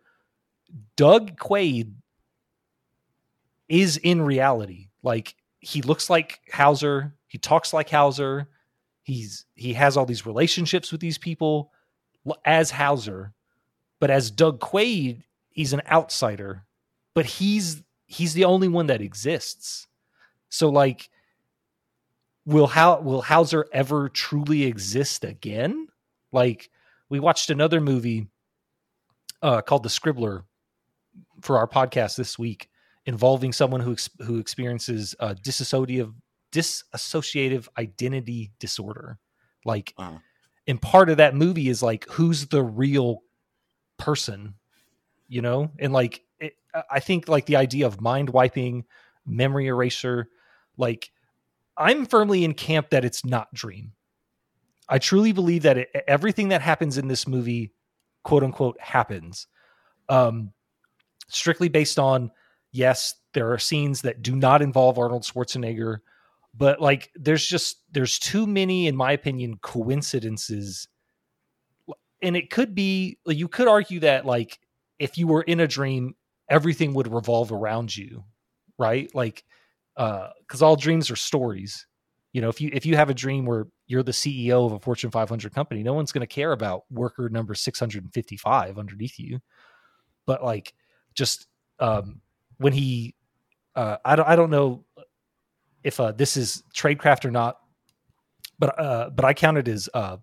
Doug 0.97 1.39
Quaid 1.39 1.93
is 3.69 3.97
in 3.99 4.23
reality. 4.23 4.89
Like 5.03 5.35
he 5.61 5.83
looks 5.83 6.09
like 6.09 6.41
Hauser, 6.53 7.15
he 7.27 7.39
talks 7.39 7.73
like 7.73 7.91
Hauser, 7.91 8.49
he's 9.03 9.45
he 9.55 9.73
has 9.75 9.97
all 9.97 10.07
these 10.07 10.27
relationships 10.27 10.91
with 10.91 11.01
these 11.01 11.19
people 11.19 11.73
as 12.45 12.71
Hauser, 12.71 13.33
but 14.01 14.11
as 14.11 14.31
Doug 14.31 14.61
Quaid, 14.61 15.23
he's 15.51 15.73
an 15.73 15.83
outsider, 15.91 16.65
but 17.15 17.27
he's 17.27 17.83
he's 18.07 18.35
the 18.35 18.45
only 18.45 18.69
one 18.69 18.87
that 18.87 19.01
exists. 19.01 19.87
So 20.49 20.69
like 20.69 21.11
will 22.45 22.69
how 22.69 23.01
will 23.01 23.23
Hauser 23.23 23.67
ever 23.73 24.09
truly 24.09 24.65
exist 24.65 25.25
again? 25.25 25.89
Like 26.33 26.71
we 27.09 27.21
watched 27.21 27.51
another 27.51 27.81
movie 27.81 28.29
uh 29.43 29.63
called 29.63 29.83
The 29.83 29.89
Scribbler 29.89 30.45
for 31.41 31.59
our 31.59 31.69
podcast 31.69 32.17
this 32.17 32.39
week 32.39 32.69
involving 33.07 33.53
someone 33.53 33.81
who 33.81 33.93
ex- 33.93 34.11
who 34.21 34.39
experiences 34.39 35.15
uh, 35.21 35.35
dissociative 35.35 36.13
disassociative 36.53 37.69
identity 37.79 38.53
disorder. 38.59 39.19
Like, 39.65 39.95
Uh-huh. 39.99 40.19
and 40.67 40.81
part 40.81 41.11
of 41.11 41.19
that 41.19 41.35
movie 41.35 41.69
is 41.69 41.83
like, 41.83 42.07
who's 42.11 42.47
the 42.47 42.63
real 42.63 43.21
person, 43.99 44.55
you 45.29 45.43
know? 45.43 45.71
And 45.79 45.93
like, 45.93 46.23
it, 46.39 46.55
I 46.91 47.01
think 47.01 47.29
like 47.29 47.47
the 47.47 47.57
idea 47.57 47.87
of 47.87 48.01
mind 48.01 48.31
wiping, 48.31 48.85
memory 49.27 49.67
eraser, 49.67 50.29
like, 50.77 51.11
I'm 51.77 52.07
firmly 52.07 52.45
in 52.45 52.55
camp 52.55 52.91
that 52.91 53.05
it's 53.05 53.25
not 53.25 53.53
Dream. 53.53 53.93
I 54.89 54.99
truly 54.99 55.33
believe 55.33 55.63
that 55.63 55.79
it, 55.79 55.89
everything 56.07 56.49
that 56.51 56.63
happens 56.63 56.97
in 56.97 57.09
this 57.09 57.27
movie, 57.27 57.73
quote 58.27 58.43
unquote, 58.43 58.77
happens. 58.81 59.47
Um, 60.09 60.53
strictly 61.29 61.69
based 61.69 61.97
on 61.97 62.33
yes, 62.73 63.15
there 63.35 63.53
are 63.53 63.59
scenes 63.59 64.03
that 64.03 64.21
do 64.21 64.35
not 64.35 64.63
involve 64.63 64.99
Arnold 64.99 65.23
Schwarzenegger, 65.23 65.99
but 66.53 66.81
like 66.81 67.13
there's 67.15 67.47
just 67.47 67.83
there's 67.93 68.19
too 68.19 68.45
many, 68.45 68.89
in 68.89 68.97
my 68.97 69.13
opinion, 69.13 69.59
coincidences. 69.63 70.89
And 72.21 72.37
it 72.37 72.51
could 72.51 72.75
be 72.75 73.19
you 73.27 73.47
could 73.47 73.69
argue 73.69 74.01
that 74.01 74.27
like 74.27 74.59
if 74.99 75.17
you 75.17 75.29
were 75.29 75.43
in 75.43 75.61
a 75.61 75.69
dream, 75.69 76.17
everything 76.51 76.95
would 76.95 77.13
revolve 77.13 77.53
around 77.53 77.97
you, 77.97 78.25
right? 78.77 79.09
Like 79.15 79.45
uh 79.97 80.31
because 80.41 80.63
all 80.63 80.75
dreams 80.75 81.13
are 81.13 81.17
stories. 81.17 81.86
You 82.37 82.43
know, 82.43 82.51
if 82.51 82.61
you 82.61 82.69
if 82.71 82.85
you 82.85 82.97
have 82.97 83.09
a 83.09 83.15
dream 83.15 83.47
where 83.47 83.67
you're 83.87 84.03
the 84.03 84.13
CEO 84.13 84.67
of 84.67 84.73
a 84.73 84.79
Fortune 84.79 85.11
500 85.11 85.55
company, 85.55 85.83
no 85.83 85.95
one's 85.95 86.13
going 86.13 86.21
to 86.21 86.27
care 86.27 86.53
about 86.53 86.83
worker 86.91 87.31
number 87.31 87.55
655 87.55 88.79
underneath 88.79 89.19
you. 89.19 89.41
But 90.27 90.45
like 90.45 90.75
just 91.15 91.47
um 91.79 92.21
when 92.59 92.75
he 92.75 93.15
uh 93.75 93.97
I 94.05 94.17
don't 94.17 94.29
I 94.29 94.37
don't 94.37 94.51
know 94.51 94.85
if 95.83 95.99
uh 95.99 96.13
this 96.13 96.37
is 96.37 96.63
tradecraft 96.77 97.25
or 97.25 97.31
not, 97.31 97.57
but 98.59 98.79
uh 98.79 99.09
but 99.09 99.25
I 99.25 99.33
count 99.33 99.57
it 99.57 99.67
as 99.67 99.89
uh 99.95 100.19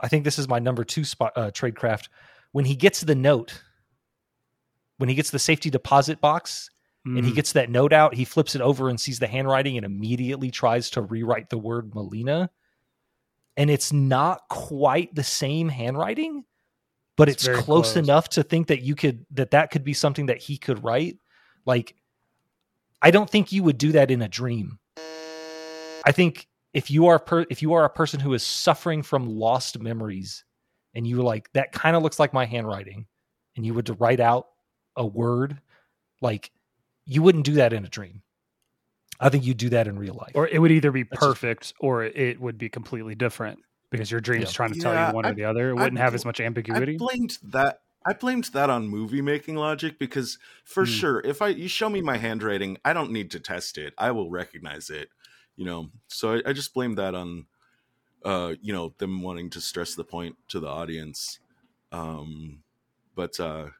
I 0.00 0.08
think 0.08 0.24
this 0.24 0.36
is 0.36 0.48
my 0.48 0.58
number 0.58 0.82
2 0.82 1.04
spot 1.04 1.32
uh 1.36 1.52
tradecraft 1.52 2.08
when 2.50 2.64
he 2.64 2.74
gets 2.74 3.02
the 3.02 3.14
note 3.14 3.62
when 4.96 5.08
he 5.08 5.14
gets 5.14 5.30
the 5.30 5.38
safety 5.38 5.70
deposit 5.70 6.20
box 6.20 6.70
and 7.04 7.24
he 7.24 7.32
Mm. 7.32 7.34
gets 7.36 7.52
that 7.52 7.70
note 7.70 7.92
out, 7.92 8.14
he 8.14 8.24
flips 8.24 8.54
it 8.54 8.60
over 8.60 8.88
and 8.88 9.00
sees 9.00 9.18
the 9.18 9.26
handwriting 9.26 9.76
and 9.76 9.86
immediately 9.86 10.50
tries 10.50 10.90
to 10.90 11.00
rewrite 11.00 11.48
the 11.48 11.56
word 11.58 11.94
Melina. 11.94 12.50
And 13.56 13.70
it's 13.70 13.92
not 13.92 14.42
quite 14.50 15.14
the 15.14 15.24
same 15.24 15.68
handwriting, 15.68 16.44
but 17.16 17.28
It's 17.28 17.46
it's, 17.46 17.64
close, 17.64 17.92
close. 17.92 17.96
enough 17.96 18.28
to 18.30 18.42
think 18.42 18.66
that 18.68 18.82
you 18.82 18.94
could 18.94 19.24
that 19.32 19.50
that 19.52 19.70
could 19.70 19.84
be 19.84 19.94
something 19.94 20.26
that 20.26 20.38
he 20.38 20.58
could 20.58 20.84
write. 20.84 21.18
Like 21.64 21.94
I 23.00 23.10
don't 23.10 23.28
think 23.30 23.52
you 23.52 23.62
would 23.62 23.78
do 23.78 23.92
that 23.92 24.10
in 24.10 24.22
a 24.22 24.28
dream. 24.28 24.78
I 26.04 26.12
think 26.12 26.48
if 26.74 26.90
you 26.90 27.06
are 27.06 27.18
per, 27.18 27.46
if 27.48 27.62
you 27.62 27.72
are 27.72 27.84
a 27.84 27.90
person 27.90 28.20
who 28.20 28.34
is 28.34 28.44
suffering 28.44 29.02
from 29.02 29.26
lost 29.28 29.78
memories 29.78 30.44
and 30.94 31.06
you 31.06 31.16
were 31.16 31.22
like 31.22 31.50
that 31.54 31.72
kind 31.72 31.96
of 31.96 32.02
looks 32.02 32.18
like 32.18 32.32
my 32.32 32.44
handwriting 32.44 33.06
and 33.56 33.64
you 33.64 33.72
would 33.74 33.98
write 34.00 34.20
out 34.20 34.48
a 34.96 35.06
word 35.06 35.60
like 36.20 36.50
you 37.08 37.22
wouldn't 37.22 37.44
do 37.44 37.54
that 37.54 37.72
in 37.72 37.84
a 37.84 37.88
dream. 37.88 38.22
I 39.18 39.30
think 39.30 39.44
you 39.44 39.54
do 39.54 39.70
that 39.70 39.88
in 39.88 39.98
real 39.98 40.14
life. 40.14 40.32
or 40.34 40.46
it 40.46 40.60
would 40.60 40.70
either 40.70 40.92
be 40.92 41.02
That's 41.02 41.18
just- 41.20 41.20
perfect 41.28 41.74
or 41.80 42.04
it 42.04 42.40
would 42.40 42.56
be 42.58 42.68
completely 42.68 43.16
different 43.16 43.58
because 43.90 44.10
your 44.12 44.20
dream's 44.20 44.50
Yeah. 44.50 44.52
trying 44.52 44.72
to 44.74 44.78
tell 44.80 44.92
Yeah, 44.92 45.08
you 45.08 45.14
one 45.14 45.24
I- 45.26 45.30
or 45.30 45.34
the 45.34 45.44
other. 45.44 45.70
It 45.70 45.74
wouldn't 45.74 45.98
have 45.98 46.14
as 46.14 46.24
much 46.24 46.38
ambiguity. 46.38 46.92
I 46.92 46.94
ambiguity. 46.94 46.98
blamed 47.18 47.38
that. 47.52 47.80
I 48.06 48.12
blamed 48.12 48.44
that 48.52 48.70
on 48.70 48.86
movie 48.86 49.20
making 49.20 49.56
logic 49.56 49.98
because, 49.98 50.38
for 50.64 50.84
Hmm. 50.84 50.90
sure, 50.92 51.20
if 51.24 51.42
I 51.42 51.48
you 51.48 51.66
show 51.68 51.88
me 51.90 52.00
my 52.00 52.16
handwriting, 52.16 52.78
I 52.84 52.92
don't 52.92 53.10
need 53.10 53.30
to 53.32 53.40
test 53.40 53.76
it. 53.76 53.92
I 53.98 54.12
will 54.12 54.30
recognize 54.30 54.88
it. 54.88 55.08
You 55.56 55.64
know, 55.64 55.90
so 56.06 56.34
I, 56.34 56.42
I 56.50 56.52
just 56.52 56.72
blamed 56.72 56.98
that 56.98 57.16
on, 57.16 57.46
uh, 58.24 58.54
you 58.62 58.72
know, 58.72 58.94
them 58.98 59.20
wanting 59.22 59.50
to 59.50 59.60
stress 59.60 59.96
the 59.96 60.04
point 60.04 60.36
to 60.48 60.60
the 60.60 60.68
audience. 60.68 61.40
Um, 61.90 62.62
but 63.16 63.40
uh, 63.40 63.70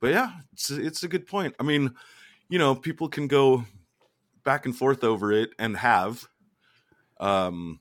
but 0.00 0.08
yeah, 0.10 0.32
it's 0.52 0.70
it's 0.72 1.02
a 1.04 1.08
good 1.08 1.26
point. 1.26 1.54
I 1.60 1.62
mean, 1.62 1.94
you 2.54 2.58
know, 2.60 2.76
people 2.76 3.08
can 3.08 3.26
go 3.26 3.64
back 4.44 4.64
and 4.64 4.76
forth 4.76 5.02
over 5.02 5.32
it 5.32 5.50
and 5.58 5.76
have. 5.76 6.28
Um, 7.18 7.80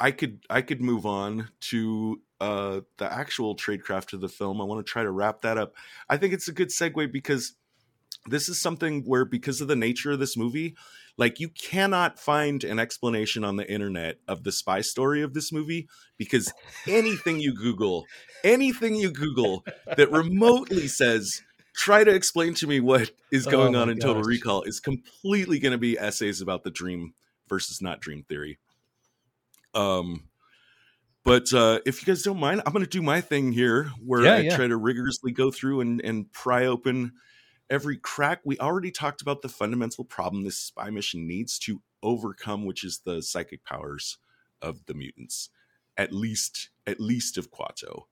I 0.00 0.10
could 0.10 0.40
I 0.50 0.62
could 0.62 0.80
move 0.80 1.06
on 1.06 1.50
to 1.70 2.20
uh 2.40 2.80
the 2.96 3.10
actual 3.10 3.54
tradecraft 3.54 4.12
of 4.12 4.20
the 4.20 4.28
film. 4.28 4.60
I 4.60 4.64
want 4.64 4.84
to 4.84 4.90
try 4.90 5.04
to 5.04 5.10
wrap 5.12 5.42
that 5.42 5.56
up. 5.56 5.76
I 6.08 6.16
think 6.16 6.34
it's 6.34 6.48
a 6.48 6.52
good 6.52 6.70
segue 6.70 7.12
because 7.12 7.54
this 8.26 8.48
is 8.48 8.60
something 8.60 9.04
where 9.04 9.24
because 9.24 9.60
of 9.60 9.68
the 9.68 9.76
nature 9.76 10.10
of 10.10 10.18
this 10.18 10.36
movie, 10.36 10.74
like 11.16 11.38
you 11.38 11.48
cannot 11.48 12.18
find 12.18 12.64
an 12.64 12.80
explanation 12.80 13.44
on 13.44 13.54
the 13.54 13.70
internet 13.70 14.16
of 14.26 14.42
the 14.42 14.50
spy 14.50 14.80
story 14.80 15.22
of 15.22 15.32
this 15.32 15.52
movie 15.52 15.86
because 16.18 16.52
anything 16.88 17.38
you 17.38 17.54
Google, 17.54 18.04
anything 18.42 18.96
you 18.96 19.12
Google 19.12 19.64
that 19.96 20.10
remotely 20.10 20.88
says 20.88 21.42
try 21.76 22.02
to 22.02 22.10
explain 22.12 22.54
to 22.54 22.66
me 22.66 22.80
what 22.80 23.10
is 23.30 23.46
Oh 23.46 23.50
going 23.50 23.72
my 23.72 23.80
on 23.80 23.90
in 23.90 23.98
Total. 23.98 24.22
Recall 24.22 24.62
is 24.62 24.80
completely 24.80 25.58
going 25.58 25.72
to 25.72 25.78
be 25.78 25.98
essays 25.98 26.40
about 26.40 26.64
the 26.64 26.70
dream 26.70 27.14
versus 27.48 27.80
not 27.82 28.00
dream 28.00 28.24
theory. 28.24 28.58
Um, 29.74 30.28
but 31.22 31.52
uh, 31.52 31.80
if 31.84 32.00
you 32.00 32.06
guys 32.06 32.22
don't 32.22 32.40
mind, 32.40 32.62
I'm 32.64 32.72
going 32.72 32.84
to 32.84 32.90
do 32.90 33.02
my 33.02 33.20
thing 33.20 33.52
here, 33.52 33.90
where 34.04 34.22
Yeah, 34.22 34.34
I 34.34 34.38
yeah. 34.38 34.56
try 34.56 34.66
to 34.66 34.76
rigorously 34.76 35.32
go 35.32 35.50
through 35.50 35.80
and 35.80 36.00
and 36.02 36.32
pry 36.32 36.66
open 36.66 37.12
every 37.68 37.96
crack. 37.96 38.40
We 38.44 38.58
already 38.58 38.90
talked 38.90 39.22
about 39.22 39.42
the 39.42 39.48
fundamental 39.48 40.04
problem 40.04 40.44
this 40.44 40.56
spy 40.58 40.88
mission 40.90 41.26
needs 41.26 41.58
to 41.60 41.82
overcome, 42.02 42.64
which 42.64 42.84
is 42.84 43.00
the 43.04 43.22
psychic 43.22 43.64
powers 43.64 44.18
of 44.62 44.86
the 44.86 44.94
mutants, 44.94 45.50
at 45.96 46.12
least 46.12 46.70
at 46.86 47.00
least 47.00 47.36
of 47.36 47.50
Quato. 47.50 48.04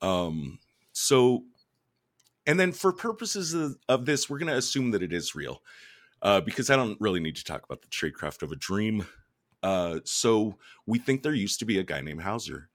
Um, 0.00 0.60
so, 0.92 1.44
and 2.46 2.58
then 2.58 2.72
for 2.72 2.92
purposes 2.92 3.54
of, 3.54 3.76
of 3.88 4.06
this, 4.06 4.28
we're 4.28 4.38
going 4.38 4.52
to 4.52 4.58
assume 4.58 4.90
that 4.92 5.02
it 5.02 5.12
is 5.12 5.34
real, 5.34 5.62
uh, 6.22 6.40
because 6.40 6.70
I 6.70 6.76
don't 6.76 7.00
really 7.00 7.20
need 7.20 7.36
to 7.36 7.44
talk 7.44 7.64
about 7.64 7.82
the 7.82 7.88
tradecraft 7.88 8.42
of 8.42 8.52
a 8.52 8.56
dream. 8.56 9.06
Uh, 9.62 10.00
so 10.04 10.58
we 10.86 10.98
think 10.98 11.22
there 11.22 11.34
used 11.34 11.58
to 11.60 11.64
be 11.64 11.78
a 11.78 11.84
guy 11.84 12.00
named 12.00 12.22
Hauser, 12.22 12.68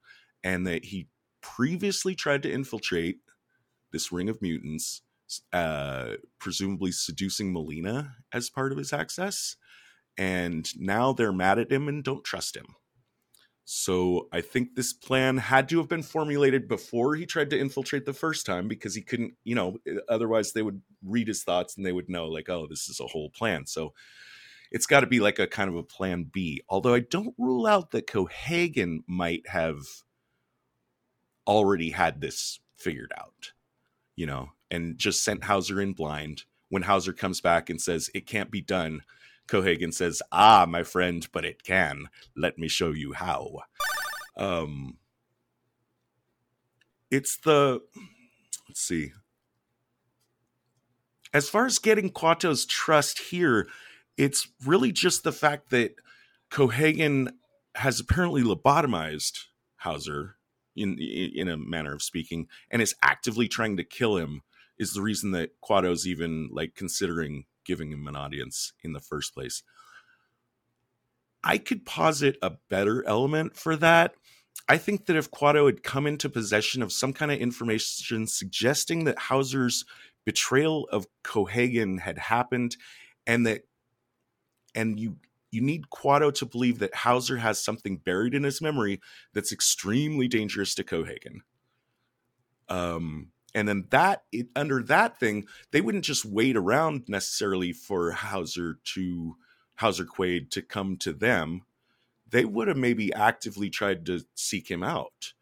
and 0.43 0.65
that 0.67 0.85
he 0.85 1.07
previously 1.41 2.15
tried 2.15 2.43
to 2.43 2.51
infiltrate 2.51 3.19
this 3.91 4.11
ring 4.11 4.29
of 4.29 4.41
mutants, 4.41 5.01
uh, 5.53 6.13
presumably 6.39 6.91
seducing 6.91 7.53
Melina 7.53 8.15
as 8.33 8.49
part 8.49 8.71
of 8.71 8.77
his 8.77 8.93
access. 8.93 9.55
And 10.17 10.69
now 10.77 11.13
they're 11.13 11.31
mad 11.31 11.59
at 11.59 11.71
him 11.71 11.87
and 11.87 12.03
don't 12.03 12.23
trust 12.23 12.57
him. 12.57 12.75
So 13.71 14.29
I 14.33 14.41
think 14.41 14.73
this 14.73 14.93
plan 14.93 15.37
had 15.37 15.69
to 15.69 15.77
have 15.77 15.87
been 15.87 16.01
formulated 16.01 16.67
before 16.67 17.13
he 17.13 17.27
tried 17.27 17.51
to 17.51 17.59
infiltrate 17.59 18.07
the 18.07 18.13
first 18.13 18.47
time 18.47 18.67
because 18.67 18.95
he 18.95 19.03
couldn't, 19.03 19.35
you 19.43 19.53
know, 19.53 19.77
eh, 19.85 19.97
otherwise 20.09 20.53
they 20.53 20.63
would 20.63 20.81
read 21.05 21.27
his 21.27 21.43
thoughts 21.43 21.77
and 21.77 21.85
they 21.85 21.91
would 21.91 22.09
know, 22.09 22.25
like, 22.25 22.49
oh, 22.49 22.65
this 22.67 22.89
is 22.89 22.99
a 22.99 23.05
whole 23.05 23.29
plan. 23.29 23.67
So 23.67 23.93
it's 24.71 24.87
got 24.87 25.01
to 25.01 25.05
be 25.05 25.19
like 25.19 25.37
a 25.37 25.45
kind 25.45 25.69
of 25.69 25.75
a 25.75 25.83
plan 25.83 26.23
B. 26.23 26.63
Although 26.67 26.95
I 26.95 27.01
don't 27.01 27.35
rule 27.37 27.67
out 27.67 27.91
that 27.91 28.07
Cohaagen 28.07 29.03
might 29.05 29.47
have 29.47 29.85
already 31.45 31.91
had 31.91 32.21
this 32.21 32.61
figured 32.75 33.13
out, 33.15 33.51
you 34.15 34.25
know, 34.25 34.49
and 34.71 34.97
just 34.97 35.23
sent 35.23 35.43
Hauser 35.43 35.79
in 35.79 35.93
blind. 35.93 36.45
When 36.69 36.81
Hauser 36.81 37.13
comes 37.13 37.39
back 37.39 37.69
and 37.69 37.79
says, 37.79 38.09
it 38.15 38.25
can't 38.25 38.49
be 38.49 38.61
done, 38.61 39.03
Cohaagen 39.49 39.93
says, 39.93 40.21
ah, 40.31 40.65
my 40.67 40.83
friend, 40.83 41.27
but 41.31 41.45
it 41.45 41.63
can. 41.63 42.09
Let 42.35 42.57
me 42.57 42.67
show 42.67 42.91
you 42.91 43.13
how. 43.13 43.61
Um, 44.37 44.97
it's 47.11 47.37
the, 47.37 47.81
let's 48.67 48.81
see. 48.81 49.11
As 51.33 51.49
far 51.49 51.65
as 51.65 51.79
getting 51.79 52.09
Quato's 52.09 52.65
trust 52.65 53.19
here, 53.19 53.67
it's 54.17 54.47
really 54.65 54.91
just 54.91 55.23
the 55.23 55.31
fact 55.31 55.69
that 55.69 55.95
Cohaagen 56.51 57.31
has 57.75 57.99
apparently 57.99 58.41
lobotomized 58.41 59.45
Hauser 59.77 60.35
in 60.75 60.97
in 60.97 61.47
a 61.47 61.57
manner 61.57 61.93
of 61.93 62.01
speaking, 62.01 62.47
and 62.69 62.81
is 62.81 62.95
actively 63.01 63.47
trying 63.47 63.77
to 63.77 63.83
kill 63.83 64.17
him. 64.17 64.41
Is 64.77 64.93
the 64.93 65.01
reason 65.01 65.31
that 65.31 65.51
Quato's 65.61 66.07
even 66.07 66.49
like 66.51 66.75
considering 66.75 67.45
giving 67.69 67.91
him 67.91 68.07
an 68.07 68.15
audience 68.15 68.73
in 68.81 68.93
the 68.93 68.99
first 68.99 69.31
place. 69.31 69.61
I 71.43 71.59
could 71.59 71.85
posit 71.85 72.35
a 72.41 72.53
better 72.67 73.05
element 73.05 73.55
for 73.55 73.75
that. 73.75 74.15
I 74.67 74.77
think 74.77 75.05
that 75.05 75.15
if 75.15 75.29
Quato 75.29 75.67
had 75.67 75.83
come 75.83 76.07
into 76.07 76.29
possession 76.29 76.81
of 76.81 76.91
some 76.91 77.13
kind 77.13 77.31
of 77.31 77.37
information 77.37 78.25
suggesting 78.25 79.03
that 79.03 79.19
Hauser's 79.19 79.85
betrayal 80.25 80.87
of 80.91 81.05
Cohaagen 81.23 81.99
had 81.99 82.17
happened, 82.17 82.75
and 83.27 83.45
that 83.45 83.61
and 84.73 84.99
you 84.99 85.17
you 85.51 85.61
need 85.61 85.91
Quato 85.91 86.33
to 86.33 86.45
believe 86.47 86.79
that 86.79 86.95
Hauser 86.95 87.37
has 87.37 87.63
something 87.63 87.97
buried 87.97 88.33
in 88.33 88.43
his 88.43 88.61
memory 88.61 88.99
that's 89.33 89.51
extremely 89.51 90.27
dangerous 90.27 90.73
to 90.75 90.83
Cohaagen. 90.83 91.41
Um, 92.67 93.31
and 93.55 93.67
then 93.67 93.85
that 93.89 94.23
it, 94.31 94.47
under 94.55 94.83
that 94.83 95.19
thing, 95.19 95.47
they 95.71 95.81
wouldn't 95.81 96.05
just 96.05 96.25
wait 96.25 96.55
around 96.55 97.03
necessarily 97.07 97.73
for 97.73 98.11
Hauser 98.11 98.79
to 98.95 99.35
Hauser 99.75 100.05
Quaid 100.05 100.51
to 100.51 100.61
come 100.61 100.97
to 100.97 101.13
them. 101.13 101.63
They 102.29 102.45
would 102.45 102.67
have 102.67 102.77
maybe 102.77 103.13
actively 103.13 103.69
tried 103.69 104.05
to 104.05 104.23
seek 104.35 104.69
him 104.69 104.83
out, 104.83 105.33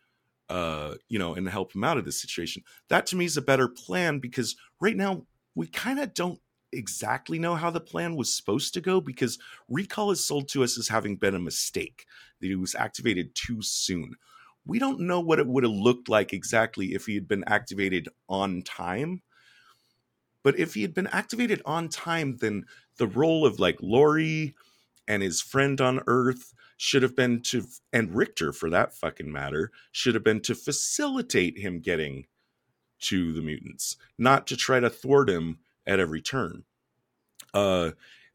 uh, 0.50 0.96
you 1.10 1.20
know, 1.20 1.36
and 1.36 1.50
help 1.50 1.76
him 1.76 1.84
out 1.84 1.98
of 1.98 2.06
this 2.06 2.22
situation. 2.22 2.64
That 2.90 3.06
to 3.08 3.18
me 3.18 3.26
is 3.26 3.36
a 3.36 3.42
better 3.42 3.68
plan 3.68 4.20
because 4.20 4.56
right 4.80 4.96
now 4.96 5.26
we 5.54 5.68
kind 5.68 6.00
of 6.00 6.14
don't 6.14 6.40
exactly 6.72 7.40
know 7.40 7.56
how 7.56 7.70
the 7.70 7.80
plan 7.80 8.16
was 8.16 8.34
supposed 8.34 8.74
to 8.74 8.82
go 8.82 9.02
because 9.02 9.40
recall 9.70 10.12
is 10.12 10.26
sold 10.26 10.48
to 10.50 10.64
us 10.64 10.78
as 10.78 10.90
having 10.90 11.16
been 11.16 11.36
a 11.36 11.40
mistake 11.40 12.06
that 12.42 12.52
it 12.52 12.58
was 12.58 12.76
activated 12.76 13.34
too 13.34 13.62
soon 13.62 14.16
we 14.68 14.80
don't 14.80 15.00
know 15.00 15.20
what 15.20 15.40
it 15.40 15.48
would 15.48 15.64
have 15.64 15.72
looked 15.72 16.10
like 16.10 16.34
exactly 16.34 16.94
if 16.94 17.06
he 17.06 17.16
had 17.16 17.28
been 17.28 17.44
activated 17.46 18.10
on 18.30 18.62
time. 18.62 19.22
But 20.44 20.60
if 20.60 20.74
he 20.74 20.82
had 20.82 20.94
been 20.94 21.08
activated 21.08 21.62
on 21.66 21.90
time, 21.90 22.38
then 22.38 22.66
the 22.98 23.08
role 23.08 23.46
of 23.46 23.60
like 23.60 23.78
Lori 23.82 24.56
and 25.08 25.24
his 25.24 25.42
friend 25.42 25.80
on 25.82 26.02
Earth 26.08 26.54
should 26.78 27.02
have 27.02 27.16
been 27.16 27.42
to, 27.42 27.66
and 27.92 28.16
Richter 28.16 28.54
for 28.54 28.70
that 28.70 28.94
fucking 28.94 29.32
matter, 29.32 29.72
should 29.92 30.14
have 30.14 30.24
been 30.24 30.42
to 30.42 30.56
facilitate 30.56 31.58
him 31.58 31.80
getting 31.80 32.28
to 33.00 33.34
the 33.34 33.42
mutants, 33.42 33.98
not 34.18 34.48
to 34.48 34.58
try 34.58 34.80
to 34.80 34.90
thwart 34.90 35.30
him 35.30 35.60
at 35.86 36.00
every 36.00 36.22
turn. 36.22 36.64
Uh, 37.54 37.92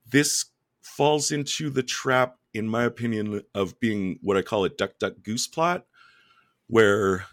this 0.09 0.47
falls 0.83 1.31
into 1.31 1.71
the 1.71 1.83
trap, 1.83 2.39
in 2.53 2.67
my 2.69 2.85
opinion, 2.85 3.43
of 3.55 3.79
being 3.81 4.19
what 4.23 4.37
I 4.37 4.43
call 4.43 4.65
a 4.65 4.69
duck, 4.69 4.99
duck, 4.99 5.15
goose 5.23 5.47
plot, 5.47 5.87
where 6.73 7.27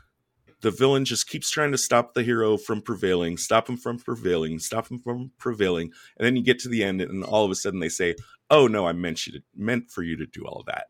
the 0.59 0.69
villain 0.69 1.05
just 1.05 1.29
keeps 1.29 1.49
trying 1.49 1.71
to 1.71 1.77
stop 1.77 2.13
the 2.13 2.23
hero 2.23 2.57
from 2.57 2.81
prevailing, 2.81 3.37
stop 3.37 3.69
him 3.69 3.77
from 3.77 3.97
prevailing, 3.97 4.59
stop 4.59 4.91
him 4.91 4.99
from 4.99 5.31
prevailing, 5.37 5.93
and 6.17 6.25
then 6.25 6.35
you 6.35 6.43
get 6.43 6.59
to 6.59 6.67
the 6.67 6.83
end, 6.83 6.99
and 6.99 7.23
all 7.23 7.45
of 7.45 7.51
a 7.51 7.55
sudden 7.55 7.79
they 7.79 7.87
say, 7.87 8.15
"Oh 8.49 8.67
no, 8.67 8.85
I 8.85 8.91
meant 8.91 9.25
you 9.25 9.31
to, 9.31 9.43
meant 9.55 9.91
for 9.91 10.03
you 10.03 10.17
to 10.17 10.25
do 10.25 10.41
all 10.41 10.59
of 10.59 10.65
that," 10.65 10.87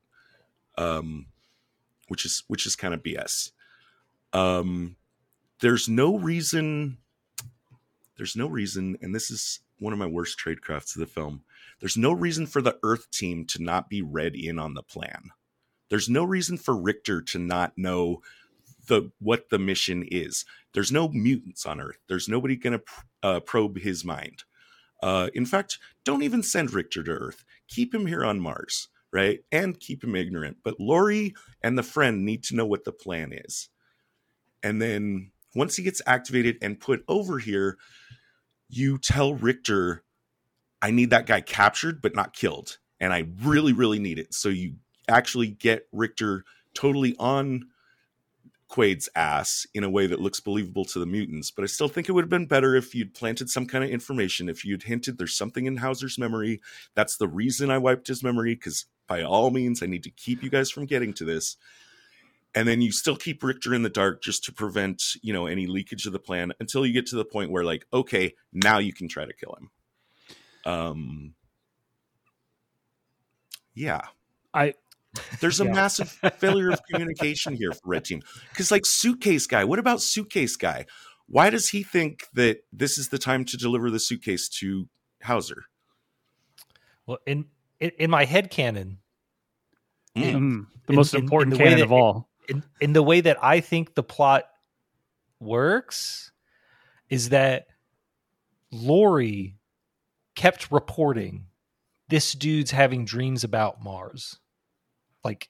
um, 0.79 1.27
which 2.07 2.25
is 2.25 2.41
which 2.47 2.65
is 2.65 2.75
kind 2.75 2.95
of 2.95 3.03
BS. 3.03 3.51
Um, 4.33 4.95
there's 5.59 5.87
no 5.87 6.17
reason. 6.17 6.97
There's 8.17 8.35
no 8.35 8.47
reason, 8.47 8.97
and 8.99 9.13
this 9.13 9.29
is 9.29 9.59
one 9.77 9.93
of 9.93 9.99
my 9.99 10.07
worst 10.07 10.39
tradecrafts 10.43 10.95
of 10.95 11.01
the 11.01 11.05
film. 11.05 11.43
There's 11.81 11.97
no 11.97 12.13
reason 12.13 12.47
for 12.47 12.63
the 12.63 12.79
Earth 12.81 13.11
team 13.11 13.45
to 13.49 13.61
not 13.61 13.89
be 13.89 14.01
read 14.01 14.35
in 14.35 14.57
on 14.57 14.73
the 14.73 14.81
plan. 14.81 15.29
There's 15.89 16.09
no 16.09 16.23
reason 16.23 16.57
for 16.57 16.75
Richter 16.75 17.21
to 17.21 17.39
not 17.39 17.77
know 17.77 18.21
the 18.89 19.11
what 19.19 19.49
the 19.49 19.59
mission 19.59 20.03
is. 20.11 20.43
There's 20.73 20.91
no 20.91 21.07
mutants 21.07 21.65
on 21.65 21.79
Earth. 21.79 21.99
There's 22.09 22.27
nobody 22.27 22.57
going 22.57 22.79
to 22.79 22.83
uh, 23.23 23.39
probe 23.39 23.79
his 23.79 24.03
mind. 24.03 24.43
Uh, 25.01 25.29
in 25.33 25.45
fact, 25.45 25.79
don't 26.03 26.23
even 26.23 26.43
send 26.43 26.73
Richter 26.73 27.03
to 27.03 27.11
Earth. 27.11 27.45
Keep 27.69 27.95
him 27.95 28.07
here 28.07 28.25
on 28.25 28.41
Mars, 28.41 28.89
right? 29.13 29.39
And 29.51 29.79
keep 29.79 30.03
him 30.03 30.15
ignorant. 30.15 30.57
But 30.63 30.79
Lori 30.79 31.33
and 31.63 31.77
the 31.77 31.83
friend 31.83 32.25
need 32.25 32.43
to 32.45 32.55
know 32.55 32.65
what 32.65 32.83
the 32.83 32.91
plan 32.91 33.31
is. 33.31 33.69
And 34.61 34.81
then 34.81 35.31
once 35.55 35.77
he 35.77 35.83
gets 35.83 36.01
activated 36.05 36.57
and 36.61 36.79
put 36.79 37.03
over 37.07 37.39
here, 37.39 37.77
you 38.67 38.97
tell 38.97 39.33
Richter, 39.33 40.03
I 40.81 40.91
need 40.91 41.11
that 41.11 41.25
guy 41.25 41.41
captured 41.41 42.01
but 42.01 42.15
not 42.15 42.33
killed. 42.33 42.77
And 42.99 43.13
I 43.13 43.27
really, 43.41 43.71
really 43.73 43.99
need 43.99 44.19
it. 44.19 44.33
So 44.33 44.49
you 44.49 44.75
actually 45.07 45.47
get 45.47 45.87
Richter 45.93 46.43
totally 46.73 47.15
on 47.17 47.67
Quaid's 48.69 49.09
ass 49.15 49.65
in 49.73 49.83
a 49.83 49.89
way 49.89 50.07
that 50.07 50.21
looks 50.21 50.39
believable 50.39 50.85
to 50.85 50.99
the 50.99 51.05
mutants. 51.05 51.51
But 51.51 51.63
I 51.63 51.65
still 51.65 51.89
think 51.89 52.07
it 52.07 52.11
would 52.13 52.23
have 52.23 52.29
been 52.29 52.45
better 52.45 52.75
if 52.75 52.95
you'd 52.95 53.15
planted 53.15 53.49
some 53.49 53.65
kind 53.65 53.83
of 53.83 53.89
information, 53.89 54.47
if 54.47 54.63
you'd 54.63 54.83
hinted 54.83 55.17
there's 55.17 55.35
something 55.35 55.65
in 55.65 55.77
Hauser's 55.77 56.17
memory. 56.19 56.61
That's 56.93 57.17
the 57.17 57.27
reason 57.27 57.71
I 57.71 57.79
wiped 57.79 58.07
his 58.07 58.23
memory, 58.23 58.53
because 58.53 58.85
by 59.07 59.23
all 59.23 59.49
means, 59.49 59.81
I 59.81 59.87
need 59.87 60.03
to 60.03 60.11
keep 60.11 60.43
you 60.43 60.51
guys 60.51 60.69
from 60.69 60.85
getting 60.85 61.13
to 61.13 61.25
this. 61.25 61.57
And 62.55 62.67
then 62.67 62.81
you 62.81 62.91
still 62.91 63.15
keep 63.15 63.43
Richter 63.43 63.73
in 63.73 63.83
the 63.83 63.89
dark 63.89 64.21
just 64.21 64.43
to 64.45 64.53
prevent, 64.53 65.03
you 65.21 65.33
know, 65.33 65.47
any 65.47 65.67
leakage 65.67 66.05
of 66.05 66.13
the 66.13 66.19
plan 66.19 66.51
until 66.59 66.85
you 66.85 66.93
get 66.93 67.07
to 67.07 67.15
the 67.15 67.25
point 67.25 67.51
where, 67.51 67.63
like, 67.63 67.85
okay, 67.91 68.35
now 68.53 68.77
you 68.77 68.93
can 68.93 69.07
try 69.07 69.25
to 69.25 69.33
kill 69.33 69.57
him. 69.59 69.71
Um, 70.65 71.33
yeah, 73.73 74.01
I 74.53 74.75
there's 75.39 75.59
a 75.61 75.65
Yeah. 75.65 75.73
massive 75.73 76.09
failure 76.37 76.71
of 76.71 76.79
communication 76.89 77.55
here 77.55 77.71
for 77.71 77.81
Red 77.85 78.05
Team. 78.05 78.21
Because, 78.49 78.71
like, 78.71 78.85
Suitcase 78.85 79.47
Guy, 79.47 79.63
what 79.63 79.79
about 79.79 80.01
Suitcase 80.01 80.55
Guy? 80.55 80.85
Why 81.27 81.49
does 81.49 81.69
he 81.69 81.83
think 81.83 82.23
that 82.33 82.59
this 82.73 82.97
is 82.97 83.09
the 83.09 83.19
time 83.19 83.45
to 83.45 83.57
deliver 83.57 83.91
the 83.91 83.99
suitcase 83.99 84.49
to 84.59 84.89
Hauser? 85.23 85.65
Well, 87.05 87.19
in 87.25 87.45
in, 87.79 87.91
in 87.97 88.09
my 88.09 88.25
head 88.25 88.49
canon, 88.51 88.99
Mm. 90.15 90.33
Mm, 90.33 90.65
the 90.87 90.93
In- 90.93 90.95
most 90.95 91.13
in- 91.13 91.19
in 91.19 91.23
important 91.23 91.51
the 91.55 91.63
canon 91.63 91.77
that 91.79 91.85
of 91.85 91.91
all. 91.91 92.29
in, 92.49 92.63
in 92.81 92.93
the 92.93 93.03
way 93.03 93.21
that 93.21 93.41
I 93.43 93.59
think 93.61 93.93
the 93.93 94.01
plot 94.03 94.45
works, 95.39 96.31
is 97.09 97.29
that 97.29 97.67
Lori 98.71 99.55
kept 100.35 100.71
reporting 100.71 101.45
this 102.09 102.33
dude's 102.33 102.71
having 102.71 103.05
dreams 103.05 103.43
about 103.43 103.83
Mars. 103.83 104.39
Like, 105.23 105.49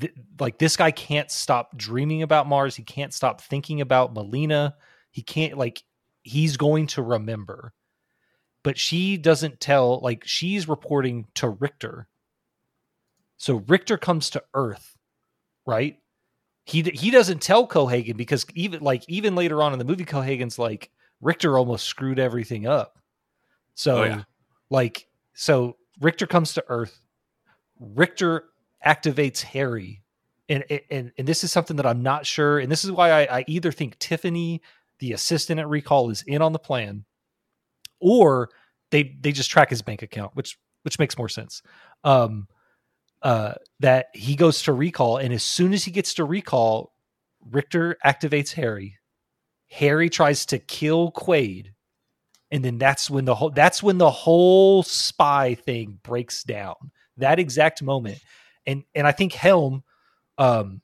th- 0.00 0.14
like 0.38 0.58
this 0.58 0.76
guy 0.76 0.90
can't 0.90 1.30
stop 1.30 1.76
dreaming 1.76 2.22
about 2.22 2.48
Mars. 2.48 2.76
He 2.76 2.82
can't 2.82 3.12
stop 3.14 3.40
thinking 3.40 3.80
about 3.80 4.14
Melina. 4.14 4.76
He 5.10 5.22
can't 5.22 5.56
like 5.58 5.82
he's 6.22 6.56
going 6.56 6.86
to 6.88 7.02
remember. 7.02 7.72
But 8.62 8.78
she 8.78 9.16
doesn't 9.16 9.60
tell 9.60 10.00
like 10.00 10.24
she's 10.26 10.68
reporting 10.68 11.26
to 11.36 11.48
Richter. 11.48 12.08
So 13.38 13.56
Richter 13.68 13.96
comes 13.98 14.30
to 14.30 14.42
Earth, 14.54 14.96
right? 15.66 15.98
He 16.64 16.82
he 16.82 17.10
doesn't 17.10 17.40
tell 17.42 17.66
Cohaagen 17.68 18.16
because 18.16 18.44
even 18.54 18.82
like 18.82 19.04
even 19.08 19.34
later 19.36 19.62
on 19.62 19.72
in 19.72 19.78
the 19.78 19.84
movie, 19.84 20.04
Cohaagen's 20.04 20.58
like 20.58 20.90
Richter 21.20 21.56
almost 21.56 21.86
screwed 21.86 22.18
everything 22.18 22.66
up. 22.66 22.98
So 23.74 23.98
Oh, 23.98 24.04
yeah. 24.04 24.22
like 24.70 25.06
so 25.34 25.76
Richter 26.00 26.26
comes 26.26 26.54
to 26.54 26.64
Earth. 26.68 27.00
Richter 27.78 28.46
activates 28.86 29.42
Harry. 29.42 30.02
And, 30.48 30.64
and 30.90 31.12
and 31.18 31.26
this 31.26 31.42
is 31.42 31.50
something 31.50 31.76
that 31.76 31.86
I'm 31.86 32.02
not 32.02 32.24
sure. 32.24 32.60
And 32.60 32.70
this 32.70 32.84
is 32.84 32.92
why 32.92 33.10
I, 33.10 33.38
I 33.38 33.44
either 33.48 33.72
think 33.72 33.98
Tiffany, 33.98 34.62
the 35.00 35.12
assistant 35.12 35.58
at 35.58 35.68
Recall, 35.68 36.08
is 36.10 36.22
in 36.22 36.40
on 36.40 36.52
the 36.52 36.60
plan, 36.60 37.04
or 37.98 38.50
they 38.90 39.16
they 39.20 39.32
just 39.32 39.50
track 39.50 39.70
his 39.70 39.82
bank 39.82 40.02
account, 40.02 40.36
which 40.36 40.56
which 40.82 41.00
makes 41.00 41.18
more 41.18 41.28
sense. 41.28 41.62
Um, 42.04 42.46
uh, 43.22 43.54
that 43.80 44.06
he 44.14 44.36
goes 44.36 44.62
to 44.62 44.72
Recall, 44.72 45.16
and 45.16 45.34
as 45.34 45.42
soon 45.42 45.72
as 45.72 45.82
he 45.82 45.90
gets 45.90 46.14
to 46.14 46.24
Recall, 46.24 46.92
Richter 47.50 47.96
activates 48.04 48.52
Harry. 48.52 48.98
Harry 49.68 50.08
tries 50.08 50.46
to 50.46 50.60
kill 50.60 51.10
Quaid, 51.10 51.72
and 52.52 52.64
then 52.64 52.78
that's 52.78 53.10
when 53.10 53.24
the 53.24 53.34
whole 53.34 53.50
that's 53.50 53.82
when 53.82 53.98
the 53.98 54.12
whole 54.12 54.84
spy 54.84 55.54
thing 55.54 55.98
breaks 56.04 56.44
down. 56.44 56.76
That 57.16 57.40
exact 57.40 57.82
moment, 57.82 58.20
and 58.66 58.84
and 58.94 59.06
I 59.06 59.12
think 59.12 59.32
Helm, 59.32 59.82
um, 60.38 60.80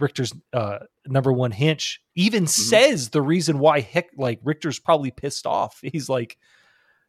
Richter's 0.00 0.32
uh, 0.52 0.80
number 1.06 1.32
one 1.32 1.50
hinch, 1.52 2.00
even 2.14 2.46
says 2.46 3.10
the 3.10 3.22
reason 3.22 3.58
why 3.58 3.80
Hick 3.80 4.10
like 4.16 4.40
Richter's 4.42 4.78
probably 4.78 5.10
pissed 5.10 5.46
off. 5.46 5.78
He's 5.82 6.08
like, 6.08 6.36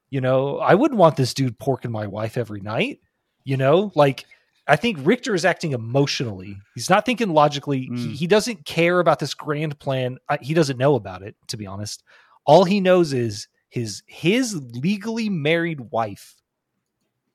you 0.09 0.21
know, 0.21 0.57
I 0.59 0.75
wouldn't 0.75 0.99
want 0.99 1.15
this 1.15 1.34
dude 1.34 1.57
porking 1.59 1.91
my 1.91 2.07
wife 2.07 2.38
every 2.38 2.61
night. 2.61 2.99
You 3.45 3.57
know, 3.57 3.91
like 3.95 4.25
I 4.67 4.75
think 4.77 4.97
Richter 5.01 5.34
is 5.35 5.43
acting 5.43 5.71
emotionally. 5.73 6.55
He's 6.75 6.89
not 6.89 7.05
thinking 7.05 7.30
logically. 7.34 7.80
He, 7.81 7.89
Mm. 7.89 8.13
he 8.13 8.27
doesn't 8.27 8.65
care 8.65 8.99
about 9.01 9.19
this 9.19 9.34
grand 9.34 9.77
plan. 9.80 10.17
Uh, 10.30 10.38
he 10.41 10.53
doesn't 10.53 10.77
know 10.77 10.95
about 10.95 11.21
it, 11.23 11.35
to 11.47 11.57
be 11.57 11.65
honest. 11.67 12.03
All 12.45 12.63
he 12.63 12.80
knows 12.80 13.11
is 13.11 13.47
his 13.69 14.03
his 14.07 14.55
legally 14.55 15.30
married 15.30 15.91
wife 15.91 16.35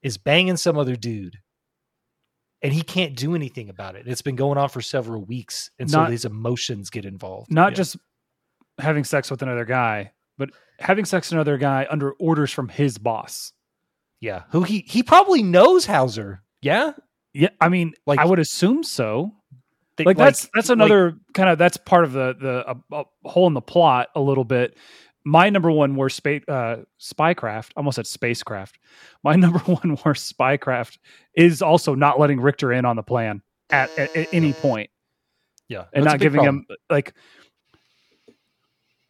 is 0.02 0.16
banging 0.16 0.56
some 0.56 0.78
other 0.78 0.96
dude, 0.96 1.36
and 2.62 2.72
he 2.72 2.82
can't 2.82 3.14
do 3.16 3.34
anything 3.34 3.68
about 3.68 3.94
it. 3.96 4.06
It's 4.08 4.22
been 4.22 4.36
going 4.36 4.58
on 4.58 4.68
for 4.68 4.80
several 4.80 5.24
weeks, 5.24 5.70
and 5.78 5.90
so 5.90 6.00
Not- 6.02 6.10
his 6.10 6.24
emotions 6.24 6.90
get 6.90 7.04
involved. 7.04 7.50
Not 7.52 7.72
Yeah. 7.72 7.76
just 7.76 7.96
having 8.78 9.04
sex 9.04 9.30
with 9.30 9.42
another 9.42 9.64
guy, 9.64 10.12
but 10.36 10.50
having 10.78 11.04
sex 11.04 11.28
with 11.28 11.34
another 11.34 11.58
guy 11.58 11.86
under 11.90 12.12
orders 12.12 12.52
from 12.52 12.68
his 12.68 12.98
boss. 12.98 13.52
yeah, 14.20 14.42
who 14.50 14.62
he 14.64 14.80
he 14.88 15.02
probably 15.04 15.42
knows 15.44 15.86
Hauser. 15.86 16.42
Yeah, 16.60 16.92
Yeah, 17.34 17.50
I 17.60 17.68
mean, 17.68 17.92
Like- 18.06 18.18
I 18.18 18.24
would 18.24 18.40
assume 18.40 18.82
so. 18.82 19.32
They- 19.96 20.02
like 20.04 20.16
that's 20.16 20.48
that's 20.54 20.68
like- 20.70 20.74
another 20.76 21.18
kind 21.34 21.48
of 21.48 21.58
that's 21.58 21.76
part 21.76 22.02
of 22.04 22.12
the 22.12 22.34
the 22.40 22.66
uh, 22.68 22.74
uh, 22.92 23.04
hole 23.24 23.46
in 23.46 23.54
the 23.54 23.60
plot 23.60 24.08
a 24.16 24.20
little 24.20 24.44
bit. 24.44 24.76
My 25.28 25.50
number 25.50 25.70
one 25.70 25.94
worst 25.94 26.16
space 26.16 26.42
uh, 26.48 26.84
spycraft, 27.00 27.72
almost 27.76 27.96
said 27.96 28.06
spacecraft. 28.06 28.78
My 29.22 29.36
number 29.44 29.58
one 29.60 29.98
worst 30.04 30.36
spycraft 30.36 30.98
is 31.34 31.60
also 31.60 31.94
not 31.94 32.18
letting 32.18 32.40
Richter 32.40 32.72
in 32.72 32.84
on 32.84 32.96
the 32.96 33.02
plan 33.02 33.42
at, 33.70 33.90
at, 33.98 34.16
at 34.16 34.28
any 34.32 34.54
point 34.54 34.88
yeah, 35.68 35.84
and 35.92 36.04
not 36.04 36.18
giving 36.18 36.38
problem. 36.40 36.66
him 36.68 36.76
like 36.88 37.12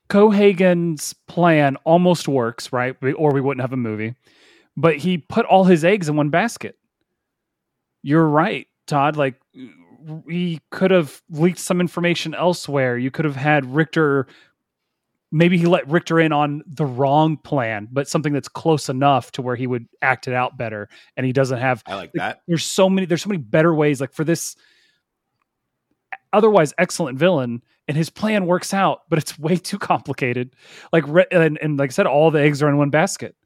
Cohaagen's 0.08 1.14
plan 1.26 1.76
almost 1.84 2.26
works, 2.28 2.72
right? 2.72 2.96
We- 3.00 3.12
Or 3.12 3.32
we 3.32 3.40
wouldn't 3.40 3.60
have 3.60 3.72
a 3.72 3.76
movie. 3.76 4.14
But 4.76 4.96
he 4.96 5.18
put 5.18 5.44
all 5.46 5.64
his 5.64 5.84
eggs 5.84 6.08
in 6.08 6.16
one 6.16 6.30
basket. 6.30 6.76
You're 8.02 8.26
right, 8.26 8.66
Todd. 8.86 9.16
Like 9.16 9.34
he 10.28 10.60
could 10.70 10.90
have 10.90 11.20
leaked 11.30 11.58
some 11.58 11.80
information 11.80 12.34
elsewhere. 12.34 12.96
You 12.96 13.10
could 13.10 13.24
have 13.24 13.36
had 13.36 13.64
Richter. 13.66 14.26
Maybe 15.30 15.58
he 15.58 15.66
let 15.66 15.86
Richter 15.88 16.18
in 16.18 16.32
on 16.32 16.62
the 16.66 16.86
wrong 16.86 17.36
plan, 17.36 17.88
but 17.92 18.08
something 18.08 18.32
that's 18.32 18.48
close 18.48 18.88
enough 18.88 19.30
to 19.32 19.42
where 19.42 19.56
he 19.56 19.66
would 19.66 19.86
act 20.00 20.26
it 20.26 20.32
out 20.32 20.56
better. 20.56 20.88
And 21.16 21.26
he 21.26 21.32
doesn't 21.32 21.58
have 21.58 21.82
I 21.86 21.96
like 21.96 22.12
that. 22.14 22.40
there's 22.48 22.64
so 22.64 22.88
many 22.88 23.06
there's 23.06 23.22
so 23.22 23.28
many 23.28 23.38
better 23.38 23.74
ways. 23.74 24.00
Like 24.00 24.14
for 24.14 24.24
this 24.24 24.56
otherwise 26.32 26.72
excellent 26.78 27.18
villain 27.18 27.62
and 27.88 27.96
his 27.96 28.10
plan 28.10 28.46
works 28.46 28.74
out 28.74 29.02
but 29.08 29.18
it's 29.18 29.38
way 29.38 29.56
too 29.56 29.78
complicated. 29.78 30.56
Like 30.92 31.04
and, 31.30 31.58
and 31.60 31.78
like 31.78 31.90
i 31.90 31.92
said 31.92 32.06
all 32.06 32.30
the 32.30 32.40
eggs 32.40 32.62
are 32.62 32.68
in 32.68 32.78
one 32.78 32.90
basket. 32.90 33.36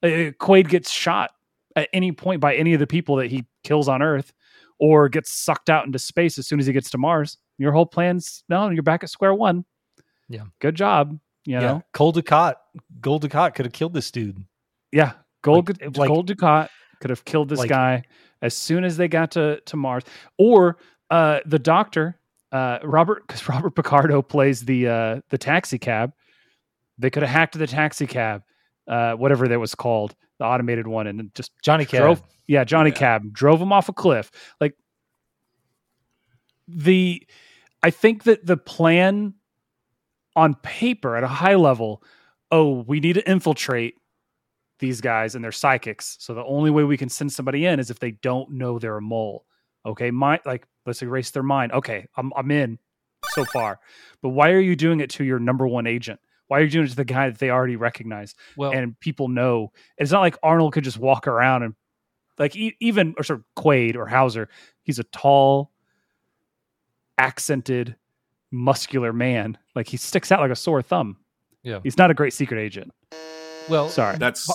Uh, 0.00 0.30
quaid 0.38 0.68
gets 0.68 0.90
shot 0.90 1.32
at 1.74 1.88
any 1.92 2.12
point 2.12 2.40
by 2.40 2.54
any 2.54 2.74
of 2.74 2.80
the 2.80 2.86
people 2.86 3.16
that 3.16 3.30
he 3.30 3.46
kills 3.64 3.88
on 3.88 4.00
earth 4.00 4.32
or 4.78 5.08
gets 5.08 5.32
sucked 5.32 5.70
out 5.70 5.86
into 5.86 5.98
space 5.98 6.38
as 6.38 6.46
soon 6.46 6.60
as 6.60 6.66
he 6.66 6.72
gets 6.72 6.90
to 6.90 6.98
mars. 6.98 7.38
Your 7.58 7.72
whole 7.72 7.86
plan's 7.86 8.44
no 8.48 8.70
you're 8.70 8.84
back 8.84 9.02
at 9.02 9.10
square 9.10 9.34
one. 9.34 9.64
Yeah. 10.28 10.44
good 10.60 10.76
job 10.76 11.18
you 11.44 11.58
know 11.58 11.74
yeah, 11.76 11.80
Cole 11.92 12.12
Ducat, 12.12 12.56
Gold 13.00 13.22
Ducat 13.22 13.54
could 13.54 13.66
have 13.66 13.72
killed 13.72 13.92
this 13.94 14.10
dude. 14.10 14.44
Yeah, 14.92 15.12
Gold 15.42 15.68
Like- 15.68 15.96
like- 15.96 16.08
Gold 16.08 16.26
Ducat 16.26 16.70
could 17.00 17.10
have 17.10 17.24
killed 17.24 17.48
this 17.48 17.58
like- 17.58 17.68
guy 17.68 18.04
as 18.42 18.56
soon 18.56 18.84
as 18.84 18.96
they 18.96 19.08
got 19.08 19.32
to 19.32 19.60
to 19.66 19.76
Mars, 19.76 20.04
or 20.38 20.78
uh, 21.10 21.40
the 21.46 21.58
Doctor, 21.58 22.18
uh, 22.52 22.78
Robert, 22.82 23.26
because 23.26 23.48
Robert 23.48 23.74
Picardo 23.74 24.22
plays 24.22 24.64
the 24.64 24.88
uh, 24.88 25.20
the 25.30 25.38
taxi 25.38 25.78
cab. 25.78 26.12
They 26.98 27.10
could 27.10 27.22
have 27.22 27.30
hacked 27.30 27.58
the 27.58 27.66
taxi 27.66 28.06
cab, 28.06 28.42
uh, 28.86 29.14
whatever 29.14 29.48
that 29.48 29.58
was 29.58 29.74
called, 29.74 30.14
the 30.38 30.44
automated 30.44 30.86
one, 30.86 31.06
and 31.06 31.34
just 31.34 31.52
Johnny 31.62 31.84
Cab. 31.84 32.00
drove. 32.02 32.22
Yeah, 32.46 32.64
Johnny 32.64 32.90
Yeah. 32.90 32.96
Cab 32.96 33.32
drove 33.32 33.60
him 33.60 33.72
off 33.72 33.88
a 33.88 33.92
cliff. 33.92 34.30
Like 34.60 34.74
the, 36.68 37.26
I 37.82 37.90
think 37.90 38.24
that 38.24 38.44
the 38.46 38.56
plan 38.56 39.34
on 40.36 40.54
paper 40.56 41.16
at 41.16 41.24
a 41.24 41.28
high 41.28 41.54
level, 41.54 42.02
oh, 42.50 42.84
we 42.86 43.00
need 43.00 43.14
to 43.14 43.30
infiltrate 43.30 43.94
these 44.78 45.00
guys 45.00 45.34
and 45.34 45.44
their 45.44 45.52
psychics. 45.52 46.16
So 46.20 46.34
the 46.34 46.44
only 46.44 46.70
way 46.70 46.84
we 46.84 46.96
can 46.96 47.08
send 47.08 47.32
somebody 47.32 47.66
in 47.66 47.80
is 47.80 47.90
if 47.90 47.98
they 47.98 48.12
don't 48.12 48.50
know 48.52 48.78
they're 48.78 48.96
a 48.96 49.02
mole. 49.02 49.46
Okay, 49.84 50.10
my 50.10 50.40
like 50.44 50.66
let's 50.86 51.02
erase 51.02 51.30
their 51.30 51.42
mind. 51.42 51.72
Okay, 51.72 52.06
I'm 52.16 52.32
I'm 52.36 52.50
in 52.50 52.78
so 53.30 53.44
far. 53.44 53.80
But 54.22 54.30
why 54.30 54.50
are 54.50 54.60
you 54.60 54.76
doing 54.76 55.00
it 55.00 55.10
to 55.10 55.24
your 55.24 55.38
number 55.38 55.66
one 55.66 55.86
agent? 55.86 56.20
Why 56.48 56.58
are 56.58 56.62
you 56.62 56.70
doing 56.70 56.86
it 56.86 56.90
to 56.90 56.96
the 56.96 57.04
guy 57.04 57.30
that 57.30 57.38
they 57.38 57.50
already 57.50 57.76
recognize 57.76 58.34
Well, 58.56 58.72
and 58.72 58.98
people 59.00 59.28
know? 59.28 59.72
It's 59.96 60.12
not 60.12 60.20
like 60.20 60.36
Arnold 60.42 60.74
could 60.74 60.84
just 60.84 60.98
walk 60.98 61.26
around 61.26 61.62
and 61.62 61.74
like 62.38 62.54
e- 62.56 62.76
even 62.80 63.14
or 63.16 63.24
sort 63.24 63.40
of 63.40 63.44
Quaid 63.56 63.96
or 63.96 64.06
Hauser. 64.06 64.48
He's 64.82 64.98
a 64.98 65.04
tall, 65.04 65.72
accented, 67.18 67.96
muscular 68.52 69.12
man. 69.12 69.58
Like 69.74 69.88
he 69.88 69.96
sticks 69.96 70.30
out 70.30 70.40
like 70.40 70.50
a 70.50 70.56
sore 70.56 70.82
thumb. 70.82 71.16
Yeah. 71.62 71.80
he's 71.82 71.98
not 71.98 72.10
a 72.10 72.14
great 72.14 72.32
secret 72.32 72.60
agent. 72.60 72.92
well, 73.68 73.88
Sorry. 73.88 74.18
That's 74.18 74.48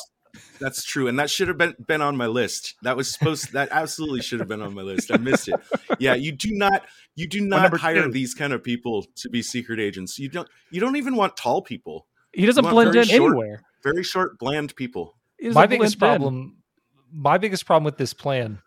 that's 0.60 0.84
true, 0.84 1.08
and 1.08 1.18
that 1.20 1.30
should 1.30 1.48
have 1.48 1.58
been 1.58 1.76
been 1.88 2.02
on 2.02 2.16
my 2.16 2.28
list. 2.28 2.76
That 2.84 2.96
was 2.96 3.12
supposed. 3.12 3.54
that 3.54 3.70
absolutely 3.72 4.22
should 4.22 4.40
have 4.40 4.48
been 4.48 4.62
on 4.62 4.74
my 4.74 4.82
list. 4.82 5.12
I 5.12 5.18
missed 5.18 5.48
it. 5.48 5.56
Yeah, 6.00 6.14
you 6.16 6.32
do 6.32 6.50
not. 6.52 6.84
You 7.16 7.28
do 7.28 7.42
not 7.42 7.64
number 7.64 7.78
hire 7.78 8.04
two. 8.04 8.12
these 8.12 8.34
kind 8.34 8.54
of 8.54 8.64
people 8.64 9.06
to 9.16 9.30
be 9.30 9.42
secret 9.42 9.80
agents. 9.80 10.20
You 10.20 10.30
don't. 10.30 10.48
You 10.70 10.80
don't 10.80 10.96
even 10.96 11.16
want 11.16 11.38
tall 11.38 11.62
people. 11.62 12.06
He 12.34 12.46
doesn't 12.46 12.64
blend 12.70 12.96
in 12.96 13.06
short- 13.06 13.32
anywhere. 13.32 13.64
Very 13.84 14.04
short, 14.04 14.38
bland 14.38 14.76
people. 14.76 15.16
My 15.42 15.66
biggest 15.66 15.98
blend 15.98 16.16
in. 16.16 16.20
problem, 16.22 16.58
my 17.12 17.38
biggest 17.38 17.66
problem 17.66 17.84
with 17.86 17.98
this 17.98 18.14
plan 18.14 18.60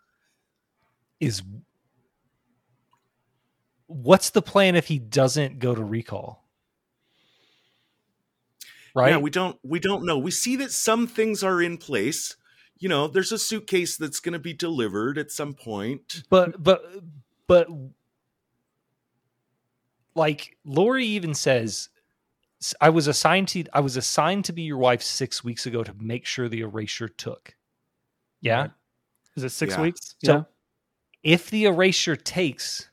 is 1.19 1.41
what's 3.91 4.29
the 4.29 4.41
plan 4.41 4.75
if 4.75 4.87
he 4.87 4.99
doesn't 4.99 5.59
go 5.59 5.75
to 5.75 5.83
recall? 5.83 6.45
Right? 8.93 9.11
Yeah, 9.11 9.17
we 9.17 9.29
don't. 9.29 9.57
We 9.63 9.79
don't 9.79 10.05
know. 10.05 10.17
We 10.17 10.31
see 10.31 10.55
that 10.57 10.71
some 10.71 11.07
things 11.07 11.43
are 11.43 11.61
in 11.61 11.77
place. 11.77 12.35
You 12.77 12.89
know, 12.89 13.07
there's 13.07 13.31
a 13.31 13.37
suitcase 13.37 13.95
that's 13.95 14.19
going 14.19 14.33
to 14.33 14.39
be 14.39 14.53
delivered 14.53 15.17
at 15.17 15.31
some 15.31 15.53
point. 15.53 16.23
but 16.29 16.61
but 16.61 16.83
but 17.47 17.67
like 20.15 20.57
Lori 20.65 21.05
even 21.05 21.33
says 21.33 21.89
I 22.81 22.89
was 22.89 23.07
assigned 23.07 23.47
to 23.49 23.63
I 23.73 23.79
was 23.79 23.97
assigned 23.97 24.45
to 24.45 24.53
be 24.53 24.63
your 24.63 24.77
wife 24.77 25.01
6 25.01 25.43
weeks 25.43 25.65
ago 25.65 25.83
to 25.83 25.93
make 25.99 26.25
sure 26.25 26.49
the 26.49 26.61
erasure 26.61 27.07
took. 27.07 27.55
Yeah. 28.41 28.69
Is 29.37 29.43
it 29.43 29.51
six 29.51 29.75
Yeah. 29.75 29.81
weeks? 29.81 30.15
So 30.25 30.33
yeah. 30.33 30.43
if 31.23 31.49
the 31.49 31.65
erasure 31.65 32.15
takes 32.17 32.89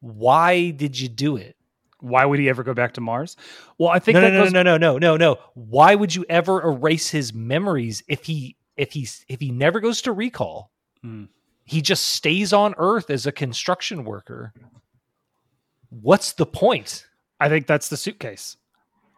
why 0.00 0.70
did 0.70 0.98
you 0.98 1.08
do 1.08 1.36
it? 1.36 1.56
Why 2.00 2.24
would 2.24 2.38
he 2.38 2.48
ever 2.48 2.62
go 2.62 2.72
back 2.72 2.94
to 2.94 3.00
Mars? 3.00 3.36
Well, 3.78 3.90
I 3.90 3.98
think 3.98 4.14
No, 4.14 4.22
no, 4.22 4.26
that 4.30 4.32
no, 4.36 4.44
goes. 4.44 4.52
no, 4.52 4.62
no, 4.62 4.76
no, 4.78 4.98
no, 4.98 5.16
no. 5.16 5.38
Why 5.54 5.94
would 5.94 6.14
you 6.14 6.24
ever 6.28 6.62
erase 6.62 7.10
his 7.10 7.34
memories 7.34 8.02
if 8.08 8.24
he 8.24 8.56
if 8.76 8.92
he's 8.92 9.24
if 9.28 9.40
he 9.40 9.50
never 9.50 9.80
goes 9.80 10.00
to 10.02 10.12
recall? 10.12 10.70
Hmm. 11.02 11.24
He 11.66 11.82
just 11.82 12.06
stays 12.06 12.52
on 12.52 12.74
Earth 12.78 13.10
as 13.10 13.26
a 13.26 13.32
construction 13.32 14.04
worker. 14.04 14.52
What's 15.90 16.32
the 16.32 16.46
point? 16.46 17.06
I 17.38 17.48
think 17.48 17.66
that's 17.66 17.88
the 17.88 17.96
suitcase. 17.96 18.56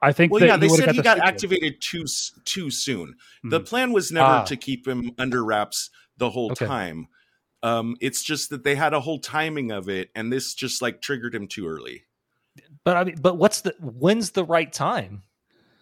I 0.01 0.13
think. 0.13 0.33
Well, 0.33 0.41
that 0.41 0.47
yeah, 0.47 0.57
they 0.57 0.69
said 0.69 0.91
he 0.91 0.97
the 0.97 1.03
got 1.03 1.17
suitcase. 1.19 1.29
activated 1.33 1.81
too 1.81 2.05
too 2.45 2.71
soon. 2.71 3.15
The 3.45 3.61
Mhm. 3.61 3.67
plan 3.67 3.93
was 3.93 4.11
never 4.11 4.27
Ah. 4.27 4.45
to 4.45 4.57
keep 4.57 4.87
him 4.89 5.13
under 5.19 5.45
wraps 5.45 5.91
the 6.17 6.31
whole 6.31 6.51
Okay. 6.53 6.67
time. 6.67 7.07
Um, 7.63 7.97
it's 8.01 8.23
just 8.23 8.51
that 8.51 8.65
they 8.65 8.75
had 8.75 8.93
a 8.93 9.01
whole 9.01 9.21
timing 9.21 9.71
of 9.71 9.89
it, 9.89 10.11
and 10.15 10.33
this 10.33 10.55
just 10.55 10.83
like 10.83 11.01
triggered 11.01 11.35
him 11.35 11.47
too 11.47 11.67
early. 11.69 12.05
But 12.85 12.97
I 12.97 13.05
mean, 13.05 13.17
but 13.21 13.37
what's 13.39 13.61
the 13.61 13.75
when's 13.81 14.31
the 14.31 14.45
right 14.45 14.73
time? 14.73 15.23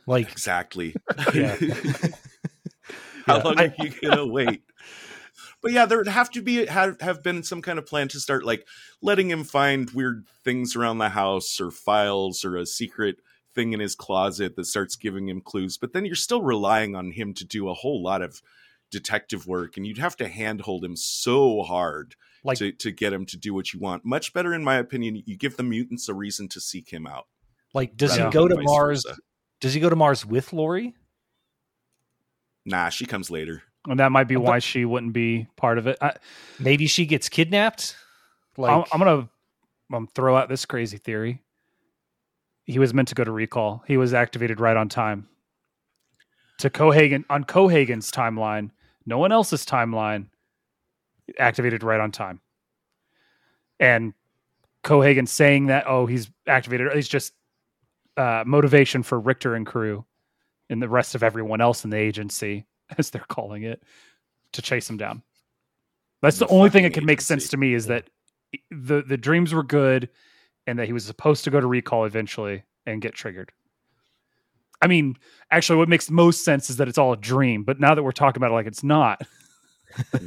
Like, 0.06 0.30
Exactly. 0.30 0.94
Yeah. 1.34 1.56
How 3.26 3.36
Yeah. 3.36 3.42
long 3.42 3.60
are 3.60 3.74
you 3.78 3.92
gonna 4.02 4.26
wait? 4.26 4.62
But 5.62 5.72
yeah, 5.72 5.86
there 5.86 5.98
would 5.98 6.08
have 6.08 6.30
to 6.32 6.42
be 6.42 6.66
have 6.66 7.00
have 7.00 7.22
been 7.22 7.42
some 7.42 7.62
kind 7.62 7.78
of 7.78 7.86
plan 7.86 8.08
to 8.08 8.20
start 8.20 8.44
like 8.44 8.66
letting 9.02 9.30
him 9.30 9.44
find 9.44 9.90
weird 9.90 10.26
things 10.44 10.74
around 10.74 10.98
the 10.98 11.10
house 11.10 11.60
or 11.60 11.70
files 11.70 12.44
or 12.44 12.56
a 12.56 12.66
secret 12.66 13.16
thing 13.54 13.72
in 13.72 13.80
his 13.80 13.94
closet 13.94 14.56
that 14.56 14.64
starts 14.64 14.96
giving 14.96 15.28
him 15.28 15.40
clues. 15.40 15.76
But 15.76 15.92
then 15.92 16.04
you're 16.06 16.14
still 16.14 16.42
relying 16.42 16.94
on 16.96 17.10
him 17.12 17.34
to 17.34 17.44
do 17.44 17.68
a 17.68 17.74
whole 17.74 18.02
lot 18.02 18.22
of 18.22 18.40
detective 18.90 19.46
work, 19.46 19.76
and 19.76 19.86
you'd 19.86 19.98
have 19.98 20.16
to 20.16 20.28
handhold 20.28 20.84
him 20.84 20.96
so 20.96 21.62
hard 21.62 22.14
like 22.44 22.58
to, 22.58 22.72
to 22.72 22.90
get 22.90 23.12
him 23.12 23.24
to 23.26 23.36
do 23.36 23.54
what 23.54 23.72
you 23.72 23.80
want. 23.80 24.04
Much 24.04 24.32
better, 24.32 24.52
in 24.54 24.64
my 24.64 24.76
opinion, 24.76 25.22
you 25.26 25.36
give 25.36 25.56
the 25.56 25.62
mutants 25.62 26.08
a 26.08 26.14
reason 26.14 26.48
to 26.48 26.60
seek 26.60 26.90
him 26.92 27.06
out. 27.06 27.26
like 27.74 27.96
does 27.96 28.16
he 28.16 28.28
go 28.30 28.48
to 28.48 28.56
Mars? 28.60 29.04
versa. 29.06 29.18
Does 29.60 29.74
he 29.74 29.80
go 29.80 29.90
to 29.90 29.96
Mars 29.96 30.24
with 30.24 30.52
Lori? 30.52 30.94
Nah, 32.64 32.88
she 32.88 33.06
comes 33.06 33.30
later. 33.30 33.62
and 33.86 33.98
that 34.00 34.12
might 34.12 34.24
be 34.28 34.34
But- 34.36 34.42
why 34.44 34.58
she 34.58 34.84
wouldn't 34.84 35.12
be 35.12 35.46
part 35.56 35.78
of 35.78 35.86
it. 35.86 35.96
I, 36.00 36.14
Maybe 36.58 36.86
she 36.86 37.06
gets 37.06 37.28
kidnapped. 37.28 37.96
Like 38.56 38.70
I'm, 38.72 38.84
I'm 38.92 38.98
gonna 38.98 39.28
um, 39.92 40.08
throw 40.14 40.36
out 40.36 40.48
this 40.48 40.66
crazy 40.66 40.98
theory. 40.98 41.42
He 42.64 42.78
was 42.78 42.92
meant 42.94 43.08
to 43.08 43.14
go 43.14 43.24
to 43.24 43.30
recall. 43.32 43.82
He 43.88 43.96
was 43.96 44.12
activated 44.14 44.60
right 44.60 44.76
on 44.76 44.88
time. 44.88 45.28
To 46.58 46.68
Cohaagen 46.70 47.24
on 47.30 47.44
Cohaagen's 47.44 48.12
timeline, 48.12 48.70
no 49.06 49.18
one 49.18 49.32
else's 49.32 49.64
timeline, 49.64 50.26
activated 51.38 51.82
right 51.82 52.00
on 52.00 52.12
time. 52.12 52.40
And 53.78 54.12
Cohaagen 54.84 55.28
saying 55.28 55.66
that, 55.66 55.84
oh, 55.86 56.06
he's 56.06 56.30
activated. 56.46 56.88
It's 56.88 57.08
just 57.08 57.32
uh, 58.16 58.44
motivation 58.46 59.02
for 59.02 59.18
Richter 59.18 59.54
and 59.54 59.66
crew, 59.66 60.04
and 60.68 60.82
the 60.82 60.88
rest 60.88 61.14
of 61.14 61.22
everyone 61.22 61.60
else 61.60 61.84
in 61.84 61.90
the 61.90 61.96
agency, 61.96 62.66
as 62.98 63.10
they're 63.10 63.24
calling 63.28 63.62
it, 63.62 63.82
to 64.52 64.62
chase 64.62 64.88
him 64.88 64.96
down. 64.96 65.22
That's 66.22 66.38
the, 66.38 66.46
The 66.46 66.52
only 66.52 66.70
thing 66.70 66.82
that 66.82 66.92
can 66.92 67.06
make 67.06 67.20
sense 67.22 67.48
to 67.48 67.56
me 67.56 67.72
is 67.72 67.86
that 67.86 68.10
the 68.70 69.02
the 69.02 69.16
dreams 69.16 69.54
were 69.54 69.62
good, 69.62 70.10
and 70.66 70.78
that 70.78 70.86
he 70.86 70.92
was 70.92 71.04
supposed 71.04 71.44
to 71.44 71.50
go 71.50 71.60
to 71.60 71.66
recall 71.66 72.04
eventually 72.04 72.64
and 72.84 73.00
get 73.00 73.14
triggered. 73.14 73.52
I 74.82 74.86
mean, 74.86 75.16
actually, 75.50 75.76
what 75.78 75.88
makes 75.88 76.10
most 76.10 76.44
sense 76.44 76.70
is 76.70 76.76
that 76.78 76.88
it's 76.88 76.98
all 76.98 77.12
a 77.12 77.16
dream. 77.16 77.64
But 77.64 77.80
now 77.80 77.94
that 77.94 78.02
we're 78.02 78.12
talking 78.12 78.40
about 78.40 78.50
it 78.50 78.54
like 78.54 78.66
it's 78.66 78.82
not, 78.82 79.20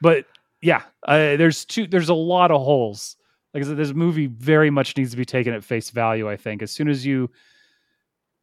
but 0.00 0.24
yeah, 0.60 0.82
uh, 1.06 1.36
there's 1.36 1.64
two. 1.64 1.86
There's 1.86 2.08
a 2.08 2.14
lot 2.14 2.50
of 2.50 2.60
holes. 2.62 3.16
Like 3.54 3.62
I 3.64 3.66
said, 3.66 3.76
this 3.76 3.92
movie 3.94 4.26
very 4.26 4.70
much 4.70 4.96
needs 4.96 5.10
to 5.12 5.16
be 5.16 5.24
taken 5.24 5.54
at 5.54 5.64
face 5.64 5.90
value. 5.90 6.28
I 6.28 6.36
think 6.36 6.62
as 6.62 6.70
soon 6.70 6.88
as 6.88 7.04
you, 7.06 7.30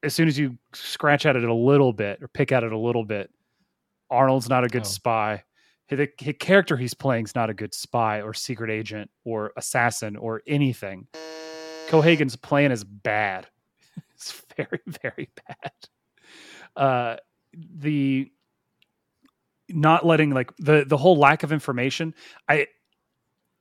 as 0.03 0.13
soon 0.15 0.27
as 0.27 0.37
you 0.37 0.57
scratch 0.73 1.25
at 1.25 1.35
it 1.35 1.43
a 1.43 1.53
little 1.53 1.93
bit 1.93 2.21
or 2.21 2.27
pick 2.27 2.51
at 2.51 2.63
it 2.63 2.71
a 2.71 2.77
little 2.77 3.05
bit, 3.05 3.29
Arnold's 4.09 4.49
not 4.49 4.63
a 4.63 4.67
good 4.67 4.81
Oh. 4.81 4.85
spy. 4.85 5.43
The, 5.89 5.95
the 5.97 6.33
character 6.33 6.75
he's 6.77 6.95
playing 6.95 7.25
is 7.25 7.35
not 7.35 7.51
a 7.51 7.53
good 7.53 7.75
spy 7.75 8.21
or 8.23 8.33
secret 8.33 8.71
agent 8.71 9.11
or 9.23 9.53
assassin 9.55 10.15
or 10.15 10.41
anything. 10.47 11.05
Cohaagen's 11.87 12.35
plan 12.35 12.71
is 12.71 12.83
bad. 12.83 13.47
It's 14.15 14.41
very, 14.55 14.79
very 15.03 15.29
bad. 15.45 15.71
Uh, 16.75 17.17
the 17.53 18.31
not 19.69 20.05
letting 20.05 20.29
like 20.31 20.55
the 20.57 20.85
the 20.87 20.95
whole 20.97 21.17
lack 21.17 21.43
of 21.43 21.51
information. 21.51 22.15
I 22.47 22.67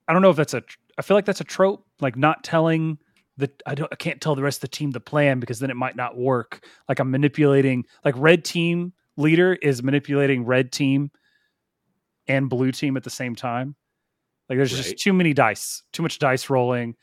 I 0.07 0.13
don't 0.13 0.23
know 0.23 0.31
if 0.31 0.37
that's 0.37 0.55
a. 0.55 0.63
I 0.97 1.03
feel 1.03 1.17
like 1.17 1.25
that's 1.25 1.41
a 1.41 1.45
trope. 1.45 1.85
Like 2.01 2.17
not 2.17 2.45
telling 2.45 2.99
the 3.37 3.51
I 3.67 3.75
don't 3.75 3.93
I 3.93 3.97
can't 3.97 4.21
tell 4.21 4.37
the 4.37 4.43
rest 4.45 4.59
of 4.59 4.71
the 4.71 4.77
team 4.77 4.93
the 4.93 5.01
plan 5.01 5.41
because 5.41 5.59
then 5.59 5.71
it 5.71 5.77
might 5.77 5.97
not 5.97 6.17
work. 6.17 6.65
Like 6.89 7.01
I'm 7.01 7.11
manipulating. 7.11 7.85
Like 8.05 8.15
red 8.17 8.45
team 8.45 8.93
leader 9.17 9.55
is 9.55 9.83
manipulating 9.83 10.45
red 10.47 10.71
team 10.71 11.11
and 12.29 12.49
blue 12.49 12.71
team 12.71 12.97
at 12.97 13.03
the 13.03 13.11
same 13.11 13.35
time. 13.35 13.75
Like 14.49 14.59
there's 14.59 14.73
Right. 14.73 14.83
just 14.85 14.99
too 14.99 15.13
many 15.13 15.35
dice, 15.35 15.83
too 15.93 16.03
much 16.03 16.21
dice 16.21 16.49
rolling. 16.49 16.95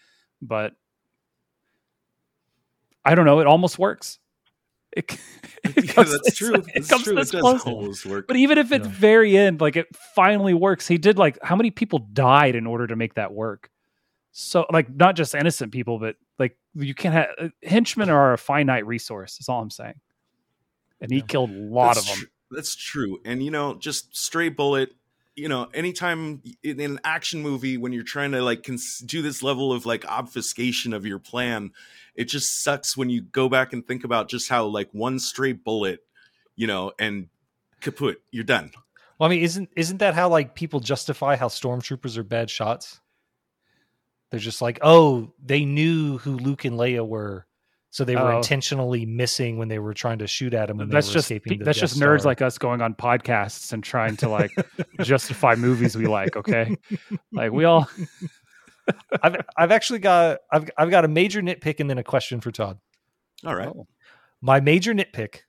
But 0.41 0.73
I 3.05 3.15
don't 3.15 3.25
know. 3.25 3.39
It 3.39 3.47
almost 3.47 3.79
works. 3.79 4.19
It, 4.95 5.11
it 5.63 5.85
Yeah, 5.85 5.93
comes 5.93 6.11
that's 6.11 6.23
this- 6.25 6.35
true. 6.35 6.55
It 6.55 6.65
That's 6.75 6.89
comes 6.89 7.03
true. 7.03 7.13
It 7.13 7.15
this 7.17 7.31
does 7.31 7.61
close. 7.63 8.05
work. 8.05 8.27
But 8.27 8.37
even 8.37 8.57
if 8.57 8.71
at 8.71 8.81
Yeah. 8.83 8.89
very 8.89 9.37
end, 9.37 9.61
like 9.61 9.75
it 9.75 9.87
finally 10.15 10.53
works, 10.53 10.87
he 10.87 10.97
did 10.97 11.17
like 11.17 11.37
how 11.41 11.55
many 11.55 11.71
people 11.71 11.99
died 11.99 12.55
in 12.55 12.65
order 12.67 12.87
to 12.87 12.95
make 12.95 13.13
that 13.15 13.33
work? 13.33 13.69
So 14.33 14.65
like 14.71 14.89
not 14.93 15.15
just 15.15 15.35
innocent 15.35 15.71
people, 15.71 15.99
but 15.99 16.15
like 16.39 16.57
you 16.75 16.93
can't 16.93 17.13
have 17.13 17.27
uh, 17.39 17.47
henchmen 17.63 18.09
are 18.09 18.33
a 18.33 18.37
finite 18.37 18.85
resource. 18.85 19.37
That's 19.37 19.49
all 19.49 19.61
I'm 19.61 19.69
saying. 19.69 19.95
And 21.01 21.11
he 21.11 21.17
Yeah. 21.19 21.25
killed 21.27 21.49
a 21.49 21.53
lot 21.53 21.95
That's 21.95 21.99
of 22.01 22.15
them. 22.15 22.25
tr- 22.25 22.55
that's 22.55 22.75
true. 22.75 23.19
And 23.25 23.41
you 23.43 23.51
know, 23.51 23.75
just 23.75 24.15
stray 24.17 24.49
bullet. 24.49 24.93
You 25.35 25.47
know, 25.47 25.69
anytime 25.73 26.41
in 26.61 26.79
an 26.79 26.99
action 27.03 27.41
movie 27.41 27.77
when 27.77 27.93
you're 27.93 28.03
trying 28.03 28.31
to 28.33 28.43
like 28.43 28.63
cons- 28.63 28.99
do 28.99 29.21
this 29.21 29.41
level 29.41 29.71
of 29.71 29.85
like 29.85 30.05
obfuscation 30.05 30.93
of 30.93 31.05
your 31.05 31.19
plan, 31.19 31.71
it 32.15 32.25
just 32.25 32.63
sucks 32.63 32.97
when 32.97 33.09
you 33.09 33.21
go 33.21 33.47
back 33.47 33.73
and 33.73 33.87
think 33.87 34.03
about 34.03 34.29
just 34.29 34.49
how 34.49 34.65
like 34.65 34.89
one 34.91 35.19
stray 35.19 35.53
bullet, 35.53 36.01
you 36.55 36.67
know, 36.67 36.91
and 36.99 37.29
kaput, 37.79 38.21
you're 38.31 38.43
done. 38.43 38.71
Well, 39.17 39.29
I 39.29 39.35
mean, 39.35 39.43
isn't 39.43 39.69
isn't 39.75 39.97
that 39.97 40.15
how 40.15 40.29
like 40.29 40.55
people 40.55 40.79
justify 40.79 41.35
how 41.35 41.47
stormtroopers 41.47 42.17
are 42.17 42.23
bad 42.23 42.49
shots? 42.49 42.99
They're 44.31 44.39
just 44.39 44.61
like, 44.61 44.79
oh, 44.81 45.33
they 45.43 45.65
knew 45.65 46.17
who 46.17 46.31
Luke 46.31 46.65
and 46.65 46.77
Leia 46.77 47.05
were, 47.07 47.45
so 47.91 48.03
they 48.05 48.15
were 48.15 48.31
Oh. 48.33 48.37
intentionally 48.37 49.05
missing 49.05 49.57
when 49.57 49.67
they 49.67 49.77
were 49.77 49.93
trying 49.93 50.17
to 50.19 50.27
shoot 50.27 50.53
at 50.53 50.69
him. 50.69 50.77
When 50.77 50.89
That's 50.89 51.07
they 51.07 51.11
were 51.11 51.13
just 51.13 51.25
escaping 51.31 51.59
the 51.59 51.65
that's 51.65 51.77
Death 51.79 51.89
just 51.91 52.01
nerds 52.01 52.21
Star. 52.21 52.31
like 52.31 52.41
us 52.41 52.57
going 52.57 52.81
on 52.81 52.95
podcasts 52.95 53.71
and 53.73 53.83
trying 53.83 54.17
to 54.17 54.29
like 54.29 54.51
justify 55.01 55.55
movies 55.55 55.95
we 55.95 56.07
like. 56.07 56.35
Okay, 56.35 56.75
like 57.31 57.51
we 57.51 57.65
all. 57.65 57.87
I've 59.21 59.35
I've 59.55 59.71
actually 59.71 59.99
got 59.99 60.39
I've 60.51 60.69
I've 60.77 60.89
got 60.89 61.05
a 61.05 61.07
major 61.07 61.41
nitpick 61.41 61.79
and 61.79 61.89
then 61.89 61.97
a 61.97 62.03
question 62.03 62.41
for 62.41 62.51
Todd. 62.51 62.79
All 63.45 63.55
right. 63.55 63.67
Oh. 63.67 63.87
My 64.41 64.59
major 64.59 64.93
nitpick 64.93 65.41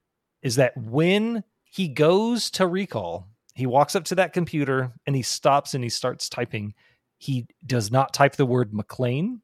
is 0.42 0.56
that 0.56 0.76
when 0.76 1.44
he 1.64 1.88
goes 1.88 2.50
to 2.52 2.66
recall, 2.66 3.28
he 3.54 3.66
walks 3.66 3.96
up 3.96 4.04
to 4.04 4.14
that 4.16 4.32
computer 4.32 4.92
and 5.06 5.16
he 5.16 5.22
stops 5.22 5.74
and 5.74 5.82
he 5.82 5.90
starts 5.90 6.28
typing. 6.28 6.74
He 7.18 7.46
does 7.64 7.90
not 7.90 8.12
type 8.12 8.36
the 8.36 8.44
word 8.46 8.72
McClane. 8.72 9.40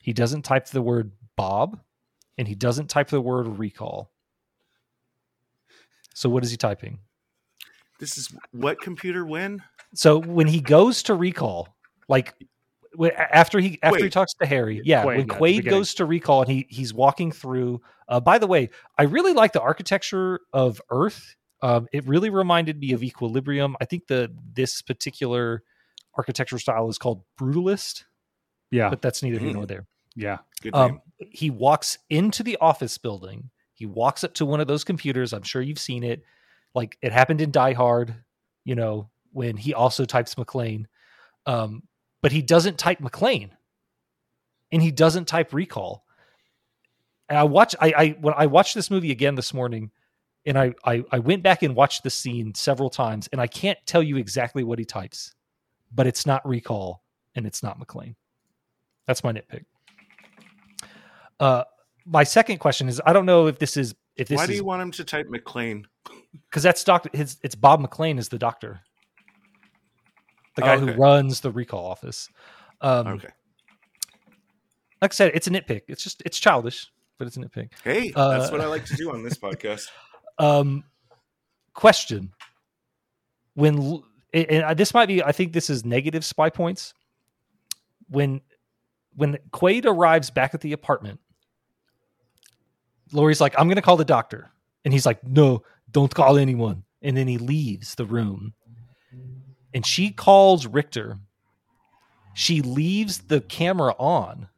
He 0.00 0.12
doesn't 0.12 0.42
type 0.42 0.66
the 0.68 0.82
word 0.82 1.12
Bob, 1.36 1.80
and 2.38 2.48
he 2.48 2.54
doesn't 2.54 2.88
type 2.88 3.08
the 3.08 3.20
word 3.20 3.46
recall. 3.58 4.10
So 6.14 6.28
what 6.28 6.44
is 6.44 6.50
he 6.50 6.56
typing? 6.56 6.98
This 7.98 8.18
is 8.18 8.34
what 8.52 8.80
computer 8.80 9.24
when? 9.24 9.62
So 9.94 10.18
when 10.18 10.46
he 10.46 10.60
goes 10.60 11.02
to 11.04 11.14
recall, 11.14 11.76
like 12.08 12.34
after 13.30 13.58
he 13.60 13.78
after 13.82 14.04
he 14.04 14.10
talks 14.10 14.34
to 14.34 14.46
Harry, 14.46 14.80
yeah, 14.84 15.02
Quaid, 15.02 15.06
when 15.06 15.16
yeah, 15.16 15.22
at 15.22 15.28
the 15.28 15.34
Quaid 15.34 15.56
beginning. 15.56 15.78
goes 15.78 15.94
to 15.94 16.04
recall 16.04 16.42
and 16.42 16.50
he 16.50 16.66
he's 16.68 16.92
walking 16.94 17.32
through. 17.32 17.80
Uh, 18.08 18.20
by 18.20 18.38
the 18.38 18.46
way, 18.46 18.70
I 18.98 19.04
really 19.04 19.32
like 19.32 19.52
the 19.52 19.60
architecture 19.62 20.40
of 20.52 20.80
Earth. 20.90 21.36
Um, 21.62 21.86
it 21.92 22.06
really 22.06 22.30
reminded 22.30 22.78
me 22.78 22.92
of 22.92 23.02
Equilibrium. 23.02 23.76
I 23.80 23.84
think 23.86 24.06
the 24.08 24.30
this 24.52 24.82
particular 24.82 25.62
architectural 26.16 26.58
style 26.60 26.88
is 26.88 26.98
called 26.98 27.22
Brutalist, 27.40 28.04
Yeah, 28.70 28.90
but 28.90 29.02
that's 29.02 29.22
neither 29.22 29.38
here 29.38 29.50
Mm. 29.50 29.54
nor 29.54 29.66
there. 29.66 29.86
yeah. 30.14 30.38
Good 30.60 30.74
name. 30.74 30.82
Um, 30.82 31.02
he 31.32 31.50
walks 31.50 31.98
into 32.10 32.42
the 32.42 32.56
office 32.60 32.98
building. 32.98 33.50
He 33.74 33.86
walks 33.86 34.24
up 34.24 34.34
to 34.34 34.46
one 34.46 34.60
of 34.60 34.66
those 34.66 34.84
computers. 34.84 35.32
I'm 35.32 35.42
sure 35.42 35.62
you've 35.62 35.78
seen 35.78 36.04
it. 36.04 36.22
Like 36.74 36.96
it 37.02 37.12
happened 37.12 37.40
in 37.40 37.50
Die 37.50 37.72
Hard, 37.72 38.14
you 38.64 38.74
know, 38.74 39.10
when 39.32 39.56
he 39.56 39.74
also 39.74 40.04
types 40.04 40.34
McClane. 40.36 40.86
Um, 41.46 41.82
but 42.22 42.32
he 42.32 42.40
doesn't 42.40 42.78
type 42.78 43.00
McClane, 43.00 43.50
and 44.72 44.80
he 44.80 44.90
doesn't 44.90 45.26
type 45.28 45.52
recall. 45.52 46.04
And 47.28 47.38
I 47.38 47.44
watch. 47.44 47.74
I, 47.80 47.92
I 47.96 48.08
when 48.20 48.34
I 48.36 48.46
watched 48.46 48.74
this 48.74 48.90
movie 48.90 49.10
again 49.10 49.34
this 49.34 49.52
morning, 49.52 49.90
and 50.46 50.58
I, 50.58 50.74
I 50.84 51.04
I 51.10 51.18
went 51.18 51.42
back 51.42 51.62
and 51.62 51.74
watched 51.74 52.02
the 52.02 52.10
scene 52.10 52.54
several 52.54 52.90
times, 52.90 53.28
and 53.30 53.40
I 53.40 53.46
can't 53.46 53.78
tell 53.86 54.02
you 54.02 54.16
exactly 54.16 54.64
what 54.64 54.78
he 54.78 54.84
types, 54.84 55.34
but 55.92 56.06
it's 56.06 56.24
not 56.26 56.46
recall 56.48 57.02
and 57.34 57.46
it's 57.46 57.62
not 57.62 57.78
McClane. 57.78 58.14
That's 59.06 59.22
my 59.22 59.32
nitpick. 59.32 59.64
Uh, 61.40 61.64
my 62.06 62.24
second 62.24 62.58
question 62.58 62.88
is: 62.88 63.00
I 63.04 63.12
don't 63.12 63.26
know 63.26 63.46
if 63.46 63.58
this 63.58 63.76
is 63.76 63.94
if 64.16 64.28
this 64.28 64.36
Why 64.36 64.46
do 64.46 64.52
is 64.52 64.58
you 64.58 64.64
want 64.64 64.82
him 64.82 64.90
to 64.92 65.04
type 65.04 65.26
McClane? 65.28 65.84
because 66.50 66.62
that's 66.62 66.82
doctor. 66.84 67.10
His 67.12 67.38
it's 67.42 67.54
Bob 67.54 67.80
McClane 67.82 68.18
is 68.18 68.28
the 68.28 68.38
doctor, 68.38 68.80
the 70.56 70.62
guy 70.62 70.76
Okay. 70.76 70.92
who 70.94 71.00
runs 71.00 71.40
the 71.40 71.50
recall 71.50 71.84
office. 71.86 72.28
Um, 72.80 73.06
Okay. 73.08 73.28
Like 75.02 75.12
I 75.12 75.14
said, 75.14 75.32
it's 75.34 75.46
a 75.46 75.50
nitpick. 75.50 75.82
It's 75.88 76.02
just 76.02 76.22
it's 76.24 76.38
childish, 76.38 76.90
but 77.18 77.26
it's 77.26 77.36
a 77.36 77.40
nitpick. 77.40 77.70
Hey, 77.82 78.12
Uh, 78.14 78.38
that's 78.38 78.50
what 78.50 78.60
I 78.60 78.66
like 78.66 78.84
to 78.86 78.96
do 78.96 79.12
on 79.12 79.22
this 79.22 79.36
podcast. 79.38 79.88
Um, 80.38 80.84
question: 81.74 82.32
When 83.54 84.02
and 84.32 84.46
and 84.50 84.78
this 84.78 84.94
might 84.94 85.06
be, 85.06 85.22
I 85.22 85.32
think 85.32 85.52
this 85.52 85.68
is 85.68 85.84
negative 85.84 86.24
spy 86.24 86.48
points. 86.50 86.94
When 88.08 88.40
when 89.16 89.38
Quaid 89.52 89.84
arrives 89.86 90.30
back 90.30 90.54
at 90.54 90.60
the 90.60 90.72
apartment, 90.72 91.20
Lori's 93.12 93.40
like, 93.40 93.54
"I'm 93.58 93.66
going 93.66 93.76
to 93.76 93.82
call 93.82 93.96
the 93.96 94.04
doctor," 94.04 94.50
and 94.84 94.92
he's 94.92 95.06
like, 95.06 95.24
"No, 95.26 95.62
don't 95.90 96.14
call 96.14 96.36
anyone." 96.36 96.84
And 97.02 97.16
then 97.16 97.28
he 97.28 97.38
leaves 97.38 97.94
the 97.94 98.06
room, 98.06 98.54
and 99.72 99.84
she 99.84 100.10
calls 100.10 100.66
Richter. 100.66 101.18
She 102.34 102.62
leaves 102.62 103.18
the 103.18 103.40
camera 103.40 103.94
on. 103.98 104.48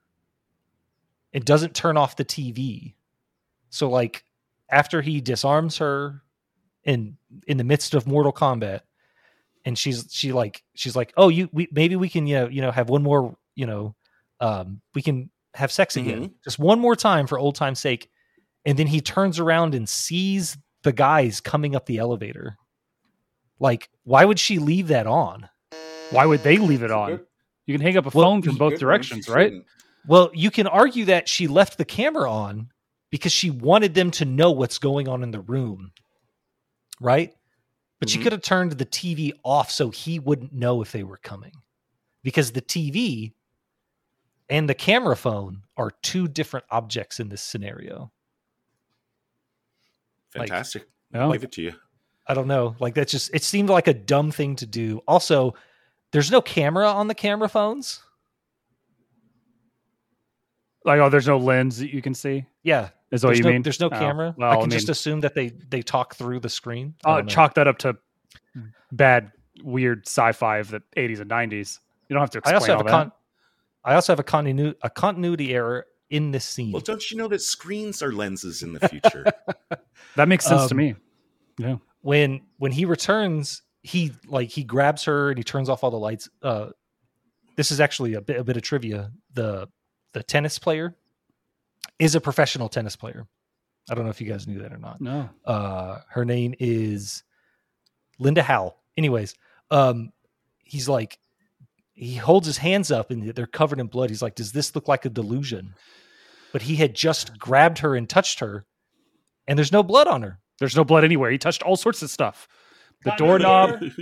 It 1.33 1.45
doesn't 1.45 1.75
turn 1.75 1.97
off 1.97 2.17
the 2.17 2.25
TV. 2.25 2.95
So 3.69 3.91
like 3.91 4.25
after 4.71 5.03
he 5.03 5.21
disarms 5.21 5.79
her 5.79 6.23
in 6.85 7.17
in 7.47 7.59
the 7.59 7.65
midst 7.65 7.95
of 7.95 8.07
Mortal 8.07 8.33
Kombat, 8.33 8.81
and 9.65 9.77
she's 9.77 10.07
she 10.11 10.33
like 10.33 10.63
she's 10.75 10.97
like, 10.97 11.13
oh, 11.17 11.29
you 11.29 11.51
we 11.53 11.69
maybe 11.73 11.97
we 11.97 12.09
can 12.09 12.27
you 12.27 12.37
know 12.37 12.49
you 12.49 12.63
know 12.63 12.71
have 12.71 12.89
one 12.89 13.03
more 13.03 13.37
you 13.55 13.67
know 13.67 13.95
um 14.41 14.81
we 14.95 15.03
can 15.03 15.31
have 15.55 15.73
sex 15.73 15.97
again 15.97 16.31
just 16.45 16.59
one 16.59 16.79
more 16.79 16.95
time 16.95 17.27
for 17.27 17.39
old 17.39 17.55
time's 17.55 17.81
sake, 17.81 18.09
and 18.67 18.79
then 18.79 18.89
he 18.89 19.01
turns 19.01 19.39
around 19.39 19.75
and 19.75 19.89
sees 19.89 20.59
the 20.83 20.93
guys 20.93 21.41
coming 21.41 21.75
up 21.75 21.87
the 21.87 21.99
elevator. 21.99 22.57
Like, 23.59 23.89
why 24.05 24.25
would 24.25 24.39
she 24.39 24.59
leave 24.59 24.89
that 24.89 25.07
on? 25.07 25.49
Why 26.11 26.27
would 26.27 26.43
they 26.43 26.59
leave 26.59 26.83
it 26.83 26.91
on? 26.91 27.21
You 27.67 27.75
can 27.75 27.81
hang 27.81 27.97
up 27.97 28.07
a 28.07 28.17
Well, 28.17 28.27
phone 28.27 28.43
from 28.43 28.57
both 28.57 28.79
directions, 28.79 29.29
right? 29.29 29.53
Well, 30.07 30.31
you 30.35 30.51
can 30.51 30.67
argue 30.67 31.07
that 31.07 31.29
she 31.29 31.49
left 31.49 31.79
the 31.79 31.85
camera 31.85 32.31
on 32.31 32.71
because 33.11 33.33
she 33.33 33.51
wanted 33.51 33.95
them 33.95 34.11
to 34.13 34.25
know 34.25 34.51
what's 34.51 34.79
going 34.79 35.09
on 35.09 35.23
in 35.23 35.31
the 35.31 35.41
room. 35.41 35.93
Right? 37.01 37.35
But 37.99 38.11
she 38.11 38.19
Mhm. 38.19 38.23
could 38.23 38.33
have 38.33 38.43
turned 38.43 38.73
the 38.73 38.85
TV 38.85 39.33
off 39.43 39.71
so 39.71 39.91
he 39.91 40.19
wouldn't 40.19 40.53
know 40.53 40.83
if 40.83 40.93
they 40.93 41.03
were 41.03 41.17
coming. 41.17 41.53
Because 42.23 42.53
the 42.53 42.61
TV 42.61 43.33
and 44.49 44.69
the 44.69 44.75
camera 44.75 45.17
phone 45.17 45.63
are 45.77 45.91
two 46.03 46.29
different 46.29 46.67
objects 46.71 47.19
in 47.19 47.29
this 47.31 47.43
scenario. 47.43 48.13
Like- 50.39 50.49
Fantastic. 50.49 50.87
No. 51.13 51.29
Leave 51.29 51.45
it 51.45 51.53
to 51.53 51.63
you. 51.63 51.73
I 52.27 52.35
don't 52.35 52.49
know. 52.49 52.75
Like 52.81 52.95
that's 52.95 53.13
just 53.13 53.33
it 53.35 53.43
seemed 53.45 53.69
like 53.71 53.87
a 53.87 53.95
dumb 53.95 54.31
thing 54.33 54.57
to 54.57 54.67
do. 54.67 55.01
Also, 55.07 55.55
there's 56.13 56.31
no 56.31 56.41
camera 56.43 56.89
on 56.89 57.07
the 57.07 57.15
camera 57.15 57.49
phones. 57.49 58.03
Like, 60.85 61.01
oh, 61.01 61.09
there's 61.09 61.27
no 61.27 61.39
lens 61.39 61.79
that 61.79 61.93
you 61.93 62.01
can 62.01 62.15
see. 62.15 62.45
Yeah. 62.63 62.91
Is 63.13 63.23
what 63.23 63.31
There's 63.31 63.39
you 63.39 63.45
no, 63.45 63.51
mean? 63.53 63.63
there's 63.63 63.81
no 63.81 63.87
Oh, 63.87 63.91
camera. 63.91 64.35
well, 64.37 64.51
I 64.51 64.57
I 64.57 64.61
can 64.61 64.71
just 64.71 64.89
assume 64.89 65.21
that 65.21 65.35
they 65.35 65.49
they 65.49 65.81
talk 65.83 66.17
through 66.17 66.41
the 66.41 66.49
screen. 66.49 66.95
I 67.05 67.19
Uh, 67.19 67.23
chalk 67.23 67.55
that 67.55 67.69
up 67.69 67.79
to 67.79 67.97
bad, 68.91 69.31
weird 69.63 70.07
sci-fi 70.09 70.59
of 70.59 70.71
the 70.71 70.83
80s 70.97 71.21
and 71.21 71.31
90s. 71.31 71.79
You 72.09 72.15
don't 72.15 72.21
have 72.21 72.31
to 72.31 72.41
I 72.45 72.55
also 72.55 72.73
have 72.73 72.77
all 72.79 72.81
a 72.81 72.85
that. 72.85 72.91
con- 72.91 73.13
I 73.85 73.95
also 73.95 74.13
have 74.13 74.19
a 74.19 74.25
continuity 74.25 74.77
a 74.83 74.91
continuity 74.91 75.55
error 75.55 75.87
in 76.11 76.31
this 76.31 76.45
scene. 76.45 76.73
Well, 76.73 76.83
don't 76.83 77.11
you 77.11 77.17
know 77.17 77.29
that 77.29 77.41
screens 77.41 78.03
are 78.03 78.13
lenses 78.13 78.63
in 78.63 78.73
the 78.73 78.89
future? 78.89 79.27
that 80.17 80.29
makes 80.29 80.45
sense 80.45 80.69
to 80.69 80.75
um, 80.75 80.79
me. 80.79 80.95
Yeah. 81.59 81.77
when 82.03 82.43
when 82.59 82.73
he 82.73 82.85
returns, 82.85 83.63
he 83.83 84.13
like 84.27 84.51
he 84.51 84.63
grabs 84.63 85.05
her 85.05 85.31
and 85.31 85.39
he 85.39 85.45
turns 85.45 85.69
off 85.69 85.83
all 85.83 85.91
the 85.91 85.99
lights. 85.99 86.29
Uh, 86.43 86.71
this 87.57 87.71
is 87.71 87.81
actually 87.81 88.15
a 88.15 88.21
bit 88.21 88.39
a 88.39 88.45
bit 88.45 88.57
of 88.57 88.63
trivia. 88.63 89.11
The 89.33 89.69
the 90.13 90.23
tennis 90.23 90.59
player, 90.59 90.97
is 91.99 92.15
a 92.15 92.21
professional 92.21 92.69
tennis 92.69 92.97
player. 92.97 93.27
I 93.89 93.95
don't 93.95 94.05
know 94.05 94.11
if 94.11 94.21
you 94.21 94.29
guys 94.29 94.47
knew 94.47 94.59
that 94.61 94.73
or 94.73 94.79
not. 94.79 95.01
No. 95.01 95.31
Uh, 95.45 96.01
her 96.09 96.25
name 96.25 96.55
is 96.59 97.23
Linda 98.19 98.43
Howell. 98.43 98.77
Anyways, 98.97 99.35
um, 99.71 100.13
he's 100.65 100.89
like, 100.89 101.19
he 101.97 102.15
holds 102.17 102.47
his 102.47 102.59
hands 102.59 102.93
up 102.93 103.11
and 103.11 103.31
they're 103.35 103.47
covered 103.47 103.81
in 103.81 103.87
blood. 103.89 104.11
He's 104.11 104.23
like, 104.23 104.35
"Does 104.37 104.53
this 104.53 104.75
look 104.75 104.87
like 104.87 105.05
a 105.05 105.11
delusion?" 105.11 105.75
But 106.53 106.63
he 106.63 106.77
had 106.77 106.95
just 106.95 107.39
grabbed 107.39 107.79
her 107.79 107.97
and 107.97 108.09
touched 108.09 108.39
her, 108.41 108.65
and 109.49 109.59
there's 109.59 109.73
no 109.73 109.83
blood 109.83 110.07
on 110.07 110.23
her. 110.23 110.39
There's 110.59 110.77
no 110.77 110.85
blood 110.85 111.05
anywhere. 111.05 111.31
He 111.31 111.39
touched 111.39 111.63
all 111.63 111.77
sorts 111.77 112.03
of 112.03 112.11
stuff. 112.11 112.47
The 113.05 113.13
doorknob. 113.17 113.83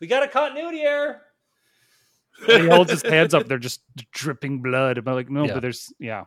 We 0.00 0.06
got 0.06 0.22
a 0.22 0.28
continuity 0.28 0.80
error. 0.82 1.20
and 2.48 2.62
he 2.62 2.68
holds 2.68 2.88
his 2.92 3.02
hands 3.02 3.34
up. 3.34 3.48
They're 3.48 3.58
just 3.58 3.80
dripping 4.12 4.62
blood. 4.62 4.96
I'm 4.96 5.04
like, 5.04 5.28
no, 5.28 5.44
Yeah. 5.46 5.54
but 5.54 5.60
there's 5.60 5.92
yeah. 5.98 6.24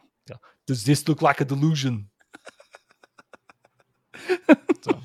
Does 0.67 0.83
this 0.83 1.07
look 1.07 1.21
like 1.21 1.39
a 1.39 1.45
delusion? 1.45 2.09
so, 4.81 5.01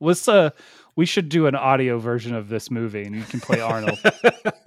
Let's 0.00 0.26
uh 0.28 0.50
we 0.96 1.06
should 1.06 1.28
do 1.28 1.46
an 1.46 1.54
audio 1.54 1.98
version 1.98 2.34
of 2.34 2.48
this 2.48 2.70
movie 2.70 3.02
and 3.04 3.14
you 3.14 3.22
can 3.22 3.40
play 3.40 3.60
Arnold. 3.60 3.98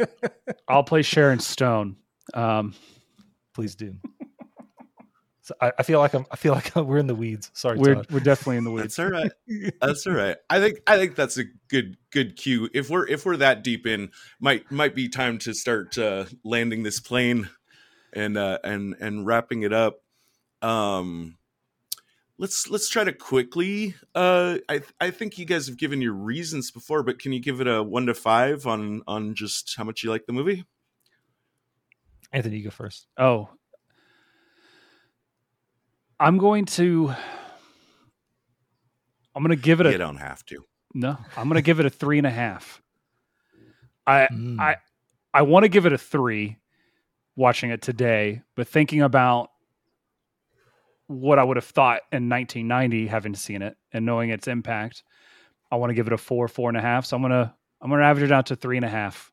I'll 0.67 0.83
play 0.83 1.01
Sharon 1.01 1.39
Stone. 1.39 1.97
Um 2.33 2.73
please 3.53 3.75
do. 3.75 3.95
So 5.43 5.53
I, 5.59 5.73
I 5.77 5.83
feel 5.83 5.99
like 5.99 6.13
I'm. 6.13 6.25
I 6.31 6.37
feel 6.37 6.53
like 6.53 6.73
we're 6.75 6.97
in 6.97 7.07
the 7.07 7.15
weeds. 7.15 7.51
Sorry, 7.53 7.77
we're 7.77 7.95
Todd. 7.95 8.07
we're 8.09 8.21
definitely 8.21 8.57
in 8.57 8.63
the 8.63 8.71
weeds. 8.71 8.95
That's 8.95 8.99
all 8.99 9.09
right. 9.09 9.31
That's 9.81 10.07
all 10.07 10.13
right. 10.13 10.37
I 10.49 10.61
think 10.61 10.79
I 10.87 10.97
think 10.97 11.15
that's 11.15 11.37
a 11.37 11.43
good 11.67 11.97
good 12.11 12.37
cue. 12.37 12.69
If 12.73 12.89
we're 12.89 13.05
if 13.07 13.25
we're 13.25 13.37
that 13.37 13.61
deep 13.61 13.85
in, 13.85 14.11
might 14.39 14.71
might 14.71 14.95
be 14.95 15.09
time 15.09 15.37
to 15.39 15.53
start 15.53 15.97
uh, 15.97 16.25
landing 16.45 16.83
this 16.83 17.01
plane 17.01 17.49
and 18.13 18.37
uh, 18.37 18.59
and 18.63 18.95
and 19.01 19.25
wrapping 19.25 19.63
it 19.63 19.73
up. 19.73 19.99
Um, 20.61 21.37
let's 22.43 22.69
let's 22.69 22.89
try 22.89 23.05
to 23.05 23.13
quickly. 23.13 23.95
Uh, 24.13 24.57
I 24.67 24.81
I 24.99 25.11
think 25.11 25.37
you 25.37 25.45
guys 25.45 25.65
have 25.67 25.77
given 25.77 26.01
your 26.01 26.11
reasons 26.11 26.71
before, 26.71 27.01
but 27.01 27.17
can 27.17 27.31
you 27.31 27.39
give 27.39 27.61
it 27.61 27.67
a 27.67 27.81
one 27.81 28.05
to 28.07 28.13
five 28.13 28.67
on 28.67 29.01
on 29.07 29.33
just 29.33 29.75
how 29.77 29.85
much 29.85 30.03
you 30.03 30.09
like 30.09 30.25
the 30.25 30.33
movie? 30.33 30.65
Anthony, 32.33 32.57
you 32.57 32.65
go 32.65 32.69
first. 32.69 33.07
Oh. 33.17 33.49
I'm 36.19 36.37
going 36.37 36.65
to 36.65 37.13
I'm 39.35 39.41
gonna 39.41 39.55
give 39.55 39.79
it 39.79 39.87
a 39.87 39.91
You 39.91 39.97
don't 39.97 40.17
have 40.17 40.45
to. 40.47 40.65
No, 40.93 41.17
I'm 41.37 41.47
going 41.47 41.55
to 41.55 41.63
give 41.63 41.79
it 41.79 41.85
a 41.85 41.89
three 41.89 42.17
and 42.17 42.27
a 42.27 42.31
half. 42.31 42.81
I 44.05 44.27
Mm. 44.31 44.59
I 44.59 44.75
I 45.33 45.43
want 45.43 45.63
to 45.63 45.69
give 45.69 45.85
it 45.85 45.93
a 45.93 45.97
three. 45.97 46.57
Watching 47.35 47.71
it 47.71 47.81
today, 47.81 48.43
but 48.55 48.67
thinking 48.67 49.01
about 49.01 49.49
what 51.13 51.39
I 51.39 51.43
would 51.43 51.57
have 51.57 51.65
thought 51.65 52.01
in 52.11 52.29
1990, 52.29 53.07
having 53.07 53.35
seen 53.35 53.61
it 53.61 53.77
and 53.91 54.05
knowing 54.05 54.29
its 54.29 54.47
impact, 54.47 55.03
I 55.71 55.75
want 55.75 55.89
to 55.89 55.93
give 55.93 56.07
it 56.07 56.13
a 56.13 56.17
four, 56.17 56.47
four 56.47 56.69
and 56.69 56.77
a 56.77 56.81
half. 56.81 57.05
So 57.05 57.15
I'm 57.15 57.21
gonna 57.21 57.55
I'm 57.81 57.89
gonna 57.89 58.03
average 58.03 58.25
it 58.25 58.31
out 58.31 58.47
to 58.47 58.55
three 58.55 58.77
and 58.77 58.85
a 58.85 58.89
half. 58.89 59.31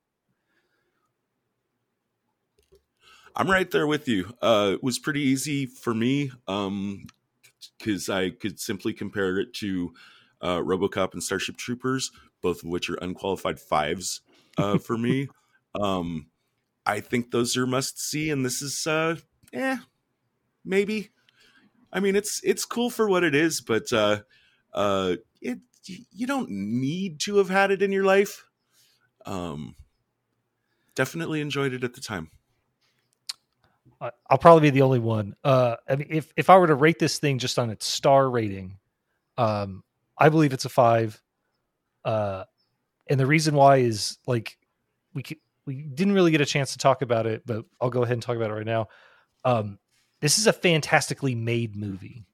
I'm 3.36 3.50
right 3.50 3.70
there 3.70 3.86
with 3.86 4.08
you. 4.08 4.34
Uh, 4.42 4.72
it 4.74 4.82
was 4.82 4.98
pretty 4.98 5.20
easy 5.20 5.66
for 5.66 5.94
me 5.94 6.32
um, 6.48 7.06
because 7.78 8.08
I 8.08 8.30
could 8.30 8.58
simply 8.58 8.92
compare 8.92 9.38
it 9.38 9.54
to 9.54 9.94
uh, 10.40 10.58
RoboCop 10.58 11.12
and 11.12 11.22
Starship 11.22 11.56
Troopers, 11.56 12.10
both 12.42 12.62
of 12.62 12.68
which 12.68 12.90
are 12.90 12.96
unqualified 12.96 13.60
fives 13.60 14.22
uh, 14.58 14.78
for 14.86 14.98
me. 14.98 15.28
Um, 15.80 16.26
I 16.84 17.00
think 17.00 17.30
those 17.30 17.56
are 17.56 17.66
must 17.66 18.00
see, 18.00 18.30
and 18.30 18.44
this 18.44 18.62
is, 18.62 18.86
uh, 18.86 19.16
eh, 19.52 19.76
maybe. 20.64 21.10
I 21.92 22.00
mean, 22.00 22.16
it's 22.16 22.40
it's 22.44 22.64
cool 22.64 22.90
for 22.90 23.08
what 23.08 23.24
it 23.24 23.34
is, 23.34 23.60
but 23.60 23.92
uh, 23.92 24.20
uh, 24.72 25.16
it 25.40 25.58
you 25.84 26.26
don't 26.26 26.50
need 26.50 27.20
to 27.20 27.38
have 27.38 27.48
had 27.48 27.70
it 27.70 27.82
in 27.82 27.92
your 27.92 28.04
life. 28.04 28.44
Um, 29.26 29.74
definitely 30.94 31.40
enjoyed 31.40 31.72
it 31.72 31.84
at 31.84 31.94
the 31.94 32.00
time. 32.00 32.30
I'll 34.00 34.38
probably 34.38 34.62
be 34.62 34.70
the 34.70 34.82
only 34.82 34.98
one. 34.98 35.34
Uh, 35.44 35.76
I 35.88 35.96
mean, 35.96 36.08
if 36.10 36.32
if 36.36 36.48
I 36.48 36.56
were 36.56 36.66
to 36.66 36.74
rate 36.74 36.98
this 36.98 37.18
thing 37.18 37.38
just 37.38 37.58
on 37.58 37.70
its 37.70 37.86
star 37.86 38.30
rating, 38.30 38.78
um, 39.36 39.84
I 40.16 40.28
believe 40.28 40.52
it's 40.52 40.64
a 40.64 40.70
five. 40.70 41.20
Uh, 42.04 42.44
and 43.08 43.20
the 43.20 43.26
reason 43.26 43.54
why 43.54 43.78
is 43.78 44.18
like 44.26 44.56
we 45.12 45.22
we 45.66 45.82
didn't 45.82 46.14
really 46.14 46.30
get 46.30 46.40
a 46.40 46.46
chance 46.46 46.72
to 46.72 46.78
talk 46.78 47.02
about 47.02 47.26
it, 47.26 47.42
but 47.44 47.64
I'll 47.80 47.90
go 47.90 48.02
ahead 48.02 48.14
and 48.14 48.22
talk 48.22 48.36
about 48.36 48.50
it 48.50 48.54
right 48.54 48.66
now. 48.66 48.88
Um, 49.44 49.78
this 50.20 50.38
is 50.38 50.46
a 50.46 50.52
fantastically 50.52 51.34
made 51.34 51.76
movie. 51.76 52.24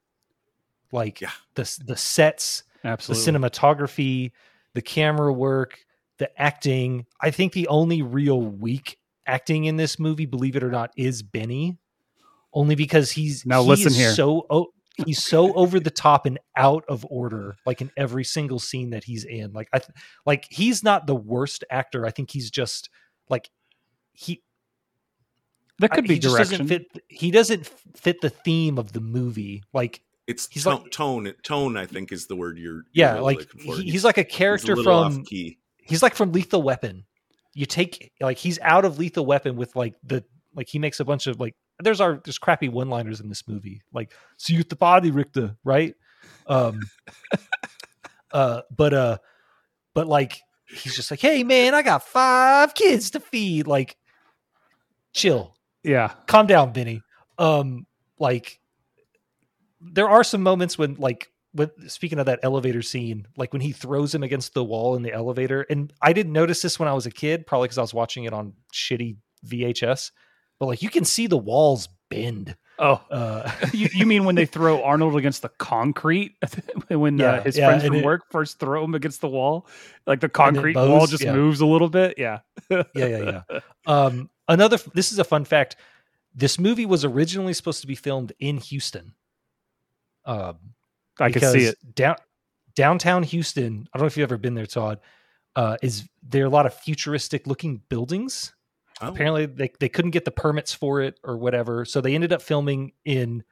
Like 0.91 1.21
Yeah. 1.21 1.31
the 1.55 1.79
the 1.85 1.97
sets, 1.97 2.63
Absolutely. 2.83 3.31
the 3.31 3.39
cinematography, 3.39 4.31
the 4.73 4.81
camera 4.81 5.33
work, 5.33 5.79
the 6.17 6.29
acting. 6.41 7.05
I 7.21 7.31
think 7.31 7.53
the 7.53 7.67
only 7.67 8.01
real 8.01 8.41
weak 8.41 8.97
acting 9.25 9.65
in 9.65 9.75
this 9.77 9.99
movie, 9.99 10.25
believe 10.25 10.55
it 10.55 10.63
or 10.63 10.71
not, 10.71 10.91
is 10.95 11.21
Benny. 11.23 11.77
Only 12.53 12.75
because 12.75 13.11
he's 13.11 13.45
Now 13.45 13.61
he 13.63 13.67
listen 13.69 13.93
here. 13.93 14.11
So 14.13 14.45
oh, 14.49 14.67
he's 15.05 15.23
so 15.23 15.53
over 15.53 15.79
the 15.79 15.91
top 15.91 16.25
and 16.25 16.39
out 16.55 16.85
of 16.87 17.05
order, 17.09 17.57
like 17.65 17.81
in 17.81 17.91
every 17.97 18.23
single 18.23 18.59
scene 18.59 18.91
that 18.91 19.03
he's 19.03 19.25
in. 19.25 19.51
Like 19.53 19.67
I, 19.73 19.79
th- 19.79 19.91
like 20.25 20.47
he's 20.49 20.81
not 20.83 21.05
the 21.05 21.15
worst 21.15 21.63
actor. 21.69 22.05
I 22.05 22.11
think 22.11 22.31
he's 22.31 22.49
just 22.49 22.89
like 23.29 23.49
he 24.13 24.41
that 25.79 25.91
could 25.91 26.05
I- 26.05 26.07
be 26.07 26.13
he 26.15 26.19
just 26.19 26.37
doesn't 26.37 26.67
direction. 26.67 26.87
fit. 26.93 27.03
He 27.07 27.31
doesn't 27.31 27.65
fit 27.95 28.21
the 28.21 28.29
theme 28.29 28.77
of 28.77 28.93
the 28.93 29.01
movie. 29.01 29.63
Like 29.73 30.01
It's 30.27 30.47
He's 30.51 30.63
tone, 30.63 30.83
like- 30.83 30.91
tone. 30.91 31.33
Tone, 31.43 31.77
I 31.77 31.85
think, 31.85 32.11
is 32.11 32.27
the 32.27 32.35
word 32.35 32.57
you're. 32.57 32.73
you're 32.73 32.83
yeah, 32.93 33.13
really 33.13 33.35
like 33.35 33.51
he- 33.59 33.89
he's 33.91 34.03
like 34.03 34.17
a 34.17 34.23
character 34.23 34.73
he's 34.75 34.81
a 34.81 34.83
from 34.83 34.93
off 35.19 35.25
key. 35.25 35.57
he's 35.77 36.01
like 36.03 36.15
from 36.15 36.31
Lethal 36.31 36.61
Weapon. 36.61 37.05
You 37.53 37.65
take 37.65 38.11
like 38.21 38.37
he's 38.37 38.59
out 38.61 38.85
of 38.85 38.99
Lethal 38.99 39.25
Weapon 39.25 39.55
with 39.55 39.75
like 39.75 39.95
the 40.03 40.23
like 40.53 40.67
he 40.67 40.79
makes 40.79 40.99
a 40.99 41.05
bunch 41.05 41.27
of 41.27 41.39
like 41.39 41.55
there's 41.79 42.01
our 42.01 42.19
there's 42.23 42.37
crappy 42.37 42.69
one 42.69 42.89
liners 42.89 43.19
in 43.19 43.29
this 43.29 43.47
movie 43.47 43.81
like 43.93 44.11
see 44.37 44.53
you 44.53 44.59
at 44.61 44.69
the 44.69 44.75
body 44.75 45.11
Richter 45.11 45.55
right 45.63 45.93
um 46.47 46.79
uh 48.31 48.61
but 48.75 48.93
uh 48.93 49.17
but 49.93 50.07
like 50.07 50.39
he's 50.67 50.95
just 50.95 51.09
like 51.11 51.19
hey 51.19 51.43
man 51.43 51.73
I 51.75 51.81
got 51.81 52.03
five 52.03 52.73
kids 52.73 53.11
to 53.11 53.19
feed 53.19 53.67
like 53.67 53.97
chill 55.13 55.55
yeah. 55.83 56.13
calm 56.27 56.47
down 56.47 56.73
Benny. 56.73 57.01
Um 57.37 57.85
like 58.19 58.59
there 59.79 60.09
are 60.09 60.23
some 60.23 60.41
moments 60.41 60.77
when 60.77 60.95
like 60.95 61.29
when 61.53 61.69
speaking 61.87 62.19
of 62.19 62.25
that 62.25 62.39
elevator 62.43 62.81
scene 62.81 63.27
like 63.37 63.53
when 63.53 63.61
he 63.61 63.71
throws 63.71 64.13
him 64.13 64.23
against 64.23 64.53
the 64.53 64.63
wall 64.63 64.95
in 64.95 65.03
the 65.03 65.13
elevator 65.13 65.65
and 65.69 65.93
i 66.01 66.11
didn't 66.11 66.33
notice 66.33 66.61
this 66.61 66.79
when 66.79 66.89
i 66.89 66.93
was 66.93 67.05
a 67.05 67.11
kid 67.11 67.45
probably 67.45 67.67
because 67.67 67.77
i 67.77 67.81
was 67.81 67.93
watching 67.93 68.23
it 68.25 68.33
on 68.33 68.53
shitty 68.73 69.17
vhs 69.45 70.11
but 70.59 70.65
like 70.65 70.81
you 70.81 70.89
can 70.89 71.05
see 71.05 71.27
the 71.27 71.37
walls 71.37 71.89
bend. 72.09 72.55
Oh, 72.79 73.01
uh 73.09 73.51
you, 73.73 73.89
you 73.93 74.05
mean 74.05 74.23
when 74.23 74.35
they 74.35 74.45
throw 74.45 74.83
Arnold 74.83 75.15
against 75.15 75.41
the 75.41 75.49
concrete? 75.49 76.35
When 76.89 77.19
uh, 77.19 77.43
his 77.43 77.57
yeah, 77.57 77.67
friends 77.67 77.83
from 77.83 77.95
it- 77.95 78.05
work 78.05 78.31
first 78.31 78.59
throw 78.59 78.83
him 78.83 78.95
against 78.95 79.19
the 79.19 79.27
wall, 79.27 79.67
like 80.05 80.21
the 80.21 80.29
concrete 80.29 80.75
wall 80.75 81.05
just 81.05 81.23
yeah. 81.23 81.33
moves 81.33 81.59
a 81.59 81.65
little 81.65 81.89
bit. 81.89 82.15
Yeah, 82.17 82.39
yeah 82.69 82.83
yeah 82.95 83.41
yeah. 83.51 83.59
Um 83.85 84.29
another 84.47 84.77
this 84.93 85.11
is 85.11 85.19
a 85.19 85.23
fun 85.23 85.45
fact 85.45 85.75
this 86.33 86.59
movie 86.59 86.85
was 86.85 87.03
originally 87.03 87.53
supposed 87.53 87.81
to 87.81 87.87
be 87.87 87.95
filmed 87.95 88.33
in 88.39 88.57
houston 88.57 89.13
um 90.25 90.57
I 91.19 91.31
can 91.31 91.41
see 91.41 91.65
it. 91.65 91.95
Down, 91.95 92.15
downtown 92.75 93.23
Houston, 93.23 93.87
I 93.93 93.97
don't 93.97 94.03
know 94.03 94.07
if 94.07 94.17
you've 94.17 94.29
ever 94.29 94.37
been 94.37 94.55
there, 94.55 94.65
Todd. 94.65 94.99
Uh, 95.55 95.77
is 95.81 96.07
there 96.21 96.43
are 96.43 96.47
a 96.47 96.49
lot 96.49 96.65
of 96.65 96.73
futuristic 96.73 97.47
looking 97.47 97.81
buildings? 97.89 98.53
Oh, 99.01 99.07
Apparently, 99.09 99.45
they 99.45 99.71
they 99.79 99.89
couldn't 99.89 100.11
get 100.11 100.25
the 100.25 100.31
permits 100.31 100.73
for 100.73 101.01
it 101.01 101.19
or 101.23 101.37
whatever, 101.37 101.85
so 101.85 102.01
they 102.01 102.15
ended 102.15 102.33
up 102.33 102.41
filming 102.41 102.93
in 103.05 103.43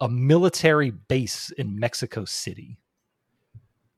a 0.00 0.08
military 0.08 0.90
base 0.90 1.50
in 1.50 1.78
Mexico 1.78 2.24
City. 2.24 2.78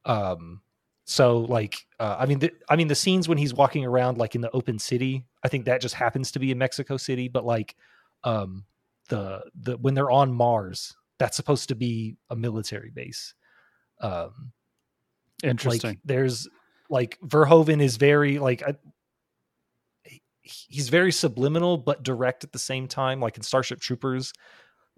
Um, 0.05 0.63
so 1.07 1.39
like, 1.39 1.87
uh, 2.01 2.17
I 2.19 2.27
mean, 2.27 2.41
the, 2.41 2.51
I 2.69 2.75
mean, 2.75 2.89
the 2.89 2.97
scenes 2.97 3.29
when 3.29 3.39
he's 3.39 3.55
walking 3.55 3.85
around 3.85 4.19
like 4.19 4.35
in 4.35 4.41
the 4.41 4.51
open 4.51 4.79
city, 4.81 5.25
I 5.45 5.49
think 5.49 5.65
that 5.65 5.81
just 5.81 5.95
happens 5.95 6.33
to 6.33 6.41
be 6.41 6.51
in 6.51 6.59
Mexico 6.59 6.97
City. 6.97 7.29
But 7.29 7.47
like, 7.47 7.77
um, 8.25 8.65
the 9.09 9.43
the 9.55 9.77
when 9.79 9.95
they're 9.95 10.11
on 10.11 10.35
Mars, 10.35 10.97
that's 11.19 11.37
supposed 11.37 11.69
to 11.69 11.77
be 11.77 12.17
a 12.29 12.35
military 12.35 12.91
base. 12.91 13.35
Um, 14.01 14.51
Interesting. 15.45 15.91
like 15.91 15.99
there's 16.05 16.49
like 16.91 17.19
Verhoeven 17.25 17.81
is 17.81 17.99
very 17.99 18.41
like 18.41 18.65
I, 18.65 18.75
he's 20.43 20.89
very 20.89 21.13
subliminal 21.13 21.79
but 21.79 22.03
direct 22.03 22.43
at 22.43 22.51
the 22.51 22.59
same 22.59 22.89
time. 22.89 23.21
Like 23.21 23.37
in 23.37 23.45
Starship 23.45 23.79
Troopers, 23.79 24.33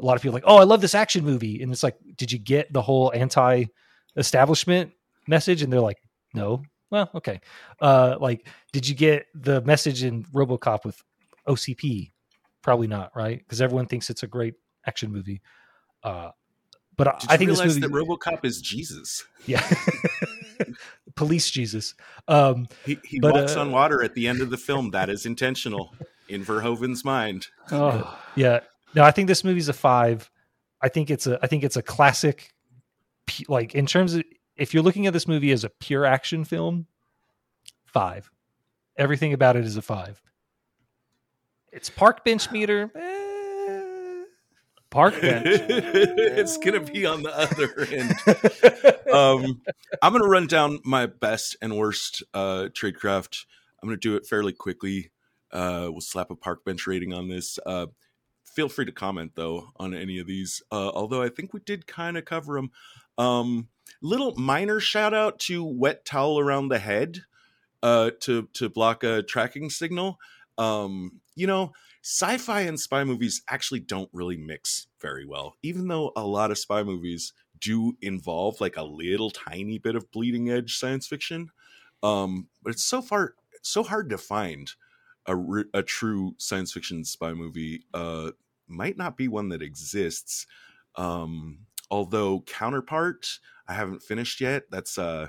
a 0.00 0.04
lot 0.06 0.16
of 0.16 0.22
people 0.22 0.36
are 0.36 0.40
like, 0.40 0.50
oh, 0.50 0.56
I 0.56 0.64
love 0.64 0.80
this 0.80 0.94
action 0.94 1.22
movie, 1.22 1.62
and 1.62 1.70
it's 1.70 1.82
like, 1.82 1.96
did 2.16 2.32
you 2.32 2.38
get 2.38 2.72
the 2.72 2.80
whole 2.80 3.12
anti-establishment 3.14 4.92
message? 5.28 5.62
And 5.62 5.72
they're 5.72 5.80
like, 5.80 5.98
no. 6.34 6.62
Well, 6.90 7.10
okay. 7.14 7.40
Uh, 7.80 8.16
like, 8.18 8.48
did 8.72 8.88
you 8.88 8.94
get 8.94 9.26
the 9.34 9.60
message 9.62 10.02
in 10.02 10.24
RoboCop 10.24 10.84
with 10.84 11.02
OCP? 11.46 12.12
Probably 12.62 12.86
not, 12.86 13.14
right? 13.14 13.38
Because 13.38 13.60
everyone 13.60 13.86
thinks 13.86 14.08
it's 14.10 14.22
a 14.22 14.26
great 14.26 14.54
action 14.86 15.12
movie. 15.12 15.42
Uh, 16.02 16.30
but 16.96 17.08
I- 17.08 17.18
I 17.34 17.36
think 17.36 17.50
this 17.50 17.62
movie, 17.64 17.80
that 17.80 17.90
RoboCop 17.90 18.44
is 18.44 18.60
Jesus? 18.60 19.24
yeah, 19.46 19.62
police 21.14 21.50
Jesus. 21.50 21.94
Um, 22.26 22.66
He, 22.84 22.98
he 23.04 23.20
But, 23.20 23.34
walks 23.34 23.56
uh, 23.56 23.60
on 23.60 23.70
water 23.70 24.02
at 24.02 24.14
the 24.14 24.26
end 24.26 24.40
of 24.40 24.50
the 24.50 24.56
film. 24.56 24.90
That 24.90 25.08
is 25.08 25.26
intentional 25.26 25.94
in 26.28 26.44
Verhoeven's 26.44 27.04
mind. 27.04 27.48
Oh, 27.70 28.18
yeah, 28.34 28.60
no, 28.94 29.04
I 29.04 29.10
think 29.10 29.28
this 29.28 29.44
movie's 29.44 29.68
a 29.68 29.72
five. 29.72 30.30
I 30.80 30.88
think 30.88 31.10
it's 31.10 31.26
a, 31.26 31.38
I 31.42 31.46
think 31.46 31.64
it's 31.64 31.76
a 31.76 31.82
classic. 31.82 32.52
Like 33.46 33.74
in 33.74 33.84
terms 33.86 34.14
of, 34.14 34.24
if 34.58 34.74
you're 34.74 34.82
looking 34.82 35.06
at 35.06 35.12
this 35.12 35.26
movie 35.26 35.52
as 35.52 35.64
a 35.64 35.70
pure 35.70 36.04
action 36.04 36.44
film, 36.44 36.86
five. 37.86 38.30
Everything 38.96 39.32
about 39.32 39.56
it 39.56 39.64
is 39.64 39.76
a 39.76 39.82
five. 39.82 40.20
It's 41.72 41.88
park 41.88 42.24
bench 42.24 42.50
meter. 42.50 42.90
eh, 42.94 44.24
park 44.90 45.20
bench. 45.20 45.46
it's 45.48 46.56
gonna 46.58 46.80
be 46.80 47.06
on 47.06 47.22
the 47.22 47.36
other 47.36 47.86
end. 47.90 48.14
Um, 49.12 49.62
I'm 50.02 50.12
gonna 50.12 50.28
run 50.28 50.48
down 50.48 50.80
my 50.84 51.06
best 51.06 51.56
and 51.62 51.76
worst 51.76 52.22
uh, 52.34 52.68
tradecraft. 52.72 53.44
I'm 53.80 53.88
gonna 53.88 53.96
do 53.98 54.16
it 54.16 54.26
fairly 54.26 54.52
quickly. 54.52 55.12
Uh, 55.52 55.88
we'll 55.90 56.00
slap 56.00 56.30
a 56.30 56.34
park 56.34 56.64
bench 56.64 56.86
rating 56.86 57.14
on 57.14 57.28
this. 57.28 57.58
Uh, 57.64 57.86
feel 58.58 58.68
free 58.68 58.84
to 58.84 58.90
comment 58.90 59.30
though 59.36 59.70
on 59.76 59.94
any 59.94 60.18
of 60.18 60.26
these. 60.26 60.60
Uh, 60.72 60.90
although 60.92 61.22
I 61.22 61.28
think 61.28 61.54
we 61.54 61.60
did 61.60 61.86
kind 61.86 62.18
of 62.18 62.24
cover 62.24 62.54
them. 62.54 62.72
Um, 63.16 63.68
little 64.02 64.34
minor 64.34 64.80
shout 64.80 65.14
out 65.14 65.38
to 65.40 65.62
wet 65.62 66.04
towel 66.04 66.40
around 66.40 66.66
the 66.66 66.80
head 66.80 67.20
uh, 67.84 68.10
to 68.22 68.48
to 68.54 68.68
block 68.68 69.04
a 69.04 69.22
tracking 69.22 69.70
signal. 69.70 70.18
Um, 70.58 71.20
you 71.36 71.46
know, 71.46 71.70
sci-fi 72.02 72.62
and 72.62 72.80
spy 72.80 73.04
movies 73.04 73.42
actually 73.48 73.78
don't 73.78 74.10
really 74.12 74.36
mix 74.36 74.88
very 75.00 75.24
well, 75.24 75.54
even 75.62 75.86
though 75.86 76.10
a 76.16 76.26
lot 76.26 76.50
of 76.50 76.58
spy 76.58 76.82
movies 76.82 77.32
do 77.60 77.96
involve 78.02 78.60
like 78.60 78.76
a 78.76 78.82
little 78.82 79.30
tiny 79.30 79.78
bit 79.78 79.94
of 79.94 80.10
bleeding 80.10 80.50
edge 80.50 80.76
science 80.76 81.06
fiction. 81.06 81.50
Um, 82.02 82.48
but 82.64 82.72
it's 82.72 82.84
so 82.84 83.02
far 83.02 83.36
so 83.62 83.84
hard 83.84 84.10
to 84.10 84.18
find 84.18 84.72
a, 85.26 85.36
a 85.74 85.84
true 85.84 86.34
science 86.38 86.72
fiction 86.72 87.04
spy 87.04 87.34
movie. 87.34 87.84
Uh, 87.94 88.32
might 88.68 88.96
not 88.96 89.16
be 89.16 89.28
one 89.28 89.48
that 89.50 89.62
exists. 89.62 90.46
Um, 90.96 91.66
although 91.90 92.40
counterpart, 92.46 93.38
I 93.66 93.74
haven't 93.74 94.02
finished 94.02 94.40
yet. 94.40 94.64
That's 94.70 94.98
uh, 94.98 95.28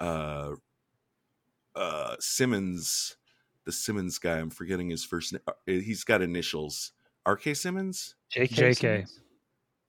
uh, 0.00 0.52
uh, 1.74 2.16
Simmons, 2.18 3.16
the 3.64 3.72
Simmons 3.72 4.18
guy. 4.18 4.38
I'm 4.38 4.50
forgetting 4.50 4.90
his 4.90 5.04
first 5.04 5.32
name. 5.32 5.42
He's 5.66 6.04
got 6.04 6.22
initials. 6.22 6.92
R.K. 7.26 7.54
Simmons. 7.54 8.14
JK. 8.34 8.48
JK. 8.48 8.76
Simmons? 8.76 9.20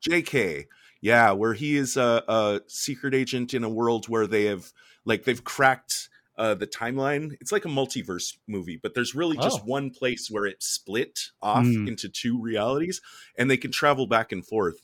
J.K. 0.01 0.67
Yeah, 1.01 1.31
where 1.31 1.53
he 1.53 1.77
is 1.77 1.97
a, 1.97 2.23
a 2.27 2.61
secret 2.67 3.13
agent 3.13 3.53
in 3.53 3.63
a 3.63 3.69
world 3.69 4.07
where 4.07 4.27
they 4.27 4.45
have 4.45 4.71
like 5.05 5.23
they've 5.23 5.43
cracked 5.43 6.09
uh, 6.41 6.55
the 6.55 6.67
timeline. 6.67 7.37
It's 7.39 7.51
like 7.51 7.65
a 7.65 7.69
multiverse 7.69 8.35
movie, 8.47 8.77
but 8.81 8.93
there's 8.95 9.13
really 9.13 9.37
just 9.37 9.59
Oh. 9.61 9.65
one 9.77 9.91
place 9.91 10.23
where 10.31 10.45
it 10.51 10.63
split 10.63 11.15
off 11.41 11.65
Mm. 11.65 11.87
into 11.89 12.09
two 12.09 12.41
realities, 12.41 12.99
and 13.37 13.49
they 13.49 13.57
can 13.57 13.71
travel 13.71 14.07
back 14.07 14.31
and 14.31 14.43
forth. 14.45 14.79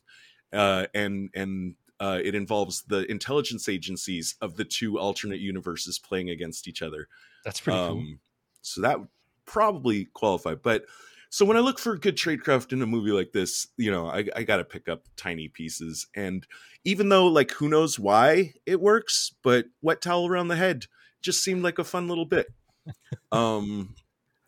Uh, 0.54 0.86
and 0.94 1.30
and 1.34 1.76
uh, 2.00 2.20
it 2.24 2.36
involves 2.36 2.84
the 2.84 3.10
intelligence 3.12 3.68
agencies 3.68 4.36
of 4.40 4.56
the 4.56 4.66
two 4.66 5.00
alternate 5.00 5.40
universes 5.40 5.98
playing 5.98 6.30
against 6.30 6.68
each 6.68 6.82
other. 6.84 7.08
That's 7.44 7.60
pretty 7.60 7.80
cool. 7.80 7.98
Um, 7.98 8.20
So 8.62 8.82
that 8.82 9.00
would 9.00 9.10
probably 9.46 10.06
qualify. 10.14 10.54
But 10.56 10.86
so 11.30 11.44
when 11.46 11.58
I 11.58 11.62
look 11.62 11.80
for 11.80 11.98
good 11.98 12.16
tradecraft 12.16 12.72
in 12.72 12.82
a 12.82 12.86
movie 12.86 13.12
like 13.12 13.32
this, 13.32 13.68
you 13.78 13.90
know, 13.92 14.08
I, 14.08 14.26
I 14.36 14.44
got 14.44 14.58
to 14.58 14.64
pick 14.64 14.88
up 14.88 15.06
tiny 15.16 15.48
pieces. 15.48 16.06
And 16.16 16.46
even 16.84 17.10
though, 17.10 17.26
like, 17.28 17.52
who 17.52 17.68
knows 17.68 17.98
why 17.98 18.54
it 18.66 18.80
works, 18.80 19.34
but 19.42 19.66
wet 19.82 20.00
towel 20.02 20.28
around 20.28 20.50
the 20.50 20.56
head 20.56 20.86
just 21.22 21.44
seemed 21.44 21.64
like 21.64 21.80
a 21.80 21.84
fun 21.84 22.08
little 22.08 22.26
bit. 22.26 22.48
um, 23.32 23.96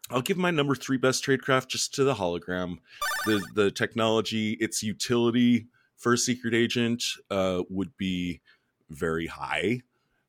I'll 0.10 0.22
give 0.22 0.38
my 0.38 0.52
number 0.52 0.76
three 0.76 0.98
best 0.98 1.24
tradecraft 1.24 1.68
just 1.68 1.94
to 1.96 2.04
the 2.04 2.16
hologram. 2.16 2.78
The 3.26 3.46
the 3.54 3.72
technology, 3.72 4.54
its 4.54 4.82
utility 4.82 5.68
for 5.98 6.14
a 6.14 6.18
secret 6.18 6.54
agent 6.54 7.04
uh, 7.30 7.64
would 7.70 7.96
be 7.98 8.42
very 8.90 9.28
high. 9.28 9.82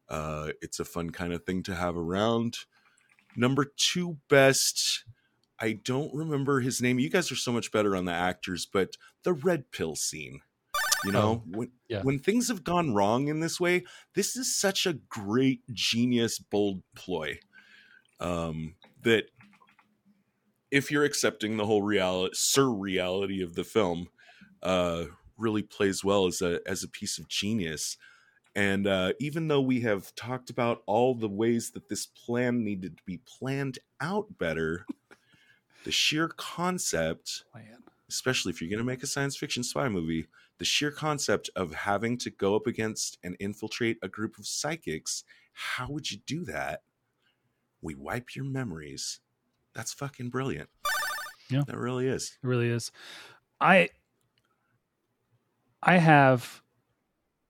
Uh, 0.09 0.51
it's 0.61 0.81
a 0.81 0.85
fun 0.85 1.11
kind 1.11 1.33
of 1.33 1.45
thing 1.45 1.62
to 1.62 1.75
have 1.75 1.97
around. 1.97 2.59
Number 3.37 3.73
two 3.77 4.19
best, 4.29 5.05
I 5.61 5.73
don't 5.73 6.12
remember 6.12 6.61
his 6.61 6.83
name. 6.83 6.99
You 6.99 7.09
guys 7.09 7.31
are 7.31 7.37
so 7.37 7.53
much 7.53 7.71
better 7.71 7.95
on 7.95 8.07
the 8.07 8.12
actors, 8.12 8.67
but 8.71 8.97
the 9.23 9.33
red 9.33 9.71
pill 9.71 9.95
scene. 9.95 10.41
You 11.05 11.13
know, 11.13 11.43
when 11.47 11.71
yeah. 11.89 12.03
when 12.03 12.19
things 12.19 12.49
have 12.49 12.65
gone 12.65 12.95
wrong 12.95 13.29
in 13.29 13.41
this 13.41 13.59
way, 13.59 13.85
this 14.15 14.37
is 14.37 14.57
such 14.57 14.87
a 14.87 14.95
great, 14.95 15.63
genius, 15.73 16.39
bold 16.39 16.83
ploy. 16.95 17.39
Um, 18.19 18.75
that 19.03 19.31
if 20.71 20.91
you're 20.91 21.05
accepting 21.05 21.57
the 21.57 21.67
whole 21.67 21.83
reality, 21.83 22.35
surreality 22.35 23.43
of 23.43 23.55
the 23.55 23.65
film, 23.65 24.09
uh, 24.63 25.05
really 25.39 25.63
plays 25.63 26.05
well 26.05 26.27
as 26.27 26.43
a 26.43 26.61
as 26.67 26.85
a 26.85 26.89
piece 26.89 27.19
of 27.19 27.29
genius. 27.29 27.97
And 28.55 28.87
uh, 28.87 29.13
even 29.21 29.49
though 29.49 29.61
we 29.61 29.81
have 29.83 30.15
talked 30.17 30.51
about 30.51 30.83
all 30.87 31.15
the 31.15 31.29
ways 31.29 31.71
that 31.71 31.89
this 31.89 32.07
plan 32.07 32.65
needed 32.65 32.97
to 32.99 33.03
be 33.05 33.19
planned 33.19 33.79
out 34.01 34.39
better, 34.39 34.87
the 35.85 35.93
sheer 35.93 36.29
concept, 36.29 37.45
Plan. 37.53 37.85
Especially 38.11 38.51
if 38.51 38.61
you're 38.61 38.70
going 38.70 38.78
to 38.78 38.85
make 38.85 39.03
a 39.03 39.07
science 39.07 39.37
fiction 39.37 39.62
spy 39.62 39.89
movie, 39.89 40.27
the 40.59 40.65
sheer 40.65 40.91
concept 40.91 41.49
of 41.55 41.73
having 41.73 42.19
to 42.19 42.31
go 42.31 42.57
up 42.57 42.66
against 42.66 43.19
and 43.23 43.37
infiltrate 43.41 43.99
a 44.03 44.09
group 44.09 44.39
of 44.39 44.47
psychics, 44.47 45.24
how 45.53 45.89
would 45.89 46.11
you 46.11 46.19
do 46.27 46.45
that? 46.45 46.82
We 47.81 47.95
wipe 47.95 48.35
your 48.35 48.45
memories. 48.45 49.20
That's 49.74 49.93
fucking 49.93 50.31
brilliant. 50.31 50.69
Yeah. 51.49 51.62
That 51.66 51.77
really 51.77 52.07
is. 52.07 52.37
It 52.43 52.47
really 52.47 52.69
is. 52.69 52.93
I 53.61 53.89
I 55.82 55.99
have 55.99 56.62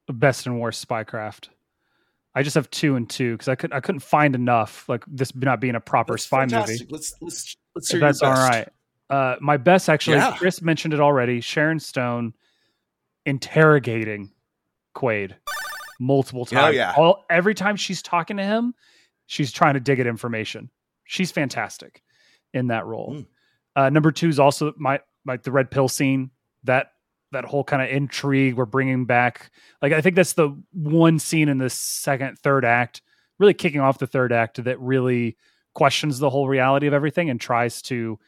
a 0.09 0.13
best 0.13 0.47
and 0.47 0.61
worst 0.61 0.87
spycraft. 0.87 1.49
I 2.35 2.43
just 2.43 2.55
have 2.55 2.71
two 2.71 2.95
and 2.95 3.09
two 3.11 3.33
because 3.33 3.49
I 3.49 3.55
could 3.57 3.73
I 3.73 3.81
couldn't 3.81 4.01
find 4.01 4.35
enough. 4.35 4.89
Like 4.89 5.05
this 5.07 5.35
not 5.35 5.61
being 5.61 5.75
a 5.75 5.81
proper 5.81 6.15
That's 6.15 6.25
spy 6.25 6.47
movie. 6.47 6.87
Let's 6.89 7.15
let's 7.21 7.57
let's 7.75 7.91
hear 7.91 8.01
your 8.01 8.09
that's 8.09 8.23
all 8.23 8.33
right. 8.33 8.69
Uh, 9.11 9.37
my 9.41 9.57
best 9.57 9.89
actually, 9.89 10.17
Yeah. 10.19 10.37
Chris 10.37 10.63
mentioned 10.63 10.95
it 10.95 11.01
already. 11.01 11.41
Sharon 11.41 11.81
Stone 11.81 12.33
interrogating 13.27 14.31
Quaid 14.97 15.35
multiple 15.99 16.43
Oh, 16.43 16.45
times. 16.55 16.77
yeah. 16.77 16.95
All 16.97 17.25
every 17.31 17.55
time 17.55 17.77
she's 17.77 18.03
talking 18.03 18.37
to 18.39 18.45
him, 18.45 18.75
she's 19.27 19.53
trying 19.53 19.75
to 19.75 19.81
dig 19.81 20.01
at 20.01 20.07
information. 20.07 20.71
She's 21.05 21.31
fantastic 21.31 22.03
in 22.55 22.69
that 22.69 22.87
role. 22.87 23.15
Mm. 23.17 23.27
Uh, 23.77 23.91
number 23.91 24.11
two 24.13 24.29
is 24.29 24.39
also 24.39 24.73
my 24.77 25.01
like 25.27 25.43
the 25.43 25.53
red 25.53 25.71
pill 25.71 25.89
scene. 25.89 26.31
That 26.65 26.93
that 27.33 27.45
whole 27.45 27.63
kind 27.63 27.83
of 27.83 27.89
intrigue 27.89 28.55
we're 28.55 28.65
bringing 28.65 29.05
back. 29.07 29.51
Like 29.83 29.93
I 29.93 30.01
think 30.01 30.17
that's 30.17 30.33
the 30.33 30.51
one 30.73 31.19
scene 31.19 31.49
in 31.49 31.59
the 31.59 31.71
second, 31.71 32.39
third 32.39 32.65
act, 32.65 33.03
really 33.39 33.55
kicking 33.55 33.81
off 33.81 33.99
the 33.99 34.07
third 34.07 34.33
act 34.33 34.63
that 34.65 34.81
really 34.81 35.37
questions 35.75 36.19
the 36.19 36.31
whole 36.31 36.49
reality 36.49 36.89
of 36.89 36.93
everything 36.93 37.31
and 37.31 37.41
tries 37.41 37.81
to, 37.83 38.19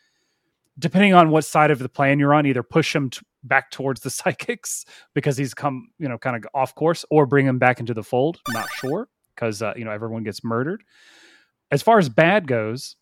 depending 0.78 1.14
on 1.14 1.30
what 1.30 1.44
side 1.44 1.70
of 1.70 1.78
the 1.78 1.88
plan 1.88 2.18
you're 2.18 2.34
on, 2.34 2.46
either 2.46 2.62
push 2.62 2.94
him 2.94 3.10
t- 3.10 3.20
back 3.42 3.70
towards 3.70 4.00
the 4.00 4.10
psychics 4.10 4.84
because 5.14 5.36
he's 5.36 5.54
come, 5.54 5.88
you 5.98 6.08
know, 6.08 6.18
kind 6.18 6.36
of 6.36 6.44
off 6.54 6.74
course, 6.74 7.04
or 7.10 7.26
bring 7.26 7.46
him 7.46 7.58
back 7.58 7.80
into 7.80 7.94
the 7.94 8.02
fold. 8.02 8.40
I'm 8.48 8.54
not 8.54 8.70
sure 8.70 9.08
because 9.34 9.62
uh, 9.62 9.74
you 9.76 9.84
know 9.84 9.90
everyone 9.90 10.24
gets 10.24 10.44
murdered. 10.44 10.82
As 11.70 11.82
far 11.82 11.98
as 11.98 12.08
bad 12.08 12.46
goes, 12.46 12.96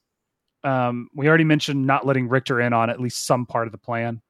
um, 0.64 1.08
we 1.14 1.28
already 1.28 1.44
mentioned 1.44 1.86
not 1.86 2.06
letting 2.06 2.28
Richter 2.28 2.60
in 2.60 2.72
on 2.72 2.90
at 2.90 3.00
least 3.00 3.26
some 3.26 3.46
part 3.46 3.66
of 3.66 3.72
the 3.72 3.78
plan. 3.78 4.20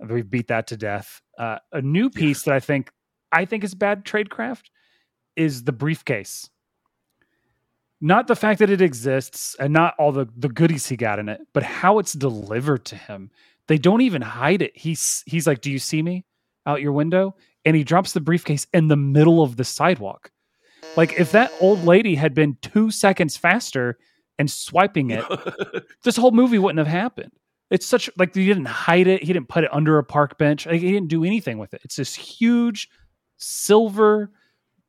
We've 0.00 0.28
beat 0.28 0.48
that 0.48 0.66
to 0.68 0.76
death. 0.76 1.22
Uh, 1.38 1.58
a 1.72 1.80
new 1.80 2.10
piece 2.10 2.42
that 2.42 2.54
I 2.54 2.60
think 2.60 2.90
I 3.32 3.44
think 3.44 3.64
is 3.64 3.74
bad 3.74 4.04
tradecraft 4.04 4.64
is 5.36 5.64
the 5.64 5.72
briefcase. 5.72 6.48
Not 8.00 8.26
the 8.26 8.36
fact 8.36 8.58
that 8.58 8.70
it 8.70 8.82
exists 8.82 9.56
and 9.58 9.72
not 9.72 9.94
all 9.98 10.12
the, 10.12 10.28
the 10.36 10.48
goodies 10.48 10.86
he 10.86 10.96
got 10.96 11.18
in 11.18 11.28
it, 11.28 11.40
but 11.54 11.62
how 11.62 11.98
it's 11.98 12.12
delivered 12.12 12.84
to 12.86 12.96
him. 12.96 13.30
They 13.68 13.78
don't 13.78 14.02
even 14.02 14.22
hide 14.22 14.62
it. 14.62 14.76
He's 14.76 15.24
he's 15.26 15.46
like, 15.46 15.60
"Do 15.60 15.70
you 15.70 15.78
see 15.78 16.02
me 16.02 16.24
out 16.66 16.82
your 16.82 16.92
window?" 16.92 17.34
And 17.64 17.74
he 17.74 17.82
drops 17.82 18.12
the 18.12 18.20
briefcase 18.20 18.66
in 18.72 18.88
the 18.88 18.96
middle 18.96 19.42
of 19.42 19.56
the 19.56 19.64
sidewalk. 19.64 20.30
Like 20.96 21.18
if 21.18 21.32
that 21.32 21.52
old 21.60 21.84
lady 21.84 22.14
had 22.14 22.34
been 22.34 22.56
two 22.62 22.90
seconds 22.90 23.36
faster 23.36 23.98
and 24.38 24.50
swiping 24.50 25.10
it, 25.10 25.24
this 26.04 26.16
whole 26.16 26.30
movie 26.30 26.58
wouldn't 26.58 26.78
have 26.78 26.86
happened. 26.86 27.32
It's 27.70 27.86
such 27.86 28.08
like 28.16 28.34
he 28.34 28.46
didn't 28.46 28.66
hide 28.66 29.08
it. 29.08 29.22
He 29.22 29.32
didn't 29.32 29.48
put 29.48 29.64
it 29.64 29.74
under 29.74 29.98
a 29.98 30.04
park 30.04 30.38
bench. 30.38 30.66
Like, 30.66 30.80
he 30.80 30.92
didn't 30.92 31.08
do 31.08 31.24
anything 31.24 31.58
with 31.58 31.74
it. 31.74 31.80
It's 31.84 31.96
this 31.96 32.14
huge 32.14 32.88
silver, 33.38 34.30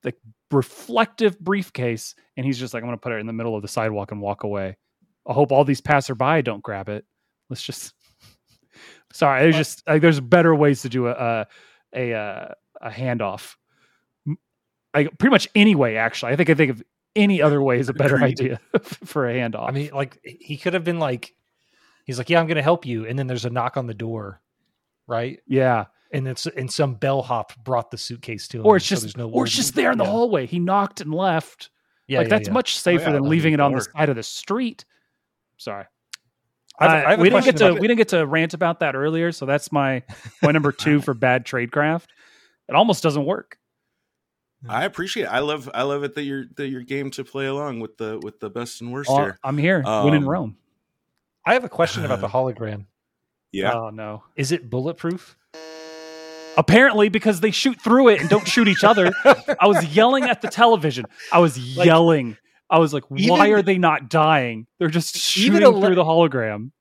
like 0.03 0.17
reflective 0.51 1.39
briefcase, 1.39 2.15
and 2.35 2.45
he's 2.45 2.59
just 2.59 2.73
like, 2.73 2.83
I'm 2.83 2.87
gonna 2.87 2.97
put 2.97 3.13
it 3.13 3.19
in 3.19 3.27
the 3.27 3.33
middle 3.33 3.55
of 3.55 3.61
the 3.61 3.67
sidewalk 3.67 4.11
and 4.11 4.21
walk 4.21 4.43
away. 4.43 4.77
I 5.27 5.33
hope 5.33 5.51
all 5.51 5.63
these 5.63 5.81
passerby 5.81 6.41
don't 6.41 6.63
grab 6.63 6.89
it. 6.89 7.05
Let's 7.49 7.63
just. 7.63 7.93
Sorry, 9.13 9.41
there's 9.41 9.55
just 9.55 9.87
like 9.87 10.01
there's 10.01 10.19
better 10.19 10.53
ways 10.53 10.81
to 10.83 10.89
do 10.89 11.07
a 11.07 11.11
a 11.11 11.47
a, 11.93 12.13
uh, 12.13 12.53
a 12.81 12.89
handoff. 12.89 13.55
Like 14.93 15.17
pretty 15.17 15.31
much 15.31 15.47
any 15.55 15.75
way, 15.75 15.97
actually. 15.97 16.31
I 16.31 16.35
think 16.35 16.49
I 16.49 16.53
think 16.53 16.71
of 16.71 16.83
any 17.15 17.41
other 17.41 17.61
way 17.61 17.79
is 17.79 17.89
a 17.89 17.93
better 17.93 18.21
idea 18.21 18.59
for 18.81 19.29
a 19.29 19.33
handoff. 19.33 19.67
I 19.67 19.71
mean, 19.71 19.89
like 19.93 20.19
he 20.23 20.57
could 20.57 20.73
have 20.73 20.83
been 20.83 20.99
like, 20.99 21.35
he's 22.05 22.17
like, 22.17 22.29
yeah, 22.29 22.39
I'm 22.39 22.47
to 22.47 22.61
help 22.61 22.85
you, 22.85 23.05
and 23.05 23.17
then 23.17 23.27
there's 23.27 23.45
a 23.45 23.49
knock 23.49 23.77
on 23.77 23.87
the 23.87 23.93
door, 23.93 24.41
right? 25.07 25.39
yeah, 25.47 25.85
And 26.11 26.27
it's 26.27 26.45
and 26.47 26.71
some 26.71 26.95
bellhop 26.95 27.53
brought 27.63 27.91
the 27.91 27.97
suitcase 27.97 28.47
to 28.49 28.59
him, 28.59 28.65
or 28.65 28.77
it's 28.77 28.85
so 28.85 28.95
just 28.95 29.01
there's 29.03 29.17
no 29.17 29.29
or 29.29 29.45
it's 29.45 29.55
just 29.55 29.75
there 29.75 29.91
in 29.91 29.97
the 29.97 30.05
yeah. 30.05 30.09
hallway. 30.11 30.45
He 30.45 30.59
knocked 30.59 31.01
and 31.01 31.13
left. 31.13 31.69
Yeah, 32.07 32.19
like 32.19 32.27
yeah, 32.27 32.29
that's 32.37 32.47
yeah. 32.47 32.53
much 32.53 32.79
safer 32.79 33.05
yeah, 33.05 33.11
than 33.13 33.23
leaving 33.23 33.53
it 33.53 33.59
on 33.59 33.73
the 33.73 33.81
side 33.81 34.07
of 34.07 34.15
the 34.15 34.23
street. 34.23 34.85
Sorry. 35.57 35.85
I 36.79 36.83
have, 36.85 36.91
Uh, 36.91 37.07
I 37.07 37.09
have 37.11 37.19
a 37.19 37.21
we 37.21 37.29
didn't 37.29 37.43
get 37.45 37.57
to 37.57 37.67
about- 37.69 37.81
we 37.81 37.87
didn't 37.87 37.97
get 37.97 38.07
to 38.09 38.25
rant 38.25 38.53
about 38.53 38.79
that 38.79 38.95
earlier, 38.95 39.31
so 39.33 39.45
that's 39.45 39.71
my 39.71 40.03
point 40.41 40.53
number 40.53 40.71
two 40.71 41.01
for 41.01 41.13
bad 41.13 41.45
tradecraft. 41.45 42.05
It 42.69 42.75
almost 42.75 43.03
doesn't 43.03 43.25
work. 43.25 43.57
I 44.69 44.85
appreciate. 44.85 45.23
It. 45.23 45.29
I 45.29 45.39
love. 45.39 45.69
I 45.73 45.83
love 45.83 46.03
it 46.03 46.15
that 46.15 46.23
you're 46.23 46.45
that 46.55 46.67
you're 46.69 46.81
game 46.81 47.11
to 47.11 47.23
play 47.23 47.45
along 47.47 47.79
with 47.79 47.97
the 47.97 48.19
with 48.23 48.39
the 48.39 48.49
best 48.49 48.81
and 48.81 48.91
worst 48.93 49.09
Oh, 49.11 49.17
here. 49.17 49.37
I'm 49.43 49.57
here, 49.57 49.83
win 49.85 50.13
in 50.13 50.23
Um, 50.23 50.29
Rome. 50.29 50.57
I 51.45 51.53
have 51.53 51.63
a 51.63 51.69
question 51.69 52.05
about 52.05 52.21
the 52.21 52.27
hologram. 52.29 52.85
Yeah. 53.51 53.73
Oh 53.73 53.89
no. 53.89 54.23
Is 54.35 54.51
it 54.51 54.69
bulletproof? 54.69 55.37
Apparently, 56.57 57.09
because 57.09 57.39
they 57.39 57.51
shoot 57.51 57.79
through 57.81 58.09
it 58.09 58.19
and 58.21 58.29
don't 58.29 58.47
shoot 58.47 58.67
each 58.67 58.83
other. 58.83 59.11
I 59.59 59.67
was 59.67 59.85
yelling 59.95 60.23
at 60.25 60.41
the 60.41 60.47
television. 60.47 61.05
I 61.31 61.39
was 61.39 61.57
Like, 61.77 61.85
yelling. 61.85 62.35
I 62.69 62.79
was 62.79 62.93
like, 62.93 63.03
"Why 63.09 63.17
even- 63.19 63.53
are 63.53 63.61
they 63.61 63.77
not 63.77 64.09
dying? 64.09 64.67
They're 64.79 64.89
just 64.89 65.15
Even 65.37 65.53
shooting 65.61 65.63
ele- 65.63 65.81
through 65.81 65.95
the 65.95 66.03
hologram." 66.03 66.71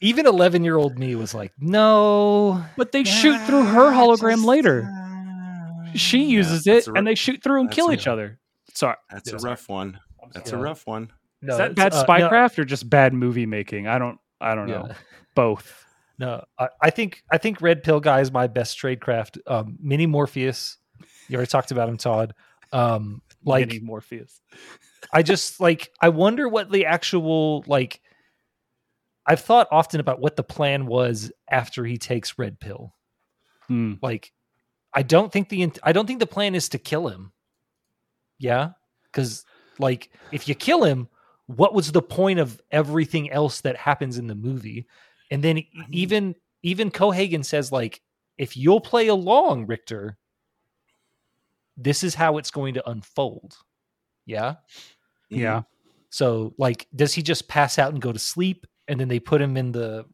Even 0.00 0.26
11 0.26 0.64
year 0.64 0.76
old 0.76 0.98
me 0.98 1.14
was 1.14 1.32
like, 1.32 1.52
no. 1.60 2.64
But 2.76 2.90
they 2.90 3.04
shoot 3.04 3.40
through 3.46 3.62
her 3.66 3.92
hologram 3.92 4.44
later. 4.44 4.82
She 5.94 6.24
uses 6.24 6.64
that's 6.64 6.88
it, 6.88 6.90
a 6.90 6.92
r- 6.92 6.96
and 6.98 7.06
they 7.06 7.14
shoot 7.14 7.40
through 7.42 7.60
and 7.60 7.70
kill 7.70 7.90
a- 7.90 7.92
each 7.94 8.06
other. 8.08 8.38
Sorry, 8.74 8.96
That's 9.10 9.30
a 9.32 9.36
rough 9.38 9.68
one. 9.68 10.00
That's 10.32 10.50
Yeah. 10.50 10.56
a 10.58 10.60
rough 10.60 10.86
one. 10.86 11.12
No, 11.40 11.52
is 11.54 11.58
that 11.58 11.74
bad 11.76 11.92
uh, 11.92 12.00
no, 12.02 12.08
spycraft 12.08 12.58
or 12.58 12.64
just 12.64 12.88
bad 12.90 13.12
movie 13.14 13.46
making? 13.46 13.86
I 13.86 13.98
don't. 13.98 14.18
I 14.40 14.54
don't 14.56 14.66
know. 14.68 14.86
Yeah. 14.88 14.94
Both. 15.36 15.84
No, 16.22 16.44
I, 16.56 16.68
I 16.80 16.90
think 16.90 17.24
I 17.32 17.36
think 17.36 17.60
Red 17.60 17.82
Pill 17.82 17.98
Guy 17.98 18.20
is 18.20 18.30
my 18.30 18.46
best 18.46 18.78
tradecraft. 18.78 19.38
Um, 19.44 19.76
Mini 19.80 20.06
Morpheus, 20.06 20.78
you 21.28 21.34
already 21.34 21.50
talked 21.50 21.72
about 21.72 21.88
him, 21.88 21.96
Todd. 21.96 22.32
Um, 22.72 23.22
like 23.44 23.66
Mini 23.66 23.80
Morpheus. 23.80 24.40
I 25.12 25.24
just 25.24 25.58
like 25.58 25.90
I 26.00 26.10
wonder 26.10 26.48
what 26.48 26.70
the 26.70 26.86
actual 26.86 27.64
like. 27.66 28.00
I've 29.26 29.40
thought 29.40 29.66
often 29.72 29.98
about 29.98 30.20
what 30.20 30.36
the 30.36 30.44
plan 30.44 30.86
was 30.86 31.32
after 31.50 31.84
he 31.84 31.98
takes 31.98 32.38
Red 32.38 32.60
Pill. 32.60 32.94
Hmm. 33.66 33.94
Like, 34.00 34.32
I 34.94 35.02
don't 35.02 35.32
think 35.32 35.48
the 35.48 35.72
I 35.82 35.90
don't 35.90 36.06
think 36.06 36.20
the 36.20 36.26
plan 36.28 36.54
is 36.54 36.68
to 36.68 36.78
kill 36.78 37.08
him. 37.08 37.32
Yeah, 38.38 38.70
because 39.10 39.44
like 39.80 40.10
if 40.30 40.46
you 40.46 40.54
kill 40.54 40.84
him, 40.84 41.08
what 41.46 41.74
was 41.74 41.90
the 41.90 42.00
point 42.00 42.38
of 42.38 42.60
everything 42.70 43.28
else 43.32 43.62
that 43.62 43.76
happens 43.76 44.18
in 44.18 44.28
the 44.28 44.36
movie? 44.36 44.86
And 45.32 45.42
then 45.42 45.64
even 45.90 46.34
even 46.62 46.90
Cohaagen 46.90 47.42
says 47.42 47.72
like, 47.72 48.02
if 48.36 48.54
you'll 48.54 48.82
play 48.82 49.08
along, 49.08 49.66
Richter, 49.66 50.18
this 51.76 52.04
is 52.04 52.14
how 52.14 52.36
it's 52.36 52.50
going 52.50 52.74
to 52.74 52.88
unfold. 52.88 53.56
Yeah. 54.26 54.56
Yeah. 55.30 55.62
So, 56.10 56.54
like, 56.58 56.86
does 56.94 57.14
he 57.14 57.22
just 57.22 57.48
pass 57.48 57.78
out 57.78 57.92
and 57.92 58.02
go 58.02 58.12
to 58.12 58.18
sleep, 58.18 58.66
and 58.86 59.00
then 59.00 59.08
they 59.08 59.18
put 59.18 59.40
him 59.40 59.56
in 59.56 59.72
the 59.72 60.04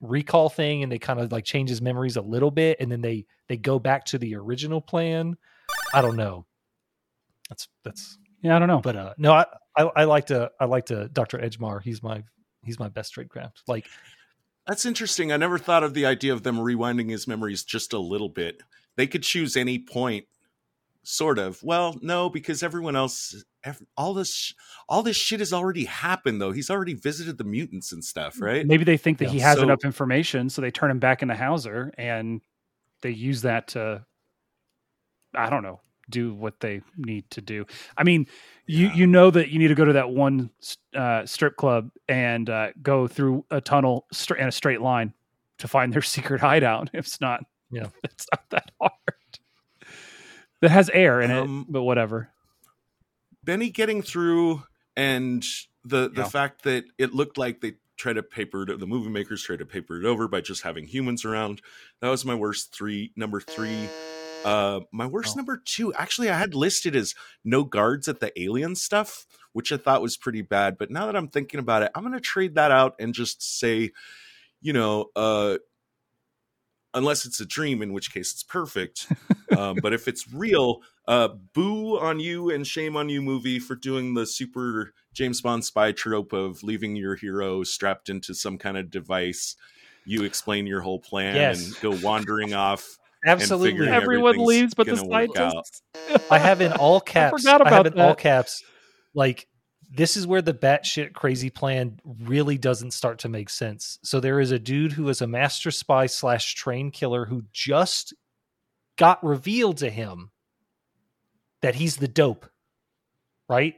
recall 0.00 0.48
thing, 0.48 0.82
and 0.82 0.90
they 0.90 0.98
kind 0.98 1.20
of 1.20 1.30
like 1.30 1.44
change 1.44 1.70
his 1.70 1.80
memories 1.80 2.16
a 2.16 2.22
little 2.22 2.50
bit, 2.50 2.78
and 2.80 2.90
then 2.90 3.00
they 3.00 3.26
they 3.46 3.56
go 3.56 3.78
back 3.78 4.04
to 4.06 4.18
the 4.18 4.34
original 4.34 4.80
plan? 4.80 5.36
I 5.94 6.02
don't 6.02 6.16
know. 6.16 6.46
That's 7.48 7.68
that's. 7.84 8.18
Yeah. 8.42 8.56
I 8.56 8.58
don't 8.58 8.68
know. 8.68 8.80
But 8.80 8.96
uh 8.96 9.14
no, 9.18 9.32
I 9.32 9.46
I, 9.76 9.82
I 9.94 10.04
like 10.04 10.26
to 10.26 10.50
I 10.58 10.64
like 10.64 10.86
to 10.86 11.08
Dr. 11.10 11.38
Edgemar. 11.38 11.80
He's 11.80 12.02
my 12.02 12.24
he's 12.64 12.80
my 12.80 12.88
best 12.88 13.14
tradecraft. 13.14 13.62
Like, 13.68 13.86
That's 14.66 14.86
interesting. 14.86 15.30
I 15.32 15.36
never 15.36 15.58
thought 15.58 15.82
of 15.84 15.94
the 15.94 16.06
idea 16.06 16.32
of 16.32 16.42
them 16.42 16.56
rewinding 16.56 17.10
his 17.10 17.26
memories 17.28 17.62
just 17.64 17.92
a 17.92 17.98
little 17.98 18.28
bit. 18.30 18.62
They 18.96 19.06
could 19.06 19.22
choose 19.22 19.56
any 19.56 19.78
point, 19.78 20.24
sort 21.02 21.38
of. 21.38 21.62
Well, 21.62 21.98
no, 22.00 22.30
because 22.30 22.62
everyone 22.62 22.96
else, 22.96 23.44
ev 23.64 23.82
all 23.96 24.14
this, 24.14 24.54
all 24.88 25.02
this 25.02 25.16
shit 25.16 25.40
has 25.40 25.52
already 25.52 25.84
happened. 25.84 26.40
Though 26.40 26.52
he's 26.52 26.70
already 26.70 26.94
visited 26.94 27.36
the 27.36 27.44
mutants 27.44 27.92
and 27.92 28.02
stuff, 28.04 28.40
right? 28.40 28.66
Maybe 28.66 28.84
they 28.84 28.96
think 28.96 29.18
that 29.18 29.26
Yeah. 29.26 29.30
he 29.32 29.38
has 29.40 29.56
So- 29.58 29.64
enough 29.64 29.84
information, 29.84 30.48
so 30.48 30.62
they 30.62 30.70
turn 30.70 30.90
him 30.90 30.98
back 30.98 31.20
into 31.22 31.34
Hauser, 31.34 31.92
and 31.98 32.40
they 33.02 33.10
use 33.10 33.42
that 33.42 33.68
to, 33.68 34.06
I 35.34 35.50
don't 35.50 35.62
know, 35.62 35.80
do 36.10 36.34
what 36.34 36.60
they 36.60 36.80
need 36.96 37.28
to 37.30 37.40
do. 37.40 37.66
I 37.96 38.04
mean, 38.04 38.26
you 38.66 38.86
Yeah. 38.88 38.94
you 38.94 39.06
know 39.06 39.30
that 39.30 39.48
you 39.50 39.58
need 39.58 39.68
to 39.68 39.74
go 39.74 39.84
to 39.84 39.92
that 39.94 40.10
one 40.10 40.50
uh, 40.94 41.26
strip 41.26 41.56
club 41.56 41.90
and 42.08 42.48
uh, 42.50 42.68
go 42.82 43.06
through 43.08 43.44
a 43.50 43.60
tunnel 43.60 44.06
in 44.38 44.48
a 44.48 44.52
straight 44.52 44.80
line 44.80 45.12
to 45.58 45.68
find 45.68 45.92
their 45.92 46.02
secret 46.16 46.40
hideout. 46.40 46.90
It's 46.92 47.20
not, 47.20 47.44
Yeah. 47.70 47.88
it's 48.04 48.26
not 48.32 48.48
that 48.50 48.70
hard. 48.80 48.92
That 50.60 50.70
has 50.70 50.88
air 50.90 51.20
in 51.20 51.30
Um, 51.30 51.66
it, 51.68 51.72
but 51.72 51.82
whatever. 51.82 52.30
Benny 53.42 53.70
getting 53.70 54.00
through 54.02 54.62
and 54.96 55.44
the 55.84 56.08
the 56.08 56.22
Yeah. 56.22 56.28
fact 56.28 56.62
that 56.62 56.84
it 56.98 57.12
looked 57.14 57.36
like 57.36 57.60
they 57.60 57.74
tried 57.96 58.14
to 58.14 58.22
paper 58.22 58.62
it 58.62 58.80
the 58.80 58.86
movie 58.86 59.10
makers 59.10 59.42
tried 59.42 59.58
to 59.60 59.66
paper 59.66 60.00
it 60.00 60.04
over 60.04 60.26
by 60.26 60.40
just 60.40 60.62
having 60.62 60.84
humans 60.86 61.24
around 61.24 61.62
that 62.00 62.08
was 62.08 62.24
my 62.24 62.34
worst 62.34 62.72
three 62.74 63.12
number 63.16 63.40
three 63.40 63.88
uh 64.44 64.80
my 64.92 65.06
worst 65.06 65.34
Oh. 65.34 65.38
number 65.38 65.56
two 65.64 65.92
actually 65.94 66.28
i 66.30 66.38
had 66.38 66.54
listed 66.54 66.94
as 66.94 67.14
no 67.44 67.64
guards 67.64 68.08
at 68.08 68.20
the 68.20 68.32
alien 68.40 68.74
stuff 68.76 69.26
which 69.52 69.72
i 69.72 69.76
thought 69.76 70.02
was 70.02 70.16
pretty 70.16 70.42
bad 70.42 70.76
but 70.78 70.90
now 70.90 71.06
that 71.06 71.16
i'm 71.16 71.28
thinking 71.28 71.60
about 71.60 71.82
it 71.82 71.90
i'm 71.94 72.02
gonna 72.02 72.20
trade 72.20 72.54
that 72.56 72.70
out 72.70 72.94
and 72.98 73.14
just 73.14 73.42
say 73.58 73.90
you 74.60 74.72
know 74.72 75.06
uh 75.16 75.56
unless 76.92 77.26
it's 77.26 77.40
a 77.40 77.46
dream 77.46 77.82
in 77.82 77.92
which 77.92 78.12
case 78.12 78.32
it's 78.32 78.42
perfect 78.44 79.08
um, 79.58 79.76
but 79.82 79.92
if 79.92 80.06
it's 80.06 80.32
real 80.32 80.80
uh 81.08 81.28
boo 81.52 81.98
on 81.98 82.20
you 82.20 82.50
and 82.50 82.66
shame 82.66 82.96
on 82.96 83.08
you 83.08 83.20
movie 83.20 83.58
for 83.58 83.74
doing 83.74 84.14
the 84.14 84.26
super 84.26 84.92
james 85.12 85.40
bond 85.40 85.64
spy 85.64 85.90
trope 85.92 86.32
of 86.32 86.62
leaving 86.62 86.94
your 86.96 87.14
hero 87.16 87.62
strapped 87.64 88.08
into 88.08 88.34
some 88.34 88.56
kind 88.58 88.76
of 88.76 88.90
device 88.90 89.56
you 90.06 90.22
explain 90.24 90.66
your 90.66 90.82
whole 90.82 91.00
plan 91.00 91.34
Yes. 91.34 91.66
and 91.66 91.80
go 91.80 91.90
wandering 92.06 92.52
off 92.54 92.98
absolutely. 93.24 93.88
Everyone 93.88 94.36
leaves 94.44 94.74
but 94.74 94.86
the 94.86 94.96
gonna 94.96 95.08
work 95.08 95.36
out. 95.36 95.52
scientists. 95.52 95.82
I 96.30 96.38
have 96.38 96.60
in 96.60 96.72
all 96.72 97.00
caps. 97.14 97.42
forgot 97.42 97.66
I 97.66 97.70
have 97.70 97.86
about 97.86 97.94
in 97.94 98.00
all 98.00 98.14
caps. 98.14 98.62
Like 99.14 99.46
this 99.90 100.16
is 100.16 100.26
where 100.26 100.42
the 100.42 100.54
batshit 100.54 101.12
crazy 101.12 101.50
plan 101.50 102.00
really 102.04 102.58
doesn't 102.58 102.90
start 102.92 103.20
to 103.20 103.28
make 103.28 103.48
sense. 103.48 103.98
So 104.02 104.18
there 104.20 104.40
is 104.40 104.50
a 104.50 104.58
dude 104.58 104.92
who 104.92 105.08
is 105.08 105.20
a 105.20 105.26
master 105.26 105.70
spy 105.70 106.06
slash 106.06 106.54
train 106.54 106.90
killer 106.90 107.26
who 107.26 107.44
just 107.52 108.12
got 108.96 109.22
revealed 109.24 109.78
to 109.78 109.90
him 109.90 110.30
that 111.62 111.76
he's 111.76 111.96
the 111.96 112.08
dope, 112.08 112.46
right? 113.48 113.74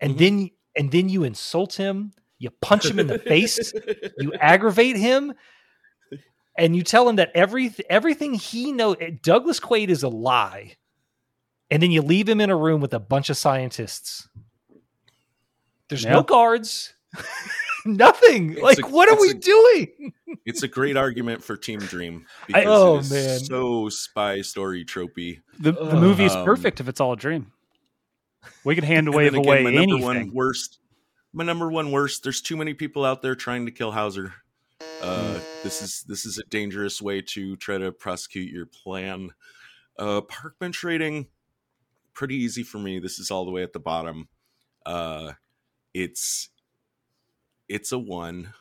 And 0.00 0.14
Mhm. 0.14 0.18
then 0.18 0.50
and 0.76 0.90
then 0.92 1.08
you 1.08 1.24
insult 1.24 1.74
him, 1.74 2.12
you 2.38 2.50
punch 2.60 2.86
him 2.86 2.98
in 3.00 3.06
the 3.08 3.18
face, 3.18 3.72
you 4.18 4.32
aggravate 4.34 4.96
him 4.96 5.32
and 6.58 6.76
you 6.76 6.82
tell 6.82 7.08
him 7.08 7.16
that 7.16 7.30
every 7.34 7.72
everything 7.88 8.34
he 8.34 8.72
knows 8.72 8.96
Douglas 9.22 9.60
Quaid 9.60 9.88
is 9.88 10.02
a 10.02 10.08
lie. 10.08 10.74
And 11.70 11.82
then 11.82 11.90
you 11.90 12.00
leave 12.02 12.28
him 12.28 12.40
in 12.40 12.48
a 12.50 12.56
room 12.56 12.80
with 12.80 12.94
a 12.94 12.98
bunch 13.00 13.28
of 13.30 13.36
scientists. 13.36 14.26
There's 15.88 16.04
Yeah. 16.04 16.12
no 16.14 16.22
guards. 16.22 16.94
Nothing. 17.86 18.52
It's 18.52 18.62
like 18.62 18.78
a- 18.80 18.88
what 18.88 19.08
are 19.08 19.20
we 19.20 19.30
a- 19.30 19.34
doing? 19.34 20.12
it's 20.44 20.62
a 20.62 20.68
great 20.68 20.96
argument 20.96 21.42
for 21.44 21.56
team 21.56 21.78
dream 21.78 22.26
I- 22.54 22.64
Oh, 22.64 22.96
it 22.96 23.00
is 23.00 23.10
man. 23.12 23.38
so 23.40 23.88
spy 23.88 24.40
story 24.42 24.84
tropey 24.84 25.40
The, 25.58 25.72
the 25.72 25.94
movie 25.96 26.24
is 26.24 26.34
Um, 26.34 26.44
perfect 26.44 26.80
if 26.80 26.88
it's 26.88 27.00
all 27.00 27.12
a 27.12 27.16
dream. 27.16 27.52
We 28.64 28.74
could 28.74 28.84
hand 28.84 29.06
And 29.08 29.14
wave 29.16 29.32
then 29.32 29.40
again, 29.42 29.48
away 29.52 29.62
my 29.64 29.70
number 29.70 29.82
anything. 29.94 30.02
one 30.02 30.30
worst. 30.34 30.78
My 31.32 31.44
number 31.44 31.70
one 31.70 31.90
worst. 31.92 32.22
There's 32.22 32.40
too 32.40 32.56
many 32.56 32.74
people 32.74 33.04
out 33.04 33.22
there 33.22 33.34
trying 33.34 33.66
to 33.66 33.72
kill 33.72 33.92
Hauser. 33.92 34.34
Uh, 35.02 35.38
this 35.62 35.80
is 35.80 36.04
this 36.08 36.26
is 36.26 36.38
a 36.38 36.44
dangerous 36.44 37.00
way 37.00 37.20
to 37.20 37.56
try 37.56 37.78
to 37.78 37.92
prosecute 37.92 38.50
your 38.50 38.66
plan. 38.66 39.30
Uh, 39.98 40.20
park 40.22 40.58
bench 40.58 40.82
rating, 40.82 41.26
pretty 42.14 42.34
easy 42.34 42.62
for 42.62 42.78
me. 42.78 42.98
This 42.98 43.18
is 43.18 43.30
all 43.30 43.44
the 43.44 43.50
way 43.50 43.62
at 43.62 43.72
the 43.72 43.80
bottom. 43.80 44.28
Uh, 44.84 45.32
it's 45.94 46.48
it's 47.68 47.92
a 47.92 47.98
one. 47.98 48.52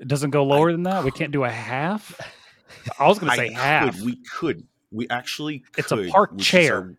It 0.00 0.08
doesn't 0.08 0.30
go 0.30 0.44
lower 0.44 0.72
than 0.72 0.84
that. 0.84 1.04
We 1.04 1.10
can't 1.10 1.32
do 1.32 1.44
a 1.44 1.50
half. 1.50 2.18
I 2.98 3.06
was 3.06 3.18
going 3.18 3.30
to 3.30 3.36
say 3.36 3.54
I 3.54 3.60
half. 3.60 3.94
Could, 3.96 4.04
we 4.04 4.18
could. 4.38 4.66
We 4.90 5.08
actually 5.08 5.60
could. 5.60 5.84
It's 5.84 5.92
a 5.92 6.08
park 6.08 6.38
chair. 6.38 6.96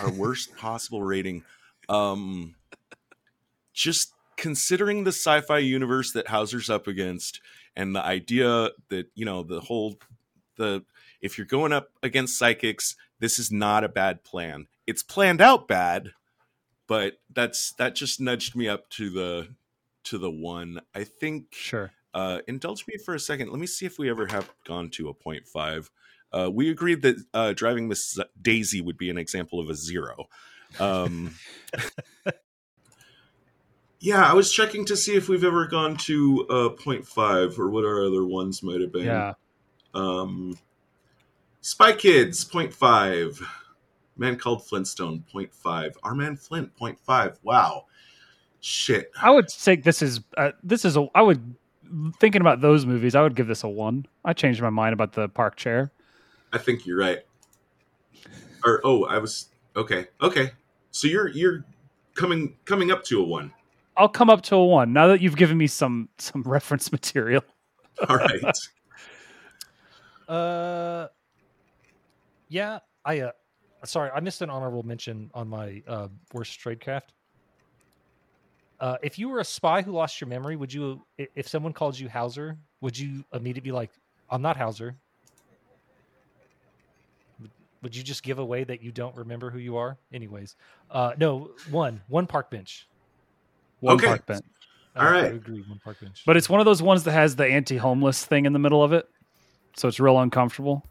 Our, 0.00 0.06
our 0.06 0.12
worst 0.12 0.56
possible 0.56 1.02
rating. 1.02 1.44
Um, 1.88 2.56
just 3.72 4.12
considering 4.36 5.04
the 5.04 5.12
sci-fi 5.12 5.58
universe 5.58 6.12
that 6.12 6.28
Hauser's 6.28 6.70
up 6.70 6.86
against, 6.86 7.40
and 7.76 7.94
the 7.94 8.04
idea 8.04 8.70
that 8.88 9.06
you 9.14 9.24
know 9.24 9.42
the 9.42 9.60
whole 9.60 9.96
the 10.56 10.84
if 11.20 11.38
you're 11.38 11.46
going 11.46 11.72
up 11.72 11.88
against 12.02 12.38
psychics, 12.38 12.96
this 13.18 13.38
is 13.38 13.50
not 13.50 13.84
a 13.84 13.88
bad 13.88 14.24
plan. 14.24 14.66
It's 14.86 15.02
planned 15.02 15.40
out 15.40 15.66
bad, 15.68 16.12
but 16.86 17.14
that's 17.32 17.72
that 17.74 17.94
just 17.94 18.20
nudged 18.20 18.54
me 18.54 18.68
up 18.68 18.88
to 18.90 19.10
the 19.10 19.48
to 20.04 20.18
the 20.18 20.30
one. 20.30 20.80
I 20.94 21.04
think 21.04 21.46
Sure. 21.52 21.92
uh, 22.12 22.40
indulge 22.46 22.86
me 22.86 22.96
for 22.98 23.14
a 23.14 23.20
second. 23.20 23.50
Let 23.50 23.58
me 23.58 23.66
see 23.66 23.86
if 23.86 23.98
we 23.98 24.10
ever 24.10 24.26
have 24.26 24.52
gone 24.66 24.90
to 24.90 25.08
a 25.08 25.14
point 25.14 25.46
five. 25.46 25.90
Uh, 26.32 26.50
we 26.52 26.68
agreed 26.68 27.00
that 27.02 27.16
uh, 27.32 27.52
driving 27.52 27.88
Miss 27.88 28.18
Daisy 28.42 28.80
would 28.80 28.98
be 28.98 29.08
an 29.08 29.16
example 29.18 29.60
of 29.60 29.70
a 29.70 29.74
zero. 29.74 30.26
Um, 30.80 31.36
yeah, 34.04 34.30
I 34.30 34.34
was 34.34 34.52
checking 34.52 34.84
to 34.84 34.98
see 34.98 35.16
if 35.16 35.30
we've 35.30 35.44
ever 35.44 35.66
gone 35.66 35.96
to 35.96 36.46
uh, 36.48 36.68
point 36.68 37.06
five 37.06 37.58
or 37.58 37.70
what 37.70 37.86
our 37.86 38.04
other 38.04 38.26
ones 38.26 38.62
might 38.62 38.82
have 38.82 38.92
been. 38.92 39.06
Yeah. 39.06 39.32
Um, 39.94 40.58
Spy 41.62 41.92
Kids, 41.92 42.44
point 42.44 42.74
five. 42.74 43.40
Man 44.18 44.36
called 44.36 44.66
Flintstone, 44.66 45.24
point 45.32 45.54
five. 45.54 45.96
Our 46.02 46.14
man 46.14 46.36
Flint, 46.36 46.76
point 46.76 46.98
five. 47.00 47.38
Wow. 47.42 47.86
Shit. 48.60 49.10
I 49.22 49.30
would 49.30 49.50
say 49.50 49.76
this 49.76 50.02
is 50.02 50.20
uh, 50.36 50.50
this 50.62 50.84
is 50.84 50.98
a. 50.98 51.06
I 51.14 51.22
would 51.22 51.54
thinking 52.20 52.42
about 52.42 52.60
those 52.60 52.84
movies. 52.84 53.14
I 53.14 53.22
would 53.22 53.34
give 53.34 53.46
this 53.46 53.64
a 53.64 53.68
one. 53.70 54.04
I 54.22 54.34
changed 54.34 54.60
my 54.60 54.68
mind 54.68 54.92
about 54.92 55.14
the 55.14 55.30
park 55.30 55.56
chair. 55.56 55.92
I 56.52 56.58
think 56.58 56.84
you're 56.84 56.98
right. 56.98 57.20
Or 58.66 58.82
oh, 58.84 59.04
I 59.06 59.16
was 59.16 59.48
okay. 59.74 60.08
Okay. 60.20 60.50
So 60.90 61.08
you're 61.08 61.28
you're 61.28 61.64
coming 62.12 62.56
coming 62.66 62.90
up 62.90 63.02
to 63.04 63.22
a 63.22 63.24
one. 63.24 63.50
I'll 63.96 64.08
come 64.08 64.28
up 64.30 64.42
to 64.42 64.56
a 64.56 64.64
one 64.64 64.92
now 64.92 65.06
that 65.08 65.20
you've 65.20 65.36
given 65.36 65.56
me 65.56 65.66
some 65.66 66.08
some 66.18 66.42
reference 66.46 66.90
material. 66.92 67.44
All 68.08 68.16
right. 68.16 68.40
Uh, 70.26 71.06
yeah, 72.48 72.78
I 73.04 73.20
uh, 73.20 73.32
sorry, 73.84 74.10
I 74.14 74.20
missed 74.20 74.40
an 74.40 74.48
honorable 74.48 74.82
mention 74.82 75.30
on 75.34 75.48
my 75.48 75.82
uh 75.86 76.08
worst 76.32 76.58
tradecraft. 76.60 77.10
Uh, 78.80 78.96
if 79.02 79.18
you 79.18 79.28
were 79.28 79.40
a 79.40 79.44
spy 79.44 79.82
who 79.82 79.92
lost 79.92 80.20
your 80.22 80.28
memory, 80.28 80.56
would 80.56 80.72
you, 80.72 81.04
if 81.18 81.46
someone 81.46 81.74
called 81.74 81.98
you 81.98 82.08
Hauser, 82.08 82.56
would 82.80 82.98
you 82.98 83.22
immediately 83.34 83.68
be 83.68 83.72
like, 83.72 83.90
"I'm 84.30 84.40
not 84.40 84.56
Hauser"? 84.56 84.96
Would- 87.40 87.50
Would 87.82 87.94
you 87.94 88.02
just 88.02 88.22
give 88.22 88.38
away 88.38 88.64
that 88.64 88.82
you 88.82 88.92
don't 88.92 89.14
remember 89.14 89.50
who 89.50 89.58
you 89.58 89.76
are? 89.76 89.98
Anyways, 90.12 90.56
uh, 90.90 91.12
no, 91.18 91.50
one, 91.70 92.00
one 92.08 92.26
park 92.26 92.50
bench. 92.50 92.88
One 93.84 93.96
Okay. 93.96 94.06
park 94.06 94.26
bench. 94.26 94.44
All 94.96 95.02
I 95.06 95.10
right. 95.10 95.32
agree, 95.34 95.62
one 95.68 95.80
park 95.84 96.00
bench. 96.00 96.22
But 96.24 96.36
it's 96.36 96.48
one 96.48 96.60
of 96.60 96.66
those 96.66 96.80
ones 96.82 97.04
that 97.04 97.12
has 97.12 97.36
the 97.36 97.44
anti-homeless 97.46 98.24
thing 98.24 98.46
in 98.46 98.52
the 98.52 98.58
middle 98.58 98.82
of 98.82 98.92
it, 98.92 99.06
so 99.76 99.88
it's 99.88 100.00
real 100.00 100.18
uncomfortable. 100.18 100.86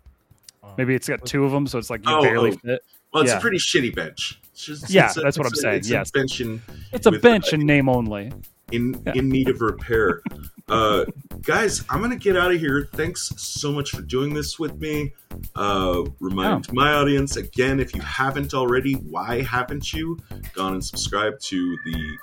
Uh, 0.63 0.67
Maybe 0.77 0.93
it's 0.93 1.07
got 1.09 1.25
two 1.25 1.43
of 1.45 1.51
them, 1.51 1.65
so 1.67 1.77
it's 1.79 1.89
like 1.89 2.05
you 2.07 2.13
Oh, 2.13 2.21
barely 2.21 2.51
oh. 2.51 2.57
fit. 2.63 2.81
Well, 3.13 3.23
it's 3.23 3.31
Yeah. 3.31 3.37
a 3.37 3.41
pretty 3.41 3.57
shitty 3.57 3.95
bench. 3.95 4.39
It's 4.51 4.65
just- 4.65 4.89
Yeah, 4.89 5.07
it's 5.07 5.17
a- 5.17 5.21
that's 5.21 5.37
what 5.37 5.47
I'm 5.47 5.53
a- 5.53 5.55
saying, 5.55 5.77
It's 5.77 5.89
yes. 5.89 6.09
a 6.09 6.11
bench 6.19 6.41
in 6.41 6.61
It's 6.91 7.05
a 7.07 7.11
with, 7.11 7.21
bench 7.21 7.53
uh, 7.53 7.57
in 7.57 7.65
name 7.65 7.87
only. 7.89 8.31
in 8.71 9.01
Yeah. 9.05 9.13
in 9.15 9.29
need 9.29 9.49
of 9.49 9.61
repair. 9.61 10.21
Uh, 10.67 11.05
guys, 11.43 11.83
I'm 11.89 12.01
gonna 12.01 12.15
get 12.15 12.35
out 12.37 12.51
of 12.53 12.59
here. 12.59 12.87
Thanks 12.93 13.31
so 13.37 13.71
much 13.71 13.91
for 13.91 14.01
doing 14.01 14.33
this 14.33 14.57
with 14.59 14.79
me. 14.79 15.13
Uh, 15.55 16.03
remind 16.19 16.71
my 16.73 16.93
audience 16.93 17.35
again, 17.35 17.79
if 17.79 17.93
you 17.93 18.01
haven't 18.01 18.53
already, 18.53 18.93
why 18.93 19.41
haven't 19.41 19.93
you 19.93 20.17
gone 20.53 20.73
and 20.73 20.83
subscribed 20.83 21.41
to 21.47 21.77
the 21.85 22.17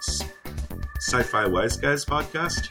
S- 1.01 1.07
Sci-Fi 1.09 1.47
Wise 1.47 1.77
Guys 1.77 2.05
podcast? 2.05 2.71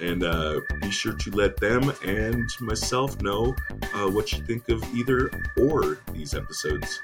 And 0.00 0.24
uh, 0.24 0.60
be 0.80 0.90
sure 0.90 1.12
to 1.14 1.30
let 1.30 1.56
them 1.58 1.92
and 2.04 2.48
myself 2.60 3.20
know 3.22 3.54
uh, 3.94 4.08
what 4.10 4.32
you 4.32 4.44
think 4.44 4.68
of 4.68 4.82
either 4.94 5.30
or 5.60 5.98
these 6.12 6.34
episodes. 6.34 7.00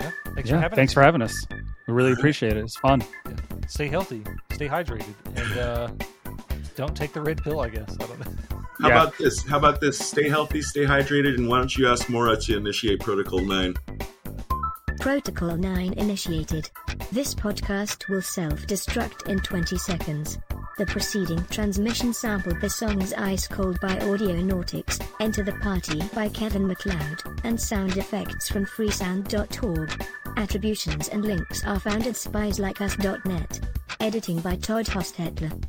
yeah, 0.00 0.10
thanks 0.34 0.50
yeah, 0.50 0.56
for 0.56 0.60
having 0.60 0.76
thanks 0.76 0.90
us. 0.90 0.94
for 0.94 1.02
having 1.02 1.22
us. 1.22 1.46
We 1.86 1.94
really 1.94 2.12
appreciate 2.18 2.52
it. 2.56 2.58
It's 2.64 2.76
fun. 2.76 3.02
Stay 3.66 3.88
healthy, 3.88 4.22
stay 4.52 4.68
hydrated, 4.68 5.14
and 5.36 5.58
uh, 5.58 5.88
don't 6.76 6.96
take 6.96 7.12
the 7.12 7.22
red 7.22 7.42
pill. 7.42 7.60
I 7.60 7.68
guess 7.68 7.94
I 8.00 8.06
don't 8.06 8.18
know. 8.20 8.32
How 8.80 8.88
Yeah. 8.88 9.02
about 9.02 9.18
this? 9.18 9.42
How 9.46 9.58
about 9.58 9.80
this? 9.80 9.98
Stay 9.98 10.28
healthy, 10.28 10.60
stay 10.62 10.84
hydrated, 10.84 11.36
and 11.36 11.48
why 11.48 11.58
don't 11.58 11.76
you 11.76 11.88
ask 11.88 12.08
Mora 12.08 12.36
to 12.36 12.56
initiate 12.56 13.00
Protocol 13.00 13.40
9? 13.44 13.74
Protocol 15.00 15.56
9 15.56 15.94
initiated. 15.94 16.68
This 17.10 17.34
podcast 17.34 18.06
will 18.10 18.20
self 18.20 18.66
destruct 18.66 19.30
in 19.30 19.38
20 19.38 19.78
seconds. 19.78 20.38
The 20.76 20.84
preceding 20.84 21.42
transmission 21.46 22.12
sampled 22.12 22.60
the 22.60 22.68
songs 22.68 23.14
Ice 23.14 23.48
Cold 23.48 23.80
by 23.80 23.96
Audionautics, 23.96 25.02
Enter 25.18 25.42
the 25.42 25.54
Party 25.54 26.02
by 26.14 26.28
Kevin 26.28 26.66
MacLeod, 26.66 27.22
and 27.44 27.58
sound 27.58 27.96
effects 27.96 28.50
from 28.50 28.66
freesound.org. 28.66 30.04
Attributions 30.36 31.08
and 31.08 31.24
links 31.24 31.64
are 31.64 31.80
found 31.80 32.06
at 32.06 32.14
spieslikeus.net. 32.14 33.60
Editing 34.00 34.40
by 34.40 34.56
Todd 34.56 34.84
Hostetler. 34.84 35.64